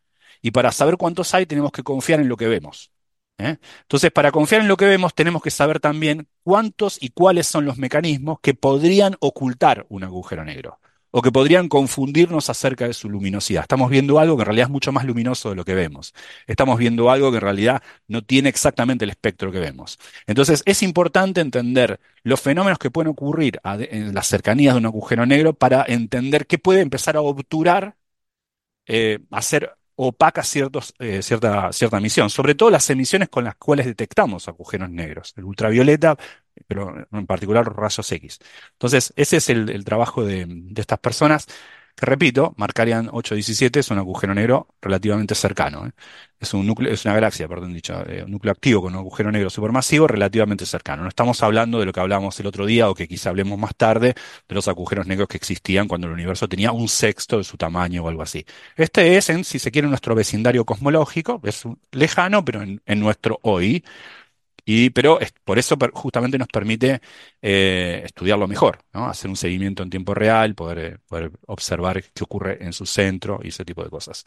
Y 0.40 0.50
para 0.50 0.72
saber 0.72 0.96
cuántos 0.96 1.34
hay, 1.34 1.44
tenemos 1.46 1.72
que 1.72 1.82
confiar 1.82 2.20
en 2.20 2.28
lo 2.28 2.36
que 2.36 2.48
vemos. 2.48 2.90
¿eh? 3.38 3.58
Entonces, 3.82 4.10
para 4.12 4.32
confiar 4.32 4.62
en 4.62 4.68
lo 4.68 4.78
que 4.78 4.86
vemos, 4.86 5.14
tenemos 5.14 5.42
que 5.42 5.50
saber 5.50 5.78
también 5.78 6.26
cuántos 6.42 7.02
y 7.02 7.10
cuáles 7.10 7.46
son 7.46 7.66
los 7.66 7.76
mecanismos 7.76 8.38
que 8.40 8.54
podrían 8.54 9.16
ocultar 9.20 9.84
un 9.90 10.04
agujero 10.04 10.44
negro 10.44 10.78
o 11.10 11.22
que 11.22 11.32
podrían 11.32 11.68
confundirnos 11.68 12.50
acerca 12.50 12.86
de 12.86 12.94
su 12.94 13.08
luminosidad. 13.08 13.62
Estamos 13.62 13.90
viendo 13.90 14.18
algo 14.18 14.36
que 14.36 14.42
en 14.42 14.46
realidad 14.46 14.66
es 14.66 14.72
mucho 14.72 14.92
más 14.92 15.04
luminoso 15.04 15.50
de 15.50 15.56
lo 15.56 15.64
que 15.64 15.74
vemos. 15.74 16.14
Estamos 16.46 16.78
viendo 16.78 17.10
algo 17.10 17.30
que 17.30 17.38
en 17.38 17.42
realidad 17.42 17.82
no 18.06 18.22
tiene 18.22 18.48
exactamente 18.48 19.04
el 19.04 19.10
espectro 19.10 19.50
que 19.52 19.60
vemos. 19.60 19.98
Entonces 20.26 20.62
es 20.66 20.82
importante 20.82 21.40
entender 21.40 22.00
los 22.22 22.40
fenómenos 22.40 22.78
que 22.78 22.90
pueden 22.90 23.08
ocurrir 23.08 23.60
en 23.64 24.14
las 24.14 24.26
cercanías 24.26 24.74
de 24.74 24.78
un 24.78 24.86
agujero 24.86 25.26
negro 25.26 25.54
para 25.54 25.84
entender 25.88 26.46
qué 26.46 26.58
puede 26.58 26.80
empezar 26.80 27.16
a 27.16 27.20
obturar, 27.22 27.96
eh, 28.86 29.20
hacer 29.30 29.78
opaca 30.00 30.42
eh, 31.00 31.22
cierta, 31.22 31.72
cierta 31.72 31.98
emisión, 31.98 32.30
sobre 32.30 32.54
todo 32.54 32.70
las 32.70 32.88
emisiones 32.88 33.28
con 33.28 33.44
las 33.44 33.56
cuales 33.56 33.84
detectamos 33.84 34.46
agujeros 34.46 34.90
negros. 34.90 35.34
El 35.36 35.44
ultravioleta 35.44 36.16
pero 36.66 37.06
en 37.12 37.26
particular 37.26 37.64
rayos 37.74 38.10
X. 38.10 38.38
Entonces, 38.72 39.12
ese 39.16 39.38
es 39.38 39.48
el, 39.48 39.84
trabajo 39.84 40.24
de, 40.24 40.46
estas 40.76 40.98
personas 40.98 41.46
que 41.98 42.06
repito, 42.06 42.54
Markarian 42.56 43.08
817 43.10 43.80
es 43.80 43.90
un 43.90 43.98
agujero 43.98 44.32
negro 44.32 44.68
relativamente 44.80 45.34
cercano. 45.34 45.86
¿eh? 45.86 45.90
Es, 46.38 46.54
un 46.54 46.64
núcleo, 46.64 46.92
es 46.92 47.04
una 47.04 47.14
galaxia, 47.14 47.48
perdón 47.48 47.74
dicho, 47.74 48.00
eh, 48.06 48.22
un 48.24 48.30
núcleo 48.30 48.52
activo 48.52 48.82
con 48.82 48.92
un 48.92 49.00
agujero 49.00 49.32
negro 49.32 49.50
supermasivo 49.50 50.06
relativamente 50.06 50.64
cercano. 50.64 51.02
No 51.02 51.08
estamos 51.08 51.42
hablando 51.42 51.80
de 51.80 51.86
lo 51.86 51.92
que 51.92 51.98
hablamos 51.98 52.38
el 52.38 52.46
otro 52.46 52.66
día 52.66 52.88
o 52.88 52.94
que 52.94 53.08
quizá 53.08 53.30
hablemos 53.30 53.58
más 53.58 53.74
tarde 53.74 54.14
de 54.48 54.54
los 54.54 54.68
agujeros 54.68 55.08
negros 55.08 55.26
que 55.26 55.38
existían 55.38 55.88
cuando 55.88 56.06
el 56.06 56.12
universo 56.12 56.48
tenía 56.48 56.70
un 56.70 56.88
sexto 56.88 57.38
de 57.38 57.44
su 57.44 57.56
tamaño 57.56 58.04
o 58.04 58.08
algo 58.08 58.22
así. 58.22 58.46
Este 58.76 59.16
es, 59.16 59.24
si 59.42 59.58
se 59.58 59.72
quiere, 59.72 59.88
nuestro 59.88 60.14
vecindario 60.14 60.64
cosmológico, 60.64 61.40
es 61.42 61.64
lejano, 61.90 62.44
pero 62.44 62.62
en 62.62 63.00
nuestro 63.00 63.40
hoy. 63.42 63.82
Y, 64.70 64.90
pero 64.90 65.18
por 65.44 65.58
eso 65.58 65.78
justamente 65.94 66.36
nos 66.36 66.48
permite 66.48 67.00
eh, 67.40 68.02
estudiarlo 68.04 68.46
mejor, 68.46 68.80
hacer 68.92 69.30
un 69.30 69.36
seguimiento 69.36 69.82
en 69.82 69.88
tiempo 69.88 70.12
real, 70.14 70.54
poder, 70.54 70.78
eh, 70.78 70.98
poder, 71.06 71.32
observar 71.46 72.02
qué 72.12 72.22
ocurre 72.24 72.62
en 72.62 72.74
su 72.74 72.84
centro 72.84 73.40
y 73.42 73.48
ese 73.48 73.64
tipo 73.64 73.82
de 73.82 73.88
cosas. 73.88 74.24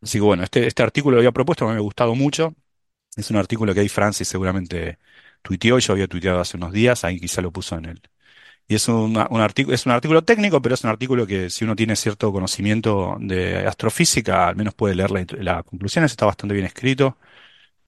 Así 0.00 0.16
que 0.18 0.22
bueno, 0.22 0.44
este, 0.44 0.66
este 0.66 0.82
artículo 0.82 1.16
lo 1.16 1.20
había 1.20 1.32
propuesto, 1.32 1.66
me 1.68 1.74
ha 1.74 1.78
gustado 1.80 2.14
mucho. 2.14 2.54
Es 3.16 3.30
un 3.30 3.36
artículo 3.38 3.74
que 3.74 3.80
ahí 3.80 3.88
Francis 3.90 4.28
seguramente 4.28 4.98
tuiteó, 5.42 5.78
yo 5.78 5.92
había 5.94 6.08
tuiteado 6.08 6.40
hace 6.40 6.56
unos 6.56 6.72
días, 6.72 7.04
ahí 7.04 7.20
quizá 7.20 7.42
lo 7.42 7.52
puso 7.52 7.76
en 7.76 7.86
el... 7.86 8.02
Y 8.68 8.76
es 8.76 8.88
un, 8.88 9.16
un 9.30 9.40
artículo, 9.40 9.74
es 9.74 9.86
un 9.86 9.92
artículo 9.92 10.22
técnico, 10.24 10.62
pero 10.62 10.74
es 10.76 10.84
un 10.84 10.90
artículo 10.90 11.26
que 11.26 11.50
si 11.50 11.64
uno 11.64 11.76
tiene 11.76 11.96
cierto 11.96 12.32
conocimiento 12.32 13.16
de 13.20 13.66
astrofísica, 13.66 14.48
al 14.48 14.56
menos 14.56 14.74
puede 14.74 14.94
leer 14.94 15.10
las 15.10 15.26
la 15.32 15.62
conclusiones, 15.64 16.12
está 16.12 16.26
bastante 16.26 16.54
bien 16.54 16.66
escrito. 16.66 17.18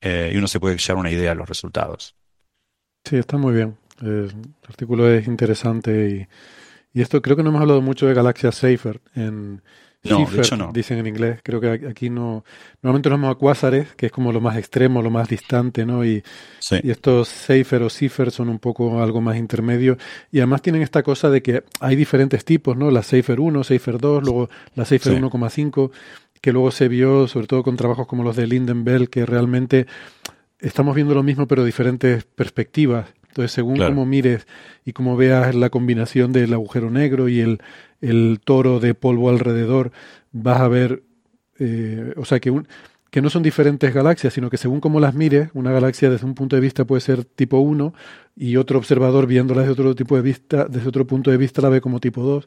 Eh, 0.05 0.33
y 0.35 0.37
uno 0.37 0.47
se 0.47 0.61
puede 0.61 0.77
llevar 0.77 1.01
una 1.01 1.11
idea 1.11 1.31
de 1.31 1.37
los 1.37 1.49
resultados. 1.49 2.15
Sí, 3.05 3.17
está 3.17 3.39
muy 3.39 3.55
bien. 3.55 3.77
el 4.03 4.31
artículo 4.69 5.09
es 5.11 5.27
interesante 5.27 6.29
y, 6.93 6.99
y, 6.99 7.03
esto 7.03 7.23
creo 7.23 7.37
que 7.37 7.43
no 7.43 7.49
hemos 7.49 7.63
hablado 7.63 7.81
mucho 7.81 8.07
de 8.07 8.15
Galaxia 8.15 8.53
Safer 8.53 9.01
en 9.15 9.63
no, 10.05 10.27
de 10.27 10.39
hecho 10.39 10.57
no. 10.57 10.71
dicen 10.73 10.99
en 10.99 11.07
inglés. 11.07 11.41
Creo 11.43 11.61
que 11.61 11.71
aquí 11.89 12.11
no. 12.11 12.45
Normalmente 12.83 13.09
nos 13.09 13.19
llamamos 13.19 13.37
a 13.37 13.39
cuásares, 13.39 13.95
que 13.95 14.07
es 14.07 14.13
como 14.13 14.33
lo 14.33 14.41
más 14.41 14.57
extremo, 14.59 15.01
lo 15.01 15.11
más 15.11 15.29
distante, 15.29 15.87
¿no? 15.87 16.05
Y, 16.05 16.23
y 16.83 16.91
estos 16.91 17.29
Safer 17.29 17.83
o 17.83 17.91
Cipher 17.91 18.31
son 18.31 18.51
un 18.51 18.59
poco 18.59 19.03
algo 19.03 19.21
más 19.21 19.37
intermedio. 19.37 19.97
Y 20.31 20.39
además 20.39 20.61
tienen 20.61 20.83
esta 20.83 21.03
cosa 21.03 21.31
de 21.31 21.43
que 21.43 21.65
hay 21.81 21.97
diferentes 21.97 22.45
tipos, 22.45 22.77
¿no? 22.77 22.91
La 22.91 23.03
Safer 23.03 23.41
1, 23.41 23.65
Safer 23.65 23.99
2, 23.99 24.23
luego 24.23 24.51
la 24.75 24.85
Safer 24.85 25.21
1,5 25.21 25.91
que 26.45 26.53
luego 26.53 26.71
se 26.71 26.89
vio, 26.89 27.27
sobre 27.27 27.47
todo 27.47 27.63
con 27.63 27.75
trabajos 27.77 28.07
como 28.07 28.23
los 28.23 28.37
de 28.37 28.47
Linden 28.47 28.85
Bell, 28.85 29.09
que 29.09 29.25
realmente 29.25 29.87
estamos 30.59 30.95
viendo 30.95 31.15
lo 31.15 31.23
mismo 31.23 31.49
pero 31.49 31.65
diferentes 31.65 32.25
perspectivas. 32.25 33.15
Entonces, 33.29 33.51
según 33.51 33.79
cómo 33.79 34.05
mires 34.05 34.47
y 34.85 34.93
cómo 34.93 35.17
veas 35.17 35.55
la 35.55 35.71
combinación 35.71 36.33
del 36.33 36.53
agujero 36.53 36.91
negro 36.91 37.31
y 37.31 37.41
el, 37.41 37.63
el 38.03 38.41
toro 38.45 38.79
de 38.79 38.93
polvo 38.93 39.31
alrededor, 39.31 39.91
vas 40.33 40.61
a 40.61 40.69
ver, 40.69 41.03
eh, 41.59 42.13
o 42.19 42.27
sea, 42.27 42.41
que, 42.41 42.51
un, 42.51 42.69
que 43.11 43.23
no 43.23 43.31
son 43.31 43.43
diferentes 43.43 43.95
galaxias, 43.95 44.35
sino 44.35 44.51
que 44.51 44.59
según 44.59 44.81
cómo 44.81 45.01
las 45.01 45.15
mires, 45.15 45.49
una 45.55 45.73
galaxia 45.73 46.11
desde 46.11 46.27
un 46.27 46.35
punto 46.35 46.57
de 46.57 46.61
vista 46.61 46.85
puede 46.85 47.01
ser 47.01 47.25
tipo 47.25 47.59
1 47.61 47.95
y 48.37 48.57
otro 48.57 48.79
observador 48.79 49.27
viéndola 49.27 49.63
desde 49.63 49.73
otro 49.73 49.95
tipo 49.95 50.15
de 50.15 50.21
vista, 50.21 50.67
desde 50.67 50.91
otro 50.91 51.07
punto 51.07 51.31
de 51.31 51.39
vista 51.39 51.63
la 51.63 51.71
ve 51.71 51.81
como 51.81 52.01
tipo 52.01 52.21
2. 52.21 52.47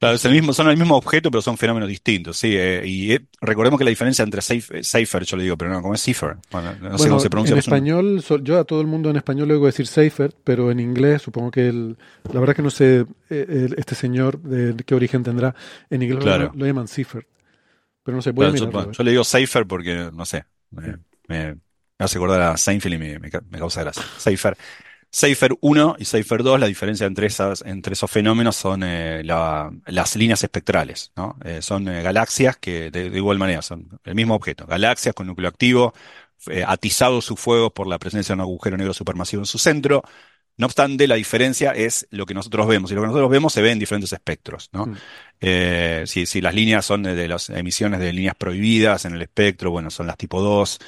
Claro, 0.00 0.16
es 0.16 0.24
el 0.24 0.32
mismo, 0.32 0.54
son 0.54 0.70
el 0.70 0.78
mismo 0.78 0.96
objeto, 0.96 1.30
pero 1.30 1.42
son 1.42 1.58
fenómenos 1.58 1.86
distintos, 1.86 2.38
sí. 2.38 2.56
Eh, 2.56 2.82
y 2.86 3.12
eh, 3.12 3.20
recordemos 3.42 3.76
que 3.76 3.84
la 3.84 3.90
diferencia 3.90 4.22
entre 4.22 4.40
Safer, 4.40 5.24
yo 5.24 5.36
le 5.36 5.42
digo, 5.42 5.58
pero 5.58 5.70
no, 5.70 5.82
¿cómo 5.82 5.92
es 5.92 6.02
Cipher? 6.02 6.38
Bueno, 6.50 6.74
no 6.80 6.96
sé 6.96 7.10
cómo 7.10 7.20
se 7.20 7.28
pronuncia. 7.28 7.52
En 7.52 7.58
español, 7.58 8.24
yo 8.42 8.58
a 8.58 8.64
todo 8.64 8.80
el 8.80 8.86
mundo 8.86 9.10
en 9.10 9.16
español 9.16 9.48
le 9.48 9.54
digo 9.54 9.66
decir 9.66 9.86
Safer, 9.86 10.34
pero 10.42 10.70
en 10.70 10.80
inglés 10.80 11.20
supongo 11.20 11.50
que 11.50 11.68
el, 11.68 11.98
la 12.32 12.40
verdad 12.40 12.50
es 12.50 12.56
que 12.56 12.62
no 12.62 12.70
sé 12.70 13.04
eh, 13.28 13.68
este 13.76 13.94
señor 13.94 14.40
de, 14.40 14.74
qué 14.84 14.94
origen 14.94 15.22
tendrá. 15.22 15.54
En 15.90 16.02
inglés 16.02 16.24
lo, 16.24 16.66
llaman 16.66 16.88
Cipher. 16.88 17.26
Pero 18.02 18.16
no 18.16 18.22
sé, 18.22 18.32
puede 18.32 18.58
yo, 18.58 18.92
yo, 18.92 19.04
le 19.04 19.10
digo 19.10 19.22
Safer 19.22 19.66
porque, 19.66 20.08
no 20.14 20.24
sé, 20.24 20.46
me, 20.70 20.96
me, 21.28 21.56
hace 21.98 22.16
acordar 22.16 22.40
a 22.40 22.56
Seinfeld 22.56 22.94
y 22.94 22.98
me, 22.98 23.18
me, 23.18 23.30
causa 23.30 23.82
gracia. 23.82 24.02
Safer. 24.16 24.56
Cypher 25.12 25.56
1 25.60 25.96
y 25.98 26.04
Cypher 26.04 26.44
2, 26.44 26.60
la 26.60 26.66
diferencia 26.66 27.06
entre, 27.06 27.26
esas, 27.26 27.62
entre 27.66 27.94
esos 27.94 28.10
fenómenos 28.10 28.54
son 28.54 28.82
eh, 28.84 29.22
las 29.24 30.16
líneas 30.16 30.42
espectrales, 30.44 31.10
¿no? 31.16 31.36
Eh, 31.44 31.62
son 31.62 31.88
eh, 31.88 32.02
galaxias 32.02 32.56
que 32.56 32.92
de, 32.92 33.06
igual 33.06 33.36
manera 33.36 33.60
son 33.60 33.88
el 34.04 34.14
mismo 34.14 34.36
objeto, 34.36 34.66
galaxias 34.66 35.14
con 35.14 35.26
núcleo 35.26 35.48
activo, 35.48 35.92
atizados 36.64 37.24
sus 37.24 37.38
fuegos 37.38 37.72
por 37.72 37.86
la 37.86 37.98
presencia 37.98 38.34
de 38.34 38.36
un 38.36 38.40
agujero 38.42 38.76
negro 38.76 38.94
supermasivo 38.94 39.42
en 39.42 39.46
su 39.46 39.58
centro. 39.58 40.02
No 40.56 40.66
obstante, 40.66 41.08
la 41.08 41.16
diferencia 41.16 41.72
es 41.72 42.06
lo 42.10 42.24
que 42.24 42.34
nosotros 42.34 42.68
vemos, 42.68 42.90
y 42.90 42.94
lo 42.94 43.00
que 43.00 43.08
nosotros 43.08 43.30
vemos 43.30 43.52
se 43.52 43.62
ve 43.62 43.72
en 43.72 43.78
diferentes 43.78 44.12
espectros, 44.12 44.68
¿no? 44.72 44.86
Mm. 44.86 46.06
si, 46.06 46.26
si, 46.26 46.40
las 46.40 46.54
líneas 46.54 46.84
son 46.84 47.02
de, 47.02 47.28
las 47.28 47.50
emisiones 47.50 47.98
de 47.98 48.12
líneas 48.12 48.34
prohibidas 48.36 49.06
en 49.06 49.14
el 49.14 49.22
espectro, 49.22 49.70
bueno, 49.70 49.90
son 49.90 50.06
las 50.06 50.16
tipo 50.16 50.40
2, 50.40 50.78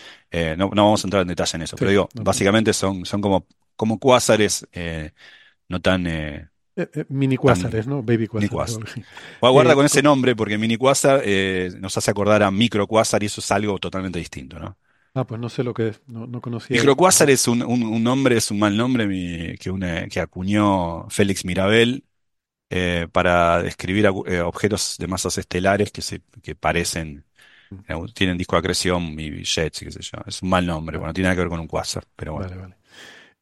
no, 0.57 0.71
no, 0.75 0.85
vamos 0.85 1.03
a 1.03 1.07
entrar 1.07 1.23
en 1.23 1.29
detalle 1.29 1.57
en 1.57 1.63
eso, 1.63 1.77
pero 1.77 1.91
digo, 1.91 2.09
básicamente 2.15 2.73
son, 2.73 3.05
son 3.05 3.21
como 3.21 3.47
como 3.77 3.99
cuásares 3.99 4.67
eh, 4.73 5.13
no 5.69 5.81
tan... 5.81 6.07
Eh, 6.07 6.49
eh, 6.77 7.05
mini 7.09 7.37
cuásares, 7.37 7.87
¿no? 7.87 8.03
Baby 8.03 8.27
cuásares. 8.27 8.95
Guarda 9.41 9.75
con 9.75 9.85
ese 9.85 10.03
nombre 10.03 10.35
porque 10.35 10.57
mini 10.57 10.77
cuásar 10.77 11.23
nos 11.79 11.97
hace 11.97 12.11
acordar 12.11 12.43
a 12.43 12.51
micro 12.51 12.87
cuásar 12.87 13.23
y 13.23 13.27
eso 13.27 13.41
es 13.41 13.51
algo 13.51 13.79
totalmente 13.79 14.19
distinto, 14.19 14.59
¿no? 14.59 14.77
Ah, 15.15 15.27
pues 15.27 15.39
no 15.39 15.51
sé 15.51 15.63
lo 15.63 15.75
que 15.75 15.89
es, 15.89 16.01
no, 16.07 16.27
no 16.27 16.41
conocía. 16.41 16.75
Microcuásar 16.75 17.29
es 17.29 17.47
un, 17.47 17.63
un, 17.63 18.03
nombre, 18.03 18.39
es 18.39 18.51
un 18.51 18.59
mal 18.59 18.75
nombre 18.75 19.07
que, 19.59 20.09
que 20.11 20.21
acuñó 20.21 21.07
Félix 21.11 21.45
Mirabel 21.45 22.05
para 23.13 23.63
describir 23.63 24.07
objetos 24.07 24.97
de 24.99 25.07
masas 25.07 25.37
estelares 25.37 25.91
que, 25.93 26.01
se, 26.01 26.23
que 26.43 26.55
parecen, 26.55 27.25
mm. 27.71 28.07
tienen 28.15 28.39
disco 28.39 28.57
de 28.57 28.61
acreción 28.61 29.21
y 29.21 29.45
jets, 29.45 29.81
qué 29.81 29.91
sé 29.91 30.01
yo. 30.01 30.19
Es 30.27 30.41
un 30.43 30.49
mal 30.49 30.65
nombre, 30.65 30.97
bueno, 30.97 31.09
no 31.09 31.15
tiene 31.15 31.27
nada 31.27 31.37
que 31.37 31.43
ver 31.43 31.51
con 31.51 31.61
un 31.61 31.67
cuásar, 31.67 32.05
pero 32.17 32.33
bueno. 32.33 32.49
Vale, 32.49 32.61
vale. 32.63 32.82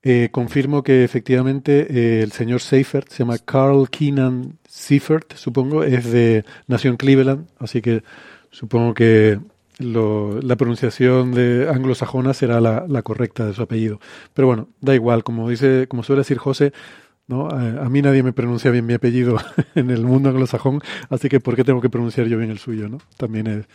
Eh, 0.02 0.30
confirmo 0.32 0.82
que 0.82 1.04
efectivamente 1.04 1.86
eh, 1.90 2.22
el 2.22 2.32
señor 2.32 2.60
Seifert, 2.60 3.10
se 3.10 3.18
llama 3.18 3.36
Carl 3.38 3.90
Keenan 3.90 4.58
Seifert, 4.66 5.34
supongo, 5.34 5.84
es 5.84 6.10
de 6.10 6.44
nació 6.66 6.90
en 6.90 6.96
Cleveland, 6.96 7.48
así 7.58 7.82
que 7.82 8.02
supongo 8.50 8.94
que 8.94 9.38
la 9.78 10.56
pronunciación 10.56 11.32
de 11.32 11.68
anglosajona 11.70 12.34
será 12.34 12.60
la, 12.60 13.02
correcta 13.02 13.46
de 13.46 13.54
su 13.54 13.62
apellido. 13.62 14.00
Pero 14.34 14.46
bueno, 14.46 14.68
da 14.80 14.94
igual, 14.94 15.24
como 15.24 15.48
dice, 15.48 15.86
como 15.88 16.02
suele 16.02 16.20
decir 16.20 16.38
José, 16.38 16.72
¿no? 17.26 17.48
A, 17.48 17.84
a, 17.84 17.88
mí 17.88 18.02
nadie 18.02 18.22
me 18.22 18.32
pronuncia 18.32 18.70
bien 18.70 18.86
mi 18.86 18.94
apellido 18.94 19.36
en 19.74 19.90
el 19.90 20.04
mundo 20.04 20.30
anglosajón, 20.30 20.80
así 21.10 21.28
que 21.28 21.40
¿por 21.40 21.56
qué 21.56 21.64
tengo 21.64 21.80
que 21.80 21.90
pronunciar 21.90 22.26
yo 22.26 22.38
bien 22.38 22.50
el 22.50 22.58
suyo? 22.58 22.88
¿no? 22.88 22.98
También 23.16 23.46
es, 23.46 23.66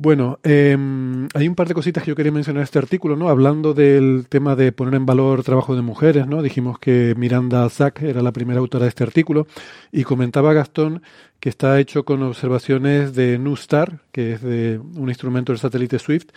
bueno, 0.00 0.38
em, 0.44 1.26
hay 1.34 1.48
un 1.48 1.56
par 1.56 1.66
de 1.66 1.74
cositas 1.74 2.04
que 2.04 2.10
yo 2.10 2.14
quería 2.14 2.30
mencionar 2.30 2.60
en 2.60 2.64
este 2.64 2.78
artículo, 2.78 3.16
¿no? 3.16 3.28
Hablando 3.28 3.74
del 3.74 4.26
tema 4.28 4.54
de 4.54 4.70
poner 4.70 4.94
en 4.94 5.06
valor 5.06 5.42
trabajo 5.42 5.74
de 5.74 5.82
mujeres, 5.82 6.28
¿no? 6.28 6.40
Dijimos 6.40 6.78
que 6.78 7.14
Miranda 7.16 7.68
Zack 7.68 8.02
era 8.02 8.22
la 8.22 8.30
primera 8.30 8.60
autora 8.60 8.84
de 8.84 8.90
este 8.90 9.02
artículo 9.02 9.48
y 9.90 10.04
comentaba 10.04 10.52
Gastón 10.52 11.02
que 11.40 11.48
está 11.48 11.80
hecho 11.80 12.04
con 12.04 12.22
observaciones 12.22 13.12
de 13.14 13.40
NuStar, 13.40 13.98
que 14.12 14.34
es 14.34 14.42
de 14.42 14.78
un 14.78 15.08
instrumento 15.08 15.50
del 15.50 15.58
satélite 15.58 15.98
Swift, 15.98 16.28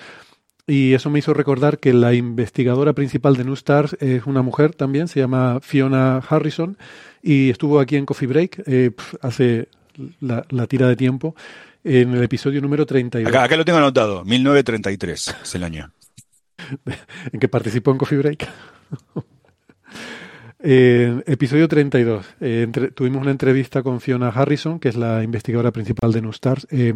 y 0.65 0.93
eso 0.93 1.11
me 1.11 1.19
hizo 1.19 1.35
recordar 1.35 1.77
que 1.77 1.93
la 1.93 2.15
investigadora 2.15 2.93
principal 2.93 3.35
de 3.35 3.43
NuStar 3.43 3.89
es 3.99 4.25
una 4.25 4.41
mujer 4.41 4.73
también, 4.73 5.07
se 5.07 5.19
llama 5.19 5.59
Fiona 5.61 6.17
Harrison, 6.17 6.77
y 7.21 7.51
estuvo 7.51 7.79
aquí 7.79 7.95
en 7.95 8.07
Coffee 8.07 8.27
Break 8.27 8.63
eh, 8.65 8.91
hace 9.21 9.67
la 10.19 10.67
tira 10.67 10.87
de 10.87 10.95
tiempo 10.95 11.35
en 11.83 12.13
el 12.13 12.23
episodio 12.23 12.61
número 12.61 12.85
32. 12.85 13.29
Acá, 13.29 13.43
acá 13.43 13.55
lo 13.57 13.65
tengo 13.65 13.79
anotado, 13.79 14.23
1933 14.25 15.35
es 15.43 15.55
el 15.55 15.63
año. 15.63 15.91
en 17.31 17.39
que 17.39 17.47
participó 17.47 17.91
en 17.91 17.97
Coffee 17.97 18.17
Break. 18.17 18.47
eh, 20.59 21.23
episodio 21.25 21.67
32. 21.67 22.25
Eh, 22.39 22.67
tuvimos 22.93 23.21
una 23.21 23.31
entrevista 23.31 23.83
con 23.83 24.01
Fiona 24.01 24.29
Harrison, 24.29 24.79
que 24.79 24.89
es 24.89 24.95
la 24.95 25.23
investigadora 25.23 25.71
principal 25.71 26.11
de 26.11 26.21
Nustars. 26.21 26.67
Eh, 26.71 26.93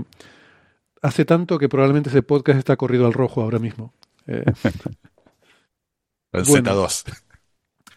hace 1.01 1.25
tanto 1.25 1.57
que 1.57 1.69
probablemente 1.69 2.09
ese 2.09 2.23
podcast 2.23 2.59
está 2.59 2.75
corrido 2.75 3.05
al 3.05 3.13
rojo 3.13 3.41
ahora 3.41 3.59
mismo. 3.59 3.93
Eh, 4.27 4.43
el 6.31 6.45
Z2. 6.45 7.03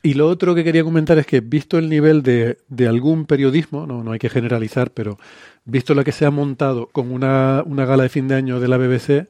Y 0.00 0.14
lo 0.14 0.28
otro 0.28 0.54
que 0.54 0.62
quería 0.62 0.84
comentar 0.84 1.18
es 1.18 1.26
que, 1.26 1.40
visto 1.40 1.76
el 1.76 1.88
nivel 1.88 2.22
de, 2.22 2.58
de 2.68 2.86
algún 2.86 3.24
periodismo, 3.26 3.84
no, 3.86 4.04
no 4.04 4.12
hay 4.12 4.20
que 4.20 4.28
generalizar, 4.28 4.92
pero 4.92 5.18
visto 5.68 5.94
la 5.94 6.02
que 6.02 6.12
se 6.12 6.24
ha 6.24 6.30
montado 6.30 6.88
con 6.88 7.12
una, 7.12 7.62
una 7.66 7.84
gala 7.84 8.04
de 8.04 8.08
fin 8.08 8.26
de 8.26 8.34
año 8.34 8.58
de 8.58 8.68
la 8.68 8.78
BBC, 8.78 9.28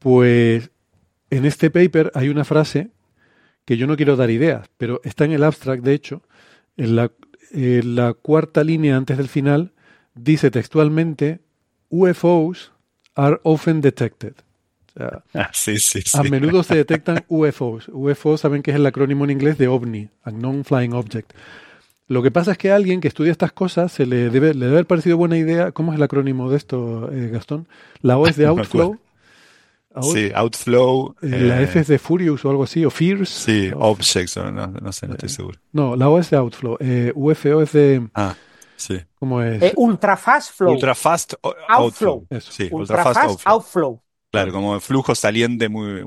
pues 0.00 0.70
en 1.30 1.44
este 1.44 1.70
paper 1.70 2.10
hay 2.14 2.28
una 2.28 2.44
frase 2.44 2.90
que 3.64 3.76
yo 3.76 3.86
no 3.86 3.96
quiero 3.96 4.16
dar 4.16 4.30
ideas, 4.30 4.68
pero 4.76 5.00
está 5.04 5.24
en 5.24 5.32
el 5.32 5.44
abstract, 5.44 5.84
de 5.84 5.94
hecho, 5.94 6.22
en 6.76 6.96
la, 6.96 7.12
en 7.52 7.94
la 7.94 8.14
cuarta 8.14 8.64
línea 8.64 8.96
antes 8.96 9.16
del 9.16 9.28
final, 9.28 9.72
dice 10.14 10.50
textualmente, 10.50 11.40
UFOs 11.88 12.72
are 13.14 13.38
often 13.44 13.80
detected. 13.80 14.34
Ah, 15.34 15.50
sí, 15.52 15.78
sí, 15.78 16.02
A 16.14 16.24
menudo 16.24 16.64
se 16.64 16.74
detectan 16.74 17.24
UFOs. 17.28 17.88
UFOs 17.92 18.40
saben 18.40 18.62
que 18.62 18.72
es 18.72 18.76
el 18.76 18.84
acrónimo 18.86 19.24
en 19.24 19.30
inglés 19.30 19.56
de 19.56 19.68
OVNI, 19.68 20.08
Unknown 20.26 20.64
Flying 20.64 20.94
Object. 20.94 21.32
Lo 22.10 22.24
que 22.24 22.32
pasa 22.32 22.50
es 22.50 22.58
que 22.58 22.72
a 22.72 22.74
alguien 22.74 23.00
que 23.00 23.06
estudia 23.06 23.30
estas 23.30 23.52
cosas 23.52 23.92
se 23.92 24.04
le 24.04 24.30
debe, 24.30 24.52
le 24.52 24.64
debe 24.64 24.72
haber 24.78 24.86
parecido 24.88 25.16
buena 25.16 25.38
idea. 25.38 25.70
¿Cómo 25.70 25.92
es 25.92 25.96
el 25.96 26.02
acrónimo 26.02 26.50
de 26.50 26.56
esto, 26.56 27.08
eh, 27.12 27.28
Gastón? 27.28 27.68
La 28.02 28.18
O 28.18 28.26
es 28.26 28.34
de 28.34 28.46
Outflow. 28.48 28.98
sí, 30.02 30.32
Outflow. 30.34 31.14
Eh, 31.22 31.28
la 31.28 31.62
F 31.62 31.78
es 31.78 31.86
de 31.86 32.00
Furious 32.00 32.44
o 32.44 32.50
algo 32.50 32.64
así, 32.64 32.84
o 32.84 32.90
Fierce. 32.90 33.32
Sí, 33.32 33.70
Objects, 33.76 34.36
no, 34.38 34.92
sé, 34.92 35.06
no 35.06 35.12
estoy 35.12 35.28
seguro. 35.28 35.60
No, 35.70 35.94
la 35.94 36.08
O 36.08 36.18
es 36.18 36.30
de 36.30 36.36
Outflow. 36.36 36.78
UFO 37.14 37.62
es 37.62 37.70
de. 37.70 38.08
Ah. 38.12 38.34
Sí. 38.74 39.00
¿Cómo 39.14 39.40
es? 39.40 39.72
ultra 39.76 40.16
Fast 40.16 40.56
Flow. 40.56 40.72
Ultra 40.72 40.96
Fast 40.96 41.34
Outflow. 41.68 42.26
Sí, 42.40 42.68
ultra, 42.72 43.04
fast, 43.04 43.42
outflow. 43.44 44.02
Claro, 44.32 44.50
como 44.50 44.80
flujo 44.80 45.14
saliente 45.14 45.68
muy 45.68 46.02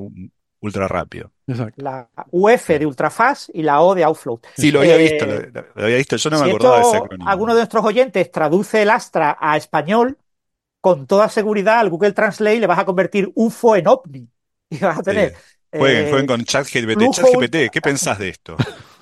ultra 0.60 0.90
rápido. 0.90 1.32
Exacto. 1.48 1.84
La 1.84 2.10
UF 2.32 2.68
de 2.68 2.86
ultrafast 2.86 3.50
y 3.54 3.64
la 3.64 3.82
O 3.82 3.96
de 3.96 4.04
outflow. 4.04 4.40
Sí, 4.56 4.72
lo 4.72 4.80
había 4.80 4.98
visto, 4.98 5.26
lo, 5.26 5.84
había 5.84 5.98
visto. 5.98 6.16
Yo 6.16 6.30
no 6.30 6.40
me 6.40 6.50
acordaba 6.50 6.78
de 6.78 6.84
ese 6.84 6.98
acrónimo. 6.98 7.30
Alguno 7.30 7.54
de 7.54 7.60
nuestros 7.60 7.86
oyentes 7.86 8.32
traduce 8.32 8.82
el 8.82 8.90
Astra 8.90 9.38
a 9.40 9.58
español, 9.58 10.18
con 10.80 11.08
toda 11.08 11.30
seguridad 11.30 11.80
al 11.80 11.90
Google 11.90 12.14
Translate 12.14 12.60
le 12.60 12.68
vas 12.68 12.80
a 12.80 12.86
convertir 12.86 13.32
UFO 13.36 13.76
en 13.76 13.88
OVNI. 13.88 14.28
Y 14.70 14.78
vas 14.80 15.00
a 15.00 15.04
tener. 15.04 15.36
Jueguen, 15.72 16.10
jueguen 16.10 16.28
con 16.28 16.44
ChatGPT. 16.44 17.12
ChatGPT, 17.12 17.72
¿qué 17.72 17.82
pensás 17.82 18.20
de 18.20 18.30
esto? 18.30 18.56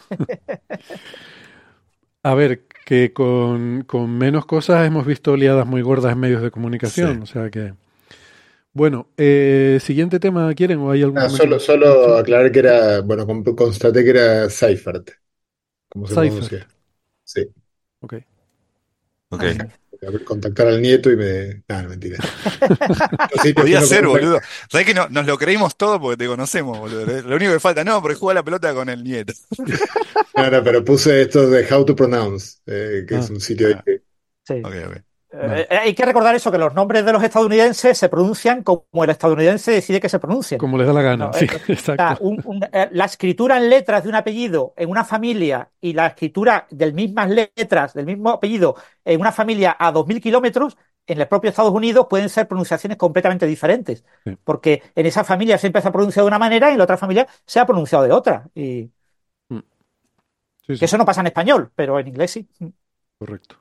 a 2.23 2.33
ver, 2.33 2.63
que 2.85 3.13
con, 3.13 3.85
menos 4.17 4.45
cosas 4.45 4.85
hemos 4.85 5.05
visto 5.05 5.35
liadas 5.37 5.65
muy 5.65 5.81
gordas 5.81 6.13
en 6.13 6.19
medios 6.19 6.41
de 6.41 6.51
comunicación. 6.51 7.21
O 7.21 7.25
sea 7.25 7.49
que. 7.49 7.73
Bueno, 8.73 9.09
eh, 9.17 9.79
siguiente 9.81 10.19
tema, 10.19 10.53
¿quieren 10.53 10.79
o 10.79 10.91
hay 10.91 11.03
algún 11.03 11.17
ah, 11.17 11.29
solo, 11.29 11.59
solo 11.59 12.15
aclarar 12.15 12.51
que 12.51 12.59
era, 12.59 13.01
bueno, 13.01 13.27
constaté 13.55 14.03
que 14.03 14.09
era 14.11 14.49
Seifert. 14.49 15.11
¿Cómo 15.89 16.07
se 16.07 16.13
pronuncia? 16.13 16.67
Sí. 17.23 17.47
Ok. 17.99 18.13
Ok. 19.29 19.43
Contactar 20.25 20.67
al 20.67 20.81
nieto 20.81 21.11
y 21.11 21.15
me. 21.15 21.63
Ah, 21.67 21.83
no, 21.83 21.89
mentira. 21.89 22.17
Podía 23.55 23.81
ser, 23.81 24.07
boludo. 24.07 24.39
¿Sabes 24.69 24.87
que 24.87 24.93
no, 24.95 25.07
nos 25.09 25.27
lo 25.27 25.37
creímos 25.37 25.75
todo 25.75 25.99
porque 26.01 26.17
te 26.17 26.27
conocemos, 26.27 26.79
boludo? 26.79 27.21
Lo 27.21 27.35
único 27.35 27.51
que 27.51 27.59
falta, 27.59 27.83
no, 27.83 28.01
porque 28.01 28.15
juega 28.15 28.39
la 28.39 28.43
pelota 28.43 28.73
con 28.73 28.89
el 28.89 29.03
nieto. 29.03 29.33
no, 30.35 30.49
no, 30.49 30.63
pero 30.63 30.83
puse 30.83 31.21
esto 31.21 31.47
de 31.49 31.71
How 31.71 31.85
to 31.85 31.95
Pronounce, 31.95 32.59
eh, 32.65 33.05
que 33.07 33.15
es 33.15 33.29
ah. 33.29 33.33
un 33.33 33.41
sitio 33.41 33.67
ah. 33.75 33.83
Sí. 34.47 34.61
Ok, 34.63 35.03
ok. 35.33 35.39
Eh, 35.43 35.67
hay 35.69 35.93
que 35.93 36.05
recordar 36.05 36.35
eso, 36.35 36.51
que 36.51 36.57
los 36.57 36.73
nombres 36.73 37.05
de 37.05 37.13
los 37.13 37.23
estadounidenses 37.23 37.97
se 37.97 38.09
pronuncian 38.09 38.63
como 38.63 39.03
el 39.03 39.09
estadounidense 39.09 39.71
decide 39.71 39.99
que 39.99 40.09
se 40.09 40.19
pronuncien. 40.19 40.59
Como 40.59 40.77
les 40.77 40.87
da 40.87 40.93
la 40.93 41.01
gana, 41.01 41.33
sí, 41.33 41.45
eh, 41.45 41.59
exacto. 41.67 42.21
Eh, 42.71 42.89
la 42.91 43.05
escritura 43.05 43.57
en 43.57 43.69
letras 43.69 44.03
de 44.03 44.09
un 44.09 44.15
apellido 44.15 44.73
en 44.75 44.89
una 44.89 45.03
familia 45.03 45.69
y 45.79 45.93
la 45.93 46.07
escritura 46.07 46.67
de 46.69 46.91
mismas 46.91 47.29
letras 47.29 47.93
del 47.93 48.05
mismo 48.05 48.29
apellido 48.29 48.75
en 49.05 49.19
una 49.19 49.31
familia 49.31 49.75
a 49.79 49.93
2.000 49.93 50.21
kilómetros, 50.21 50.77
en 51.07 51.19
el 51.19 51.27
propio 51.27 51.49
Estados 51.49 51.73
Unidos 51.73 52.07
pueden 52.09 52.29
ser 52.29 52.47
pronunciaciones 52.47 52.97
completamente 52.97 53.45
diferentes. 53.45 54.03
Porque 54.43 54.83
en 54.95 55.05
esa 55.05 55.23
familia 55.23 55.57
siempre 55.57 55.81
se 55.81 55.87
ha 55.87 55.91
pronunciado 55.91 56.25
de 56.25 56.29
una 56.29 56.39
manera 56.39 56.69
y 56.69 56.73
en 56.73 56.77
la 56.77 56.83
otra 56.83 56.97
familia 56.97 57.27
se 57.45 57.59
ha 57.59 57.65
pronunciado 57.65 58.03
de 58.03 58.11
otra. 58.11 58.47
Y... 58.53 58.89
Mm. 59.49 59.59
Eso 60.67 60.97
no 60.97 61.05
pasa 61.05 61.21
en 61.21 61.27
español, 61.27 61.71
pero 61.75 61.99
en 61.99 62.07
inglés 62.07 62.31
sí. 62.31 62.47
Correcto. 63.17 63.60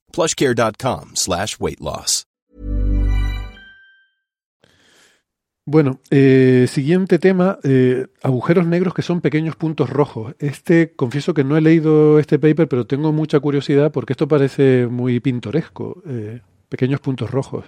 plushcare.com 0.11 1.11
slash 1.15 1.57
weight 1.59 1.79
loss. 1.79 2.25
Bueno, 5.65 5.99
eh, 6.09 6.65
siguiente 6.67 7.19
tema, 7.19 7.59
eh, 7.63 8.07
agujeros 8.23 8.65
negros 8.65 8.95
que 8.95 9.03
son 9.03 9.21
pequeños 9.21 9.55
puntos 9.55 9.89
rojos. 9.89 10.35
Este, 10.39 10.93
confieso 10.95 11.35
que 11.35 11.43
no 11.43 11.55
he 11.55 11.61
leído 11.61 12.17
este 12.17 12.39
paper, 12.39 12.67
pero 12.67 12.87
tengo 12.87 13.13
mucha 13.13 13.39
curiosidad 13.39 13.91
porque 13.91 14.13
esto 14.13 14.27
parece 14.27 14.87
muy 14.87 15.19
pintoresco, 15.19 16.01
eh, 16.07 16.41
pequeños 16.67 16.99
puntos 16.99 17.29
rojos. 17.29 17.65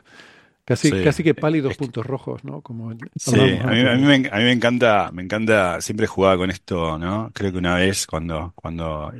Casi, 0.65 0.91
casi 1.03 1.23
que 1.23 1.35
pálidos 1.35 1.75
puntos 1.75 2.05
rojos, 2.05 2.43
¿no? 2.45 2.61
Como 2.61 2.93
sí, 3.17 3.35
a 3.35 3.67
mí, 3.67 3.81
a, 3.81 3.95
mí 3.95 4.01
me, 4.01 4.29
a 4.31 4.37
mí, 4.37 4.43
me, 4.43 4.51
encanta, 4.53 5.11
me 5.13 5.21
encanta, 5.21 5.81
siempre 5.81 6.07
jugaba 6.07 6.37
con 6.37 6.49
esto, 6.49 6.97
¿no? 6.97 7.31
Creo 7.33 7.51
que 7.51 7.57
una 7.57 7.75
vez 7.75 8.07
cuando, 8.07 8.53
cuando 8.55 9.11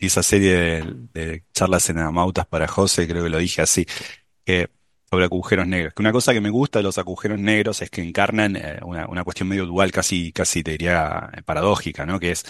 y 0.00 0.06
esa 0.06 0.22
serie 0.22 0.82
de, 1.12 1.44
charlas 1.52 1.90
en 1.90 1.98
Amautas 1.98 2.46
para 2.46 2.66
José, 2.66 3.06
creo 3.06 3.22
que 3.22 3.30
lo 3.30 3.38
dije 3.38 3.62
así, 3.62 3.86
sobre 5.10 5.24
agujeros 5.24 5.66
negros. 5.66 5.94
Que 5.94 6.02
una 6.02 6.12
cosa 6.12 6.32
que 6.32 6.40
me 6.40 6.50
gusta 6.50 6.78
de 6.78 6.84
los 6.84 6.98
agujeros 6.98 7.38
negros 7.38 7.82
es 7.82 7.90
que 7.90 8.02
encarnan 8.02 8.56
eh, 8.56 8.80
una, 8.82 9.24
cuestión 9.24 9.48
medio 9.48 9.66
dual, 9.66 9.92
casi, 9.92 10.32
casi 10.32 10.62
te 10.62 10.72
diría 10.72 11.30
eh, 11.36 11.42
paradójica, 11.42 12.06
¿no? 12.06 12.20
Que 12.20 12.32
es, 12.32 12.44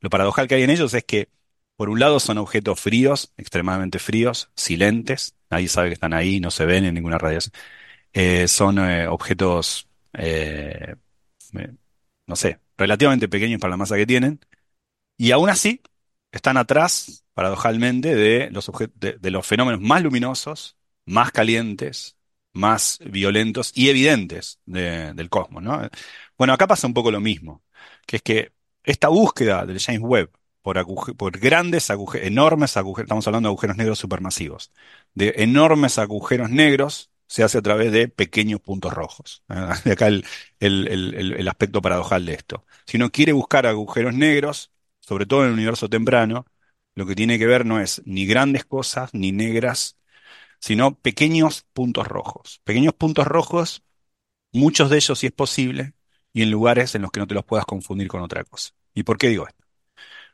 lo 0.00 0.10
paradojal 0.10 0.48
que 0.48 0.56
hay 0.56 0.62
en 0.62 0.70
ellos 0.70 0.94
es 0.94 1.04
que, 1.04 1.28
por 1.76 1.90
un 1.90 2.00
lado, 2.00 2.20
son 2.20 2.38
objetos 2.38 2.80
fríos, 2.80 3.32
extremadamente 3.36 3.98
fríos, 3.98 4.50
silentes, 4.56 5.36
nadie 5.50 5.68
sabe 5.68 5.88
que 5.88 5.94
están 5.94 6.14
ahí, 6.14 6.40
no 6.40 6.50
se 6.50 6.64
ven 6.66 6.84
en 6.84 6.94
ninguna 6.94 7.18
radiación. 7.18 7.52
Eh, 8.12 8.48
son 8.48 8.78
objetos, 8.78 9.88
no 12.26 12.36
sé, 12.36 12.60
relativamente 12.76 13.28
pequeños 13.28 13.60
para 13.60 13.72
la 13.72 13.76
masa 13.76 13.96
que 13.96 14.06
tienen, 14.06 14.40
y 15.16 15.32
aún 15.32 15.50
así 15.50 15.82
están 16.32 16.56
atrás, 16.56 17.24
paradojalmente, 17.34 18.14
de 18.14 18.50
los, 19.30 19.46
fenómenos 19.46 19.80
más 19.80 20.02
luminosos, 20.02 20.76
más 21.06 21.32
calientes, 21.32 22.16
más 22.52 22.98
violentos 23.04 23.72
y 23.74 23.88
evidentes 23.88 24.60
del 24.66 25.28
cosmos, 25.30 25.62
¿no? 25.62 25.88
Bueno, 26.36 26.52
acá 26.52 26.66
pasa 26.66 26.86
un 26.86 26.94
poco 26.94 27.10
lo 27.10 27.20
mismo, 27.20 27.62
que 28.06 28.16
es 28.16 28.22
que 28.22 28.52
esta 28.84 29.08
búsqueda 29.08 29.66
del 29.66 29.80
James 29.80 30.00
Webb 30.02 30.30
por, 30.62 31.16
por 31.16 31.38
grandes 31.38 31.90
agujeros, 31.90 32.26
enormes 32.26 32.76
agujeros, 32.76 33.06
estamos 33.06 33.26
hablando 33.26 33.48
de 33.48 33.50
agujeros 33.52 33.76
negros 33.76 33.98
supermasivos, 33.98 34.72
de 35.14 35.34
enormes 35.38 35.98
agujeros 35.98 36.50
negros 36.50 37.10
se 37.26 37.42
hace 37.42 37.58
a 37.58 37.62
través 37.62 37.92
de 37.92 38.08
pequeños 38.08 38.60
puntos 38.60 38.92
rojos. 38.92 39.44
De 39.84 39.92
acá 39.92 40.06
el, 40.08 40.24
el 40.60 41.48
aspecto 41.48 41.82
paradojal 41.82 42.24
de 42.24 42.32
esto. 42.34 42.64
Si 42.86 42.96
uno 42.96 43.10
quiere 43.10 43.32
buscar 43.32 43.66
agujeros 43.66 44.14
negros, 44.14 44.72
sobre 45.08 45.24
todo 45.24 45.40
en 45.40 45.48
el 45.48 45.54
universo 45.54 45.88
temprano, 45.88 46.44
lo 46.94 47.06
que 47.06 47.14
tiene 47.14 47.38
que 47.38 47.46
ver 47.46 47.64
no 47.64 47.80
es 47.80 48.02
ni 48.04 48.26
grandes 48.26 48.66
cosas 48.66 49.08
ni 49.14 49.32
negras, 49.32 49.96
sino 50.60 50.96
pequeños 50.96 51.64
puntos 51.72 52.06
rojos. 52.06 52.60
Pequeños 52.64 52.92
puntos 52.92 53.26
rojos, 53.26 53.82
muchos 54.52 54.90
de 54.90 54.96
ellos 54.98 55.18
si 55.18 55.28
es 55.28 55.32
posible, 55.32 55.94
y 56.34 56.42
en 56.42 56.50
lugares 56.50 56.94
en 56.94 57.02
los 57.02 57.10
que 57.10 57.20
no 57.20 57.26
te 57.26 57.34
los 57.34 57.44
puedas 57.44 57.64
confundir 57.64 58.08
con 58.08 58.20
otra 58.20 58.44
cosa. 58.44 58.72
¿Y 58.92 59.04
por 59.04 59.16
qué 59.16 59.28
digo 59.28 59.48
esto? 59.48 59.64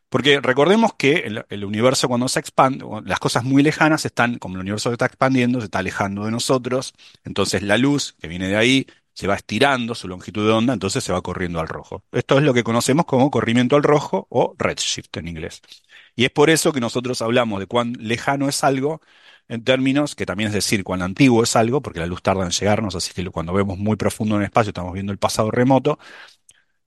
Porque 0.09 0.41
recordemos 0.41 0.95
que 0.95 1.45
el, 1.49 1.65
universo 1.65 2.09
cuando 2.09 2.27
se 2.27 2.41
expande, 2.41 2.85
las 3.05 3.21
cosas 3.21 3.45
muy 3.45 3.63
lejanas 3.63 4.05
están, 4.05 4.39
como 4.39 4.57
el 4.57 4.63
universo 4.63 4.91
se 4.91 4.95
está 4.95 5.07
expandiendo, 5.07 5.61
se 5.61 5.67
está 5.67 5.79
alejando 5.79 6.25
de 6.25 6.33
nosotros, 6.33 6.95
entonces 7.23 7.63
la 7.63 7.79
luz 7.79 8.15
que 8.21 8.27
viene 8.27 8.49
de 8.49 8.57
ahí 8.57 8.87
se 9.15 9.27
va 9.27 9.37
estirando 9.37 9.95
su 9.95 10.09
longitud 10.09 10.47
de 10.47 10.53
onda, 10.53 10.75
entonces 10.75 11.03
se 11.03 11.13
va 11.13 11.23
corriendo 11.23 11.61
al 11.61 11.69
rojo. 11.69 12.05
Esto 12.13 12.39
es 12.39 12.45
lo 12.45 12.53
que 12.53 12.65
conocemos 12.65 13.07
como 13.07 13.31
corrimiento 13.31 13.77
al 13.77 13.83
rojo 13.83 14.27
o 14.31 14.55
redshift 14.59 15.17
en 15.17 15.29
inglés. 15.29 15.63
Y 16.17 16.25
es 16.25 16.31
por 16.31 16.51
eso 16.51 16.73
que 16.73 16.81
nosotros 16.81 17.23
hablamos 17.23 17.61
de 17.61 17.67
cuán 17.67 17.95
lejano 17.99 18.49
es 18.49 18.65
algo 18.65 19.01
en 19.49 19.65
términos 19.65 20.15
que 20.15 20.27
también 20.27 20.49
es 20.49 20.55
decir 20.55 20.85
cuán 20.85 21.03
antiguo 21.03 21.43
es 21.43 21.57
algo, 21.57 21.81
porque 21.81 22.01
la 22.01 22.07
luz 22.07 22.23
tarda 22.23 22.45
en 22.45 22.51
llegarnos, 22.51 22.95
así 22.95 23.13
que 23.13 23.25
cuando 23.31 23.53
vemos 23.53 23.79
muy 23.79 23.97
profundo 23.97 24.37
en 24.37 24.43
el 24.43 24.47
espacio 24.47 24.71
estamos 24.71 24.93
viendo 24.93 25.13
el 25.13 25.19
pasado 25.19 25.51
remoto, 25.51 25.99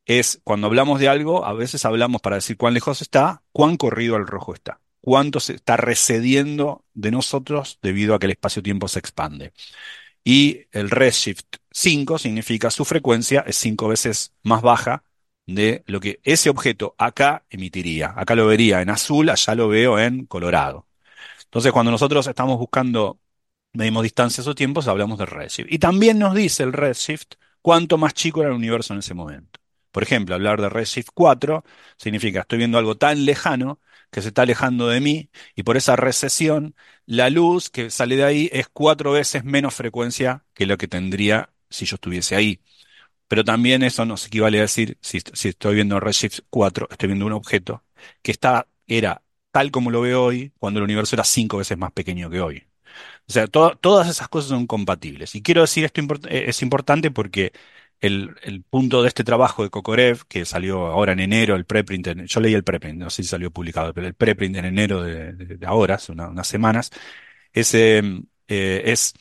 es 0.06 0.42
cuando 0.44 0.68
hablamos 0.68 1.00
de 1.00 1.10
algo, 1.10 1.46
a 1.46 1.54
veces 1.54 1.86
hablamos 1.86 2.22
para 2.22 2.38
decir 2.38 2.58
cuán 2.58 2.74
lejos 2.74 3.02
está, 3.02 3.44
cuán 3.52 3.78
corrido 3.78 4.16
al 4.16 4.28
rojo 4.28 4.54
está 4.54 4.80
cuánto 5.08 5.40
se 5.40 5.56
está 5.56 5.78
recediendo 5.78 6.84
de 6.94 7.12
nosotros 7.12 7.80
debido 7.82 8.14
a 8.14 8.20
que 8.20 8.26
el 8.26 8.32
espacio-tiempo 8.34 8.90
se 8.90 9.00
expande. 9.00 9.54
Y 10.30 10.68
el 10.74 10.90
redshift 10.90 11.46
5 11.72 12.18
significa 12.18 12.70
su 12.70 12.84
frecuencia 12.84 13.46
es 13.48 13.56
5 13.60 13.88
veces 13.88 14.34
más 14.44 14.62
baja 14.62 15.06
de 15.46 15.86
lo 15.88 16.02
que 16.02 16.20
ese 16.22 16.50
objeto 16.50 16.96
acá 16.98 17.46
emitiría. 17.50 18.14
Acá 18.14 18.36
lo 18.36 18.46
vería 18.46 18.82
en 18.82 18.90
azul, 18.90 19.30
allá 19.30 19.56
lo 19.56 19.70
veo 19.70 19.98
en 19.98 20.26
colorado. 20.26 20.86
Entonces, 21.46 21.72
cuando 21.72 21.94
nosotros 21.94 22.28
estamos 22.28 22.60
buscando, 22.60 23.22
medimos 23.72 24.04
distancias 24.04 24.46
o 24.48 24.54
tiempos, 24.54 24.90
hablamos 24.90 25.18
de 25.18 25.28
redshift. 25.28 25.72
Y 25.72 25.80
también 25.80 26.20
nos 26.20 26.36
dice 26.36 26.64
el 26.64 26.74
redshift 26.74 27.36
cuánto 27.62 27.98
más 27.98 28.14
chico 28.14 28.42
era 28.42 28.50
el 28.50 28.58
universo 28.58 28.92
en 28.92 29.00
ese 29.00 29.14
momento. 29.14 29.62
Por 29.92 30.04
ejemplo, 30.04 30.36
hablar 30.36 30.60
de 30.60 30.68
redshift 30.68 31.12
4 31.14 31.64
significa 31.96 32.42
estoy 32.42 32.58
viendo 32.58 32.78
algo 32.78 32.98
tan 32.98 33.24
lejano 33.24 33.80
que 34.12 34.22
se 34.22 34.30
está 34.30 34.44
alejando 34.44 34.88
de 34.88 35.02
mí 35.02 35.30
y 35.56 35.64
por 35.64 35.78
esa 35.78 35.96
recesión 35.96 36.76
la 37.06 37.30
luz 37.30 37.70
que 37.70 37.90
sale 37.90 38.16
de 38.18 38.24
ahí 38.24 38.50
es 38.54 38.68
cuatro 38.70 39.12
veces 39.14 39.44
menos 39.44 39.74
frecuencia 39.76 40.46
que 40.54 40.66
lo 40.66 40.78
que 40.78 40.88
tendría 40.88 41.52
si 41.70 41.86
yo 41.86 41.96
estuviese 41.96 42.36
ahí. 42.36 42.62
Pero 43.28 43.44
también 43.44 43.84
eso 43.84 44.06
nos 44.06 44.26
equivale 44.28 44.60
a 44.60 44.62
decir, 44.64 44.98
si, 45.02 45.18
estoy 45.50 45.76
viendo 45.76 46.00
Redshift 46.00 46.42
4, 46.50 46.88
estoy 46.92 47.08
viendo 47.08 47.26
un 47.26 47.34
objeto 47.34 47.84
que 48.22 48.32
está, 48.32 48.68
era 48.88 49.24
tal 49.52 49.72
como 49.72 49.92
lo 49.92 50.02
veo 50.02 50.24
hoy, 50.24 50.54
cuando 50.60 50.80
el 50.80 50.86
universo 50.86 51.16
era 51.16 51.24
cinco 51.24 51.58
veces 51.58 51.78
más 51.78 51.92
pequeño 51.92 52.30
que 52.30 52.42
hoy. 52.42 52.64
O 53.30 53.34
sea, 53.34 53.48
todas 53.48 54.10
esas 54.10 54.30
cosas 54.30 54.50
son 54.50 54.68
compatibles. 54.68 55.36
Y 55.36 55.42
quiero 55.42 55.62
decir 55.62 55.86
esto 55.86 56.02
eh, 56.30 56.46
es 56.48 56.62
importante 56.62 57.12
porque 57.12 57.54
el, 58.02 58.64
punto 58.70 59.02
de 59.02 59.08
este 59.08 59.24
trabajo 59.24 59.64
de 59.64 59.70
Kokorev, 59.70 60.26
que 60.28 60.46
salió 60.46 60.88
ahora 60.88 61.14
en 61.14 61.20
enero, 61.20 61.56
el 61.56 61.66
preprint, 61.66 62.08
yo 62.26 62.40
leí 62.40 62.54
el 62.54 62.64
preprint, 62.64 63.00
no 63.00 63.10
sé 63.10 63.24
si 63.24 63.30
salió 63.30 63.52
publicado, 63.52 63.94
pero 63.94 64.08
el 64.08 64.14
preprint 64.14 64.56
en 64.58 64.66
enero 64.66 65.02
de, 65.04 65.58
ahora, 65.66 65.96
hace 65.96 66.12
unas 66.12 66.48
semanas, 66.48 66.92
ese, 67.54 68.02
eh, 68.48 68.84
es 68.86 69.14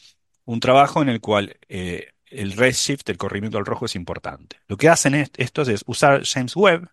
un 0.45 0.61
trabajo 0.61 1.03
en 1.03 1.09
el 1.09 1.21
cual 1.21 1.57
eh, 1.69 2.13
el 2.27 2.53
redshift, 2.53 3.09
el 3.09 3.19
corrimiento 3.19 3.59
al 3.59 3.67
rojo 3.67 3.87
es 3.87 3.97
importante. 3.97 4.59
Lo 4.69 4.77
que 4.77 4.89
hacen 4.89 5.15
estos 5.15 5.69
es 5.69 5.83
usar 5.87 6.23
James 6.25 6.57
Webb 6.57 6.89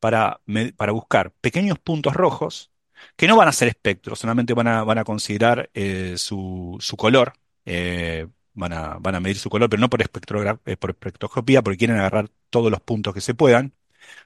para, 0.00 0.40
para 0.76 0.92
buscar 0.92 1.32
pequeños 1.40 1.78
puntos 1.78 2.14
rojos 2.14 2.70
que 3.16 3.26
no 3.28 3.36
van 3.36 3.48
a 3.48 3.52
ser 3.52 3.68
espectros, 3.68 4.18
solamente 4.18 4.54
van 4.54 4.68
a, 4.68 4.84
van 4.84 4.98
a 4.98 5.04
considerar 5.04 5.70
eh, 5.74 6.14
su, 6.16 6.76
su, 6.80 6.96
color, 6.96 7.34
eh, 7.64 8.26
van, 8.56 8.72
a, 8.72 8.98
van 8.98 9.14
a 9.14 9.20
medir 9.20 9.38
su 9.38 9.50
color, 9.50 9.70
pero 9.70 9.80
no 9.80 9.88
por, 9.88 10.02
eh, 10.02 10.76
por 10.76 10.90
espectroscopía, 10.90 11.62
porque 11.62 11.78
quieren 11.78 11.96
agarrar 11.98 12.30
todos 12.50 12.70
los 12.70 12.80
puntos 12.80 13.14
que 13.14 13.20
se 13.20 13.34
puedan. 13.34 13.74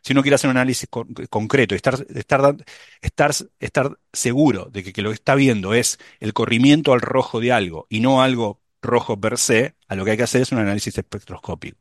Si 0.02 0.12
uno 0.12 0.22
quiere 0.22 0.34
hacer 0.36 0.50
un 0.50 0.56
análisis 0.56 0.88
concreto 1.30 1.74
y 1.74 1.76
estar, 1.76 1.94
estar, 2.14 2.56
estar, 3.02 3.32
estar 3.60 3.98
seguro 4.12 4.66
de 4.66 4.82
que, 4.84 4.92
que, 4.92 5.02
lo 5.02 5.10
que 5.10 5.14
está 5.14 5.34
viendo 5.34 5.74
es 5.74 5.98
el 6.20 6.32
corrimiento 6.32 6.92
al 6.92 7.00
rojo 7.00 7.40
de 7.40 7.52
algo 7.52 7.86
y 7.90 8.00
no 8.00 8.22
algo 8.22 8.60
rojo 8.82 9.20
per 9.20 9.38
se, 9.38 9.74
a 9.88 9.94
lo 9.96 10.04
que 10.04 10.12
hay 10.12 10.16
que 10.16 10.22
hacer 10.24 10.42
es 10.42 10.52
un 10.52 10.58
análisis 10.58 10.96
espectroscópico. 10.96 11.78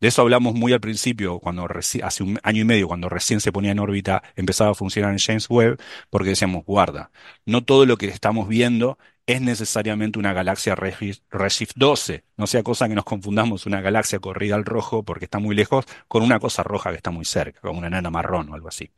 De 0.00 0.08
eso 0.08 0.22
hablamos 0.22 0.54
muy 0.54 0.72
al 0.72 0.80
principio, 0.80 1.38
cuando 1.38 1.66
hace 2.02 2.22
un 2.22 2.38
año 2.42 2.62
y 2.62 2.64
medio, 2.64 2.88
cuando 2.88 3.08
recién 3.08 3.40
se 3.40 3.52
ponía 3.52 3.72
en 3.72 3.78
órbita, 3.78 4.22
empezaba 4.36 4.72
a 4.72 4.74
funcionar 4.74 5.12
en 5.12 5.18
James 5.18 5.48
Webb, 5.48 5.78
porque 6.10 6.30
decíamos, 6.30 6.64
guarda, 6.64 7.10
no 7.46 7.64
todo 7.64 7.86
lo 7.86 7.96
que 7.96 8.08
estamos 8.08 8.48
viendo 8.48 8.98
es 9.26 9.40
necesariamente 9.40 10.18
una 10.18 10.32
galaxia 10.32 10.74
Redshift 10.74 11.72
12. 11.76 12.24
No 12.36 12.46
sea 12.46 12.62
cosa 12.62 12.88
que 12.88 12.94
nos 12.94 13.04
confundamos 13.04 13.64
una 13.66 13.80
galaxia 13.80 14.18
corrida 14.18 14.54
al 14.54 14.64
rojo 14.64 15.02
porque 15.02 15.24
está 15.24 15.38
muy 15.38 15.54
lejos 15.54 15.86
con 16.08 16.22
una 16.22 16.38
cosa 16.38 16.62
roja 16.62 16.90
que 16.90 16.96
está 16.96 17.10
muy 17.10 17.24
cerca, 17.24 17.60
como 17.60 17.78
una 17.78 17.86
enana 17.86 18.10
marrón 18.10 18.50
o 18.50 18.54
algo 18.54 18.68
así. 18.68 18.90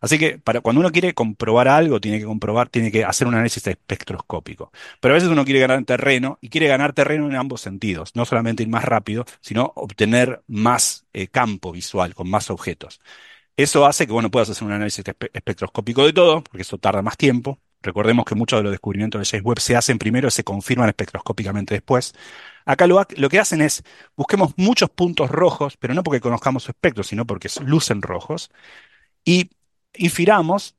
Así 0.00 0.18
que 0.18 0.38
para 0.38 0.60
cuando 0.60 0.80
uno 0.80 0.92
quiere 0.92 1.14
comprobar 1.14 1.68
algo, 1.68 2.00
tiene 2.00 2.18
que 2.20 2.24
comprobar, 2.24 2.68
tiene 2.68 2.92
que 2.92 3.04
hacer 3.04 3.26
un 3.26 3.34
análisis 3.34 3.66
espectroscópico. 3.66 4.70
Pero 5.00 5.14
a 5.14 5.16
veces 5.16 5.30
uno 5.30 5.44
quiere 5.44 5.60
ganar 5.60 5.84
terreno 5.84 6.38
y 6.40 6.50
quiere 6.50 6.68
ganar 6.68 6.92
terreno 6.92 7.26
en 7.26 7.36
ambos 7.36 7.60
sentidos, 7.60 8.12
no 8.14 8.24
solamente 8.24 8.62
ir 8.62 8.68
más 8.68 8.84
rápido, 8.84 9.24
sino 9.40 9.72
obtener 9.74 10.42
más 10.46 11.06
eh, 11.12 11.28
campo 11.28 11.72
visual 11.72 12.14
con 12.14 12.30
más 12.30 12.50
objetos. 12.50 13.00
Eso 13.56 13.86
hace 13.86 14.06
que 14.06 14.12
bueno, 14.12 14.30
puedas 14.30 14.50
hacer 14.50 14.64
un 14.64 14.72
análisis 14.72 15.04
espectroscópico 15.32 16.04
de 16.04 16.12
todo, 16.12 16.42
porque 16.42 16.62
eso 16.62 16.78
tarda 16.78 17.02
más 17.02 17.16
tiempo, 17.16 17.60
Recordemos 17.84 18.24
que 18.24 18.34
muchos 18.34 18.58
de 18.58 18.64
los 18.64 18.72
descubrimientos 18.72 19.20
de 19.20 19.26
James 19.26 19.44
Webb 19.44 19.60
se 19.60 19.76
hacen 19.76 19.98
primero 19.98 20.28
y 20.28 20.30
se 20.30 20.42
confirman 20.42 20.88
espectroscópicamente 20.88 21.74
después. 21.74 22.14
Acá 22.64 22.86
lo, 22.86 23.04
que 23.04 23.38
hacen 23.38 23.60
es, 23.60 23.82
busquemos 24.16 24.54
muchos 24.56 24.90
puntos 24.90 25.30
rojos, 25.30 25.76
pero 25.76 25.94
no 25.94 26.02
porque 26.02 26.20
conozcamos 26.20 26.64
su 26.64 26.70
espectro, 26.70 27.04
sino 27.04 27.26
porque 27.26 27.48
lucen 27.60 28.00
rojos, 28.02 28.50
y 29.24 29.50
infiramos 29.94 30.76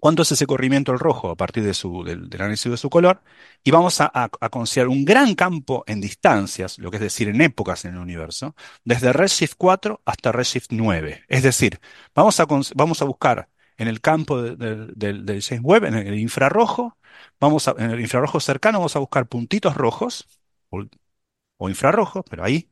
cuánto 0.00 0.22
es 0.22 0.32
ese 0.32 0.46
corrimiento 0.46 0.92
al 0.92 0.98
rojo 1.00 1.30
a 1.30 1.36
partir 1.36 1.64
de 1.64 1.74
su, 1.74 2.04
del, 2.04 2.28
análisis 2.34 2.70
de 2.70 2.76
su 2.76 2.90
color, 2.90 3.22
y 3.64 3.72
vamos 3.72 4.00
a, 4.00 4.28
considerar 4.50 4.88
un 4.88 5.04
gran 5.04 5.34
campo 5.34 5.82
en 5.88 6.00
distancias, 6.00 6.78
lo 6.78 6.90
que 6.90 6.98
es 6.98 7.02
decir, 7.02 7.28
en 7.28 7.40
épocas 7.40 7.84
en 7.84 7.94
el 7.94 8.00
universo, 8.00 8.54
desde 8.84 9.12
Redshift 9.12 9.54
4 9.58 10.02
hasta 10.04 10.32
Redshift 10.32 10.68
9. 10.70 11.24
Es 11.28 11.42
decir, 11.42 11.80
vamos 12.14 12.38
a, 12.40 12.46
vamos 12.74 13.02
a 13.02 13.04
buscar 13.04 13.48
en 13.76 13.88
el 13.88 14.00
campo 14.00 14.42
del 14.42 15.42
James 15.42 15.64
Webb, 15.64 15.84
en 15.84 15.94
el 15.94 16.18
infrarrojo, 16.18 16.96
vamos 17.40 17.68
en 17.78 17.90
el 17.90 18.00
infrarrojo 18.00 18.40
cercano 18.40 18.78
vamos 18.78 18.96
a 18.96 19.00
buscar 19.00 19.26
puntitos 19.28 19.76
rojos 19.76 20.26
o, 20.70 21.68
infrarrojos, 21.68 22.24
pero 22.28 22.44
ahí, 22.44 22.70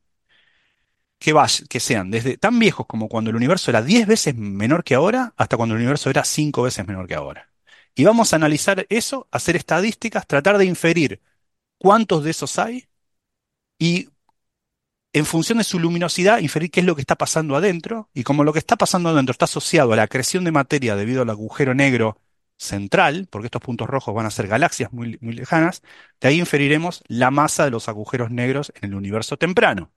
que, 1.19 1.35
que 1.69 1.81
sean 1.81 2.11
desde 2.11 2.37
tan 2.37 2.59
viejos 2.59 2.87
como 2.87 3.09
cuando 3.09 3.31
el 3.31 3.37
universo 3.37 3.71
era 3.71 3.83
10 3.83 4.07
veces 4.07 4.35
menor 4.37 4.85
que 4.85 4.95
ahora, 4.95 5.33
hasta 5.37 5.57
cuando 5.57 5.75
el 5.75 5.81
universo 5.81 6.11
era 6.11 6.25
5 6.25 6.63
veces 6.63 6.87
menor 6.87 7.07
que 7.09 7.15
ahora. 7.15 7.51
Y 7.95 8.05
vamos 8.05 8.33
a 8.33 8.37
analizar 8.37 8.87
eso, 8.91 9.29
hacer 9.31 9.57
estadísticas, 9.57 10.27
tratar 10.27 10.59
de 10.59 10.67
inferir 10.67 11.23
cuántos 11.79 12.25
de 12.25 12.31
esos 12.31 12.59
hay 12.59 12.89
y 13.79 14.09
en 15.15 15.27
función 15.27 15.59
de 15.59 15.65
su 15.65 15.79
luminosidad, 15.79 16.41
inferir 16.41 16.73
qué 16.73 16.81
es 16.81 16.87
lo 16.87 16.97
que 16.97 17.01
está 17.01 17.15
pasando 17.15 17.55
adentro, 17.55 18.11
y 18.15 18.25
como 18.25 18.43
lo 18.43 18.53
que 18.53 18.59
está 18.59 18.77
pasando 18.77 19.11
adentro 19.11 19.31
está 19.31 19.45
asociado 19.45 19.93
a 19.93 19.97
la 19.97 20.09
creación 20.09 20.43
de 20.43 20.51
materia 20.51 20.97
debido 20.97 21.23
al 21.23 21.31
agujero 21.31 21.73
negro 21.73 22.21
central, 22.59 23.29
porque 23.31 23.47
estos 23.47 23.63
puntos 23.63 23.89
rojos 23.89 24.13
van 24.13 24.27
a 24.27 24.31
ser 24.33 24.49
galaxias 24.49 24.93
muy, 24.93 25.17
muy 25.21 25.35
lejanas, 25.35 25.83
de 26.21 26.29
ahí 26.29 26.41
inferiremos 26.41 27.05
la 27.07 27.31
masa 27.31 27.65
de 27.65 27.71
los 27.71 27.89
agujeros 27.89 28.33
negros 28.33 28.73
en 28.81 28.91
el 28.91 28.97
universo 28.97 29.37
temprano. 29.37 29.93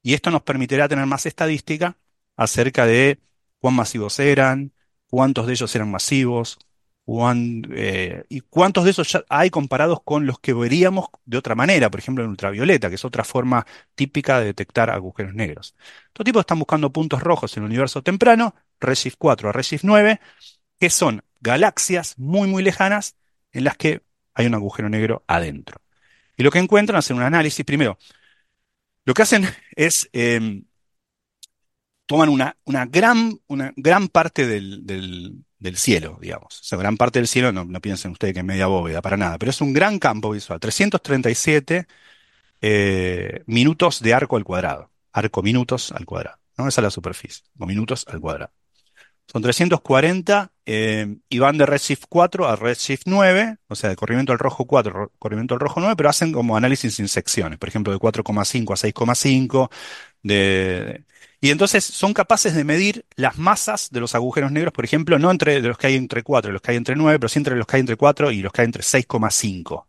Y 0.00 0.14
esto 0.14 0.30
nos 0.30 0.42
permitirá 0.42 0.88
tener 0.88 1.06
más 1.06 1.26
estadística 1.26 1.96
acerca 2.36 2.86
de 2.86 3.18
cuán 3.58 3.74
masivos 3.74 4.20
eran, 4.20 4.72
cuántos 5.08 5.48
de 5.48 5.54
ellos 5.54 5.74
eran 5.74 5.90
masivos, 5.90 6.58
eh, 7.08 8.24
¿Y 8.28 8.40
cuántos 8.40 8.84
de 8.84 8.90
esos 8.90 9.24
hay 9.28 9.50
comparados 9.50 10.00
con 10.04 10.26
los 10.26 10.40
que 10.40 10.52
veríamos 10.52 11.06
de 11.24 11.38
otra 11.38 11.54
manera? 11.54 11.90
Por 11.90 12.00
ejemplo, 12.00 12.24
en 12.24 12.30
ultravioleta, 12.30 12.88
que 12.88 12.96
es 12.96 13.04
otra 13.04 13.22
forma 13.22 13.64
típica 13.94 14.40
de 14.40 14.46
detectar 14.46 14.90
agujeros 14.90 15.34
negros. 15.34 15.76
Estos 16.08 16.24
tipos 16.24 16.40
están 16.40 16.58
buscando 16.58 16.92
puntos 16.92 17.22
rojos 17.22 17.56
en 17.56 17.62
el 17.62 17.68
universo 17.68 18.02
temprano, 18.02 18.54
Redshift 18.80 19.16
4 19.18 19.50
a 19.50 19.52
Redshift 19.52 19.84
9, 19.84 20.20
que 20.80 20.90
son 20.90 21.22
galaxias 21.40 22.18
muy, 22.18 22.48
muy 22.48 22.62
lejanas 22.62 23.16
en 23.52 23.64
las 23.64 23.76
que 23.76 24.02
hay 24.34 24.46
un 24.46 24.54
agujero 24.54 24.88
negro 24.88 25.24
adentro. 25.28 25.80
Y 26.36 26.42
lo 26.42 26.50
que 26.50 26.58
encuentran, 26.58 26.98
hacen 26.98 27.16
un 27.16 27.22
análisis. 27.22 27.64
Primero, 27.64 27.98
lo 29.04 29.14
que 29.14 29.22
hacen 29.22 29.48
es 29.76 30.08
em, 30.12 30.64
toman 32.06 32.28
una, 32.28 32.56
una, 32.64 32.86
gran, 32.86 33.38
una 33.46 33.72
gran 33.76 34.08
parte 34.08 34.46
del, 34.46 34.86
del 34.86 35.45
cielo, 35.76 36.18
digamos. 36.20 36.60
O 36.60 36.64
sea, 36.64 36.78
gran 36.78 36.96
parte 36.96 37.18
del 37.18 37.28
cielo, 37.28 37.52
no, 37.52 37.80
piensen 37.80 38.12
ustedes 38.12 38.34
que 38.34 38.40
es 38.40 38.46
media 38.46 38.66
bóveda, 38.66 39.02
para 39.02 39.16
nada, 39.16 39.38
pero 39.38 39.50
es 39.50 39.60
un 39.60 39.72
gran 39.72 39.98
campo 39.98 40.30
visual. 40.30 40.60
337 40.60 41.86
eh, 42.60 43.42
minutos 43.46 44.00
de 44.00 44.14
arco 44.14 44.36
al 44.36 44.44
cuadrado. 44.44 44.90
Arco 45.12 45.42
minutos 45.42 45.92
al 45.92 46.04
cuadrado. 46.04 46.38
¿no? 46.58 46.68
Esa 46.68 46.80
es 46.80 46.84
la 46.84 46.90
superficie. 46.90 47.44
O 47.58 47.66
minutos 47.66 48.06
al 48.08 48.20
cuadrado. 48.20 48.52
Son 49.26 49.42
340 49.42 50.52
eh, 50.66 51.16
y 51.28 51.38
van 51.40 51.58
de 51.58 51.66
Redshift 51.66 52.04
4 52.08 52.48
a 52.48 52.56
Redshift 52.56 53.02
9, 53.06 53.56
o 53.66 53.74
sea, 53.74 53.90
de 53.90 53.96
corrimiento 53.96 54.32
al 54.32 54.38
rojo 54.38 54.66
4, 54.66 55.12
corrimiento 55.18 55.54
al 55.54 55.60
rojo 55.60 55.80
9, 55.80 55.96
pero 55.96 56.08
hacen 56.08 56.32
como 56.32 56.56
análisis 56.56 57.00
en 57.00 57.08
secciones, 57.08 57.58
por 57.58 57.68
ejemplo, 57.68 57.92
de 57.92 57.98
4,5 57.98 58.72
a 58.72 58.76
6,5, 58.76 59.70
de, 60.22 61.04
y 61.46 61.50
entonces 61.52 61.84
son 61.84 62.12
capaces 62.12 62.56
de 62.56 62.64
medir 62.64 63.06
las 63.14 63.38
masas 63.38 63.90
de 63.92 64.00
los 64.00 64.16
agujeros 64.16 64.50
negros, 64.50 64.72
por 64.72 64.84
ejemplo, 64.84 65.16
no 65.20 65.30
entre 65.30 65.60
los 65.60 65.78
que 65.78 65.86
hay 65.86 65.94
entre 65.94 66.24
4 66.24 66.50
y 66.50 66.52
los 66.52 66.60
que 66.60 66.72
hay 66.72 66.76
entre 66.76 66.96
9, 66.96 67.20
pero 67.20 67.28
sí 67.28 67.38
entre 67.38 67.54
los 67.54 67.68
que 67.68 67.76
hay 67.76 67.80
entre 67.82 67.94
4 67.94 68.32
y 68.32 68.42
los 68.42 68.52
que 68.52 68.62
hay 68.62 68.64
entre 68.64 68.82
6,5 68.82 69.84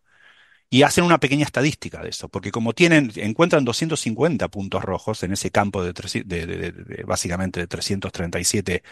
y 0.70 0.82
hacen 0.82 1.06
una 1.06 1.20
pequeña 1.20 1.46
estadística 1.46 2.02
de 2.02 2.10
eso, 2.10 2.28
porque 2.28 2.52
como 2.52 2.74
tienen, 2.74 3.12
encuentran 3.16 3.64
250 3.64 4.50
puntos 4.50 4.84
rojos 4.84 5.24
en 5.24 5.32
ese 5.32 5.50
campo 5.50 5.84
de, 5.84 5.94
de, 5.94 7.04
básicamente 7.06 7.62
de 7.62 7.68
337 7.68 8.84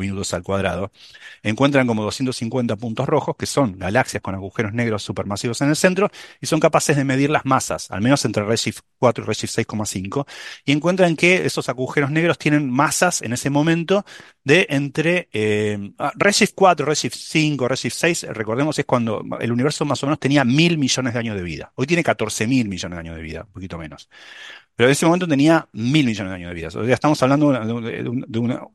minutos 0.00 0.32
al 0.32 0.42
cuadrado, 0.44 0.92
encuentran 1.42 1.86
como 1.86 2.04
250 2.04 2.76
puntos 2.76 3.08
rojos 3.08 3.36
que 3.36 3.46
son 3.46 3.78
galaxias 3.78 4.22
con 4.22 4.34
agujeros 4.34 4.72
negros 4.74 5.02
supermasivos 5.02 5.60
en 5.60 5.70
el 5.70 5.76
centro 5.76 6.10
y 6.40 6.46
son 6.46 6.60
capaces 6.60 6.96
de 6.96 7.04
medir 7.04 7.30
las 7.30 7.44
masas, 7.44 7.90
al 7.90 8.00
menos 8.00 8.24
entre 8.24 8.44
Redshift 8.44 8.80
4 8.98 9.24
y 9.24 9.26
Redshift 9.26 9.58
6,5, 9.58 10.26
y 10.64 10.72
encuentran 10.72 11.16
que 11.16 11.44
esos 11.46 11.68
agujeros 11.68 12.10
negros 12.10 12.38
tienen 12.38 12.70
masas 12.70 13.22
en 13.22 13.32
ese 13.32 13.50
momento 13.50 14.04
de 14.44 14.66
entre 14.68 15.28
eh, 15.32 15.92
ah, 15.98 16.12
Redshift 16.14 16.54
4, 16.54 16.86
Redshift 16.86 17.16
5, 17.16 17.66
Redshift 17.66 17.96
6, 17.96 18.26
recordemos 18.30 18.78
es 18.78 18.84
cuando 18.84 19.24
el 19.40 19.50
universo 19.50 19.84
más 19.86 20.02
o 20.02 20.06
menos 20.06 20.20
tenía 20.20 20.44
mil 20.44 20.76
millones 20.76 21.14
de 21.14 21.18
años 21.18 21.36
de 21.36 21.42
vida. 21.42 21.72
Hoy 21.74 21.86
tiene 21.86 22.04
14 22.04 22.46
mil 22.46 22.68
millones 22.68 22.96
de 22.96 23.00
años 23.00 23.16
de 23.16 23.22
vida, 23.22 23.44
un 23.46 23.52
poquito 23.52 23.78
menos. 23.78 24.08
Pero 24.76 24.88
en 24.88 24.92
ese 24.92 25.06
momento 25.06 25.26
tenía 25.26 25.68
mil 25.72 26.04
millones 26.04 26.30
de 26.30 26.34
años 26.34 26.50
de 26.50 26.54
vida. 26.54 26.68
O 26.68 26.70
sea, 26.70 26.94
estamos 26.94 27.22
hablando 27.22 27.52
de, 27.52 28.38
una, 28.38 28.66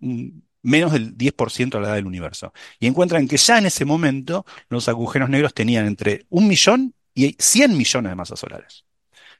menos 0.63 0.91
del 0.91 1.15
10% 1.15 1.69
de 1.69 1.79
la 1.79 1.87
edad 1.87 1.95
del 1.95 2.07
universo. 2.07 2.51
Y 2.79 2.87
encuentran 2.87 3.27
que 3.27 3.37
ya 3.37 3.59
en 3.59 3.67
ese 3.67 3.85
momento 3.85 4.45
los 4.69 4.89
agujeros 4.89 5.29
negros 5.29 5.53
tenían 5.53 5.85
entre 5.85 6.25
un 6.29 6.47
millón 6.47 6.95
y 7.13 7.35
100 7.37 7.77
millones 7.77 8.11
de 8.11 8.15
masas 8.15 8.39
solares. 8.39 8.85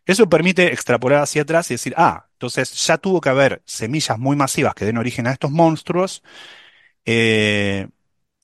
Eso 0.10 0.28
permite 0.28 0.74
extrapolar 0.74 1.22
hacia 1.22 1.44
atrás 1.44 1.70
y 1.70 1.76
decir, 1.76 1.94
ah, 1.96 2.26
entonces 2.34 2.74
ya 2.88 2.98
tuvo 2.98 3.22
que 3.22 3.30
haber 3.30 3.62
semillas 3.66 4.18
muy 4.18 4.36
masivas 4.36 4.74
que 4.74 4.84
den 4.84 4.98
origen 4.98 5.28
a 5.28 5.32
estos 5.32 5.52
monstruos. 5.52 6.24
Eh, 7.06 7.88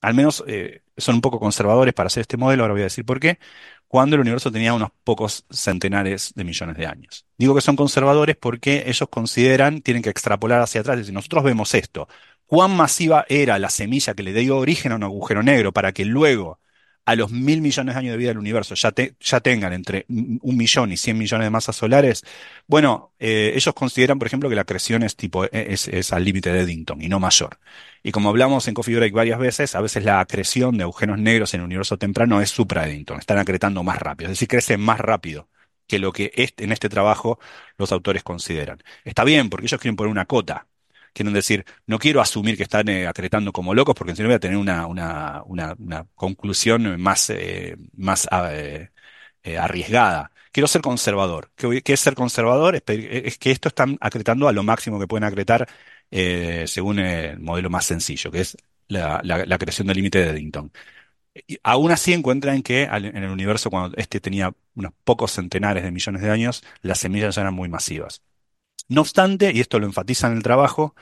al 0.00 0.14
menos 0.14 0.44
eh, 0.46 0.82
son 0.96 1.16
un 1.16 1.20
poco 1.22 1.40
conservadores 1.40 1.92
para 1.92 2.06
hacer 2.06 2.20
este 2.20 2.36
modelo, 2.36 2.62
ahora 2.62 2.74
voy 2.74 2.82
a 2.82 2.84
decir 2.84 3.04
por 3.04 3.18
qué, 3.18 3.40
cuando 3.88 4.14
el 4.14 4.20
universo 4.20 4.52
tenía 4.52 4.74
unos 4.74 4.90
pocos 5.02 5.44
centenares 5.50 6.32
de 6.36 6.44
millones 6.44 6.76
de 6.76 6.86
años. 6.86 7.26
Digo 7.36 7.52
que 7.52 7.60
son 7.60 7.74
conservadores 7.74 8.36
porque 8.36 8.84
ellos 8.86 9.08
consideran, 9.10 9.80
tienen 9.80 10.04
que 10.04 10.10
extrapolar 10.10 10.60
hacia 10.60 10.82
atrás 10.82 10.98
y 10.98 11.00
decir, 11.00 11.14
nosotros 11.14 11.42
vemos 11.42 11.74
esto, 11.74 12.06
cuán 12.46 12.76
masiva 12.76 13.26
era 13.28 13.58
la 13.58 13.70
semilla 13.70 14.14
que 14.14 14.22
le 14.22 14.32
dio 14.32 14.56
origen 14.56 14.92
a 14.92 14.94
un 14.94 15.02
agujero 15.02 15.42
negro 15.42 15.72
para 15.72 15.90
que 15.90 16.04
luego 16.04 16.60
a 17.06 17.14
los 17.14 17.30
mil 17.30 17.62
millones 17.62 17.94
de 17.94 17.98
años 18.00 18.12
de 18.12 18.18
vida 18.18 18.28
del 18.30 18.38
universo 18.38 18.74
ya, 18.74 18.92
ya 19.20 19.40
tengan 19.40 19.72
entre 19.72 20.04
un 20.08 20.56
millón 20.56 20.92
y 20.92 20.96
cien 20.96 21.16
millones 21.16 21.46
de 21.46 21.50
masas 21.50 21.76
solares, 21.76 22.24
bueno, 22.66 23.12
eh, 23.20 23.52
ellos 23.54 23.74
consideran, 23.74 24.18
por 24.18 24.26
ejemplo, 24.26 24.48
que 24.50 24.56
la 24.56 24.64
creación 24.64 25.04
es 25.04 25.16
tipo 25.16 25.44
e, 25.44 25.48
es, 25.52 26.12
al 26.12 26.24
límite 26.24 26.52
de 26.52 26.60
Eddington 26.62 27.00
y 27.00 27.08
no 27.08 27.20
mayor. 27.20 27.58
Y 28.02 28.12
como 28.12 28.28
hablamos 28.28 28.66
en 28.68 28.74
Coffee 28.74 28.96
Break 28.96 29.12
varias 29.12 29.38
veces, 29.38 29.74
a 29.76 29.80
veces 29.80 30.04
la 30.04 30.20
acreción 30.20 30.76
de 30.76 30.82
agujeros 30.84 31.18
negros 31.18 31.54
en 31.54 31.60
el 31.60 31.66
universo 31.66 31.96
temprano 31.96 32.40
es 32.40 32.50
supra 32.50 32.88
Eddington, 32.88 33.18
están 33.18 33.38
acretando 33.38 33.82
más 33.84 33.98
rápido, 33.98 34.30
es 34.30 34.38
decir, 34.38 34.48
crecen 34.48 34.80
más 34.80 35.00
rápido 35.00 35.48
que 35.86 35.98
lo 36.00 36.12
que 36.12 36.32
en 36.34 36.72
este 36.72 36.88
trabajo 36.88 37.38
los 37.78 37.92
autores 37.92 38.22
consideran. 38.24 38.82
Está 39.04 39.24
bien, 39.24 39.48
porque 39.50 39.66
ellos 39.66 39.80
quieren 39.80 39.96
poner 39.96 40.10
una 40.10 40.26
cota, 40.26 40.66
quieren 41.16 41.32
decir, 41.34 41.64
no 41.86 41.98
quiero 41.98 42.20
asumir 42.20 42.56
que 42.56 42.64
están 42.64 42.88
eh, 42.88 43.06
acretando 43.06 43.52
como 43.52 43.74
locos, 43.74 43.94
porque 43.94 44.14
si 44.14 44.22
no 44.22 44.28
voy 44.28 44.36
a 44.36 44.40
tener 44.40 44.58
una, 44.58 44.86
una, 44.86 45.42
una, 45.46 46.06
conclusión 46.14 47.00
más, 47.00 47.30
eh, 47.30 47.76
más 47.96 48.28
ah, 48.30 48.50
eh, 48.52 48.90
arriesgada. 49.58 50.30
Quiero 50.52 50.66
ser 50.68 50.82
conservador. 50.82 51.50
¿Qué, 51.56 51.82
es 51.86 52.00
ser 52.00 52.14
conservador? 52.14 52.76
Es, 52.76 53.38
que 53.38 53.50
esto 53.50 53.68
están 53.68 53.96
acretando 54.00 54.48
a 54.48 54.52
lo 54.52 54.62
máximo 54.62 54.98
que 55.00 55.06
pueden 55.06 55.24
acretar 55.24 55.68
según 56.10 56.98
el 56.98 57.40
modelo 57.40 57.70
más 57.70 57.84
sencillo, 57.86 58.30
que 58.30 58.40
es 58.40 58.56
la, 58.88 59.58
creación 59.58 59.86
del 59.88 59.96
límite 59.96 60.18
de 60.18 60.30
Eddington. 60.30 60.72
Y 61.46 61.58
aún 61.62 61.92
así 61.92 62.12
encuentran 62.14 62.62
que 62.62 62.84
en 62.84 63.16
el 63.24 63.30
universo, 63.30 63.70
cuando 63.70 63.96
este 63.98 64.20
tenía 64.20 64.54
unos 64.74 64.92
pocos 65.04 65.32
centenares 65.32 65.84
de 65.84 65.90
millones 65.92 66.22
de 66.22 66.30
años, 66.30 66.64
las 66.82 66.98
semillas 67.00 67.34
ya 67.36 67.42
eran 67.42 67.54
muy 67.54 67.68
masivas. 67.68 68.22
No 68.88 69.00
obstante, 69.00 69.52
y 69.52 69.60
esto 69.60 69.78
lo 69.78 69.86
enfatiza 69.86 70.28
en 70.28 70.34
el 70.36 70.42
trabajo, 70.42 70.94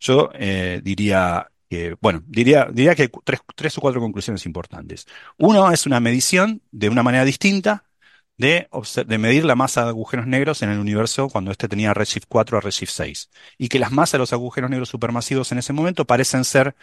yo 0.00 0.30
eh, 0.34 0.80
diría 0.82 1.50
que, 1.70 1.96
bueno, 2.00 2.22
diría, 2.26 2.68
diría 2.72 2.94
que 2.94 3.02
hay 3.02 3.10
tres, 3.24 3.78
o 3.78 3.80
cuatro 3.80 4.00
conclusiones 4.00 4.44
importantes. 4.46 5.06
Uno 5.38 5.70
es 5.72 5.86
una 5.86 6.00
medición 6.00 6.62
de 6.70 6.88
una 6.88 7.02
manera 7.02 7.24
distinta 7.24 7.84
de, 8.36 8.68
de, 9.06 9.18
medir 9.18 9.44
la 9.44 9.54
masa 9.54 9.84
de 9.84 9.90
agujeros 9.90 10.26
negros 10.26 10.62
en 10.62 10.70
el 10.70 10.78
universo 10.78 11.28
cuando 11.28 11.52
este 11.52 11.68
tenía 11.68 11.94
Redshift 11.94 12.26
4 12.28 12.58
a 12.58 12.60
Redshift 12.60 12.90
6. 12.92 13.30
Y 13.58 13.68
que 13.68 13.78
las 13.78 13.92
masas 13.92 14.12
de 14.12 14.18
los 14.18 14.32
agujeros 14.32 14.70
negros 14.70 14.88
supermasivos 14.88 15.52
en 15.52 15.58
ese 15.58 15.72
momento 15.72 16.04
parecen 16.06 16.44
ser 16.44 16.74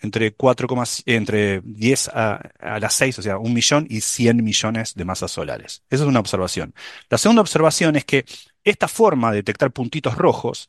entre 0.00 0.32
4, 0.32 0.68
entre 1.06 1.60
10 1.62 2.08
a, 2.08 2.36
a 2.60 2.78
las 2.78 2.94
6, 2.94 3.18
o 3.18 3.22
sea, 3.22 3.38
un 3.38 3.52
millón 3.52 3.86
y 3.90 4.00
100 4.00 4.44
millones 4.44 4.94
de 4.94 5.04
masas 5.04 5.32
solares. 5.32 5.82
Esa 5.90 6.04
es 6.04 6.08
una 6.08 6.20
observación. 6.20 6.74
La 7.10 7.18
segunda 7.18 7.42
observación 7.42 7.96
es 7.96 8.04
que 8.04 8.24
esta 8.64 8.88
forma 8.88 9.30
de 9.30 9.38
detectar 9.38 9.72
puntitos 9.72 10.16
rojos 10.16 10.68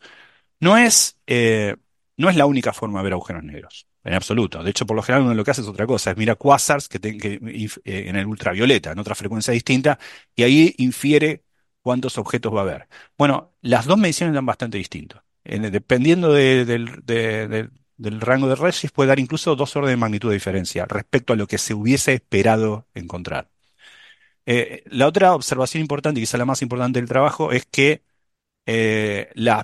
no 0.59 0.77
es, 0.77 1.17
eh, 1.27 1.75
no 2.17 2.29
es 2.29 2.35
la 2.35 2.45
única 2.45 2.73
forma 2.73 2.99
de 2.99 3.03
ver 3.03 3.13
agujeros 3.13 3.43
negros, 3.43 3.87
en 4.03 4.13
absoluto. 4.13 4.63
De 4.63 4.69
hecho, 4.71 4.85
por 4.85 4.95
lo 4.95 5.03
general 5.03 5.25
uno 5.25 5.33
lo 5.33 5.43
que 5.43 5.51
hace 5.51 5.61
es 5.61 5.67
otra 5.67 5.87
cosa, 5.87 6.11
es 6.11 6.17
mira 6.17 6.35
quasars 6.35 6.89
que, 6.89 6.99
eh, 7.03 7.69
en 8.07 8.15
el 8.15 8.25
ultravioleta, 8.25 8.91
en 8.91 8.99
otra 8.99 9.15
frecuencia 9.15 9.53
distinta, 9.53 9.99
y 10.35 10.43
ahí 10.43 10.75
infiere 10.77 11.43
cuántos 11.81 12.17
objetos 12.17 12.53
va 12.53 12.59
a 12.59 12.63
haber. 12.63 12.87
Bueno, 13.17 13.53
las 13.61 13.85
dos 13.85 13.97
mediciones 13.97 14.35
dan 14.35 14.45
bastante 14.45 14.77
distinto. 14.77 15.23
dependiendo 15.43 16.33
del, 16.33 16.87
rango 18.21 18.47
de 18.47 18.55
redshift, 18.55 18.93
puede 18.93 19.07
dar 19.07 19.19
incluso 19.19 19.55
dos 19.55 19.75
órdenes 19.75 19.93
de 19.93 19.97
magnitud 19.97 20.29
de 20.29 20.35
diferencia 20.35 20.85
respecto 20.85 21.33
a 21.33 21.35
lo 21.35 21.47
que 21.47 21.57
se 21.57 21.73
hubiese 21.73 22.13
esperado 22.13 22.87
encontrar. 22.93 23.49
Eh, 24.51 24.83
la 24.87 25.05
otra 25.07 25.35
observación 25.35 25.81
importante, 25.81 26.19
quizá 26.19 26.35
la 26.39 26.45
más 26.45 26.63
importante 26.63 26.99
del 26.99 27.07
trabajo, 27.07 27.51
es 27.51 27.67
que 27.67 28.01
eh, 28.65 29.29
las, 29.35 29.63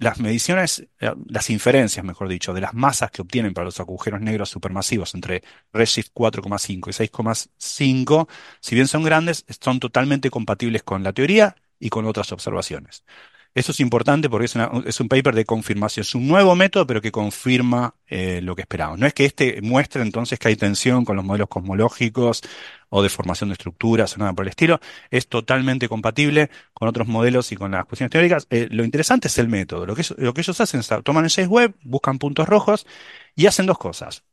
las 0.00 0.20
mediciones, 0.20 0.88
eh, 1.00 1.12
las 1.28 1.48
inferencias, 1.50 2.04
mejor 2.04 2.28
dicho, 2.28 2.52
de 2.52 2.60
las 2.60 2.74
masas 2.74 3.12
que 3.12 3.22
obtienen 3.22 3.54
para 3.54 3.66
los 3.66 3.78
agujeros 3.80 4.20
negros 4.20 4.50
supermasivos 4.50 5.14
entre 5.14 5.44
Redshift 5.72 6.10
4,5 6.12 6.88
y 6.88 6.92
6,5, 6.92 8.28
si 8.60 8.74
bien 8.74 8.88
son 8.88 9.04
grandes, 9.04 9.44
son 9.60 9.78
totalmente 9.80 10.30
compatibles 10.30 10.82
con 10.82 11.04
la 11.04 11.12
teoría 11.12 11.54
y 11.78 11.90
con 11.90 12.04
otras 12.06 12.32
observaciones. 12.32 13.04
Eso 13.52 13.72
es 13.72 13.80
importante 13.80 14.30
porque 14.30 14.46
es, 14.46 15.00
un 15.00 15.08
paper 15.08 15.34
de 15.34 15.44
confirmación. 15.44 16.02
Es 16.02 16.14
un 16.14 16.28
nuevo 16.28 16.54
método, 16.54 16.86
pero 16.86 17.00
que 17.02 17.10
confirma 17.10 17.96
eh, 18.06 18.40
lo 18.42 18.54
que 18.54 18.62
esperamos. 18.62 18.98
No 19.00 19.06
es 19.06 19.14
que 19.14 19.24
este 19.24 19.60
muestre 19.60 20.02
entonces 20.02 20.38
que 20.38 20.48
hay 20.48 20.56
tensión 20.56 21.04
con 21.04 21.16
los 21.16 21.24
modelos 21.24 21.48
cosmológicos 21.48 22.42
o 22.90 23.02
de 23.02 23.08
formación 23.08 23.50
de 23.50 23.54
estructuras 23.54 24.14
o 24.14 24.18
nada 24.20 24.32
por 24.34 24.44
el 24.44 24.50
estilo. 24.50 24.80
Es 25.10 25.28
totalmente 25.28 25.88
compatible 25.88 26.48
con 26.72 26.88
otros 26.88 27.08
modelos 27.08 27.50
y 27.50 27.56
con 27.56 27.72
las 27.72 27.86
cuestiones 27.86 28.12
teóricas. 28.12 28.46
Eh, 28.50 28.68
lo 28.70 28.84
interesante 28.84 29.26
es 29.26 29.36
el 29.38 29.48
método. 29.48 29.84
Lo 29.84 29.96
que, 29.96 30.04
lo 30.18 30.32
que 30.32 30.42
ellos 30.42 30.60
hacen 30.60 30.80
es 30.80 30.88
toman 31.04 31.24
el 31.24 31.30
6 31.30 31.48
web, 31.48 31.74
buscan 31.82 32.18
puntos 32.18 32.48
rojos 32.48 32.86
y 33.34 33.46
hacen 33.46 33.66
dos 33.66 33.78
cosas. 33.78 34.24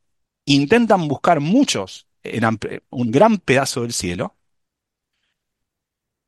Intentan 0.46 1.08
buscar 1.08 1.40
muchos 1.40 2.08
en 2.24 2.44
un 2.92 3.12
gran 3.12 3.38
pedazo 3.40 3.82
del 3.82 3.94
cielo, 3.94 4.36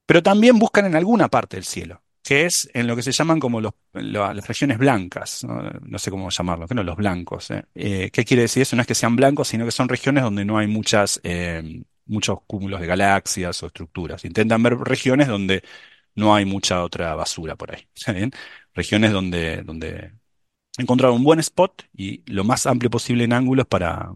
pero 0.07 0.23
también 0.23 0.57
buscan 0.57 0.85
en 0.87 0.95
alguna 0.95 1.29
parte 1.29 1.57
del 1.57 1.65
cielo 1.65 2.01
que 2.23 2.45
es 2.45 2.69
en 2.73 2.87
lo 2.87 2.95
que 2.95 3.01
se 3.01 3.11
llaman 3.11 3.39
como 3.39 3.61
las 3.61 4.47
regiones 4.47 4.77
blancas, 4.77 5.45
¿no? 5.45 5.99
sé 5.99 6.11
cómo 6.11 6.29
llamarlo, 6.29 6.67
que 6.67 6.75
no 6.75 6.83
los 6.83 6.97
blancos. 6.97 7.51
¿eh? 7.51 7.65
Eh, 7.75 8.09
qué 8.11 8.25
quiere 8.25 8.43
decir 8.43 8.63
eso? 8.63 8.75
No 8.75 8.81
es 8.81 8.87
que 8.87 8.95
sean 8.95 9.15
blancos, 9.15 9.47
sino 9.47 9.65
que 9.65 9.71
son 9.71 9.89
regiones 9.89 10.23
donde 10.23 10.45
no 10.45 10.57
hay 10.57 10.67
muchas, 10.67 11.19
eh, 11.23 11.81
muchos 12.05 12.39
cúmulos 12.45 12.81
de 12.81 12.87
galaxias 12.87 13.63
o 13.63 13.67
estructuras. 13.67 14.25
Intentan 14.25 14.61
ver 14.63 14.77
regiones 14.77 15.27
donde 15.27 15.63
no 16.15 16.35
hay 16.35 16.45
mucha 16.45 16.83
otra 16.83 17.15
basura 17.15 17.55
por 17.55 17.73
ahí. 17.73 17.87
Regiones 18.73 19.11
donde, 19.11 19.63
donde 19.63 20.11
encontrar 20.77 21.11
un 21.11 21.23
buen 21.23 21.39
spot 21.39 21.83
y 21.95 22.23
lo 22.31 22.43
más 22.43 22.65
amplio 22.65 22.89
posible 22.89 23.23
en 23.23 23.33
ángulos 23.33 23.67
para, 23.67 24.13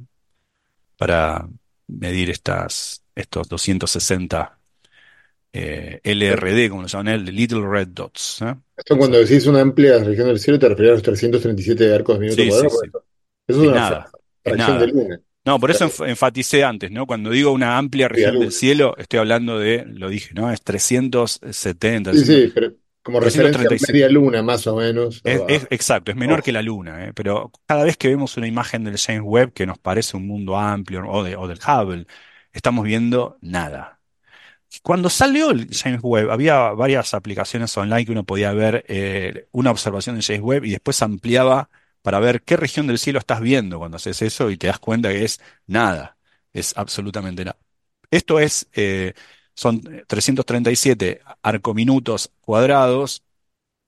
para 0.97 1.47
medir 1.87 2.29
estas, 2.29 3.03
estos 3.15 3.49
260 3.49 4.59
eh, 5.53 5.99
LRD, 6.03 6.69
como 6.69 6.81
lo 6.81 6.87
llaman 6.87 7.07
él, 7.09 7.25
Little 7.25 7.65
Red 7.65 7.89
Dots. 7.89 8.41
¿eh? 8.41 8.55
Esto 8.75 8.97
cuando 8.97 9.19
decís 9.19 9.45
una 9.45 9.61
amplia 9.61 9.99
región 9.99 10.27
del 10.27 10.39
cielo, 10.39 10.57
te 10.57 10.67
refieres 10.67 10.91
a 10.91 10.93
los 10.95 11.03
337 11.03 11.93
arcos 11.93 12.19
de 12.19 12.25
minuto 12.25 12.43
cuadrado. 12.47 12.67
Eso 13.47 13.61
es, 13.63 13.69
una 13.69 14.07
fracción 14.43 14.79
de 14.79 14.87
luna. 14.87 15.21
No, 15.45 15.59
por 15.59 15.71
eso 15.71 15.91
enfaticé 16.05 16.63
antes, 16.63 16.89
¿no? 16.89 17.05
Cuando 17.05 17.29
digo 17.29 17.51
una 17.51 17.77
amplia 17.77 18.07
región 18.07 18.39
del 18.39 18.51
cielo, 18.51 18.95
estoy 18.97 19.19
hablando 19.19 19.59
de, 19.59 19.85
lo 19.85 20.09
dije, 20.09 20.33
¿no? 20.33 20.49
Es 20.49 20.61
370. 20.61 22.13
Sí, 22.13 22.25
sí, 22.25 22.51
pero 22.53 22.71
como 23.03 23.19
referencia 23.19 23.69
media 23.89 24.09
luna, 24.09 24.41
más 24.41 24.65
o 24.67 24.77
menos. 24.77 25.21
Es, 25.25 25.67
exacto, 25.69 26.11
es 26.11 26.17
menor 26.17 26.41
que 26.41 26.53
la 26.53 26.61
luna, 26.61 27.05
¿eh? 27.05 27.11
pero 27.13 27.51
cada 27.67 27.83
vez 27.83 27.97
que 27.97 28.07
vemos 28.07 28.37
una 28.37 28.47
imagen 28.47 28.85
del 28.85 28.97
James 28.97 29.23
Webb 29.25 29.51
que 29.51 29.65
nos 29.65 29.77
parece 29.77 30.15
un 30.15 30.25
mundo 30.25 30.57
amplio, 30.57 31.03
o, 31.09 31.23
de, 31.23 31.35
o 31.35 31.47
del 31.47 31.59
Hubble, 31.59 32.07
estamos 32.53 32.85
viendo 32.85 33.37
nada. 33.41 33.92
Cuando 34.81 35.09
salió 35.09 35.51
el 35.51 35.69
James 35.71 35.99
Webb, 36.01 36.31
había 36.31 36.71
varias 36.71 37.13
aplicaciones 37.13 37.75
online 37.77 38.05
que 38.05 38.11
uno 38.11 38.23
podía 38.23 38.53
ver 38.53 38.83
eh, 38.87 39.47
una 39.51 39.71
observación 39.71 40.15
de 40.15 40.23
James 40.23 40.41
Webb 40.41 40.65
y 40.65 40.71
después 40.71 41.01
ampliaba 41.01 41.69
para 42.01 42.19
ver 42.19 42.41
qué 42.43 42.57
región 42.57 42.87
del 42.87 42.99
cielo 42.99 43.19
estás 43.19 43.39
viendo 43.41 43.79
cuando 43.79 43.97
haces 43.97 44.21
eso 44.21 44.49
y 44.49 44.57
te 44.57 44.67
das 44.67 44.79
cuenta 44.79 45.09
que 45.09 45.23
es 45.25 45.39
nada, 45.67 46.17
es 46.53 46.73
absolutamente 46.77 47.45
nada. 47.45 47.57
Esto 48.11 48.39
es, 48.39 48.67
eh, 48.73 49.13
son 49.55 49.81
337 50.07 51.21
arcominutos 51.41 52.31
cuadrados, 52.41 53.23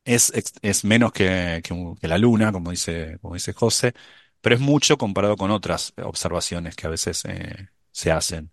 es, 0.05 0.31
es 0.61 0.85
menos 0.85 1.11
que, 1.11 1.61
que, 1.63 2.07
la 2.07 2.17
luna, 2.17 2.51
como 2.51 2.71
dice, 2.71 3.17
como 3.21 3.33
dice 3.35 3.53
José, 3.53 3.93
pero 4.41 4.55
es 4.55 4.61
mucho 4.61 4.97
comparado 4.97 5.35
con 5.37 5.51
otras 5.51 5.93
observaciones 6.03 6.75
que 6.75 6.87
a 6.87 6.89
veces 6.91 7.25
eh, 7.25 7.69
se 7.91 8.11
hacen 8.11 8.51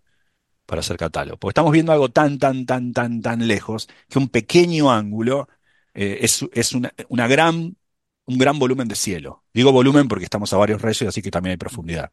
para 0.65 0.81
hacer 0.81 0.97
catálogo. 0.97 1.37
Porque 1.37 1.51
estamos 1.51 1.71
viendo 1.71 1.91
algo 1.91 2.09
tan, 2.09 2.39
tan, 2.39 2.65
tan, 2.65 2.93
tan, 2.93 3.21
tan 3.21 3.47
lejos 3.47 3.89
que 4.09 4.19
un 4.19 4.29
pequeño 4.29 4.91
ángulo 4.91 5.47
eh, 5.93 6.19
es, 6.21 6.73
una, 6.73 7.27
gran 7.27 7.77
un 8.25 8.37
gran 8.37 8.59
volumen 8.59 8.87
de 8.87 8.95
cielo. 8.95 9.43
Digo 9.53 9.71
volumen 9.71 10.07
porque 10.07 10.25
estamos 10.25 10.53
a 10.53 10.57
varios 10.57 10.81
rayos, 10.81 11.09
así 11.09 11.21
que 11.21 11.31
también 11.31 11.51
hay 11.51 11.57
profundidad. 11.57 12.11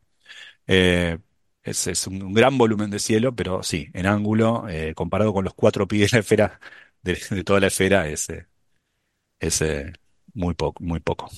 Eh, 0.66 1.18
es, 1.62 2.06
un, 2.06 2.32
gran 2.35 2.59
volumen 2.59 2.90
de 2.90 2.98
cielo, 2.98 3.35
pero 3.35 3.62
sí, 3.62 3.89
en 3.94 4.06
ángulo, 4.06 4.68
eh, 4.68 4.94
comparado 4.94 5.32
con 5.32 5.44
los 5.44 5.55
cuatro 5.55 5.86
pi 5.89 5.98
de 5.98 6.09
la 6.12 6.18
esfera, 6.20 6.60
de, 7.02 7.16
toda 7.44 7.60
la 7.60 7.68
esfera, 7.68 8.09
es, 8.09 8.28
es 9.40 9.62
muy 10.35 10.55
poco, 10.55 10.82
muy 10.82 11.01
poco. 11.01 11.31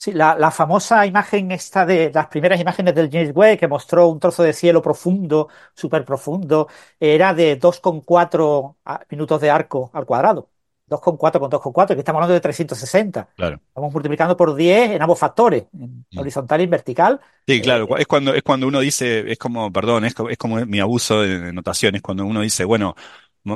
Sí, 0.00 0.12
la, 0.12 0.50
famosa 0.52 1.04
imagen 1.06 1.50
esta 1.50 1.84
de 1.84 2.12
las 2.14 2.28
primeras 2.28 2.60
imágenes 2.60 2.94
del 2.94 3.10
James 3.10 3.32
Webb 3.34 3.58
que 3.58 3.66
mostró 3.66 4.06
un 4.06 4.20
trozo 4.20 4.44
de 4.44 4.52
cielo 4.52 4.80
profundo, 4.80 5.48
súper 5.74 6.04
profundo, 6.04 6.68
era 7.00 7.34
de 7.34 7.58
2,4 7.58 8.76
minutos 9.10 9.40
de 9.40 9.50
arco 9.50 9.90
al 9.92 10.06
cuadrado. 10.06 10.50
2,4 10.88 11.40
con 11.40 11.50
2,4, 11.50 11.88
que 11.88 11.98
estamos 11.98 12.18
hablando 12.18 12.34
de 12.34 12.40
360. 12.40 13.28
Claro. 13.36 13.60
Estamos 13.66 13.92
multiplicando 13.92 14.36
por 14.36 14.54
10 14.54 14.92
en 14.92 15.02
ambos 15.02 15.18
factores, 15.18 15.64
en 15.74 16.06
mm. 16.12 16.18
horizontal 16.18 16.60
y 16.60 16.64
en 16.64 16.70
vertical. 16.70 17.20
Sí, 17.46 17.60
claro, 17.60 17.84
eh, 17.96 18.02
es 18.02 18.06
cuando 18.06 18.32
es 18.34 18.42
cuando 18.42 18.68
uno 18.68 18.78
dice, 18.78 19.30
es 19.30 19.36
como, 19.36 19.72
perdón, 19.72 20.04
es, 20.04 20.14
es 20.30 20.38
como 20.38 20.64
mi 20.64 20.78
abuso 20.78 21.22
de 21.22 21.52
notación, 21.52 21.96
es 21.96 22.02
cuando 22.02 22.24
uno 22.24 22.40
dice, 22.40 22.64
bueno, 22.64 22.94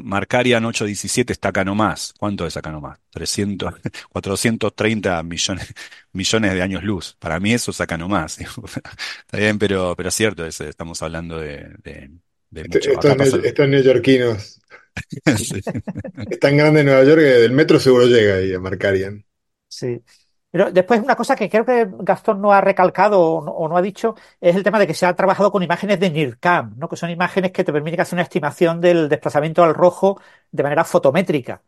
Marcarian 0.00 0.64
817 0.64 1.32
está 1.32 1.48
acá 1.48 1.64
nomás. 1.64 2.14
¿Cuánto 2.18 2.46
es 2.46 2.56
acá 2.56 2.70
nomás? 2.70 2.98
300, 3.10 3.74
430 4.10 5.22
millones, 5.24 5.74
millones 6.12 6.54
de 6.54 6.62
años 6.62 6.82
luz. 6.82 7.16
Para 7.18 7.38
mí 7.40 7.52
eso 7.52 7.70
es 7.70 7.80
acá 7.80 7.98
nomás. 7.98 8.38
está 9.20 9.36
bien, 9.36 9.58
pero, 9.58 9.94
pero 9.96 10.08
es 10.08 10.14
cierto, 10.14 10.46
estamos 10.46 11.02
hablando 11.02 11.38
de, 11.38 11.68
de, 11.82 12.10
este, 12.54 12.92
estos, 12.92 13.68
neoyorquinos. 13.68 14.60
es 15.24 16.38
tan 16.40 16.56
grande 16.56 16.84
Nueva 16.84 17.04
York 17.04 17.20
que 17.20 17.26
del 17.26 17.52
metro 17.52 17.80
seguro 17.80 18.06
llega 18.06 18.36
ahí 18.36 18.52
a 18.52 18.60
Marcarian. 18.60 19.24
Sí. 19.68 20.00
Pero 20.52 20.70
después 20.70 21.00
una 21.00 21.16
cosa 21.16 21.34
que 21.34 21.48
creo 21.48 21.64
que 21.64 21.88
Gastón 22.00 22.42
no 22.42 22.52
ha 22.52 22.60
recalcado 22.60 23.20
o 23.22 23.68
no, 23.68 23.76
ha 23.76 23.82
dicho 23.82 24.14
es 24.38 24.54
el 24.54 24.62
tema 24.62 24.78
de 24.78 24.86
que 24.86 24.92
se 24.94 25.06
ha 25.06 25.16
trabajado 25.16 25.50
con 25.50 25.62
imágenes 25.62 25.98
de 25.98 26.10
NIRCam, 26.10 26.74
¿no? 26.76 26.88
que 26.90 26.96
son 26.96 27.08
imágenes 27.10 27.52
que 27.52 27.64
te 27.64 27.72
permiten 27.72 28.00
hacer 28.00 28.16
una 28.16 28.22
estimación 28.22 28.80
del 28.80 29.08
desplazamiento 29.08 29.64
al 29.64 29.74
rojo 29.74 30.20
de 30.50 30.62
manera 30.62 30.84
fotométrica, 30.84 31.62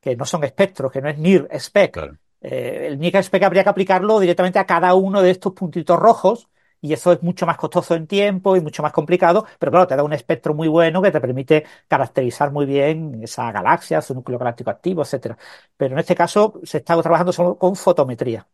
que 0.00 0.16
no 0.16 0.26
son 0.26 0.44
espectros, 0.44 0.92
que 0.92 1.00
no 1.00 1.08
es 1.08 1.18
NIR 1.18 1.48
spec. 1.58 1.96
Eh, 2.42 2.88
el 2.88 2.98
NIR 2.98 3.16
spec 3.22 3.42
habría 3.42 3.64
que 3.64 3.70
aplicarlo 3.70 4.20
directamente 4.20 4.58
a 4.58 4.66
cada 4.66 4.94
uno 4.94 5.22
de 5.22 5.30
estos 5.30 5.54
puntitos 5.54 5.98
rojos 5.98 6.48
y 6.86 6.92
eso 6.92 7.12
es 7.12 7.22
mucho 7.22 7.46
más 7.46 7.56
costoso 7.56 7.94
en 7.94 8.06
tiempo 8.06 8.56
y 8.56 8.60
mucho 8.60 8.82
más 8.82 8.92
complicado, 8.92 9.46
pero 9.58 9.72
claro, 9.72 9.86
te 9.86 9.96
da 9.96 10.02
un 10.04 10.12
espectro 10.12 10.54
muy 10.54 10.68
bueno 10.68 11.02
que 11.02 11.10
te 11.10 11.20
permite 11.20 11.64
caracterizar 11.88 12.52
muy 12.52 12.66
bien 12.66 13.22
esa 13.22 13.50
galaxia, 13.52 14.00
su 14.00 14.14
núcleo 14.14 14.38
galáctico 14.38 14.70
activo, 14.70 15.02
etcétera. 15.02 15.36
Pero 15.76 15.94
en 15.94 15.98
este 15.98 16.14
caso 16.14 16.60
se 16.62 16.78
está 16.78 17.00
trabajando 17.02 17.32
solo 17.32 17.58
con 17.58 17.74
fotometría. 17.76 18.46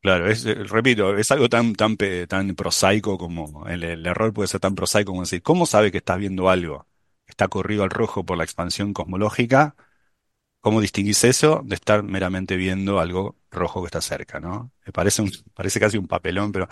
Claro, 0.00 0.28
eh, 0.30 0.34
repito, 0.64 1.16
es 1.16 1.30
algo 1.30 1.48
tan, 1.48 1.74
tan, 1.74 1.96
tan 1.96 2.54
prosaico 2.56 3.16
como 3.16 3.66
el, 3.68 3.84
el, 3.84 4.06
error 4.06 4.32
puede 4.32 4.48
ser 4.48 4.60
tan 4.60 4.74
prosaico 4.74 5.12
como 5.12 5.22
decir, 5.22 5.42
¿cómo 5.42 5.66
sabe 5.66 5.92
que 5.92 5.98
estás 5.98 6.18
viendo 6.18 6.50
algo? 6.50 6.86
Está 7.26 7.48
corrido 7.48 7.84
al 7.84 7.90
rojo 7.90 8.24
por 8.24 8.36
la 8.38 8.44
expansión 8.44 8.92
cosmológica. 8.92 9.76
¿Cómo 10.60 10.80
distinguís 10.80 11.22
eso 11.24 11.62
de 11.64 11.76
estar 11.76 12.02
meramente 12.02 12.56
viendo 12.56 12.98
algo 13.00 13.36
rojo 13.50 13.82
que 13.82 13.86
está 13.86 14.00
cerca, 14.00 14.40
¿no? 14.40 14.72
Me 14.84 14.92
parece 14.92 15.22
un, 15.22 15.30
parece 15.54 15.80
casi 15.80 15.98
un 15.98 16.08
papelón, 16.08 16.52
pero 16.52 16.68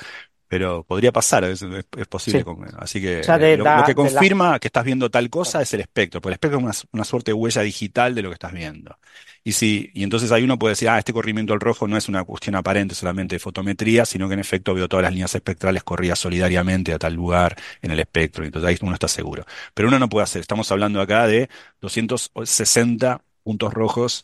pero 0.49 0.85
podría 0.85 1.13
pasar, 1.13 1.45
es, 1.45 1.65
posible. 2.09 2.45
así 2.79 3.01
que 3.01 3.23
lo, 3.57 3.85
que 3.85 3.95
confirma 3.95 4.59
que 4.59 4.69
estás 4.69 4.85
viendo 4.85 5.11
tal 5.11 5.29
cosa 5.29 5.61
es 5.61 5.75
el 5.75 5.81
espectro, 5.81 6.21
porque 6.21 6.31
el 6.31 6.35
espectro 6.35 6.71
es 6.71 6.87
una, 6.93 7.05
suerte 7.05 7.31
de 7.31 7.35
huella 7.35 7.63
digital 7.63 8.15
de 8.15 8.23
lo 8.23 8.31
que 8.31 8.35
estás 8.35 8.53
viendo. 8.53 8.97
Y 9.43 9.53
si, 9.53 9.91
y 9.95 10.03
entonces 10.03 10.33
ahí 10.33 10.43
uno 10.45 10.59
puede 10.59 10.73
decir, 10.73 10.89
ah, 10.89 10.99
este 10.99 11.13
corrimiento 11.13 11.53
al 11.53 11.61
rojo 11.61 11.87
no 11.87 11.97
es 11.97 12.09
una 12.09 12.25
cuestión 12.25 12.57
aparente 12.57 12.95
solamente 12.95 13.37
de 13.37 13.39
fotometría, 13.41 14.05
sino 14.05 14.29
que 14.29 14.35
en 14.35 14.41
efecto 14.41 14.75
veo 14.75 14.89
todas 14.89 15.05
las 15.05 15.13
líneas 15.13 15.35
espectrales 15.35 15.83
corridas 15.85 16.19
solidariamente 16.19 16.93
a 16.93 16.99
tal 16.99 17.15
lugar 17.15 17.57
en 17.83 17.91
el 17.91 18.01
espectro, 18.01 18.45
y 18.45 18.49
entonces 18.49 18.69
ahí 18.69 18.79
uno 18.83 18.95
está 18.95 19.09
seguro. 19.09 19.45
Pero 19.75 19.89
uno 19.89 19.99
no 19.99 20.09
puede 20.09 20.25
hacer, 20.25 20.41
estamos 20.41 20.71
hablando 20.73 21.01
acá 21.01 21.27
de 21.27 21.49
260 21.81 23.23
puntos 23.43 23.73
rojos 23.73 24.23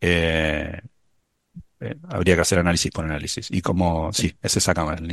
eh, 0.00 0.80
eh, 1.80 1.96
habría 2.08 2.34
que 2.34 2.42
hacer 2.42 2.58
análisis 2.58 2.90
por 2.90 3.04
análisis. 3.04 3.50
Y 3.50 3.62
como, 3.62 4.12
sí, 4.12 4.34
es 4.42 4.56
esa 4.56 4.74
cámara, 4.74 4.98
el 4.98 5.06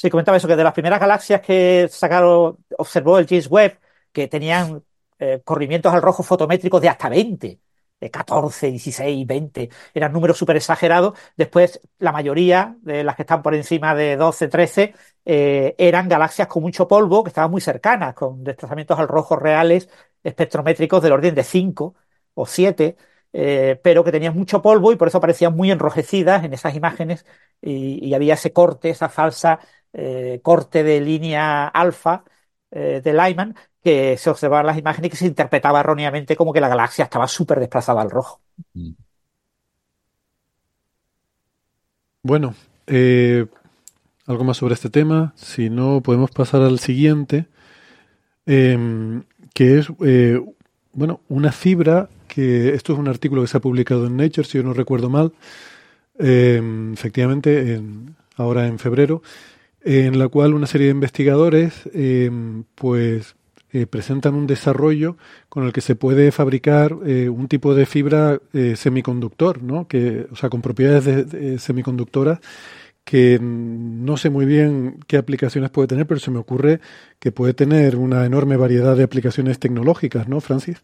Sí, 0.00 0.10
comentaba 0.10 0.36
eso, 0.36 0.46
que 0.46 0.54
de 0.56 0.62
las 0.62 0.72
primeras 0.74 1.00
galaxias 1.00 1.40
que 1.40 1.88
sacaron, 1.90 2.56
observó 2.78 3.18
el 3.18 3.26
James 3.26 3.48
Webb, 3.50 3.78
que 4.12 4.28
tenían 4.28 4.84
eh, 5.18 5.40
corrimientos 5.44 5.92
al 5.92 6.02
rojo 6.02 6.22
fotométricos 6.22 6.80
de 6.80 6.88
hasta 6.88 7.08
20, 7.08 7.60
de 8.00 8.10
14, 8.10 8.70
16, 8.70 9.26
20, 9.26 9.68
eran 9.92 10.12
números 10.12 10.38
súper 10.38 10.54
exagerados. 10.56 11.18
Después, 11.36 11.80
la 11.98 12.12
mayoría 12.12 12.76
de 12.82 13.02
las 13.02 13.16
que 13.16 13.22
están 13.22 13.42
por 13.42 13.56
encima 13.56 13.92
de 13.96 14.16
12, 14.16 14.46
13, 14.46 14.94
eh, 15.24 15.74
eran 15.78 16.08
galaxias 16.08 16.46
con 16.46 16.62
mucho 16.62 16.86
polvo, 16.86 17.24
que 17.24 17.28
estaban 17.30 17.50
muy 17.50 17.60
cercanas, 17.60 18.14
con 18.14 18.44
desplazamientos 18.44 18.98
al 19.00 19.08
rojo 19.08 19.34
reales 19.34 19.88
espectrométricos 20.22 21.02
del 21.02 21.12
orden 21.12 21.34
de 21.34 21.42
5 21.42 21.96
o 22.34 22.46
7. 22.46 22.96
Eh, 23.32 23.78
pero 23.82 24.02
que 24.04 24.10
tenían 24.12 24.34
mucho 24.34 24.62
polvo 24.62 24.90
y 24.90 24.96
por 24.96 25.08
eso 25.08 25.20
parecían 25.20 25.54
muy 25.54 25.70
enrojecidas 25.70 26.44
en 26.44 26.54
esas 26.54 26.74
imágenes 26.74 27.26
y 27.60 28.14
había 28.14 28.34
ese 28.34 28.52
corte, 28.52 28.90
esa 28.90 29.08
falsa 29.08 29.58
eh, 29.92 30.40
corte 30.42 30.82
de 30.82 31.00
línea 31.00 31.66
alfa 31.68 32.24
eh, 32.70 33.00
de 33.02 33.12
Lyman, 33.12 33.54
que 33.82 34.16
se 34.16 34.30
observaban 34.30 34.66
las 34.66 34.78
imágenes 34.78 35.08
y 35.08 35.10
que 35.10 35.16
se 35.16 35.26
interpretaba 35.26 35.80
erróneamente 35.80 36.36
como 36.36 36.52
que 36.52 36.60
la 36.60 36.68
galaxia 36.68 37.04
estaba 37.04 37.26
súper 37.28 37.60
desplazada 37.60 38.02
al 38.02 38.10
rojo. 38.10 38.40
Bueno, 42.22 42.54
eh, 42.86 43.46
algo 44.26 44.44
más 44.44 44.58
sobre 44.58 44.74
este 44.74 44.90
tema. 44.90 45.32
Si 45.36 45.70
no, 45.70 46.02
podemos 46.02 46.30
pasar 46.30 46.62
al 46.62 46.78
siguiente, 46.78 47.46
em, 48.46 49.22
que 49.54 49.78
es, 49.78 49.88
bueno, 50.92 51.20
una 51.28 51.52
fibra 51.52 52.08
que 52.28 52.74
esto 52.74 52.92
es 52.92 52.98
un 52.98 53.08
artículo 53.08 53.42
que 53.42 53.48
se 53.48 53.56
ha 53.56 53.60
publicado 53.60 54.06
en 54.06 54.16
Nature, 54.16 54.46
si 54.46 54.58
yo 54.58 54.64
no 54.64 54.74
recuerdo 54.74 55.08
mal, 55.10 55.32
em, 56.18 56.92
efectivamente, 56.92 57.80
ahora 58.36 58.66
en 58.66 58.78
febrero, 58.78 59.22
en 59.88 60.18
la 60.18 60.28
cual 60.28 60.52
una 60.52 60.66
serie 60.66 60.88
de 60.88 60.92
investigadores 60.92 61.88
em, 61.94 62.64
pues 62.74 63.36
eh, 63.72 63.86
presentan 63.86 64.34
un 64.34 64.46
desarrollo 64.46 65.16
con 65.48 65.64
el 65.64 65.72
que 65.72 65.80
se 65.80 65.94
puede 65.94 66.30
fabricar 66.30 66.94
eh, 67.06 67.30
un 67.30 67.48
tipo 67.48 67.74
de 67.74 67.86
fibra 67.86 68.38
eh, 68.52 68.76
semiconductor, 68.76 69.62
¿no? 69.62 69.88
que, 69.88 70.26
o 70.30 70.36
sea, 70.36 70.50
con 70.50 70.60
propiedades 70.60 71.62
semiconductoras 71.62 72.38
que 73.02 73.38
no 73.40 74.18
sé 74.18 74.28
muy 74.28 74.44
bien 74.44 75.00
qué 75.06 75.16
aplicaciones 75.16 75.70
puede 75.70 75.88
tener, 75.88 76.06
pero 76.06 76.20
se 76.20 76.30
me 76.30 76.38
ocurre 76.38 76.80
que 77.18 77.32
puede 77.32 77.54
tener 77.54 77.96
una 77.96 78.26
enorme 78.26 78.58
variedad 78.58 78.94
de 78.94 79.04
aplicaciones 79.04 79.58
tecnológicas, 79.58 80.28
¿no, 80.28 80.42
Francis? 80.42 80.82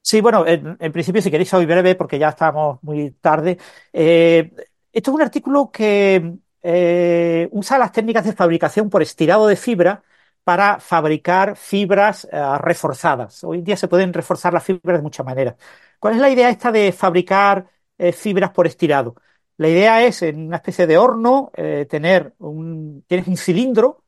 Sí, 0.00 0.20
bueno, 0.20 0.44
en, 0.46 0.92
principio, 0.92 1.20
si 1.20 1.32
queréis, 1.32 1.48
soy 1.48 1.66
breve 1.66 1.96
porque 1.96 2.20
ya 2.20 2.28
estamos 2.28 2.78
muy 2.82 3.10
tarde. 3.20 3.58
esto 3.92 4.54
es 4.92 5.08
un 5.08 5.22
artículo 5.22 5.70
que 5.72 6.38
eh, 6.62 7.48
usa 7.52 7.78
las 7.78 7.92
técnicas 7.92 8.24
de 8.24 8.32
fabricación 8.32 8.90
por 8.90 9.02
estirado 9.02 9.46
de 9.46 9.56
fibra 9.56 10.02
para 10.44 10.80
fabricar 10.80 11.56
fibras 11.56 12.28
eh, 12.30 12.40
reforzadas. 12.60 13.44
Hoy 13.44 13.58
en 13.58 13.64
día 13.64 13.76
se 13.76 13.88
pueden 13.88 14.12
reforzar 14.12 14.52
las 14.52 14.64
fibras 14.64 14.98
de 14.98 15.02
muchas 15.02 15.26
maneras. 15.26 15.56
¿Cuál 15.98 16.14
es 16.14 16.20
la 16.20 16.30
idea 16.30 16.50
esta 16.50 16.72
de 16.72 16.92
fabricar 16.92 17.68
eh, 17.98 18.12
fibras 18.12 18.50
por 18.50 18.66
estirado? 18.66 19.16
La 19.56 19.68
idea 19.68 20.04
es 20.04 20.22
en 20.22 20.46
una 20.46 20.56
especie 20.56 20.86
de 20.86 20.98
horno 20.98 21.52
tener 21.88 22.34
un, 22.38 23.04
tienes 23.06 23.28
un 23.28 23.36
cilindro 23.36 24.01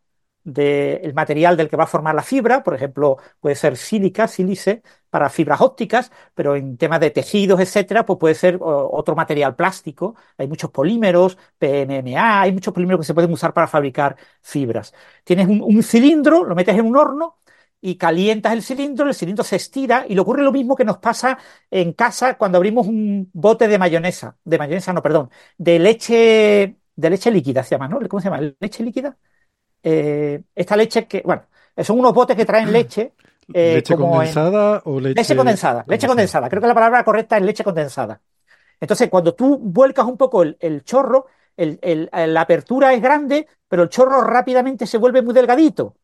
del 0.45 1.15
material 1.15 1.57
del 1.57 1.69
que 1.69 1.77
va 1.77 1.85
a 1.85 1.87
formar 1.87 2.15
la 2.15 2.23
fibra, 2.23 2.63
por 2.63 2.75
ejemplo, 2.75 3.17
puede 3.41 3.57
ser 3.57 3.77
sílica, 3.77 4.29
sílice, 4.29 4.83
para 5.15 5.31
fibras 5.31 5.61
ópticas, 5.61 6.11
pero 6.35 6.57
en 6.57 6.77
temas 6.77 6.99
de 7.01 7.11
tejidos, 7.11 7.61
etcétera, 7.61 8.05
pues 8.05 8.19
puede 8.19 8.35
ser 8.35 8.59
otro 8.61 9.15
material 9.15 9.55
plástico. 9.55 10.17
Hay 10.37 10.49
muchos 10.49 10.71
polímeros, 10.71 11.39
PMMA, 11.59 12.43
hay 12.43 12.53
muchos 12.53 12.75
polímeros 12.75 13.01
que 13.01 13.07
se 13.07 13.15
pueden 13.15 13.33
usar 13.33 13.55
para 13.55 13.69
fabricar 13.69 14.17
fibras. 14.43 14.93
Tienes 15.23 15.47
un, 15.49 15.83
cilindro, 15.85 16.45
lo 16.45 16.55
metes 16.55 16.77
en 16.77 16.87
un 16.87 16.97
horno 16.97 17.39
y 17.81 17.97
calientas 17.97 18.53
el 18.55 18.63
cilindro, 18.63 19.07
el 19.07 19.15
cilindro 19.15 19.45
se 19.45 19.57
estira 19.57 20.05
y 20.09 20.15
le 20.15 20.21
ocurre 20.21 20.43
lo 20.43 20.51
mismo 20.53 20.75
que 20.75 20.85
nos 20.85 20.99
pasa 20.99 21.39
en 21.71 21.93
casa 21.93 22.37
cuando 22.37 22.59
abrimos 22.59 22.87
un 22.87 23.31
bote 23.33 23.69
de 23.69 23.79
mayonesa, 23.79 24.37
de 24.45 24.59
mayonesa 24.59 24.93
no, 24.93 25.03
perdón, 25.03 25.31
de 25.59 25.79
leche, 25.79 26.77
de 26.97 27.11
leche 27.11 27.31
líquida 27.31 27.63
se 27.63 27.71
llama, 27.77 27.89
¿no? 27.89 28.01
¿Cómo 28.09 28.21
se 28.21 28.29
llama? 28.31 28.41
¿Leche 28.59 28.83
líquida? 28.83 29.17
Eh, 29.85 30.41
esta 30.55 30.77
leche 30.77 31.07
que, 31.07 31.23
bueno, 31.25 31.45
son 31.77 31.99
unos 31.99 32.15
botes 32.15 32.37
que 32.37 32.45
traen 32.45 32.73
leche. 32.73 33.13
Eh, 33.53 33.75
¿Leche 33.75 33.95
condensada 33.95 34.81
o 34.87 34.99
leche... 34.99 35.21
Leche 35.21 35.37
condensada, 35.37 35.85
leche 35.87 36.07
condensada. 36.07 36.49
Creo 36.49 36.63
que 36.63 36.67
la 36.67 36.73
palabra 36.73 37.05
correcta 37.05 37.37
es 37.37 37.43
leche 37.43 37.63
condensada. 37.63 38.19
Entonces, 38.81 39.11
cuando 39.11 39.35
tú 39.35 39.59
vuelcas 39.59 40.07
un 40.07 40.17
poco 40.17 40.43
el, 40.43 40.83
chorro, 40.83 41.27
la 41.59 42.41
apertura 42.41 42.95
es 42.95 43.03
grande, 43.03 43.47
pero 43.69 43.83
el 43.83 43.91
chorro 43.91 44.23
rápidamente 44.23 44.87
se 44.87 44.97
vuelve 44.97 45.21
muy 45.21 45.35
delgadito. 45.35 45.95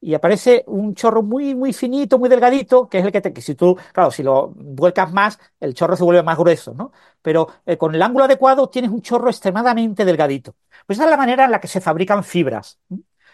Y 0.00 0.14
aparece 0.14 0.64
un 0.68 0.94
chorro 0.94 1.22
muy, 1.22 1.54
muy 1.54 1.72
finito, 1.72 2.18
muy 2.18 2.28
delgadito, 2.28 2.88
que 2.88 2.98
es 2.98 3.04
el 3.04 3.12
que, 3.12 3.20
te, 3.20 3.32
que 3.32 3.40
si 3.42 3.54
tú, 3.54 3.76
claro, 3.92 4.10
si 4.10 4.22
lo 4.22 4.48
vuelcas 4.54 5.12
más, 5.12 5.38
el 5.60 5.74
chorro 5.74 5.96
se 5.96 6.04
vuelve 6.04 6.22
más 6.22 6.38
grueso, 6.38 6.72
¿no? 6.74 6.92
Pero 7.22 7.48
eh, 7.66 7.76
con 7.76 7.94
el 7.94 8.02
ángulo 8.02 8.24
adecuado 8.24 8.68
tienes 8.68 8.90
un 8.90 9.02
chorro 9.02 9.28
extremadamente 9.28 10.04
delgadito. 10.04 10.54
Pues 10.86 10.98
esa 10.98 11.04
es 11.06 11.10
la 11.10 11.16
manera 11.16 11.44
en 11.46 11.50
la 11.50 11.60
que 11.60 11.68
se 11.68 11.80
fabrican 11.80 12.22
fibras. 12.24 12.78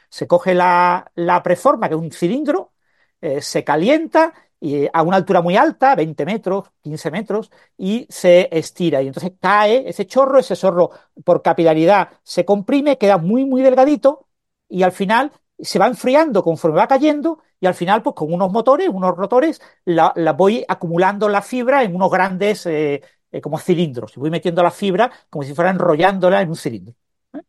Se 0.09 0.27
coge 0.27 0.55
la, 0.55 1.11
la 1.15 1.43
preforma, 1.43 1.89
que 1.89 1.95
es 1.95 2.01
un 2.01 2.11
cilindro, 2.13 2.73
eh, 3.21 3.41
se 3.43 3.65
calienta 3.65 4.33
y 4.61 4.89
a 4.93 5.03
una 5.03 5.17
altura 5.17 5.43
muy 5.43 5.57
alta, 5.57 5.95
20 5.95 6.25
metros, 6.25 6.71
15 6.83 7.11
metros, 7.11 7.51
y 7.77 8.07
se 8.09 8.49
estira. 8.57 9.03
Y 9.03 9.09
entonces 9.09 9.33
cae 9.41 9.89
ese 9.89 10.07
chorro, 10.07 10.39
ese 10.39 10.57
chorro 10.57 10.91
por 11.25 11.43
capilaridad 11.43 12.11
se 12.23 12.45
comprime, 12.45 12.97
queda 12.99 13.19
muy, 13.19 13.45
muy 13.45 13.61
delgadito, 13.63 14.27
y 14.69 14.83
al 14.83 14.93
final 14.93 15.33
se 15.59 15.79
va 15.79 15.87
enfriando 15.87 16.43
conforme 16.43 16.79
va 16.79 16.89
cayendo 16.89 17.43
y 17.61 17.67
al 17.67 17.75
final, 17.75 18.03
pues 18.03 18.15
con 18.15 18.33
unos 18.33 18.53
motores, 18.53 18.89
unos 18.89 19.17
rotores, 19.17 19.61
la, 19.85 20.13
voy 20.37 20.65
acumulando 20.69 21.29
la 21.29 21.43
fibra 21.43 21.83
en 21.83 21.95
unos 21.95 22.11
grandes 22.11 22.67
eh, 22.67 23.03
eh, 23.33 23.41
como 23.41 23.59
cilindros. 23.59 24.17
Y 24.17 24.21
voy 24.21 24.31
metiendo 24.31 24.63
la 24.63 24.71
fibra 24.71 25.11
como 25.31 25.45
si 25.45 25.55
fuera 25.55 25.71
enrollándola 25.71 26.43
en 26.43 26.51
un 26.51 26.57
cilindro. 26.57 26.95
¿eh? 27.33 27.41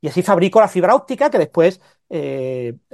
Y 0.00 0.08
así 0.08 0.22
fabrico 0.22 0.60
la 0.60 0.68
fibra 0.68 0.94
óptica 0.94 1.30
que 1.30 1.38
después 1.38 1.80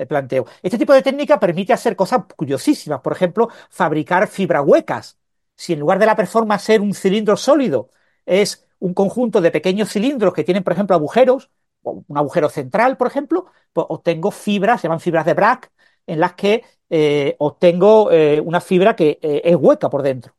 planteo. 0.08 0.46
Este 0.62 0.76
tipo 0.78 0.92
de 0.92 1.02
técnica 1.02 1.38
permite 1.38 1.72
hacer 1.72 1.94
cosas 1.96 2.22
curiosísimas. 2.36 3.00
Por 3.00 3.12
ejemplo, 3.12 3.48
fabricar 3.70 4.26
fibra 4.28 4.62
huecas. 4.62 5.18
Si 5.56 5.72
en 5.74 5.80
lugar 5.80 5.98
de 6.00 6.06
la 6.06 6.16
performance 6.16 6.64
ser 6.64 6.80
un 6.80 6.94
cilindro 6.94 7.36
sólido, 7.36 7.90
es 8.26 8.66
un 8.80 8.94
conjunto 8.94 9.40
de 9.40 9.50
pequeños 9.50 9.90
cilindros 9.90 10.34
que 10.34 10.44
tienen, 10.44 10.64
por 10.64 10.72
ejemplo, 10.72 10.96
agujeros, 10.96 11.50
un 11.84 12.18
agujero 12.18 12.48
central, 12.48 12.96
por 12.96 13.06
ejemplo, 13.06 13.46
pues 13.72 13.86
obtengo 13.88 14.30
fibras, 14.30 14.80
se 14.80 14.86
llaman 14.86 15.00
fibras 15.00 15.26
de 15.26 15.34
Bragg, 15.34 15.70
en 16.06 16.20
las 16.20 16.34
que 16.34 16.64
eh, 16.90 17.36
obtengo 17.38 18.10
eh, 18.12 18.40
una 18.40 18.60
fibra 18.60 18.94
que 18.96 19.18
eh, 19.22 19.42
es 19.44 19.56
hueca 19.56 19.90
por 19.90 20.02
dentro. 20.02 20.34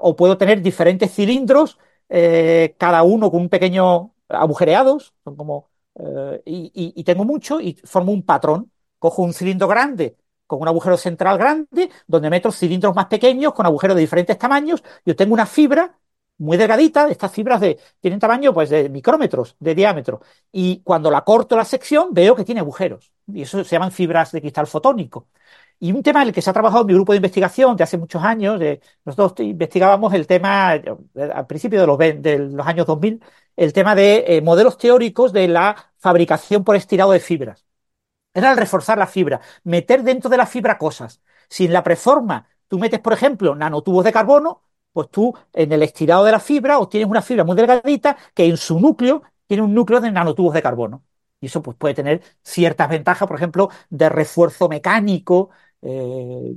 o 0.00 0.16
puedo 0.16 0.36
tener 0.38 0.62
diferentes 0.62 1.12
cilindros, 1.12 1.78
cada 2.78 3.02
uno 3.02 3.30
con 3.30 3.42
un 3.42 3.48
pequeño 3.48 4.14
agujereados, 4.28 5.14
son 5.24 5.36
como, 5.36 5.70
y, 6.44 7.04
tengo 7.04 7.24
mucho 7.24 7.60
y 7.60 7.74
formo 7.84 8.12
un 8.12 8.22
patrón. 8.24 8.70
Cojo 8.98 9.22
un 9.22 9.32
cilindro 9.34 9.68
grande 9.68 10.16
con 10.46 10.60
un 10.60 10.68
agujero 10.68 10.96
central 10.96 11.38
grande, 11.38 11.90
donde 12.06 12.30
meto 12.30 12.52
cilindros 12.52 12.94
más 12.94 13.06
pequeños 13.06 13.54
con 13.54 13.66
agujeros 13.66 13.96
de 13.96 14.02
diferentes 14.02 14.38
tamaños 14.38 14.82
y 15.04 15.10
obtengo 15.12 15.34
una 15.34 15.46
fibra 15.46 15.98
muy 16.38 16.56
delgadita, 16.56 17.08
estas 17.08 17.32
fibras 17.32 17.60
de, 17.60 17.78
tienen 18.00 18.18
tamaño 18.20 18.52
pues 18.52 18.70
de 18.70 18.88
micrómetros 18.88 19.56
de 19.60 19.74
diámetro. 19.74 20.20
Y 20.52 20.80
cuando 20.82 21.10
la 21.10 21.22
corto 21.22 21.56
la 21.56 21.64
sección, 21.64 22.08
veo 22.12 22.34
que 22.34 22.44
tiene 22.44 22.60
agujeros. 22.60 23.12
Y 23.32 23.42
eso 23.42 23.62
se 23.64 23.70
llaman 23.76 23.92
fibras 23.92 24.32
de 24.32 24.40
cristal 24.40 24.66
fotónico. 24.66 25.28
Y 25.78 25.92
un 25.92 26.02
tema 26.02 26.22
en 26.22 26.28
el 26.28 26.34
que 26.34 26.42
se 26.42 26.50
ha 26.50 26.52
trabajado 26.52 26.84
mi 26.84 26.94
grupo 26.94 27.12
de 27.12 27.16
investigación 27.18 27.76
de 27.76 27.84
hace 27.84 27.98
muchos 27.98 28.22
años, 28.22 28.60
nosotros 29.04 29.46
investigábamos 29.46 30.14
el 30.14 30.26
tema, 30.26 30.76
eh, 30.76 30.96
al 31.34 31.46
principio 31.46 31.80
de 31.80 31.86
los, 31.86 31.98
de 31.98 32.38
los 32.38 32.66
años 32.66 32.86
2000, 32.86 33.22
el 33.56 33.72
tema 33.72 33.94
de 33.94 34.24
eh, 34.26 34.42
modelos 34.42 34.78
teóricos 34.78 35.32
de 35.32 35.48
la 35.48 35.92
fabricación 35.98 36.64
por 36.64 36.76
estirado 36.76 37.12
de 37.12 37.20
fibras. 37.20 37.66
Era 38.34 38.52
el 38.52 38.58
reforzar 38.58 38.98
la 38.98 39.06
fibra, 39.06 39.40
meter 39.64 40.02
dentro 40.02 40.30
de 40.30 40.36
la 40.36 40.46
fibra 40.46 40.78
cosas. 40.78 41.22
Si 41.48 41.66
en 41.66 41.72
la 41.72 41.82
preforma 41.84 42.48
tú 42.68 42.78
metes, 42.78 43.00
por 43.00 43.12
ejemplo, 43.12 43.54
nanotubos 43.54 44.04
de 44.04 44.12
carbono, 44.12 44.62
pues 44.94 45.10
tú 45.10 45.34
en 45.52 45.72
el 45.72 45.82
estirado 45.82 46.24
de 46.24 46.32
la 46.32 46.40
fibra 46.40 46.78
obtienes 46.78 47.10
una 47.10 47.22
fibra 47.22 47.44
muy 47.44 47.56
delgadita 47.56 48.16
que 48.34 48.46
en 48.46 48.56
su 48.56 48.80
núcleo 48.80 49.22
tiene 49.46 49.62
un 49.64 49.74
núcleo 49.74 50.00
de 50.00 50.12
nanotubos 50.12 50.54
de 50.54 50.62
carbono. 50.62 51.04
Y 51.40 51.46
eso 51.46 51.62
pues, 51.62 51.76
puede 51.76 51.94
tener 51.94 52.22
ciertas 52.42 52.88
ventajas, 52.88 53.28
por 53.28 53.36
ejemplo, 53.36 53.68
de 53.90 54.08
refuerzo 54.08 54.68
mecánico. 54.70 55.50
Eh, 55.82 56.56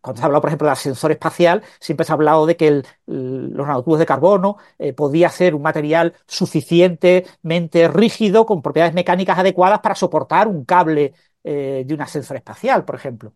cuando 0.00 0.18
se 0.18 0.22
ha 0.22 0.26
hablado, 0.26 0.40
por 0.42 0.48
ejemplo, 0.50 0.66
del 0.66 0.72
ascensor 0.72 1.10
espacial, 1.12 1.62
siempre 1.80 2.04
se 2.06 2.12
ha 2.12 2.14
hablado 2.14 2.46
de 2.46 2.56
que 2.56 2.82
los 3.06 3.66
nanotubos 3.66 3.98
de 3.98 4.06
carbono 4.06 4.56
eh, 4.78 4.92
podía 4.92 5.28
ser 5.30 5.54
un 5.54 5.62
material 5.62 6.14
suficientemente 6.26 7.88
rígido, 7.88 8.46
con 8.46 8.62
propiedades 8.62 8.94
mecánicas 8.94 9.38
adecuadas 9.38 9.80
para 9.80 9.94
soportar 9.94 10.48
un 10.48 10.64
cable 10.64 11.14
eh, 11.44 11.84
de 11.86 11.94
un 11.94 12.00
ascensor 12.02 12.36
espacial, 12.36 12.84
por 12.84 12.94
ejemplo. 12.96 13.34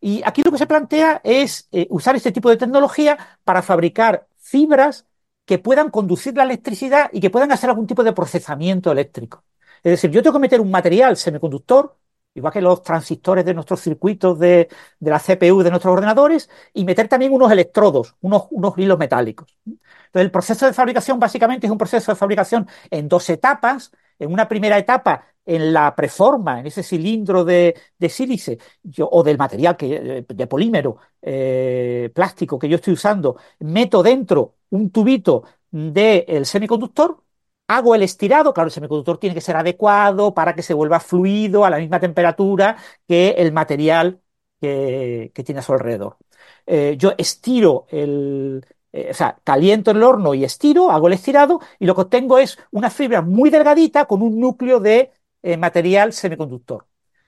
Y 0.00 0.22
aquí 0.24 0.42
lo 0.42 0.52
que 0.52 0.58
se 0.58 0.66
plantea 0.66 1.20
es 1.24 1.68
eh, 1.72 1.86
usar 1.90 2.16
este 2.16 2.32
tipo 2.32 2.50
de 2.50 2.56
tecnología 2.56 3.18
para 3.44 3.62
fabricar 3.62 4.26
fibras 4.38 5.06
que 5.44 5.58
puedan 5.58 5.90
conducir 5.90 6.36
la 6.36 6.42
electricidad 6.42 7.08
y 7.12 7.20
que 7.20 7.30
puedan 7.30 7.52
hacer 7.52 7.70
algún 7.70 7.86
tipo 7.86 8.04
de 8.04 8.12
procesamiento 8.12 8.92
eléctrico. 8.92 9.44
Es 9.82 9.92
decir, 9.92 10.10
yo 10.10 10.22
tengo 10.22 10.34
que 10.34 10.40
meter 10.40 10.60
un 10.60 10.70
material 10.70 11.16
semiconductor, 11.16 11.96
igual 12.34 12.52
que 12.52 12.60
los 12.60 12.82
transistores 12.82 13.44
de 13.44 13.54
nuestros 13.54 13.80
circuitos 13.80 14.38
de, 14.38 14.68
la 15.00 15.18
CPU 15.18 15.62
de 15.62 15.70
nuestros 15.70 15.92
ordenadores, 15.92 16.50
y 16.74 16.84
meter 16.84 17.08
también 17.08 17.32
unos 17.32 17.50
electrodos, 17.52 18.16
unos, 18.20 18.46
unos 18.50 18.76
hilos 18.76 18.98
metálicos. 18.98 19.56
Entonces, 19.64 19.80
el 20.26 20.30
proceso 20.30 20.66
de 20.66 20.72
fabricación 20.72 21.18
básicamente 21.20 21.66
es 21.66 21.70
un 21.70 21.78
proceso 21.78 22.12
de 22.12 22.16
fabricación 22.16 22.68
en 22.90 23.08
dos 23.08 23.30
etapas. 23.30 23.92
En 24.18 24.32
una 24.32 24.48
primera 24.48 24.78
etapa 24.78 25.26
en 25.44 25.72
la 25.72 25.94
preforma, 25.94 26.60
en 26.60 26.66
ese 26.66 26.82
cilindro 26.82 27.44
de, 27.44 27.74
sílice 28.08 28.58
o 29.00 29.22
del 29.22 29.38
material 29.38 29.76
que, 29.76 30.24
de 30.28 30.46
polímero 30.46 30.98
eh, 31.22 32.10
plástico 32.14 32.58
que 32.58 32.68
yo 32.68 32.76
estoy 32.76 32.94
usando, 32.94 33.36
meto 33.60 34.02
dentro 34.02 34.56
un 34.70 34.90
tubito 34.90 35.44
del 35.70 36.44
semiconductor, 36.46 37.22
hago 37.68 37.94
el 37.94 38.02
estirado, 38.02 38.52
claro, 38.52 38.68
el 38.68 38.72
semiconductor 38.72 39.18
tiene 39.18 39.34
que 39.34 39.40
ser 39.40 39.56
adecuado 39.56 40.34
para 40.34 40.54
que 40.54 40.62
se 40.62 40.74
vuelva 40.74 41.00
fluido 41.00 41.64
a 41.64 41.70
la 41.70 41.78
misma 41.78 42.00
temperatura 42.00 42.76
que 43.06 43.30
el 43.38 43.52
material 43.52 44.20
que, 44.60 45.32
tiene 45.44 45.60
a 45.60 45.62
su 45.62 45.72
alrededor. 45.72 46.18
Eh, 46.66 46.96
yo 46.98 47.12
estiro 47.18 47.86
el, 47.90 48.64
eh, 48.96 49.08
o 49.10 49.14
sea, 49.14 49.38
caliento 49.44 49.90
el 49.90 50.02
horno 50.02 50.32
y 50.32 50.42
estiro, 50.42 50.90
hago 50.90 51.08
el 51.08 51.12
estirado 51.12 51.60
y 51.78 51.84
lo 51.84 51.94
que 51.94 52.00
obtengo 52.00 52.38
es 52.38 52.58
una 52.70 52.88
fibra 52.88 53.20
muy 53.20 53.50
delgadita 53.50 54.06
con 54.06 54.22
un 54.22 54.40
núcleo 54.40 54.80
de 54.80 55.12
eh, 55.42 55.58
material 55.58 56.14
semiconductor. 56.14 56.86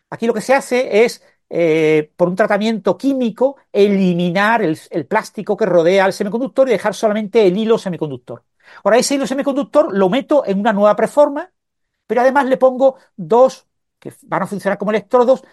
Aquí 0.08 0.26
lo 0.26 0.32
que 0.32 0.40
se 0.40 0.54
hace 0.54 1.04
es, 1.04 1.22
eh, 1.50 2.10
por 2.16 2.28
un 2.28 2.36
tratamiento 2.36 2.96
químico, 2.96 3.56
eliminar 3.70 4.62
el, 4.62 5.06
plástico 5.06 5.58
que 5.58 5.66
rodea 5.66 6.06
al 6.06 6.14
semiconductor 6.14 6.68
y 6.68 6.72
dejar 6.72 6.94
solamente 6.94 7.46
el 7.46 7.54
hilo 7.58 7.76
semiconductor. 7.76 8.44
Ahora, 8.82 8.96
ese 8.96 9.16
hilo 9.16 9.26
semiconductor 9.26 9.94
lo 9.94 10.08
meto 10.08 10.46
en 10.46 10.60
una 10.60 10.72
nueva 10.72 10.96
preforma, 10.96 11.52
pero 12.06 12.22
además 12.22 12.46
le 12.46 12.56
pongo 12.56 12.96
dos, 13.14 13.66
que 13.98 14.14
van 14.22 14.42
a 14.42 14.46
funcionar 14.46 14.78
como 14.78 14.90
electrodos, 14.90 15.44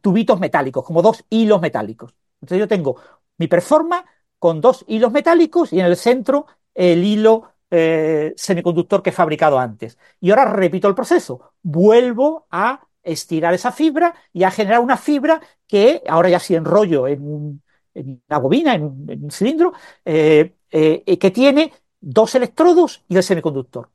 tubitos 0.00 0.40
metálicos, 0.40 0.84
como 0.84 1.02
dos 1.02 1.24
hilos 1.30 1.60
metálicos. 1.60 2.12
Entonces 2.40 2.58
yo 2.58 2.66
tengo 2.66 2.96
mi 3.38 3.46
preforma 3.46 4.04
con 4.46 4.60
dos 4.60 4.84
hilos 4.86 5.10
metálicos 5.10 5.72
y 5.72 5.80
en 5.80 5.86
el 5.86 5.96
centro 5.96 6.46
el 6.72 7.02
hilo 7.02 7.50
eh, 7.68 8.32
semiconductor 8.36 9.02
que 9.02 9.10
he 9.10 9.12
fabricado 9.12 9.58
antes. 9.58 9.98
Y 10.20 10.30
ahora 10.30 10.44
repito 10.44 10.86
el 10.86 10.94
proceso. 10.94 11.50
Vuelvo 11.64 12.46
a 12.52 12.86
estirar 13.02 13.54
esa 13.54 13.72
fibra 13.72 14.14
y 14.32 14.44
a 14.44 14.52
generar 14.52 14.78
una 14.78 14.96
fibra 14.96 15.40
que 15.66 16.00
ahora 16.06 16.28
ya 16.28 16.38
sí 16.38 16.54
enrollo 16.54 17.08
en, 17.08 17.60
una 17.92 18.38
bobina, 18.38 18.74
en 18.74 18.84
un, 18.84 19.30
cilindro, 19.32 19.72
eh, 20.04 20.54
eh, 20.70 21.18
que 21.18 21.30
tiene 21.32 21.72
dos 22.00 22.36
electrodos 22.36 23.02
y 23.08 23.16
el 23.16 23.24
semiconductor. 23.24 23.90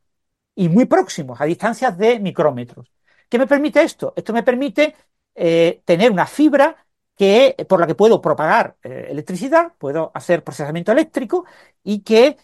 Y 0.54 0.68
muy 0.68 0.84
próximos, 0.84 1.40
a 1.40 1.46
distancias 1.46 1.98
de 1.98 2.20
micrómetros. 2.20 2.92
¿Qué 3.30 3.40
me 3.40 3.48
permite 3.48 3.82
esto? 3.84 4.12
Esto 4.18 4.34
me 4.34 4.44
permite 4.44 4.96
tener 5.34 6.12
una 6.12 6.28
fibra 6.28 6.76
que, 7.18 7.56
por 7.70 7.80
la 7.80 7.88
que 7.88 7.96
puedo 7.96 8.22
propagar 8.22 8.78
electricidad, 8.84 9.74
puedo 9.78 10.12
hacer 10.14 10.44
procesamiento 10.44 10.92
eléctrico 10.92 11.46
y 11.84 12.00
que 12.00 12.38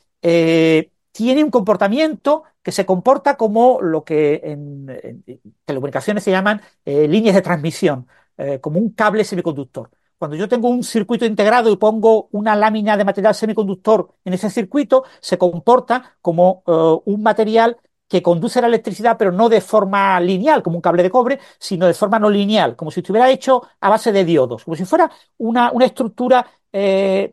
tiene 1.18 1.44
un 1.44 1.50
comportamiento 1.50 2.44
que 2.62 2.72
se 2.72 2.86
comporta 2.86 3.38
como 3.38 3.82
lo 3.82 4.04
que 4.04 4.42
en, 4.44 5.24
telecomunicaciones 5.66 6.24
se 6.24 6.32
llaman 6.32 6.62
eh, 6.86 7.08
líneas 7.08 7.34
de 7.34 7.42
transmisión, 7.42 8.08
eh, 8.38 8.60
como 8.60 8.78
un 8.78 8.90
cable 8.92 9.24
semiconductor. 9.24 9.90
Cuando 10.18 10.36
yo 10.36 10.48
tengo 10.48 10.70
un 10.70 10.84
circuito 10.84 11.26
integrado 11.26 11.72
y 11.72 11.78
pongo 11.78 12.28
una 12.34 12.56
lámina 12.56 12.98
de 12.98 13.06
material 13.06 13.34
semiconductor 13.34 14.16
en 14.26 14.34
ese 14.34 14.50
circuito, 14.50 15.06
se 15.22 15.38
comporta 15.38 16.18
como 16.22 16.62
eh, 16.68 17.02
un 17.06 17.24
material 17.24 17.78
que 18.08 18.22
conduce 18.22 18.62
la 18.62 18.68
electricidad, 18.68 19.18
pero 19.18 19.32
no 19.32 19.50
de 19.50 19.62
forma 19.62 20.20
lineal, 20.20 20.64
como 20.64 20.78
un 20.78 20.82
cable 20.82 21.04
de 21.04 21.10
cobre, 21.10 21.40
sino 21.60 21.88
de 21.88 21.94
forma 21.94 22.20
no 22.20 22.30
lineal, 22.30 22.76
como 22.76 22.92
si 22.92 23.02
estuviera 23.02 23.30
hecho 23.30 23.64
a 23.82 23.90
base 23.90 24.12
de 24.12 24.24
diodos, 24.26 24.64
como 24.64 24.76
si 24.76 24.86
fuera 24.86 25.12
una, 25.38 25.72
una 25.72 25.86
estructura 25.86 26.46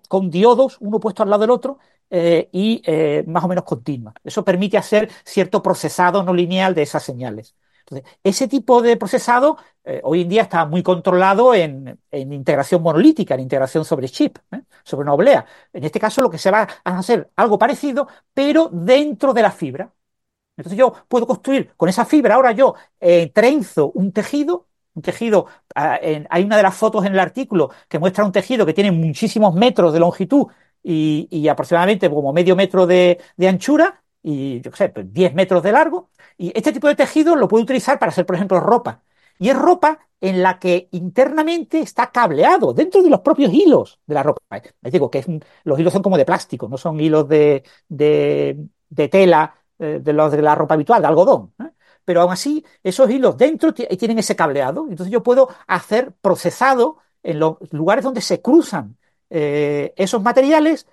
con 0.08 0.30
diodos, 0.30 0.78
uno 0.80 0.98
puesto 0.98 1.22
al 1.22 1.28
lado 1.28 1.42
del 1.42 1.50
otro, 1.50 1.78
eh, 2.10 2.48
y 2.52 2.82
eh, 2.86 3.24
más 3.26 3.42
o 3.44 3.48
menos 3.48 3.64
continua. 3.64 4.14
Eso 4.22 4.44
permite 4.44 4.78
hacer 4.78 5.10
cierto 5.24 5.62
procesado 5.62 6.22
no 6.22 6.32
lineal 6.32 6.74
de 6.74 6.82
esas 6.82 7.02
señales. 7.02 7.56
Entonces, 7.80 8.08
ese 8.22 8.46
tipo 8.46 8.80
de 8.82 8.96
procesado 8.96 9.58
eh, 9.84 10.00
hoy 10.04 10.22
en 10.22 10.28
día 10.28 10.42
está 10.42 10.64
muy 10.64 10.82
controlado 10.82 11.54
en, 11.54 11.98
integración 12.12 12.82
monolítica, 12.82 13.34
en 13.34 13.40
integración 13.40 13.84
sobre 13.84 14.08
chip, 14.08 14.38
sobre 14.84 15.02
una 15.02 15.14
oblea. 15.14 15.44
En 15.72 15.82
este 15.84 15.98
caso 15.98 16.22
lo 16.22 16.30
que 16.30 16.38
se 16.38 16.50
va 16.52 16.68
a 16.84 16.98
hacer 16.98 17.30
algo 17.36 17.58
parecido, 17.58 18.06
pero 18.32 18.70
dentro 18.72 19.34
de 19.34 19.42
la 19.42 19.50
fibra. 19.50 19.92
Entonces 20.56 20.78
yo 20.78 20.94
puedo 21.08 21.26
construir 21.26 21.72
con 21.76 21.88
esa 21.88 22.04
fibra, 22.04 22.36
ahora 22.36 22.52
yo 22.52 22.74
trenzo 23.32 23.90
un 23.92 24.12
tejido 24.12 24.68
un 24.94 25.02
tejido, 25.02 25.46
ah, 25.74 25.98
hay 26.30 26.44
una 26.44 26.56
de 26.56 26.62
las 26.62 26.76
fotos 26.76 27.04
en 27.04 27.12
el 27.12 27.18
artículo 27.18 27.70
que 27.88 27.98
muestra 27.98 28.24
un 28.24 28.32
tejido 28.32 28.64
que 28.64 28.72
tiene 28.72 28.92
muchísimos 28.92 29.54
metros 29.54 29.92
de 29.92 30.00
longitud 30.00 30.46
y, 30.82 31.48
aproximadamente 31.48 32.10
como 32.10 32.32
medio 32.32 32.56
metro 32.56 32.86
de, 32.86 33.18
anchura 33.48 34.02
y, 34.22 34.60
yo 34.60 34.70
qué 34.70 34.76
sé, 34.76 34.92
10 34.94 35.30
pues 35.30 35.34
metros 35.34 35.62
de 35.62 35.72
largo. 35.72 36.10
Y 36.36 36.52
este 36.56 36.72
tipo 36.72 36.88
de 36.88 36.94
tejido 36.94 37.36
lo 37.36 37.48
puede 37.48 37.64
utilizar 37.64 37.98
para 37.98 38.10
hacer, 38.10 38.26
por 38.26 38.36
ejemplo, 38.36 38.60
ropa. 38.60 39.02
Y 39.38 39.48
es 39.50 39.56
ropa 39.56 39.98
en 40.20 40.42
la 40.42 40.58
que 40.58 40.88
internamente 40.92 41.80
está 41.80 42.10
cableado 42.10 42.72
dentro 42.72 43.02
de 43.02 43.10
los 43.10 43.20
propios 43.20 43.52
hilos 43.52 44.00
de 44.06 44.14
la 44.14 44.22
ropa. 44.22 44.40
Les 44.82 44.92
digo 44.92 45.10
que 45.10 45.24
los 45.64 45.78
hilos 45.78 45.92
son 45.92 46.02
como 46.02 46.16
de 46.16 46.24
plástico, 46.24 46.68
no 46.68 46.78
son 46.78 47.00
hilos 47.00 47.28
de, 47.28 47.64
tela 49.10 49.54
eh, 49.78 50.00
de 50.02 50.12
los 50.12 50.30
de 50.32 50.42
la 50.42 50.54
ropa 50.54 50.74
habitual, 50.74 51.02
de 51.02 51.08
algodón. 51.08 51.52
¿eh? 51.60 51.70
Pero 52.04 52.20
aún 52.20 52.32
así, 52.32 52.64
esos 52.82 53.10
hilos 53.10 53.36
dentro 53.36 53.72
tienen 53.74 54.18
ese 54.18 54.36
cableado. 54.36 54.86
Entonces 54.88 55.12
yo 55.12 55.22
puedo 55.22 55.48
hacer 55.66 56.12
procesado 56.20 56.98
en 57.22 57.38
los 57.38 57.56
lugares 57.72 58.04
donde 58.04 58.20
se 58.20 58.40
cruzan 58.42 58.96
eh, 59.30 59.92
esos 59.96 60.22
materiales 60.22 60.86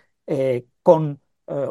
con 0.84 1.20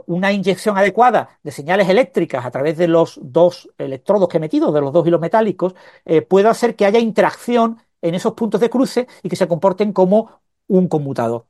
una 0.06 0.30
inyección 0.30 0.76
adecuada 0.76 1.38
de 1.42 1.50
señales 1.50 1.88
eléctricas 1.88 2.44
a 2.44 2.50
través 2.50 2.76
de 2.76 2.86
los 2.86 3.18
dos 3.22 3.70
electrodos 3.78 4.28
que 4.28 4.36
he 4.36 4.40
metido, 4.40 4.70
de 4.72 4.80
los 4.82 4.92
dos 4.92 5.06
hilos 5.06 5.22
metálicos, 5.22 5.74
puedo 6.28 6.50
hacer 6.50 6.76
que 6.76 6.84
haya 6.84 6.98
interacción 6.98 7.78
en 8.02 8.14
esos 8.14 8.34
puntos 8.34 8.60
de 8.60 8.68
cruce 8.68 9.06
y 9.22 9.30
que 9.30 9.36
se 9.36 9.48
comporten 9.48 9.94
como 9.94 10.42
un 10.66 10.88
conmutador. 10.88 11.46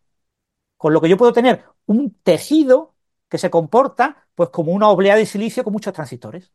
Con 0.77 0.93
lo 0.93 1.01
que 1.01 1.09
yo 1.09 1.17
puedo 1.17 1.33
tener 1.33 1.65
un 1.87 2.15
tejido 2.23 2.95
que 3.31 3.39
se 3.39 3.51
comporta 3.51 4.27
pues 4.35 4.51
como 4.51 4.73
una 4.73 4.89
oblea 4.91 5.17
de 5.17 5.27
silicio 5.27 5.65
con 5.65 5.73
muchos 5.73 5.95
transistores. 5.95 6.53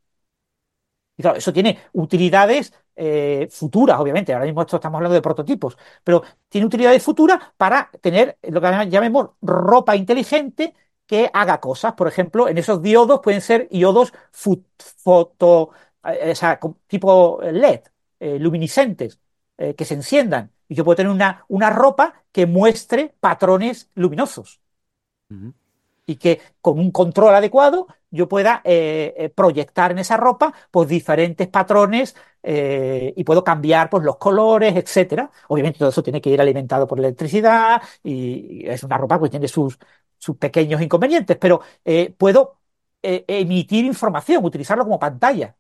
Y 1.18 1.22
claro, 1.22 1.38
eso 1.38 1.54
tiene 1.54 1.80
utilidades 1.94 2.74
eh, 2.96 3.48
futuras, 3.50 4.00
obviamente. 4.00 4.34
Ahora 4.34 4.46
mismo 4.46 4.62
esto 4.62 4.76
estamos 4.76 4.98
hablando 4.98 5.16
de 5.16 5.22
prototipos, 5.22 5.78
pero 6.04 6.24
tiene 6.50 6.68
utilidades 6.68 7.02
futuras 7.04 7.40
para 7.58 7.90
tener 8.02 8.38
lo 8.44 8.60
que 8.62 8.88
llamemos 8.90 9.30
ropa 9.42 9.96
inteligente 9.96 10.74
que 11.06 11.30
haga 11.34 11.60
cosas. 11.62 11.94
Por 11.94 12.08
ejemplo, 12.08 12.50
en 12.50 12.58
esos 12.58 12.82
diodos 12.82 13.22
pueden 13.24 13.42
ser 13.42 13.70
diodos 13.70 14.14
foto, 14.32 15.72
eh, 16.04 16.34
tipo 16.88 17.40
LED, 17.42 17.82
eh, 18.20 18.40
luminiscentes, 18.40 19.20
que 19.78 19.86
se 19.86 19.94
enciendan. 19.94 20.52
Y 20.68 20.76
yo 20.76 20.84
puedo 20.84 20.98
tener 20.98 21.12
una, 21.12 21.46
una 21.48 21.70
ropa 21.70 22.26
que 22.34 22.46
muestre 22.46 23.16
patrones 23.22 23.90
luminosos 23.96 24.60
y 26.06 26.18
que 26.18 26.42
con 26.62 26.80
un 26.80 26.92
control 26.92 27.36
adecuado 27.36 27.88
yo 28.12 28.28
pueda 28.30 28.62
eh, 28.64 29.14
eh, 29.18 29.30
proyectar 29.30 29.92
en 29.92 30.00
esa 30.00 30.18
ropa 30.18 30.54
pues 30.72 30.88
diferentes 30.88 31.48
patrones 31.48 32.16
eh, 32.44 33.14
y 33.16 33.24
puedo 33.24 33.44
cambiar 33.44 33.90
pues 33.90 34.04
los 34.04 34.18
colores, 34.18 34.76
etcétera. 34.76 35.30
Obviamente 35.50 35.80
todo 35.80 35.90
eso 35.90 36.04
tiene 36.04 36.22
que 36.22 36.30
ir 36.30 36.40
alimentado 36.42 36.88
por 36.88 37.00
electricidad 37.00 37.82
y 38.04 38.68
es 38.68 38.84
una 38.84 38.98
ropa 38.98 39.20
que 39.22 39.30
tiene 39.30 39.48
sus, 39.48 39.78
sus 40.18 40.38
pequeños 40.38 40.82
inconvenientes, 40.82 41.38
pero 41.38 41.62
puedo 42.18 42.60
emitir 43.02 43.86
información, 43.86 44.44
utilizarlo 44.46 44.84
como 44.84 45.00
pantalla. 45.00 45.56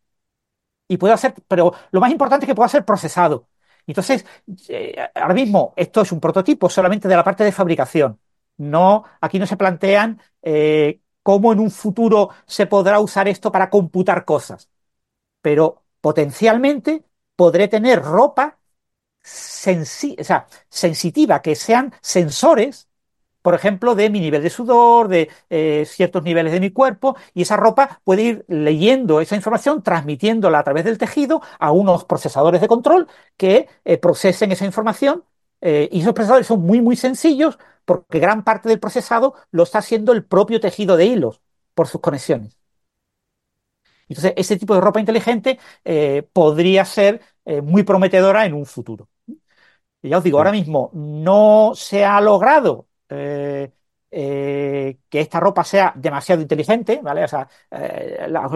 Y 0.88 0.98
puedo 0.98 1.14
hacer, 1.14 1.34
pero 1.48 1.74
lo 1.92 2.00
más 2.02 2.12
importante 2.12 2.46
es 2.46 2.50
que 2.50 2.56
pueda 2.56 2.70
ser 2.70 2.86
procesado. 2.86 3.50
Entonces, 3.88 4.26
ahora 5.16 5.34
mismo 5.34 5.74
esto 5.76 6.02
es 6.02 6.12
un 6.12 6.20
prototipo 6.20 6.70
solamente 6.70 7.08
de 7.08 7.16
la 7.16 7.24
parte 7.24 7.44
de 7.44 7.52
fabricación. 7.52 8.20
No, 8.58 9.04
aquí 9.22 9.40
no 9.40 9.48
se 9.48 9.58
plantean 9.58 10.22
eh, 10.42 11.02
cómo 11.24 11.52
en 11.54 11.60
un 11.60 11.72
futuro 11.72 12.30
se 12.48 12.68
podrá 12.68 13.00
usar 13.00 13.28
esto 13.28 13.52
para 13.52 13.70
computar 13.70 14.26
cosas. 14.26 14.70
Pero 15.42 15.84
potencialmente 16.02 17.06
podré 17.36 17.68
tener 17.70 18.02
ropa 18.04 18.60
sensitiva, 20.70 21.42
que 21.42 21.56
sean 21.56 21.94
sensores 22.02 22.88
por 23.42 23.56
ejemplo, 23.56 23.96
de 23.96 24.12
mi 24.12 24.20
nivel 24.22 24.44
de 24.44 24.52
sudor, 24.52 25.08
de 25.08 25.30
eh, 25.50 25.86
ciertos 25.88 26.24
niveles 26.24 26.52
de 26.54 26.60
mi 26.60 26.72
cuerpo, 26.72 27.16
y 27.34 27.44
esa 27.44 27.58
ropa 27.58 28.02
puede 28.04 28.24
ir 28.24 28.46
leyendo 28.50 29.22
esa 29.22 29.36
información, 29.38 29.84
transmitiéndola 29.84 30.60
a 30.60 30.64
través 30.66 30.86
del 30.86 31.00
tejido 31.00 31.42
a 31.60 31.72
unos 31.72 32.06
procesadores 32.06 32.62
de 32.62 32.68
control 32.68 33.08
que 33.38 33.70
eh, 33.86 33.98
procesen 33.98 34.52
esa 34.52 34.66
información. 34.66 35.24
Y 35.62 36.02
esos 36.02 36.14
procesadores 36.14 36.48
son 36.48 36.62
muy, 36.62 36.82
muy 36.82 36.96
sencillos, 36.96 37.58
porque 37.86 38.20
gran 38.20 38.44
parte 38.44 38.70
del 38.70 38.80
procesado 38.80 39.36
lo 39.52 39.64
está 39.64 39.80
haciendo 39.80 40.12
el 40.14 40.24
propio 40.26 40.60
tejido 40.60 40.98
de 40.98 41.06
hilos 41.06 41.42
por 41.74 41.88
sus 41.88 42.02
conexiones. 42.02 42.60
Entonces, 44.08 44.34
ese 44.38 44.58
tipo 44.58 44.76
de 44.76 44.82
ropa 44.82 45.00
inteligente 45.00 45.60
eh, 45.84 46.28
podría 46.34 46.86
ser 46.86 47.22
eh, 47.46 47.62
muy 47.62 47.84
prometedora 47.84 48.46
en 48.46 48.54
un 48.54 48.66
futuro. 48.66 49.10
Y 50.02 50.10
ya 50.10 50.20
os 50.20 50.24
digo, 50.24 50.38
ahora 50.38 50.52
mismo 50.52 50.92
no 50.94 51.74
se 51.76 52.06
ha 52.06 52.22
logrado 52.22 52.88
eh, 53.10 53.72
que 54.16 55.20
esta 55.20 55.40
ropa 55.42 55.64
sea 55.66 55.92
demasiado 55.96 56.42
inteligente, 56.42 57.02
¿vale? 57.04 57.24
O 57.26 57.28
sea, 57.28 57.48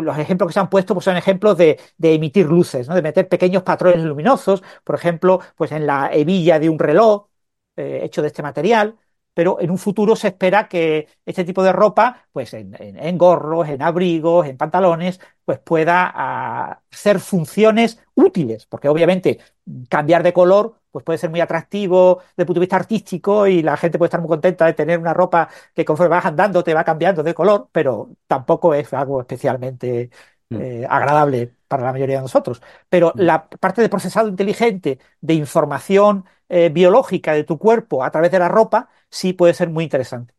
los 0.02 0.18
ejemplos 0.18 0.48
que 0.48 0.53
se 0.53 0.60
han 0.60 0.69
puesto 0.69 0.94
pues, 0.94 1.03
son 1.03 1.18
ejemplos 1.18 1.57
de, 1.57 1.80
emitir 2.02 2.45
luces, 2.45 2.88
¿no? 2.88 2.95
De 2.95 3.02
meter 3.02 3.27
pequeños 3.27 3.64
patrones 3.64 4.03
luminosos, 4.03 4.64
por 4.84 4.95
ejemplo, 4.95 5.40
pues 5.56 5.72
en 5.73 5.86
la 5.86 6.11
hebilla 6.14 6.60
de 6.60 6.69
un 6.69 6.80
reloj 6.80 7.27
hecho 7.76 8.22
de 8.22 8.27
este 8.27 8.44
material, 8.44 8.98
pero 9.34 9.60
en 9.61 9.72
un 9.72 9.77
futuro 9.77 10.15
se 10.15 10.27
espera 10.30 10.68
que 10.68 11.07
este 11.26 11.45
tipo 11.45 11.64
de 11.64 11.72
ropa, 11.72 12.27
pues 12.31 12.53
en, 12.53 13.18
gorros, 13.18 13.69
en 13.69 13.81
abrigos, 13.81 14.48
en 14.48 14.57
pantalones, 14.57 15.19
pues 15.45 15.60
pueda 15.60 16.73
hacer 16.91 17.19
funciones 17.22 17.99
útiles, 18.15 18.65
porque 18.65 18.90
obviamente 18.90 19.40
cambiar 19.88 20.23
de 20.23 20.34
color 20.34 20.78
pues 20.91 21.03
puede 21.03 21.18
ser 21.18 21.30
muy 21.30 21.41
atractivo 21.41 22.20
desde 22.20 22.44
el 22.44 22.45
punto 22.45 22.60
de 22.60 22.66
vista 22.66 22.76
artístico 22.78 23.48
y 23.48 23.61
la 23.61 23.78
gente 23.78 23.98
puede 23.98 24.07
estar 24.07 24.22
muy 24.22 24.30
contenta 24.30 24.66
de 24.66 24.74
tener 24.74 24.99
una 24.99 25.14
ropa 25.14 25.49
que 25.74 25.86
conforme 25.86 26.16
vas 26.16 26.26
andando 26.26 26.64
te 26.64 26.74
va 26.74 26.84
cambiando 26.84 27.24
de 27.24 27.34
color, 27.34 27.70
pero 27.72 28.10
tampoco 28.28 28.74
es 28.74 28.91
algo 28.94 29.22
especialmente 29.22 30.10
mm. 30.49 30.56
eh, 30.61 30.88
agradable 30.90 31.53
para 31.68 31.84
la 31.84 31.91
mayoría 31.91 32.18
de 32.18 32.24
nosotros. 32.24 32.61
Pero 32.90 33.14
mm. 33.16 33.20
la 33.22 33.48
parte 33.48 33.82
de 33.82 33.90
procesado 33.90 34.28
inteligente 34.28 34.99
de 35.22 35.34
información 35.34 36.26
eh, 36.49 36.70
biológica 36.70 37.34
de 37.34 37.44
tu 37.44 37.57
cuerpo 37.57 38.03
a 38.03 38.11
través 38.11 38.32
de 38.32 38.40
la 38.40 38.48
ropa, 38.48 38.90
sí 39.10 39.34
puede 39.34 39.53
ser 39.53 39.70
muy 39.70 39.84
interesante. 39.84 40.34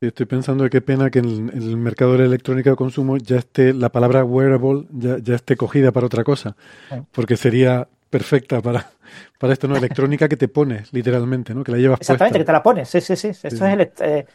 Estoy 0.00 0.26
pensando 0.26 0.64
de 0.64 0.70
qué 0.70 0.80
pena 0.80 1.10
que 1.10 1.18
en, 1.18 1.50
el 1.50 1.76
mercado 1.76 2.12
de 2.12 2.18
la 2.18 2.24
electrónica 2.24 2.70
de 2.70 2.76
consumo 2.76 3.18
ya 3.18 3.36
esté 3.36 3.72
la 3.74 3.90
palabra 3.90 4.24
wearable, 4.24 4.86
ya, 4.90 5.34
esté 5.34 5.56
cogida 5.56 5.92
para 5.92 6.06
otra 6.06 6.24
cosa, 6.24 6.56
porque 7.12 7.36
sería 7.36 7.86
perfecta 8.10 8.62
para, 8.62 8.90
para 9.44 9.52
esto, 9.52 9.68
¿no? 9.68 9.76
Electrónica 9.76 10.26
que 10.26 10.38
te 10.38 10.48
pones, 10.48 10.90
literalmente, 10.90 11.54
¿no? 11.54 11.62
Que 11.62 11.72
la 11.72 11.76
llevas 11.76 12.00
Exactamente, 12.00 12.38
que 12.38 12.44
te 12.46 12.52
la 12.52 12.62
pones, 12.62 12.88
sí, 12.88 13.02
sí, 13.02 13.14
sí. 13.14 13.28
Esto 13.28 13.66
es, 13.66 14.00
eh, 14.00 14.26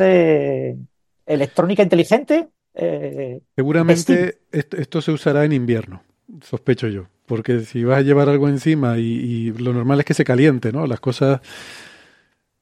eh, 0.00 0.76
electrónica 1.24 1.84
inteligente. 1.84 2.48
Eh, 2.74 3.40
Seguramente 3.54 4.40
esto, 4.50 5.00
se 5.00 5.12
usará 5.12 5.44
en 5.44 5.52
invierno, 5.52 6.02
sospecho 6.42 6.88
yo, 6.88 7.06
porque 7.26 7.60
si 7.60 7.84
vas 7.84 7.98
a 7.98 8.02
llevar 8.02 8.28
algo 8.28 8.48
encima 8.48 8.98
y, 8.98 9.02
y 9.02 9.52
lo 9.52 9.72
normal 9.72 10.00
es 10.00 10.06
que 10.06 10.14
se 10.14 10.24
caliente, 10.24 10.72
¿no? 10.72 10.88
Las 10.88 10.98
cosas, 10.98 11.40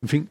en 0.03 0.09
fin, 0.11 0.29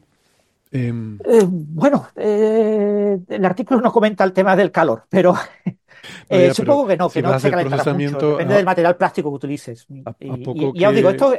eh, 0.76 1.44
bueno, 1.46 2.08
eh, 2.16 3.18
el 3.28 3.44
artículo 3.44 3.80
no 3.80 3.92
comenta 3.92 4.24
el 4.24 4.32
tema 4.32 4.56
del 4.56 4.70
calor, 4.70 5.04
pero 5.08 5.34
eh, 6.28 6.52
supongo 6.54 6.86
que 6.86 6.96
no, 6.96 7.08
que 7.08 7.22
no 7.22 7.38
se 7.38 7.50
calentará 7.50 7.94
mucho. 7.94 8.30
Depende 8.32 8.54
del 8.54 8.64
material 8.64 8.96
plástico 8.96 9.30
que 9.30 9.36
utilices. 9.36 9.86
y, 10.20 10.78
ya 10.78 10.88
os 10.88 10.94
digo, 10.94 11.10
esto, 11.10 11.34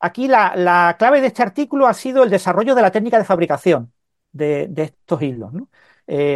aquí 0.00 0.28
la, 0.28 0.96
clave 0.98 1.20
de 1.20 1.28
este 1.28 1.42
artículo 1.42 1.86
ha 1.86 1.94
sido 1.94 2.22
el 2.22 2.30
desarrollo 2.30 2.74
de 2.74 2.82
la 2.82 2.90
técnica 2.90 3.18
de 3.18 3.24
fabricación 3.24 3.92
de, 4.32 4.70
estos 4.76 5.20
hilos. 5.22 5.52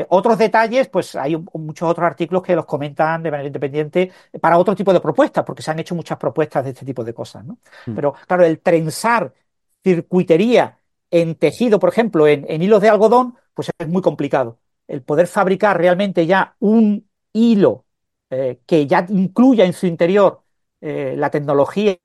otros 0.08 0.38
detalles, 0.38 0.88
pues 0.88 1.14
hay 1.16 1.36
muchos 1.54 1.88
otros 1.88 2.06
artículos 2.06 2.42
que 2.42 2.56
los 2.56 2.66
comentan 2.66 3.22
de 3.22 3.30
manera 3.30 3.46
independiente 3.46 4.10
para 4.40 4.58
otro 4.58 4.74
tipo 4.74 4.92
de 4.92 5.00
propuestas, 5.00 5.44
porque 5.44 5.62
se 5.62 5.70
han 5.70 5.78
hecho 5.78 5.94
muchas 5.94 6.18
propuestas 6.18 6.64
de 6.64 6.70
este 6.70 6.84
tipo 6.84 7.02
de 7.02 7.14
cosas. 7.14 7.44
¿no? 7.44 7.58
Hmm. 7.86 7.94
Pero 7.94 8.14
claro, 8.26 8.44
el 8.44 8.60
trenzar 8.60 9.32
circuitería 9.82 10.78
en 11.14 11.36
tejido, 11.36 11.78
por 11.78 11.90
ejemplo, 11.90 12.26
en, 12.26 12.60
hilos 12.60 12.82
de 12.82 12.88
algodón, 12.88 13.36
pues 13.54 13.70
es 13.78 13.88
muy 13.88 14.02
complicado. 14.02 14.58
El 14.88 15.02
poder 15.02 15.28
fabricar 15.28 15.78
realmente 15.78 16.26
ya 16.26 16.56
un 16.58 17.08
hilo 17.32 17.84
eh, 18.30 18.58
que 18.66 18.88
ya 18.88 19.06
incluya 19.08 19.64
en 19.64 19.74
su 19.74 19.86
interior 19.86 20.42
eh, 20.80 21.14
la 21.16 21.30
tecnología 21.30 21.96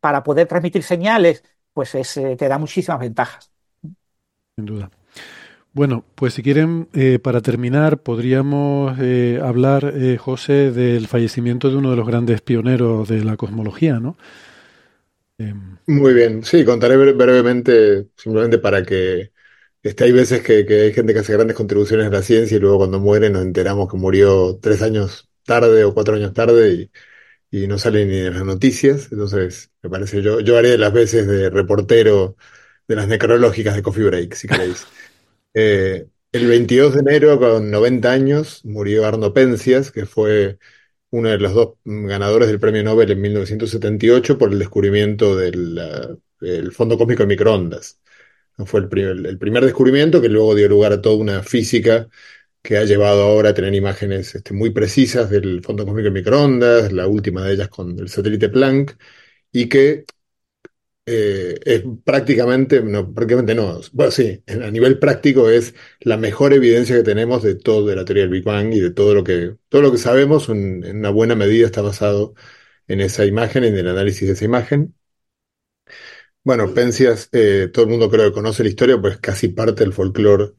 para 0.00 0.22
poder 0.22 0.46
transmitir 0.46 0.82
señales, 0.82 1.42
pues 1.72 1.94
eh, 1.94 2.36
te 2.36 2.46
da 2.46 2.58
muchísimas 2.58 3.00
ventajas. 3.00 3.50
Sin 4.56 4.66
duda. 4.66 4.90
Bueno, 5.72 6.04
pues 6.14 6.34
si 6.34 6.42
quieren, 6.42 6.88
para 7.22 7.40
terminar, 7.40 7.98
podríamos 7.98 8.98
hablar, 9.42 9.94
José, 10.18 10.72
del 10.72 11.06
fallecimiento 11.06 11.70
de 11.70 11.76
uno 11.76 11.90
de 11.90 11.96
los 11.96 12.06
grandes 12.06 12.40
pioneros 12.40 13.06
de 13.06 13.22
la 13.24 13.36
cosmología, 13.36 14.00
¿no? 14.00 14.16
Em, 15.38 15.78
Muy 15.86 16.14
bien, 16.14 16.44
sí, 16.44 16.64
contaré 16.64 16.96
brevemente, 16.96 18.08
simplemente 18.16 18.58
para 18.58 18.82
que 18.84 19.32
este, 19.82 20.04
hay 20.04 20.12
veces 20.12 20.42
que, 20.42 20.66
hay 20.68 20.92
gente 20.92 21.14
que 21.14 21.20
hace 21.20 21.32
grandes 21.32 21.56
contribuciones 21.56 22.06
a 22.06 22.10
la 22.10 22.22
ciencia 22.22 22.56
y 22.56 22.60
luego 22.60 22.78
cuando 22.78 23.00
muere 23.00 23.30
nos 23.30 23.42
enteramos 23.42 23.90
que 23.90 23.96
murió 23.96 24.58
tres 24.60 24.82
años 24.82 25.28
tarde 25.44 25.84
o 25.84 25.94
cuatro 25.94 26.16
años 26.16 26.34
tarde 26.34 26.90
y 27.50 27.66
no 27.68 27.78
sale 27.78 28.06
ni 28.06 28.18
en 28.18 28.34
las 28.34 28.44
noticias. 28.44 29.08
Entonces, 29.12 29.70
me 29.82 29.90
parece, 29.90 30.22
yo, 30.22 30.40
yo 30.40 30.58
haré 30.58 30.78
las 30.78 30.92
veces 30.92 31.26
de 31.26 31.50
reportero 31.50 32.36
de 32.88 32.96
las 32.96 33.08
necrológicas 33.08 33.76
de 33.76 33.82
Coffee 33.82 34.04
Break, 34.04 34.34
si 34.34 34.48
queréis. 34.48 34.86
Eh, 35.54 36.06
el 36.32 36.46
22 36.46 36.94
de 36.94 37.00
enero, 37.00 37.38
con 37.40 37.70
90 37.70 38.12
años, 38.12 38.64
murió 38.64 39.06
Arno 39.06 39.32
Penzias, 39.32 39.90
que 39.90 40.06
fue 40.06 40.58
uno 41.10 41.30
de 41.30 41.38
los 41.38 41.54
dos 41.54 41.74
ganadores 41.84 42.48
del 42.48 42.60
premio 42.60 42.82
Nobel 42.82 43.10
en 43.10 43.20
1978 43.20 44.38
por 44.38 44.52
el 44.52 44.58
descubrimiento 44.58 45.36
del, 45.36 46.20
fondo 46.72 46.98
cósmico 46.98 47.22
de 47.22 47.28
microondas. 47.28 48.00
Fue 48.66 48.80
el 48.80 48.88
primer, 48.88 49.26
el 49.26 49.38
primer 49.38 49.64
descubrimiento 49.64 50.20
que 50.20 50.28
luego 50.28 50.54
dio 50.54 50.68
lugar 50.68 50.92
a 50.92 51.00
toda 51.02 51.16
una 51.16 51.42
física 51.42 52.08
que 52.62 52.76
ha 52.76 52.84
llevado 52.84 53.22
ahora 53.22 53.50
a 53.50 53.54
tener 53.54 53.74
imágenes 53.74 54.34
este, 54.34 54.52
muy 54.54 54.70
precisas 54.70 55.30
del 55.30 55.62
fondo 55.62 55.84
cósmico 55.86 56.06
de 56.06 56.10
microondas, 56.10 56.92
la 56.92 57.06
última 57.06 57.44
de 57.44 57.54
ellas 57.54 57.68
con 57.68 57.98
el 57.98 58.08
satélite 58.08 58.48
Planck, 58.48 58.96
y 59.52 59.68
que 59.68 60.04
eh, 61.10 61.58
es 61.64 61.82
prácticamente, 62.04 62.82
no, 62.82 63.14
prácticamente 63.14 63.54
no, 63.54 63.80
bueno, 63.92 64.12
sí, 64.12 64.42
a 64.46 64.70
nivel 64.70 64.98
práctico 64.98 65.48
es 65.48 65.74
la 66.00 66.18
mejor 66.18 66.52
evidencia 66.52 66.96
que 66.96 67.02
tenemos 67.02 67.42
de 67.42 67.54
todo, 67.54 67.86
de 67.86 67.96
la 67.96 68.04
teoría 68.04 68.24
del 68.24 68.32
Big 68.32 68.44
Bang 68.44 68.74
y 68.74 68.80
de 68.80 68.90
todo 68.90 69.14
lo 69.14 69.24
que, 69.24 69.56
todo 69.68 69.80
lo 69.82 69.90
que 69.92 69.98
sabemos 69.98 70.48
en, 70.50 70.84
una 70.84 71.10
buena 71.10 71.34
medida 71.34 71.66
está 71.66 71.80
basado 71.82 72.34
en 72.88 73.00
esa 73.00 73.24
imagen, 73.26 73.64
en 73.64 73.76
el 73.78 73.88
análisis 73.88 74.28
de 74.28 74.34
esa 74.34 74.44
imagen. 74.44 74.94
Bueno, 76.44 76.72
Penzias, 76.72 77.28
eh, 77.32 77.68
todo 77.72 77.84
el 77.84 77.90
mundo 77.90 78.10
creo 78.10 78.26
que 78.28 78.32
conoce 78.32 78.62
la 78.62 78.70
historia, 78.70 79.00
pues 79.00 79.18
casi 79.18 79.48
parte 79.48 79.84
del 79.84 79.92
folclore 79.92 80.54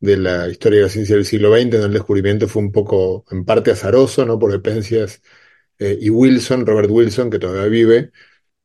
de 0.00 0.16
la 0.18 0.48
historia 0.48 0.80
de 0.80 0.84
la 0.86 0.90
ciencia 0.90 1.16
del 1.16 1.26
siglo 1.26 1.52
XX, 1.54 1.70
donde 1.72 1.86
el 1.88 1.92
descubrimiento 1.94 2.48
fue 2.48 2.62
un 2.62 2.72
poco, 2.72 3.24
en 3.30 3.44
parte 3.44 3.70
azaroso, 3.70 4.26
¿no? 4.26 4.38
Porque 4.38 4.58
Penzias 4.60 5.22
eh, 5.78 5.98
y 6.00 6.10
Wilson, 6.10 6.66
Robert 6.66 6.90
Wilson, 6.90 7.30
que 7.30 7.38
todavía 7.38 7.68
vive, 7.68 8.12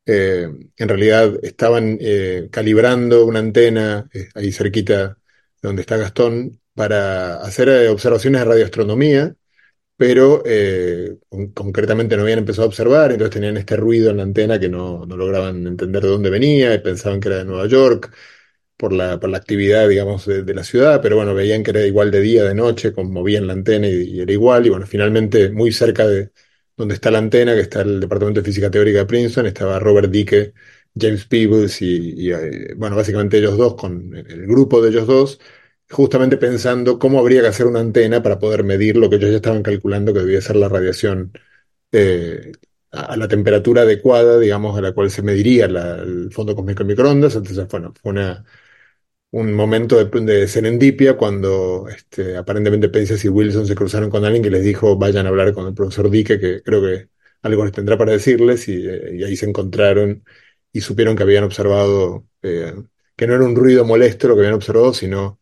eh, 0.05 0.47
en 0.77 0.89
realidad 0.89 1.33
estaban 1.43 1.97
eh, 2.01 2.49
calibrando 2.51 3.25
una 3.25 3.39
antena 3.39 4.09
ahí 4.35 4.51
cerquita 4.51 5.17
de 5.61 5.67
donde 5.67 5.81
está 5.81 5.97
Gastón 5.97 6.61
para 6.73 7.41
hacer 7.41 7.89
observaciones 7.89 8.41
de 8.41 8.45
radioastronomía, 8.45 9.35
pero 9.97 10.43
concretamente 11.53 12.17
no 12.17 12.23
habían 12.23 12.39
empezado 12.39 12.65
a 12.65 12.67
observar, 12.67 13.11
entonces 13.11 13.33
tenían 13.33 13.57
este 13.57 13.77
ruido 13.77 14.11
en 14.11 14.17
la 14.17 14.23
antena 14.23 14.59
que 14.59 14.69
no, 14.69 15.05
no 15.05 15.17
lograban 15.17 15.65
entender 15.67 16.03
de 16.03 16.09
dónde 16.09 16.29
venía 16.29 16.73
y 16.73 16.79
pensaban 16.79 17.19
que 17.19 17.29
era 17.29 17.37
de 17.37 17.45
Nueva 17.45 17.67
York 17.67 18.11
por 18.77 18.93
la, 18.93 19.19
por 19.19 19.29
la 19.29 19.37
actividad, 19.37 19.87
digamos, 19.87 20.25
de, 20.25 20.53
la 20.53 20.63
ciudad, 20.63 21.01
pero 21.01 21.15
bueno, 21.15 21.33
veían 21.33 21.63
que 21.63 21.71
era 21.71 21.85
igual 21.85 22.11
de 22.11 22.21
día, 22.21 22.43
de 22.43 22.55
noche, 22.55 22.93
como 22.93 23.09
movían 23.11 23.47
la 23.47 23.53
antena 23.53 23.87
y, 23.87 24.19
era 24.19 24.31
igual, 24.31 24.65
y 24.65 24.69
bueno, 24.69 24.85
finalmente 24.87 25.49
muy 25.49 25.71
cerca 25.71 26.07
de 26.07 26.31
donde 26.77 26.95
está 26.95 27.11
la 27.11 27.19
antena, 27.19 27.53
que 27.55 27.61
está 27.61 27.81
el 27.81 27.99
Departamento 27.99 28.41
de 28.41 28.45
Física 28.45 28.71
Teórica 28.71 28.99
de 28.99 29.05
Princeton, 29.05 29.45
estaba 29.47 29.79
Robert 29.79 30.09
Dicke, 30.11 30.53
James 30.97 31.25
Peebles 31.25 31.81
y, 31.81 32.31
eh, 32.31 32.73
bueno, 32.77 32.95
básicamente 32.95 33.37
ellos 33.37 33.57
dos, 33.57 33.75
con 33.75 34.15
el 34.15 34.47
grupo 34.47 34.81
de 34.81 34.89
ellos 34.89 35.07
dos, 35.07 35.39
justamente 35.89 36.37
pensando 36.37 36.99
cómo 36.99 37.19
habría 37.19 37.41
que 37.41 37.47
hacer 37.47 37.67
una 37.67 37.79
antena 37.79 38.21
para 38.23 38.39
poder 38.39 38.63
medir 38.63 38.97
lo 38.97 39.09
que 39.09 39.17
ellos 39.17 39.29
ya 39.31 39.37
estaban 39.37 39.63
calculando 39.63 40.13
que 40.13 40.19
debía 40.19 40.41
ser 40.41 40.55
la 40.57 40.69
radiación 40.69 41.31
eh, 41.91 42.51
a 42.91 43.17
la 43.17 43.27
temperatura 43.27 43.83
adecuada, 43.83 44.39
digamos, 44.39 44.77
a 44.77 44.81
la 44.81 44.93
cual 44.93 45.11
se 45.11 45.21
mediría 45.21 45.65
el 45.65 46.29
fondo 46.31 46.55
cósmico 46.55 46.83
de 46.83 46.89
microondas. 46.89 47.35
Entonces, 47.35 47.67
bueno, 47.69 47.93
fue 48.01 48.11
una, 48.13 48.45
un 49.35 49.53
momento 49.53 50.01
de, 50.01 50.47
serendipia 50.47 51.17
cuando 51.17 51.89
este, 51.89 52.37
aparentemente 52.37 52.87
Penzias 52.87 53.25
y 53.25 53.27
Wilson 53.27 53.67
se 53.67 53.75
cruzaron 53.75 54.09
con 54.09 54.23
alguien 54.23 54.41
que 54.41 54.49
les 54.49 54.63
dijo 54.63 54.95
vayan 54.95 55.25
a 55.25 55.29
hablar 55.29 55.53
con 55.53 55.67
el 55.67 55.73
profesor 55.73 56.09
Dicke, 56.09 56.39
que 56.39 56.61
creo 56.63 56.81
que 56.81 57.09
algo 57.41 57.65
les 57.65 57.73
tendrá 57.73 57.97
para 57.97 58.13
decirles, 58.13 58.65
y, 58.69 58.87
eh, 58.87 59.25
ahí 59.25 59.35
se 59.35 59.45
encontraron 59.45 60.23
y 60.71 60.79
supieron 60.79 61.17
que 61.17 61.23
habían 61.23 61.43
observado, 61.43 62.25
eh, 62.43 62.75
que 63.17 63.27
no 63.27 63.33
era 63.33 63.43
un 63.43 63.57
ruido 63.57 63.83
molesto 63.83 64.29
lo 64.29 64.35
que 64.35 64.39
habían 64.39 64.53
observado, 64.53 64.93
sino 64.93 65.41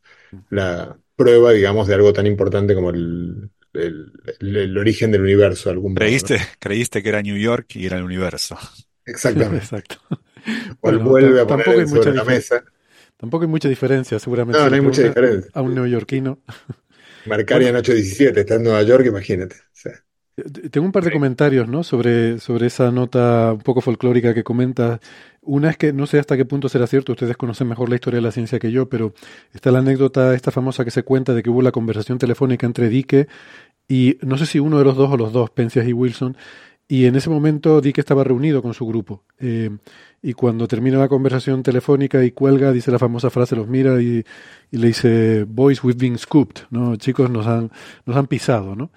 la 0.49 0.97
prueba, 1.15 1.51
digamos, 1.51 1.87
de 1.87 1.93
algo 1.93 2.13
tan 2.13 2.25
importante 2.25 2.73
como 2.73 2.89
el, 2.89 3.51
el, 3.73 4.75
origen 4.75 5.11
del 5.11 5.21
universo. 5.21 5.69
Algún 5.69 5.93
creíste, 5.93 6.39
creíste 6.57 7.03
que 7.03 7.09
era 7.09 7.21
New 7.21 7.37
York 7.37 7.75
y 7.75 7.85
era 7.85 7.97
el 7.97 8.03
universo. 8.03 8.57
Exactamente. 9.05 9.57
Exacto. 9.65 9.97
O 10.81 10.91
vuelve 10.97 11.41
a 11.41 11.45
poner 11.45 11.87
sobre 11.87 12.13
la 12.15 12.23
mesa. 12.23 12.63
Tampoco 13.23 13.45
hay 13.45 13.49
mucha 13.49 13.69
diferencia, 13.69 14.19
seguramente. 14.19 14.59
No, 14.59 14.69
no 14.69 14.75
hay 14.75 14.81
mucha 14.81 15.01
diferencia. 15.01 15.49
A 15.53 15.61
un 15.61 15.73
neoyorquino. 15.73 16.39
Marcaria 17.25 17.69
en 17.69 17.77
817, 17.77 18.41
está 18.41 18.55
en 18.55 18.63
Nueva 18.63 18.83
York, 18.83 19.05
imagínate. 19.05 19.55
Tengo 20.69 20.85
un 20.85 20.91
par 20.91 21.05
de 21.05 21.11
comentarios 21.13 21.69
¿no? 21.69 21.83
sobre, 21.83 22.37
sobre 22.39 22.67
esa 22.67 22.91
nota 22.91 23.53
un 23.53 23.61
poco 23.61 23.79
folclórica 23.79 24.33
que 24.33 24.43
comenta. 24.43 24.99
Una 25.41 25.69
es 25.69 25.77
que 25.77 25.93
no 25.93 26.05
sé 26.05 26.19
hasta 26.19 26.35
qué 26.35 26.43
punto 26.43 26.67
será 26.67 26.85
cierto, 26.85 27.13
ustedes 27.13 27.37
conocen 27.37 27.69
mejor 27.69 27.87
la 27.87 27.95
historia 27.95 28.17
de 28.17 28.23
la 28.23 28.31
ciencia 28.33 28.59
que 28.59 28.73
yo, 28.73 28.89
pero 28.89 29.13
está 29.53 29.71
la 29.71 29.79
anécdota 29.79 30.33
esta 30.33 30.51
famosa 30.51 30.83
que 30.83 30.91
se 30.91 31.03
cuenta 31.03 31.33
de 31.33 31.43
que 31.43 31.49
hubo 31.49 31.61
la 31.61 31.71
conversación 31.71 32.17
telefónica 32.17 32.65
entre 32.65 32.89
Dike 32.89 33.29
y 33.87 34.17
no 34.21 34.37
sé 34.37 34.47
si 34.47 34.59
uno 34.59 34.79
de 34.79 34.83
los 34.83 34.97
dos 34.97 35.09
o 35.09 35.15
los 35.15 35.31
dos, 35.31 35.49
Penzias 35.49 35.87
y 35.87 35.93
Wilson, 35.93 36.35
y 36.89 37.05
en 37.05 37.15
ese 37.15 37.29
momento 37.29 37.79
Dick 37.79 37.99
estaba 37.99 38.25
reunido 38.25 38.61
con 38.61 38.73
su 38.73 38.85
grupo. 38.85 39.23
Eh, 39.39 39.69
y 40.25 40.33
cuando 40.33 40.69
termina 40.69 40.97
la 40.97 41.09
conversación 41.09 41.63
telefónica 41.63 42.23
y 42.23 42.31
cuelga, 42.31 42.71
dice 42.71 42.91
la 42.91 42.97
famosa 42.97 43.29
frase, 43.29 43.57
los 43.57 43.67
mira 43.67 44.01
y, 44.01 44.23
le 44.71 44.87
dice, 44.87 45.43
Boys, 45.43 45.83
we've 45.83 45.99
been 45.99 46.17
scooped, 46.17 46.63
¿no? 46.69 46.95
Chicos, 46.95 47.29
nos 47.29 47.45
han, 47.45 47.69
nos 48.05 48.15
han 48.15 48.27
pisado, 48.27 48.73
¿no? 48.73 48.89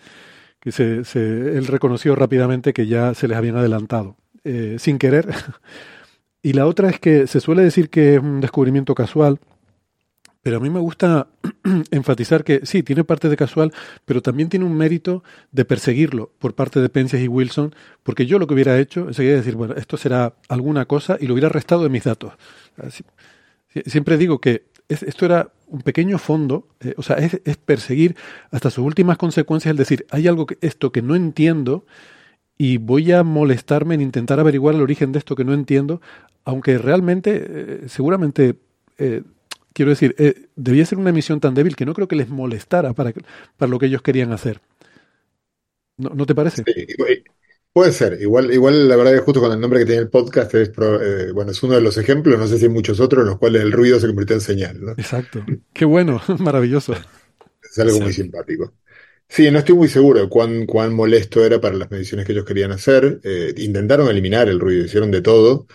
Que 0.60 0.70
se, 0.70 1.04
se, 1.04 1.18
él 1.18 1.66
reconoció 1.66 2.14
rápidamente 2.14 2.72
que 2.72 2.86
ya 2.86 3.12
se 3.12 3.26
les 3.26 3.36
habían 3.36 3.56
adelantado, 3.56 4.16
eh, 4.44 4.76
sin 4.78 4.98
querer. 4.98 5.26
y 6.42 6.52
la 6.52 6.64
otra 6.64 6.90
es 6.90 7.00
que 7.00 7.26
se 7.26 7.40
suele 7.40 7.62
decir 7.62 7.90
que 7.90 8.14
es 8.14 8.20
un 8.22 8.40
descubrimiento 8.40 8.94
casual, 8.94 9.40
pero 10.46 10.58
a 10.58 10.60
mí 10.60 10.70
me 10.70 10.78
gusta 10.78 11.26
enfatizar 11.90 12.44
que 12.44 12.60
sí, 12.66 12.84
tiene 12.84 13.02
parte 13.02 13.28
de 13.28 13.36
casual, 13.36 13.72
pero 14.04 14.22
también 14.22 14.48
tiene 14.48 14.64
un 14.64 14.76
mérito 14.76 15.24
de 15.50 15.64
perseguirlo 15.64 16.30
por 16.38 16.54
parte 16.54 16.78
de 16.78 16.88
Penzias 16.88 17.20
y 17.20 17.26
Wilson, 17.26 17.74
porque 18.04 18.26
yo 18.26 18.38
lo 18.38 18.46
que 18.46 18.54
hubiera 18.54 18.78
hecho 18.78 19.12
sería 19.12 19.34
decir, 19.34 19.56
bueno, 19.56 19.74
esto 19.74 19.96
será 19.96 20.34
alguna 20.48 20.84
cosa 20.84 21.16
y 21.20 21.26
lo 21.26 21.34
hubiera 21.34 21.48
restado 21.48 21.82
de 21.82 21.88
mis 21.88 22.04
datos. 22.04 22.32
Siempre 23.86 24.16
digo 24.18 24.40
que 24.40 24.66
esto 24.88 25.24
era 25.24 25.50
un 25.66 25.80
pequeño 25.80 26.16
fondo, 26.16 26.68
eh, 26.78 26.94
o 26.96 27.02
sea, 27.02 27.16
es, 27.16 27.40
perseguir 27.56 28.14
hasta 28.52 28.70
sus 28.70 28.84
últimas 28.84 29.18
consecuencias, 29.18 29.72
es 29.72 29.78
decir, 29.78 30.06
hay 30.10 30.28
algo 30.28 30.46
que 30.46 30.58
esto 30.60 30.92
que 30.92 31.02
no 31.02 31.16
entiendo 31.16 31.86
y 32.56 32.76
voy 32.76 33.10
a 33.10 33.24
molestarme 33.24 33.96
en 33.96 34.00
intentar 34.00 34.38
averiguar 34.38 34.76
el 34.76 34.82
origen 34.82 35.10
de 35.10 35.18
esto 35.18 35.34
que 35.34 35.44
no 35.44 35.54
entiendo, 35.54 36.00
aunque 36.44 36.78
realmente, 36.78 37.46
eh, 37.48 37.80
seguramente 37.88 38.54
eh, 38.98 39.22
Quiero 39.76 39.90
decir, 39.90 40.14
eh, 40.16 40.46
debía 40.56 40.86
ser 40.86 40.96
una 40.96 41.10
emisión 41.10 41.38
tan 41.38 41.52
débil 41.52 41.76
que 41.76 41.84
no 41.84 41.92
creo 41.92 42.08
que 42.08 42.16
les 42.16 42.30
molestara 42.30 42.94
para, 42.94 43.12
para 43.58 43.70
lo 43.70 43.78
que 43.78 43.84
ellos 43.84 44.00
querían 44.00 44.32
hacer. 44.32 44.62
¿No, 45.98 46.24
te 46.24 46.34
parece? 46.34 46.64
Sí, 46.64 46.86
puede 47.74 47.92
ser. 47.92 48.16
Igual, 48.18 48.54
igual 48.54 48.88
la 48.88 48.96
verdad 48.96 49.14
es 49.14 49.20
justo 49.20 49.38
con 49.38 49.52
el 49.52 49.60
nombre 49.60 49.80
que 49.80 49.84
tiene 49.84 50.00
el 50.00 50.08
podcast 50.08 50.54
es, 50.54 50.70
eh, 50.70 51.30
bueno, 51.34 51.50
es 51.50 51.62
uno 51.62 51.74
de 51.74 51.82
los 51.82 51.98
ejemplos, 51.98 52.38
no 52.38 52.46
sé 52.46 52.56
si 52.56 52.64
hay 52.64 52.70
muchos 52.70 53.00
otros, 53.00 53.20
en 53.20 53.28
los 53.28 53.38
cuales 53.38 53.60
el 53.60 53.70
ruido 53.70 54.00
se 54.00 54.06
convirtió 54.06 54.34
en 54.36 54.40
señal. 54.40 54.82
¿no? 54.82 54.92
Exacto. 54.92 55.44
Qué 55.74 55.84
bueno, 55.84 56.22
maravilloso. 56.38 56.94
Es 57.62 57.78
algo 57.78 58.00
muy 58.00 58.14
simpático. 58.14 58.72
Sí, 59.28 59.50
no 59.50 59.58
estoy 59.58 59.74
muy 59.74 59.88
seguro 59.88 60.22
de 60.22 60.28
cuán, 60.30 60.64
cuán 60.64 60.94
molesto 60.94 61.44
era 61.44 61.60
para 61.60 61.76
las 61.76 61.90
mediciones 61.90 62.24
que 62.24 62.32
ellos 62.32 62.46
querían 62.46 62.72
hacer. 62.72 63.20
Eh, 63.24 63.52
intentaron 63.58 64.08
eliminar 64.08 64.48
el 64.48 64.58
ruido, 64.58 64.86
hicieron 64.86 65.10
de 65.10 65.20
todo. 65.20 65.66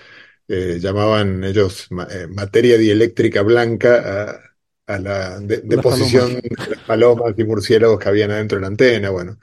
Eh, 0.53 0.79
llamaban 0.81 1.45
ellos 1.45 1.87
eh, 2.09 2.27
materia 2.27 2.77
dieléctrica 2.77 3.41
blanca 3.41 4.43
a, 4.85 4.99
la 4.99 5.39
deposición 5.39 6.41
de 6.41 6.67
las 6.69 6.79
palomas 6.79 7.33
y 7.37 7.45
murciélagos 7.45 7.97
que 7.97 8.09
habían 8.09 8.31
adentro 8.31 8.57
de 8.57 8.61
la 8.63 8.67
antena. 8.67 9.09
Bueno, 9.11 9.39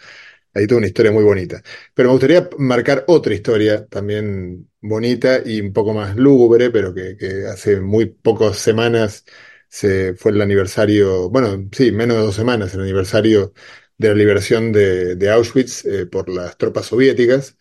ahí 0.52 0.66
tuvo 0.66 0.78
una 0.78 0.88
historia 0.88 1.10
muy 1.10 1.24
bonita. 1.24 1.62
Pero 1.94 2.10
me 2.10 2.12
gustaría 2.12 2.50
marcar 2.58 3.04
otra 3.06 3.32
historia 3.32 3.86
también 3.86 4.68
bonita 4.82 5.40
y 5.42 5.62
un 5.62 5.72
poco 5.72 5.94
más 5.94 6.14
lúgubre, 6.16 6.70
pero 6.70 6.92
que, 6.92 7.16
hace 7.50 7.80
muy 7.80 8.06
pocas 8.06 8.58
semanas 8.58 9.24
se 9.68 10.14
fue 10.14 10.32
el 10.32 10.42
aniversario, 10.42 11.30
bueno, 11.30 11.68
sí, 11.72 11.90
menos 11.90 12.18
de 12.18 12.22
dos 12.24 12.36
semanas, 12.36 12.74
el 12.74 12.82
aniversario 12.82 13.54
de 13.96 14.08
la 14.08 14.14
liberación 14.14 14.72
de, 14.72 15.30
Auschwitz 15.30 15.86
eh, 15.86 16.04
por 16.04 16.28
las 16.28 16.58
tropas 16.58 16.86
soviéticas 16.86 17.56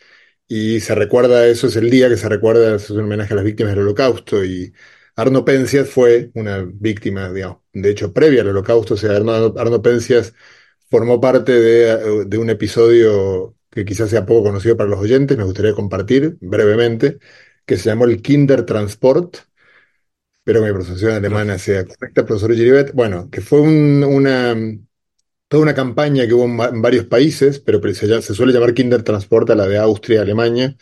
y 0.48 0.80
se 0.80 0.96
recuerda, 0.96 1.46
eso 1.48 1.68
es 1.68 1.76
el 1.76 1.90
día 1.90 2.10
que 2.10 2.18
se 2.18 2.30
recuerda, 2.30 2.76
es 2.76 2.90
un 2.90 3.02
homenaje 3.02 3.34
a 3.34 3.36
las 3.38 3.46
víctimas 3.46 3.74
del 3.74 3.84
holocausto. 3.84 4.44
Y 4.46 4.74
Arno 5.16 5.44
Penzias 5.46 5.90
fue 5.90 6.32
una 6.36 6.64
víctima, 6.64 7.32
digamos, 7.32 7.60
de 7.74 7.90
hecho 7.92 8.14
previa 8.14 8.42
al 8.42 8.50
holocausto, 8.50 8.94
o 8.96 8.98
sea, 8.98 9.18
Arno, 9.18 9.54
Arno 9.58 9.82
Penzias 9.82 10.34
formó 10.90 11.20
parte 11.20 11.52
de, 11.54 12.26
de, 12.26 12.38
un 12.38 12.50
episodio 12.50 13.56
que 13.70 13.86
quizás 13.86 14.10
sea 14.10 14.26
poco 14.26 14.44
conocido 14.44 14.78
para 14.78 14.90
los 14.90 15.00
oyentes, 15.00 15.38
me 15.38 15.44
gustaría 15.44 15.74
compartir 15.74 16.38
brevemente, 16.42 17.20
que 17.66 17.78
se 17.78 17.90
llamó 17.90 18.06
el 18.06 18.22
Kindertransport, 18.22 19.38
espero 20.38 20.62
que 20.62 20.68
mi 20.68 20.72
pronunciación 20.74 21.12
alemana 21.12 21.58
sea 21.58 21.86
correcta, 21.86 22.26
profesor 22.26 22.54
Giribet, 22.56 22.94
bueno, 22.94 23.30
que 23.30 23.42
fue 23.42 23.60
una, 23.62 24.56
toda 25.48 25.64
una 25.64 25.76
campaña 25.76 26.28
que 26.28 26.34
hubo 26.34 26.46
en, 26.46 26.82
varios 26.82 27.06
países, 27.06 27.60
pero 27.60 27.82
se, 27.94 28.22
se 28.22 28.34
suele 28.34 28.54
llamar 28.54 28.74
Kindertransport 28.74 29.50
a 29.50 29.56
la 29.56 29.68
de 29.68 29.78
Austria, 29.78 30.22
Alemania, 30.22 30.76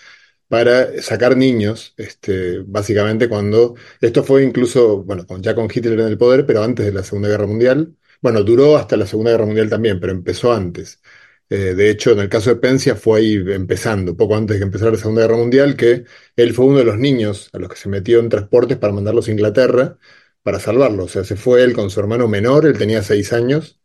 para 0.47 1.01
sacar 1.01 1.37
niños, 1.37 1.93
este, 1.97 2.59
básicamente 2.59 3.29
cuando, 3.29 3.75
esto 4.01 4.23
fue 4.23 4.43
incluso, 4.43 5.03
bueno, 5.03 5.25
ya 5.39 5.55
con 5.55 5.69
Hitler 5.73 5.99
en 5.99 6.07
el 6.07 6.17
poder, 6.17 6.45
pero 6.45 6.63
antes 6.63 6.85
de 6.85 6.93
la 6.93 7.03
Segunda 7.03 7.29
Guerra 7.29 7.47
Mundial, 7.47 7.95
bueno, 8.21 8.43
duró 8.43 8.77
hasta 8.77 8.97
la 8.97 9.07
Segunda 9.07 9.31
Guerra 9.31 9.45
Mundial 9.45 9.69
también, 9.69 9.99
pero 9.99 10.11
empezó 10.13 10.53
antes. 10.53 11.01
Eh, 11.49 11.75
de 11.75 11.89
hecho, 11.91 12.11
en 12.11 12.19
el 12.19 12.29
caso 12.29 12.49
de 12.49 12.55
Pensia 12.57 12.95
fue 12.95 13.19
ahí 13.19 13.35
empezando, 13.35 14.17
poco 14.17 14.35
antes 14.35 14.55
de 14.55 14.59
que 14.59 14.65
empezara 14.65 14.91
la 14.91 14.97
Segunda 14.97 15.21
Guerra 15.21 15.37
Mundial, 15.37 15.75
que 15.75 16.05
él 16.35 16.53
fue 16.53 16.65
uno 16.65 16.79
de 16.79 16.85
los 16.85 16.97
niños 16.97 17.49
a 17.53 17.59
los 17.59 17.69
que 17.69 17.75
se 17.77 17.89
metió 17.89 18.19
en 18.19 18.29
transportes 18.29 18.77
para 18.77 18.93
mandarlos 18.93 19.27
a 19.27 19.31
Inglaterra 19.31 19.97
para 20.43 20.59
salvarlos. 20.59 21.05
O 21.05 21.09
sea, 21.09 21.23
se 21.23 21.35
fue 21.35 21.63
él 21.63 21.73
con 21.73 21.89
su 21.89 21.99
hermano 21.99 22.27
menor, 22.27 22.65
él 22.65 22.77
tenía 22.77 23.03
seis 23.03 23.33
años, 23.33 23.79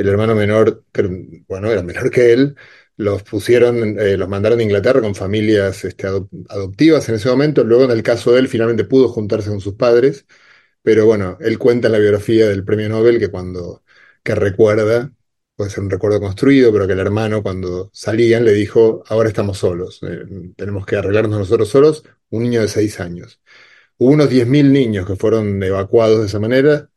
el 0.00 0.08
hermano 0.08 0.34
menor, 0.34 0.84
bueno, 1.48 1.70
era 1.70 1.82
menor 1.82 2.10
que 2.10 2.32
él, 2.32 2.56
los 2.96 3.22
pusieron, 3.22 3.98
eh, 3.98 4.16
los 4.16 4.28
mandaron 4.28 4.60
a 4.60 4.62
Inglaterra 4.62 5.00
con 5.00 5.14
familias 5.14 5.84
este, 5.84 6.06
adoptivas 6.48 7.08
en 7.08 7.14
ese 7.16 7.28
momento. 7.30 7.64
Luego, 7.64 7.84
en 7.84 7.90
el 7.92 8.02
caso 8.02 8.32
de 8.32 8.40
él, 8.40 8.48
finalmente 8.48 8.84
pudo 8.84 9.08
juntarse 9.08 9.50
con 9.50 9.60
sus 9.60 9.74
padres. 9.74 10.26
Pero 10.82 11.06
bueno, 11.06 11.38
él 11.40 11.58
cuenta 11.58 11.88
en 11.88 11.92
la 11.92 11.98
biografía 11.98 12.48
del 12.48 12.64
premio 12.64 12.88
Nobel 12.88 13.18
que 13.18 13.28
cuando, 13.30 13.84
que 14.22 14.34
recuerda, 14.34 15.12
puede 15.56 15.70
ser 15.70 15.84
un 15.84 15.90
recuerdo 15.90 16.20
construido, 16.20 16.72
pero 16.72 16.86
que 16.86 16.94
el 16.94 17.00
hermano 17.00 17.42
cuando 17.42 17.90
salían 17.92 18.44
le 18.44 18.52
dijo, 18.54 19.02
ahora 19.08 19.28
estamos 19.28 19.58
solos, 19.58 20.00
eh, 20.02 20.24
tenemos 20.56 20.86
que 20.86 20.96
arreglarnos 20.96 21.38
nosotros 21.38 21.68
solos, 21.68 22.04
un 22.30 22.44
niño 22.44 22.62
de 22.62 22.68
seis 22.68 23.00
años. 23.00 23.40
Hubo 23.98 24.12
unos 24.12 24.30
10.000 24.30 24.72
niños 24.72 25.06
que 25.06 25.16
fueron 25.16 25.62
evacuados 25.62 26.20
de 26.20 26.26
esa 26.26 26.40
manera, 26.40 26.90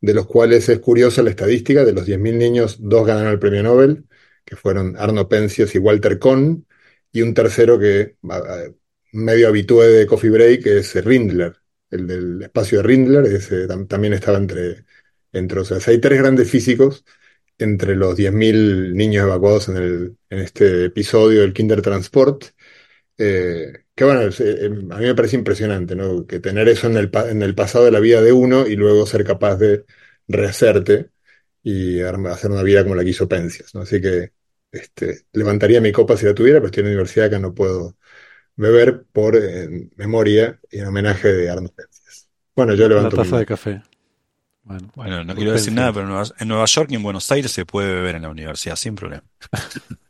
de 0.00 0.14
los 0.14 0.26
cuales 0.26 0.68
es 0.68 0.78
curiosa 0.80 1.22
la 1.22 1.30
estadística, 1.30 1.84
de 1.84 1.92
los 1.92 2.06
10.000 2.06 2.38
niños, 2.38 2.78
dos 2.80 3.06
ganaron 3.06 3.32
el 3.32 3.38
premio 3.38 3.62
Nobel, 3.62 4.04
que 4.44 4.56
fueron 4.56 4.96
Arno 4.96 5.28
Penzias 5.28 5.74
y 5.74 5.78
Walter 5.78 6.18
Kohn, 6.18 6.66
y 7.12 7.22
un 7.22 7.34
tercero 7.34 7.78
que 7.78 8.16
medio 9.12 9.48
habitué 9.48 9.88
de 9.88 10.06
Coffee 10.06 10.30
Break, 10.30 10.62
que 10.62 10.78
es 10.78 11.04
Rindler, 11.04 11.56
el 11.90 12.06
del 12.06 12.42
espacio 12.42 12.78
de 12.78 12.84
Rindler, 12.84 13.24
ese 13.26 13.66
también 13.88 14.12
estaba 14.12 14.38
entre, 14.38 14.84
entre, 15.32 15.60
o 15.60 15.64
sea, 15.64 15.78
hay 15.86 15.98
tres 16.00 16.18
grandes 16.18 16.50
físicos 16.50 17.04
entre 17.58 17.94
los 17.94 18.16
10.000 18.16 18.94
niños 18.94 19.24
evacuados 19.24 19.68
en, 19.68 19.76
el, 19.76 20.16
en 20.30 20.38
este 20.38 20.86
episodio 20.86 21.42
del 21.42 21.52
Kindertransport, 21.52 22.44
eh, 23.22 23.84
que 23.94 24.04
bueno, 24.04 24.22
eh, 24.22 24.58
em, 24.64 24.90
a 24.90 24.96
mí 24.96 25.04
me 25.04 25.14
parece 25.14 25.36
impresionante, 25.36 25.94
¿no? 25.94 26.26
Que 26.26 26.40
tener 26.40 26.68
eso 26.70 26.86
en 26.86 26.96
el, 26.96 27.10
en 27.28 27.42
el 27.42 27.54
pasado 27.54 27.84
de 27.84 27.90
la 27.90 28.00
vida 28.00 28.22
de 28.22 28.32
uno 28.32 28.66
y 28.66 28.76
luego 28.76 29.04
ser 29.04 29.24
capaz 29.24 29.56
de 29.56 29.84
rehacerte 30.26 31.10
y 31.62 32.00
hacer 32.00 32.50
una 32.50 32.62
vida 32.62 32.82
como 32.82 32.94
la 32.94 33.04
que 33.04 33.10
hizo 33.10 33.28
Penzias, 33.28 33.74
¿no? 33.74 33.82
Así 33.82 34.00
que 34.00 34.32
este, 34.72 35.26
levantaría 35.34 35.82
mi 35.82 35.92
copa 35.92 36.16
si 36.16 36.24
la 36.24 36.34
tuviera, 36.34 36.60
pero 36.60 36.68
estoy 36.68 36.80
en 36.80 36.86
la 36.86 36.92
universidad 36.92 37.28
que 37.28 37.38
no 37.38 37.54
puedo 37.54 37.98
beber 38.56 39.04
por 39.12 39.38
memoria 39.96 40.58
y 40.70 40.78
en 40.78 40.86
homenaje 40.86 41.28
de 41.30 41.50
Arno 41.50 41.68
Penzias. 41.68 42.28
Bueno, 42.56 42.74
yo 42.74 42.88
levanto 42.88 43.16
Una 43.16 43.24
taza 43.24 43.38
de 43.38 43.46
café. 43.46 43.82
Bueno, 44.94 45.24
no 45.24 45.34
quiero 45.34 45.52
decir 45.52 45.74
nada, 45.74 45.92
pero 45.92 46.06
en 46.38 46.48
Nueva, 46.48 46.64
York 46.64 46.90
y 46.90 46.94
en 46.94 47.02
Buenos 47.02 47.30
Aires 47.32 47.50
se 47.50 47.66
puede 47.66 47.92
beber 47.92 48.16
en 48.16 48.22
la 48.22 48.30
universidad 48.30 48.76
sin 48.76 48.94
problema. 48.94 49.24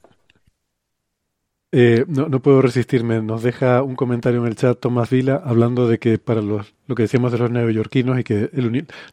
Eh, 1.73 2.05
no, 2.09 2.29
no, 2.29 2.41
puedo 2.41 2.63
resistirme. 2.63 3.23
Nos 3.23 3.43
deja 3.43 3.83
un 3.83 3.95
comentario 3.95 4.41
en 4.41 4.47
el 4.47 4.57
chat 4.57 4.79
Tomás 4.79 5.11
Vila 5.11 5.41
hablando 5.45 5.89
de 5.89 5.99
que 5.99 6.19
para 6.19 6.43
los, 6.43 6.75
lo 6.87 6.95
que 6.95 7.03
decíamos 7.03 7.31
de 7.31 7.39
los 7.39 7.51
neoyorquinos 7.51 8.19
y 8.19 8.25
que 8.25 8.51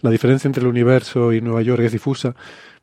la 0.01 0.09
diferencia 0.09 0.47
entre 0.47 0.61
el 0.61 0.67
universo 0.67 1.33
y 1.33 1.41
Nueva 1.41 1.61
York 1.61 1.81
es 1.83 1.91
difusa. 1.91 2.35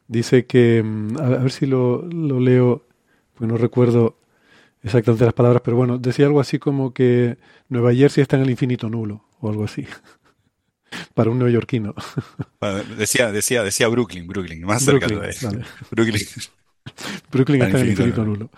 Dice 0.06 0.46
que, 0.46 0.82
mm, 0.82 1.18
a, 1.18 1.28
ver 1.28 1.50
si 1.50 1.66
lo, 1.66 2.02
lo 2.02 2.38
leo, 2.38 2.86
porque 3.34 3.52
no 3.52 3.58
recuerdo 3.58 4.18
exactamente 4.82 5.24
las 5.24 5.34
palabras, 5.34 5.62
pero 5.64 5.76
bueno, 5.76 5.98
decía 5.98 6.26
algo 6.26 6.40
así 6.40 6.58
como 6.58 6.92
que 6.92 7.38
Nueva 7.68 7.92
Jersey 7.94 8.22
está 8.22 8.36
en 8.36 8.42
el 8.42 8.50
infinito 8.50 8.88
nulo 8.88 9.24
o 9.40 9.48
algo 9.48 9.64
así. 9.64 9.86
Para 11.14 11.30
un 11.30 11.38
neoyorquino. 11.40 11.94
decía, 12.96 13.32
decía, 13.32 13.64
decía 13.64 13.88
Brooklyn, 13.88 14.28
Brooklyn, 14.28 14.62
más 14.64 14.84
cerca 14.84 15.08
de 15.08 15.16
Brooklyn. 15.90 16.22
Brooklyn 17.32 17.62
está 17.62 17.78
en 17.78 17.84
el 17.84 17.90
infinito 17.90 18.24
nulo. 18.24 18.50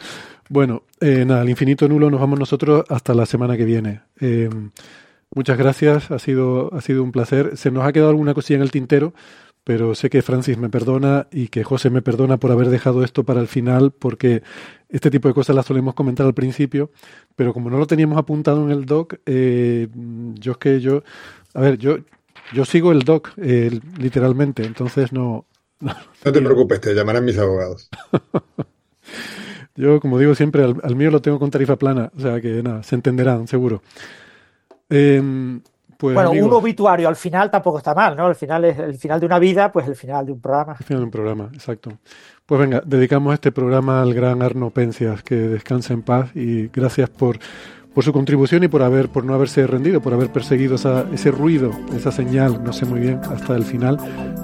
Bueno, 0.49 0.85
eh, 1.01 1.25
nada, 1.25 1.41
al 1.41 1.49
infinito 1.49 1.89
nulo 1.89 2.09
nos 2.09 2.21
vamos 2.21 2.39
nosotros 2.39 2.85
hasta 2.89 3.15
la 3.15 3.27
semana 3.27 3.57
que 3.57 3.65
viene. 3.65 4.03
Eh, 4.21 4.49
muchas 5.35 5.59
gracias, 5.59 6.11
ha 6.11 6.19
sido, 6.19 6.73
ha 6.73 6.81
sido 6.81 7.03
un 7.03 7.11
placer. 7.11 7.57
Se 7.57 7.71
nos 7.71 7.85
ha 7.85 7.93
quedado 7.93 8.11
alguna 8.11 8.33
cosilla 8.33 8.59
en 8.59 8.63
el 8.63 8.71
tintero, 8.71 9.13
pero 9.65 9.97
sé 9.97 10.09
que 10.09 10.23
Francis 10.23 10.57
me 10.57 10.69
perdona 10.69 11.27
y 11.33 11.49
que 11.49 11.65
José 11.65 11.91
me 11.91 12.01
perdona 12.01 12.37
por 12.37 12.53
haber 12.53 12.69
dejado 12.69 13.03
esto 13.03 13.25
para 13.25 13.41
el 13.41 13.49
final, 13.49 13.91
porque 13.91 14.45
este 14.89 15.11
tipo 15.11 15.27
de 15.27 15.35
cosas 15.35 15.57
las 15.57 15.67
solemos 15.67 15.95
comentar 15.95 16.25
al 16.25 16.35
principio, 16.35 16.93
pero 17.35 17.53
como 17.53 17.69
no 17.69 17.79
lo 17.79 17.89
teníamos 17.89 18.17
apuntado 18.17 18.65
en 18.65 18.71
el 18.71 18.87
doc, 18.87 19.15
eh, 19.27 19.89
yo 20.35 20.53
es 20.53 20.59
que 20.59 20.81
yo, 20.81 21.03
a 21.55 21.61
ver, 21.61 21.79
yo, 21.79 21.97
yo 22.55 22.65
sigo 22.65 22.93
el 22.93 23.01
doc 23.01 23.31
eh, 23.39 23.81
literalmente, 23.99 24.65
entonces 24.65 25.13
no... 25.13 25.47
No, 25.81 26.33
te 26.33 26.41
preocupes, 26.41 26.81
te 26.81 26.95
llamarán 26.95 27.25
mis 27.25 27.37
abogados. 27.37 27.91
yo, 29.77 30.01
como 30.01 30.19
digo 30.19 30.35
siempre, 30.35 30.65
al, 30.65 30.97
mío 30.97 31.11
lo 31.11 31.21
tengo 31.21 31.39
con 31.39 31.51
tarifa 31.51 31.77
plana, 31.77 32.11
o 32.17 32.21
sea 32.21 32.41
que 32.41 32.63
nada, 32.63 32.83
se 32.83 32.95
entenderán, 32.95 33.47
seguro. 33.47 33.83
Eh, 34.89 35.61
pues, 35.97 36.15
bueno, 36.15 36.31
un 36.31 36.53
obituario 36.53 37.09
al 37.09 37.17
final 37.17 37.51
tampoco 37.51 37.79
está 37.79 37.95
mal, 37.95 38.17
¿no? 38.17 38.29
El 38.29 38.35
final 38.35 38.65
es 38.67 38.79
el 38.79 38.97
final 38.97 39.19
de 39.19 39.27
una 39.27 39.39
vida, 39.39 39.73
pues 39.73 39.87
el 39.89 39.97
final 39.97 40.27
de 40.27 40.33
un 40.33 40.41
programa. 40.41 40.77
El 40.79 40.85
final 40.85 41.01
de 41.01 41.05
un 41.05 41.11
programa, 41.11 41.51
exacto. 41.53 41.93
Pues 42.45 42.61
venga, 42.61 42.83
dedicamos 42.85 43.35
este 43.35 43.51
programa 43.51 44.03
al 44.03 44.13
gran 44.13 44.43
Arno 44.43 44.71
Pencias, 44.71 45.23
que 45.23 45.35
descansa 45.35 45.95
en 45.95 46.03
paz 46.03 46.31
y 46.35 46.69
gracias 46.69 47.09
por, 47.09 47.39
por 47.95 48.05
su 48.05 48.13
contribución 48.13 48.63
y 48.63 48.69
por 48.69 48.83
haber 48.83 49.09
por 49.09 49.25
no 49.25 49.33
haberse 49.33 49.67
rendido, 49.67 50.03
por 50.03 50.13
haber 50.13 50.31
perseguido 50.31 50.77
ese 50.77 51.31
ruido, 51.31 51.71
esa 51.97 52.13
señal, 52.13 52.63
no 52.63 52.75
sé 52.75 52.85
muy 52.85 53.01
bien, 53.01 53.21
hasta 53.31 53.57
el 53.57 53.65
final, 53.65 53.99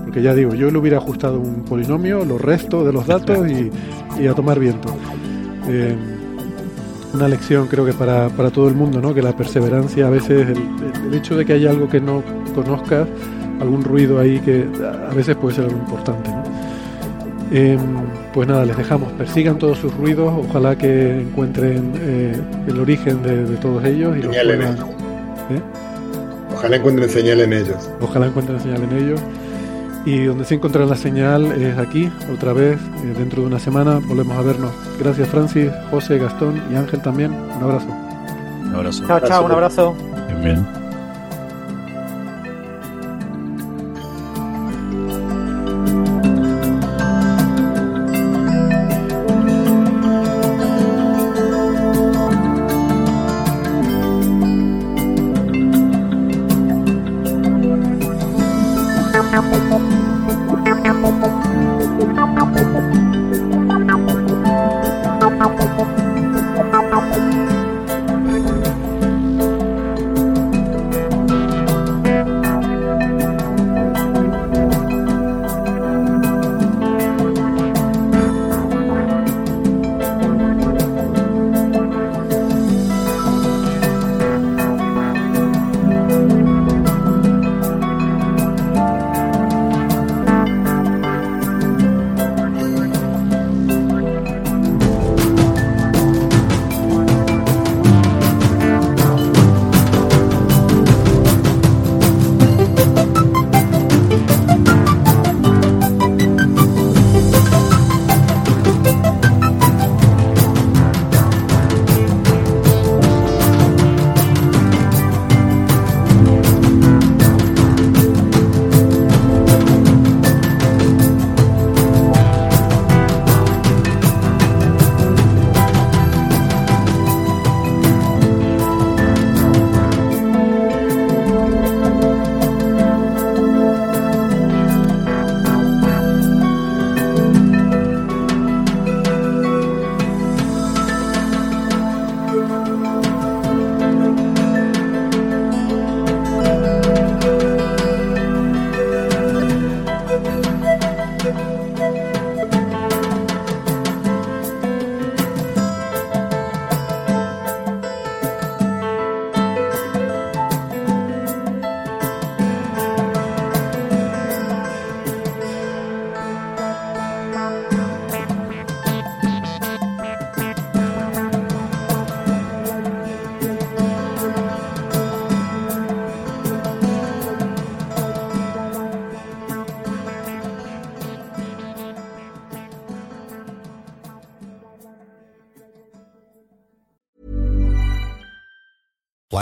porque 0.04 0.22
ya 0.22 0.34
digo, 0.34 0.54
yo 0.54 0.70
le 0.70 0.78
hubiera 0.78 0.96
ajustado 0.96 1.38
un 1.38 1.64
polinomio, 1.64 2.24
los 2.24 2.40
restos 2.40 2.86
de 2.86 2.92
los 2.94 3.06
datos 3.06 3.46
y, 3.46 4.26
a 4.26 4.34
tomar 4.34 4.58
viento. 4.58 4.96
Eh, 5.72 5.96
una 7.14 7.28
lección 7.28 7.66
creo 7.66 7.84
que 7.84 7.92
para, 7.92 8.28
para, 8.30 8.50
todo 8.50 8.68
el 8.68 8.74
mundo, 8.74 9.00
¿no? 9.00 9.14
que 9.14 9.22
la 9.22 9.36
perseverancia 9.36 10.06
a 10.06 10.10
veces, 10.10 10.48
el, 10.48 11.14
hecho 11.14 11.36
de 11.36 11.44
que 11.44 11.52
haya 11.52 11.70
algo 11.70 11.88
que 11.88 12.00
no 12.00 12.22
conozcas, 12.54 13.06
algún 13.60 13.84
ruido 13.84 14.18
ahí 14.18 14.40
que 14.40 14.66
a 15.10 15.12
veces 15.14 15.36
puede 15.36 15.56
ser 15.56 15.66
algo 15.66 15.76
importante. 15.76 16.30
¿no? 16.30 16.42
Em, 17.52 17.78
pues 18.32 18.48
nada, 18.48 18.64
les 18.64 18.76
dejamos, 18.76 19.12
persigan 19.12 19.58
todos 19.58 19.76
sus 19.78 19.94
ruidos, 19.94 20.32
ojalá 20.48 20.76
que 20.76 21.20
encuentren 21.20 21.92
eh, 22.00 22.32
el 22.66 22.80
origen 22.80 23.22
de, 23.22 23.56
todos 23.56 23.84
ellos. 23.84 24.16
Y 24.16 24.20
¿eh? 24.20 25.62
Ojalá 26.54 26.76
encuentren 26.76 27.10
señal 27.10 27.40
en 27.40 27.52
ellos. 27.52 27.90
Ojalá 28.00 28.28
encuentren 28.28 28.58
señal 28.58 28.82
en 28.84 29.04
ellos. 29.04 29.20
Y 30.04 30.24
donde 30.24 30.44
se 30.44 30.54
encontrará 30.54 30.86
la 30.86 30.96
señal 30.96 31.52
es 31.52 31.78
aquí, 31.78 32.10
otra 32.32 32.52
vez, 32.52 32.78
eh, 32.80 33.14
dentro 33.16 33.42
de 33.42 33.48
una 33.48 33.58
semana 33.58 34.00
volvemos 34.04 34.36
a 34.36 34.42
vernos. 34.42 34.72
Gracias 34.98 35.28
Francis, 35.28 35.70
José, 35.90 36.18
Gastón 36.18 36.60
y 36.72 36.74
Ángel 36.74 37.00
también. 37.02 37.32
Un 37.32 37.62
abrazo. 37.62 37.86
Un 38.62 38.74
abrazo. 38.74 39.06
Chao, 39.06 39.20
chao, 39.20 39.44
un 39.44 39.52
abrazo. 39.52 39.94
bien. 40.42 40.81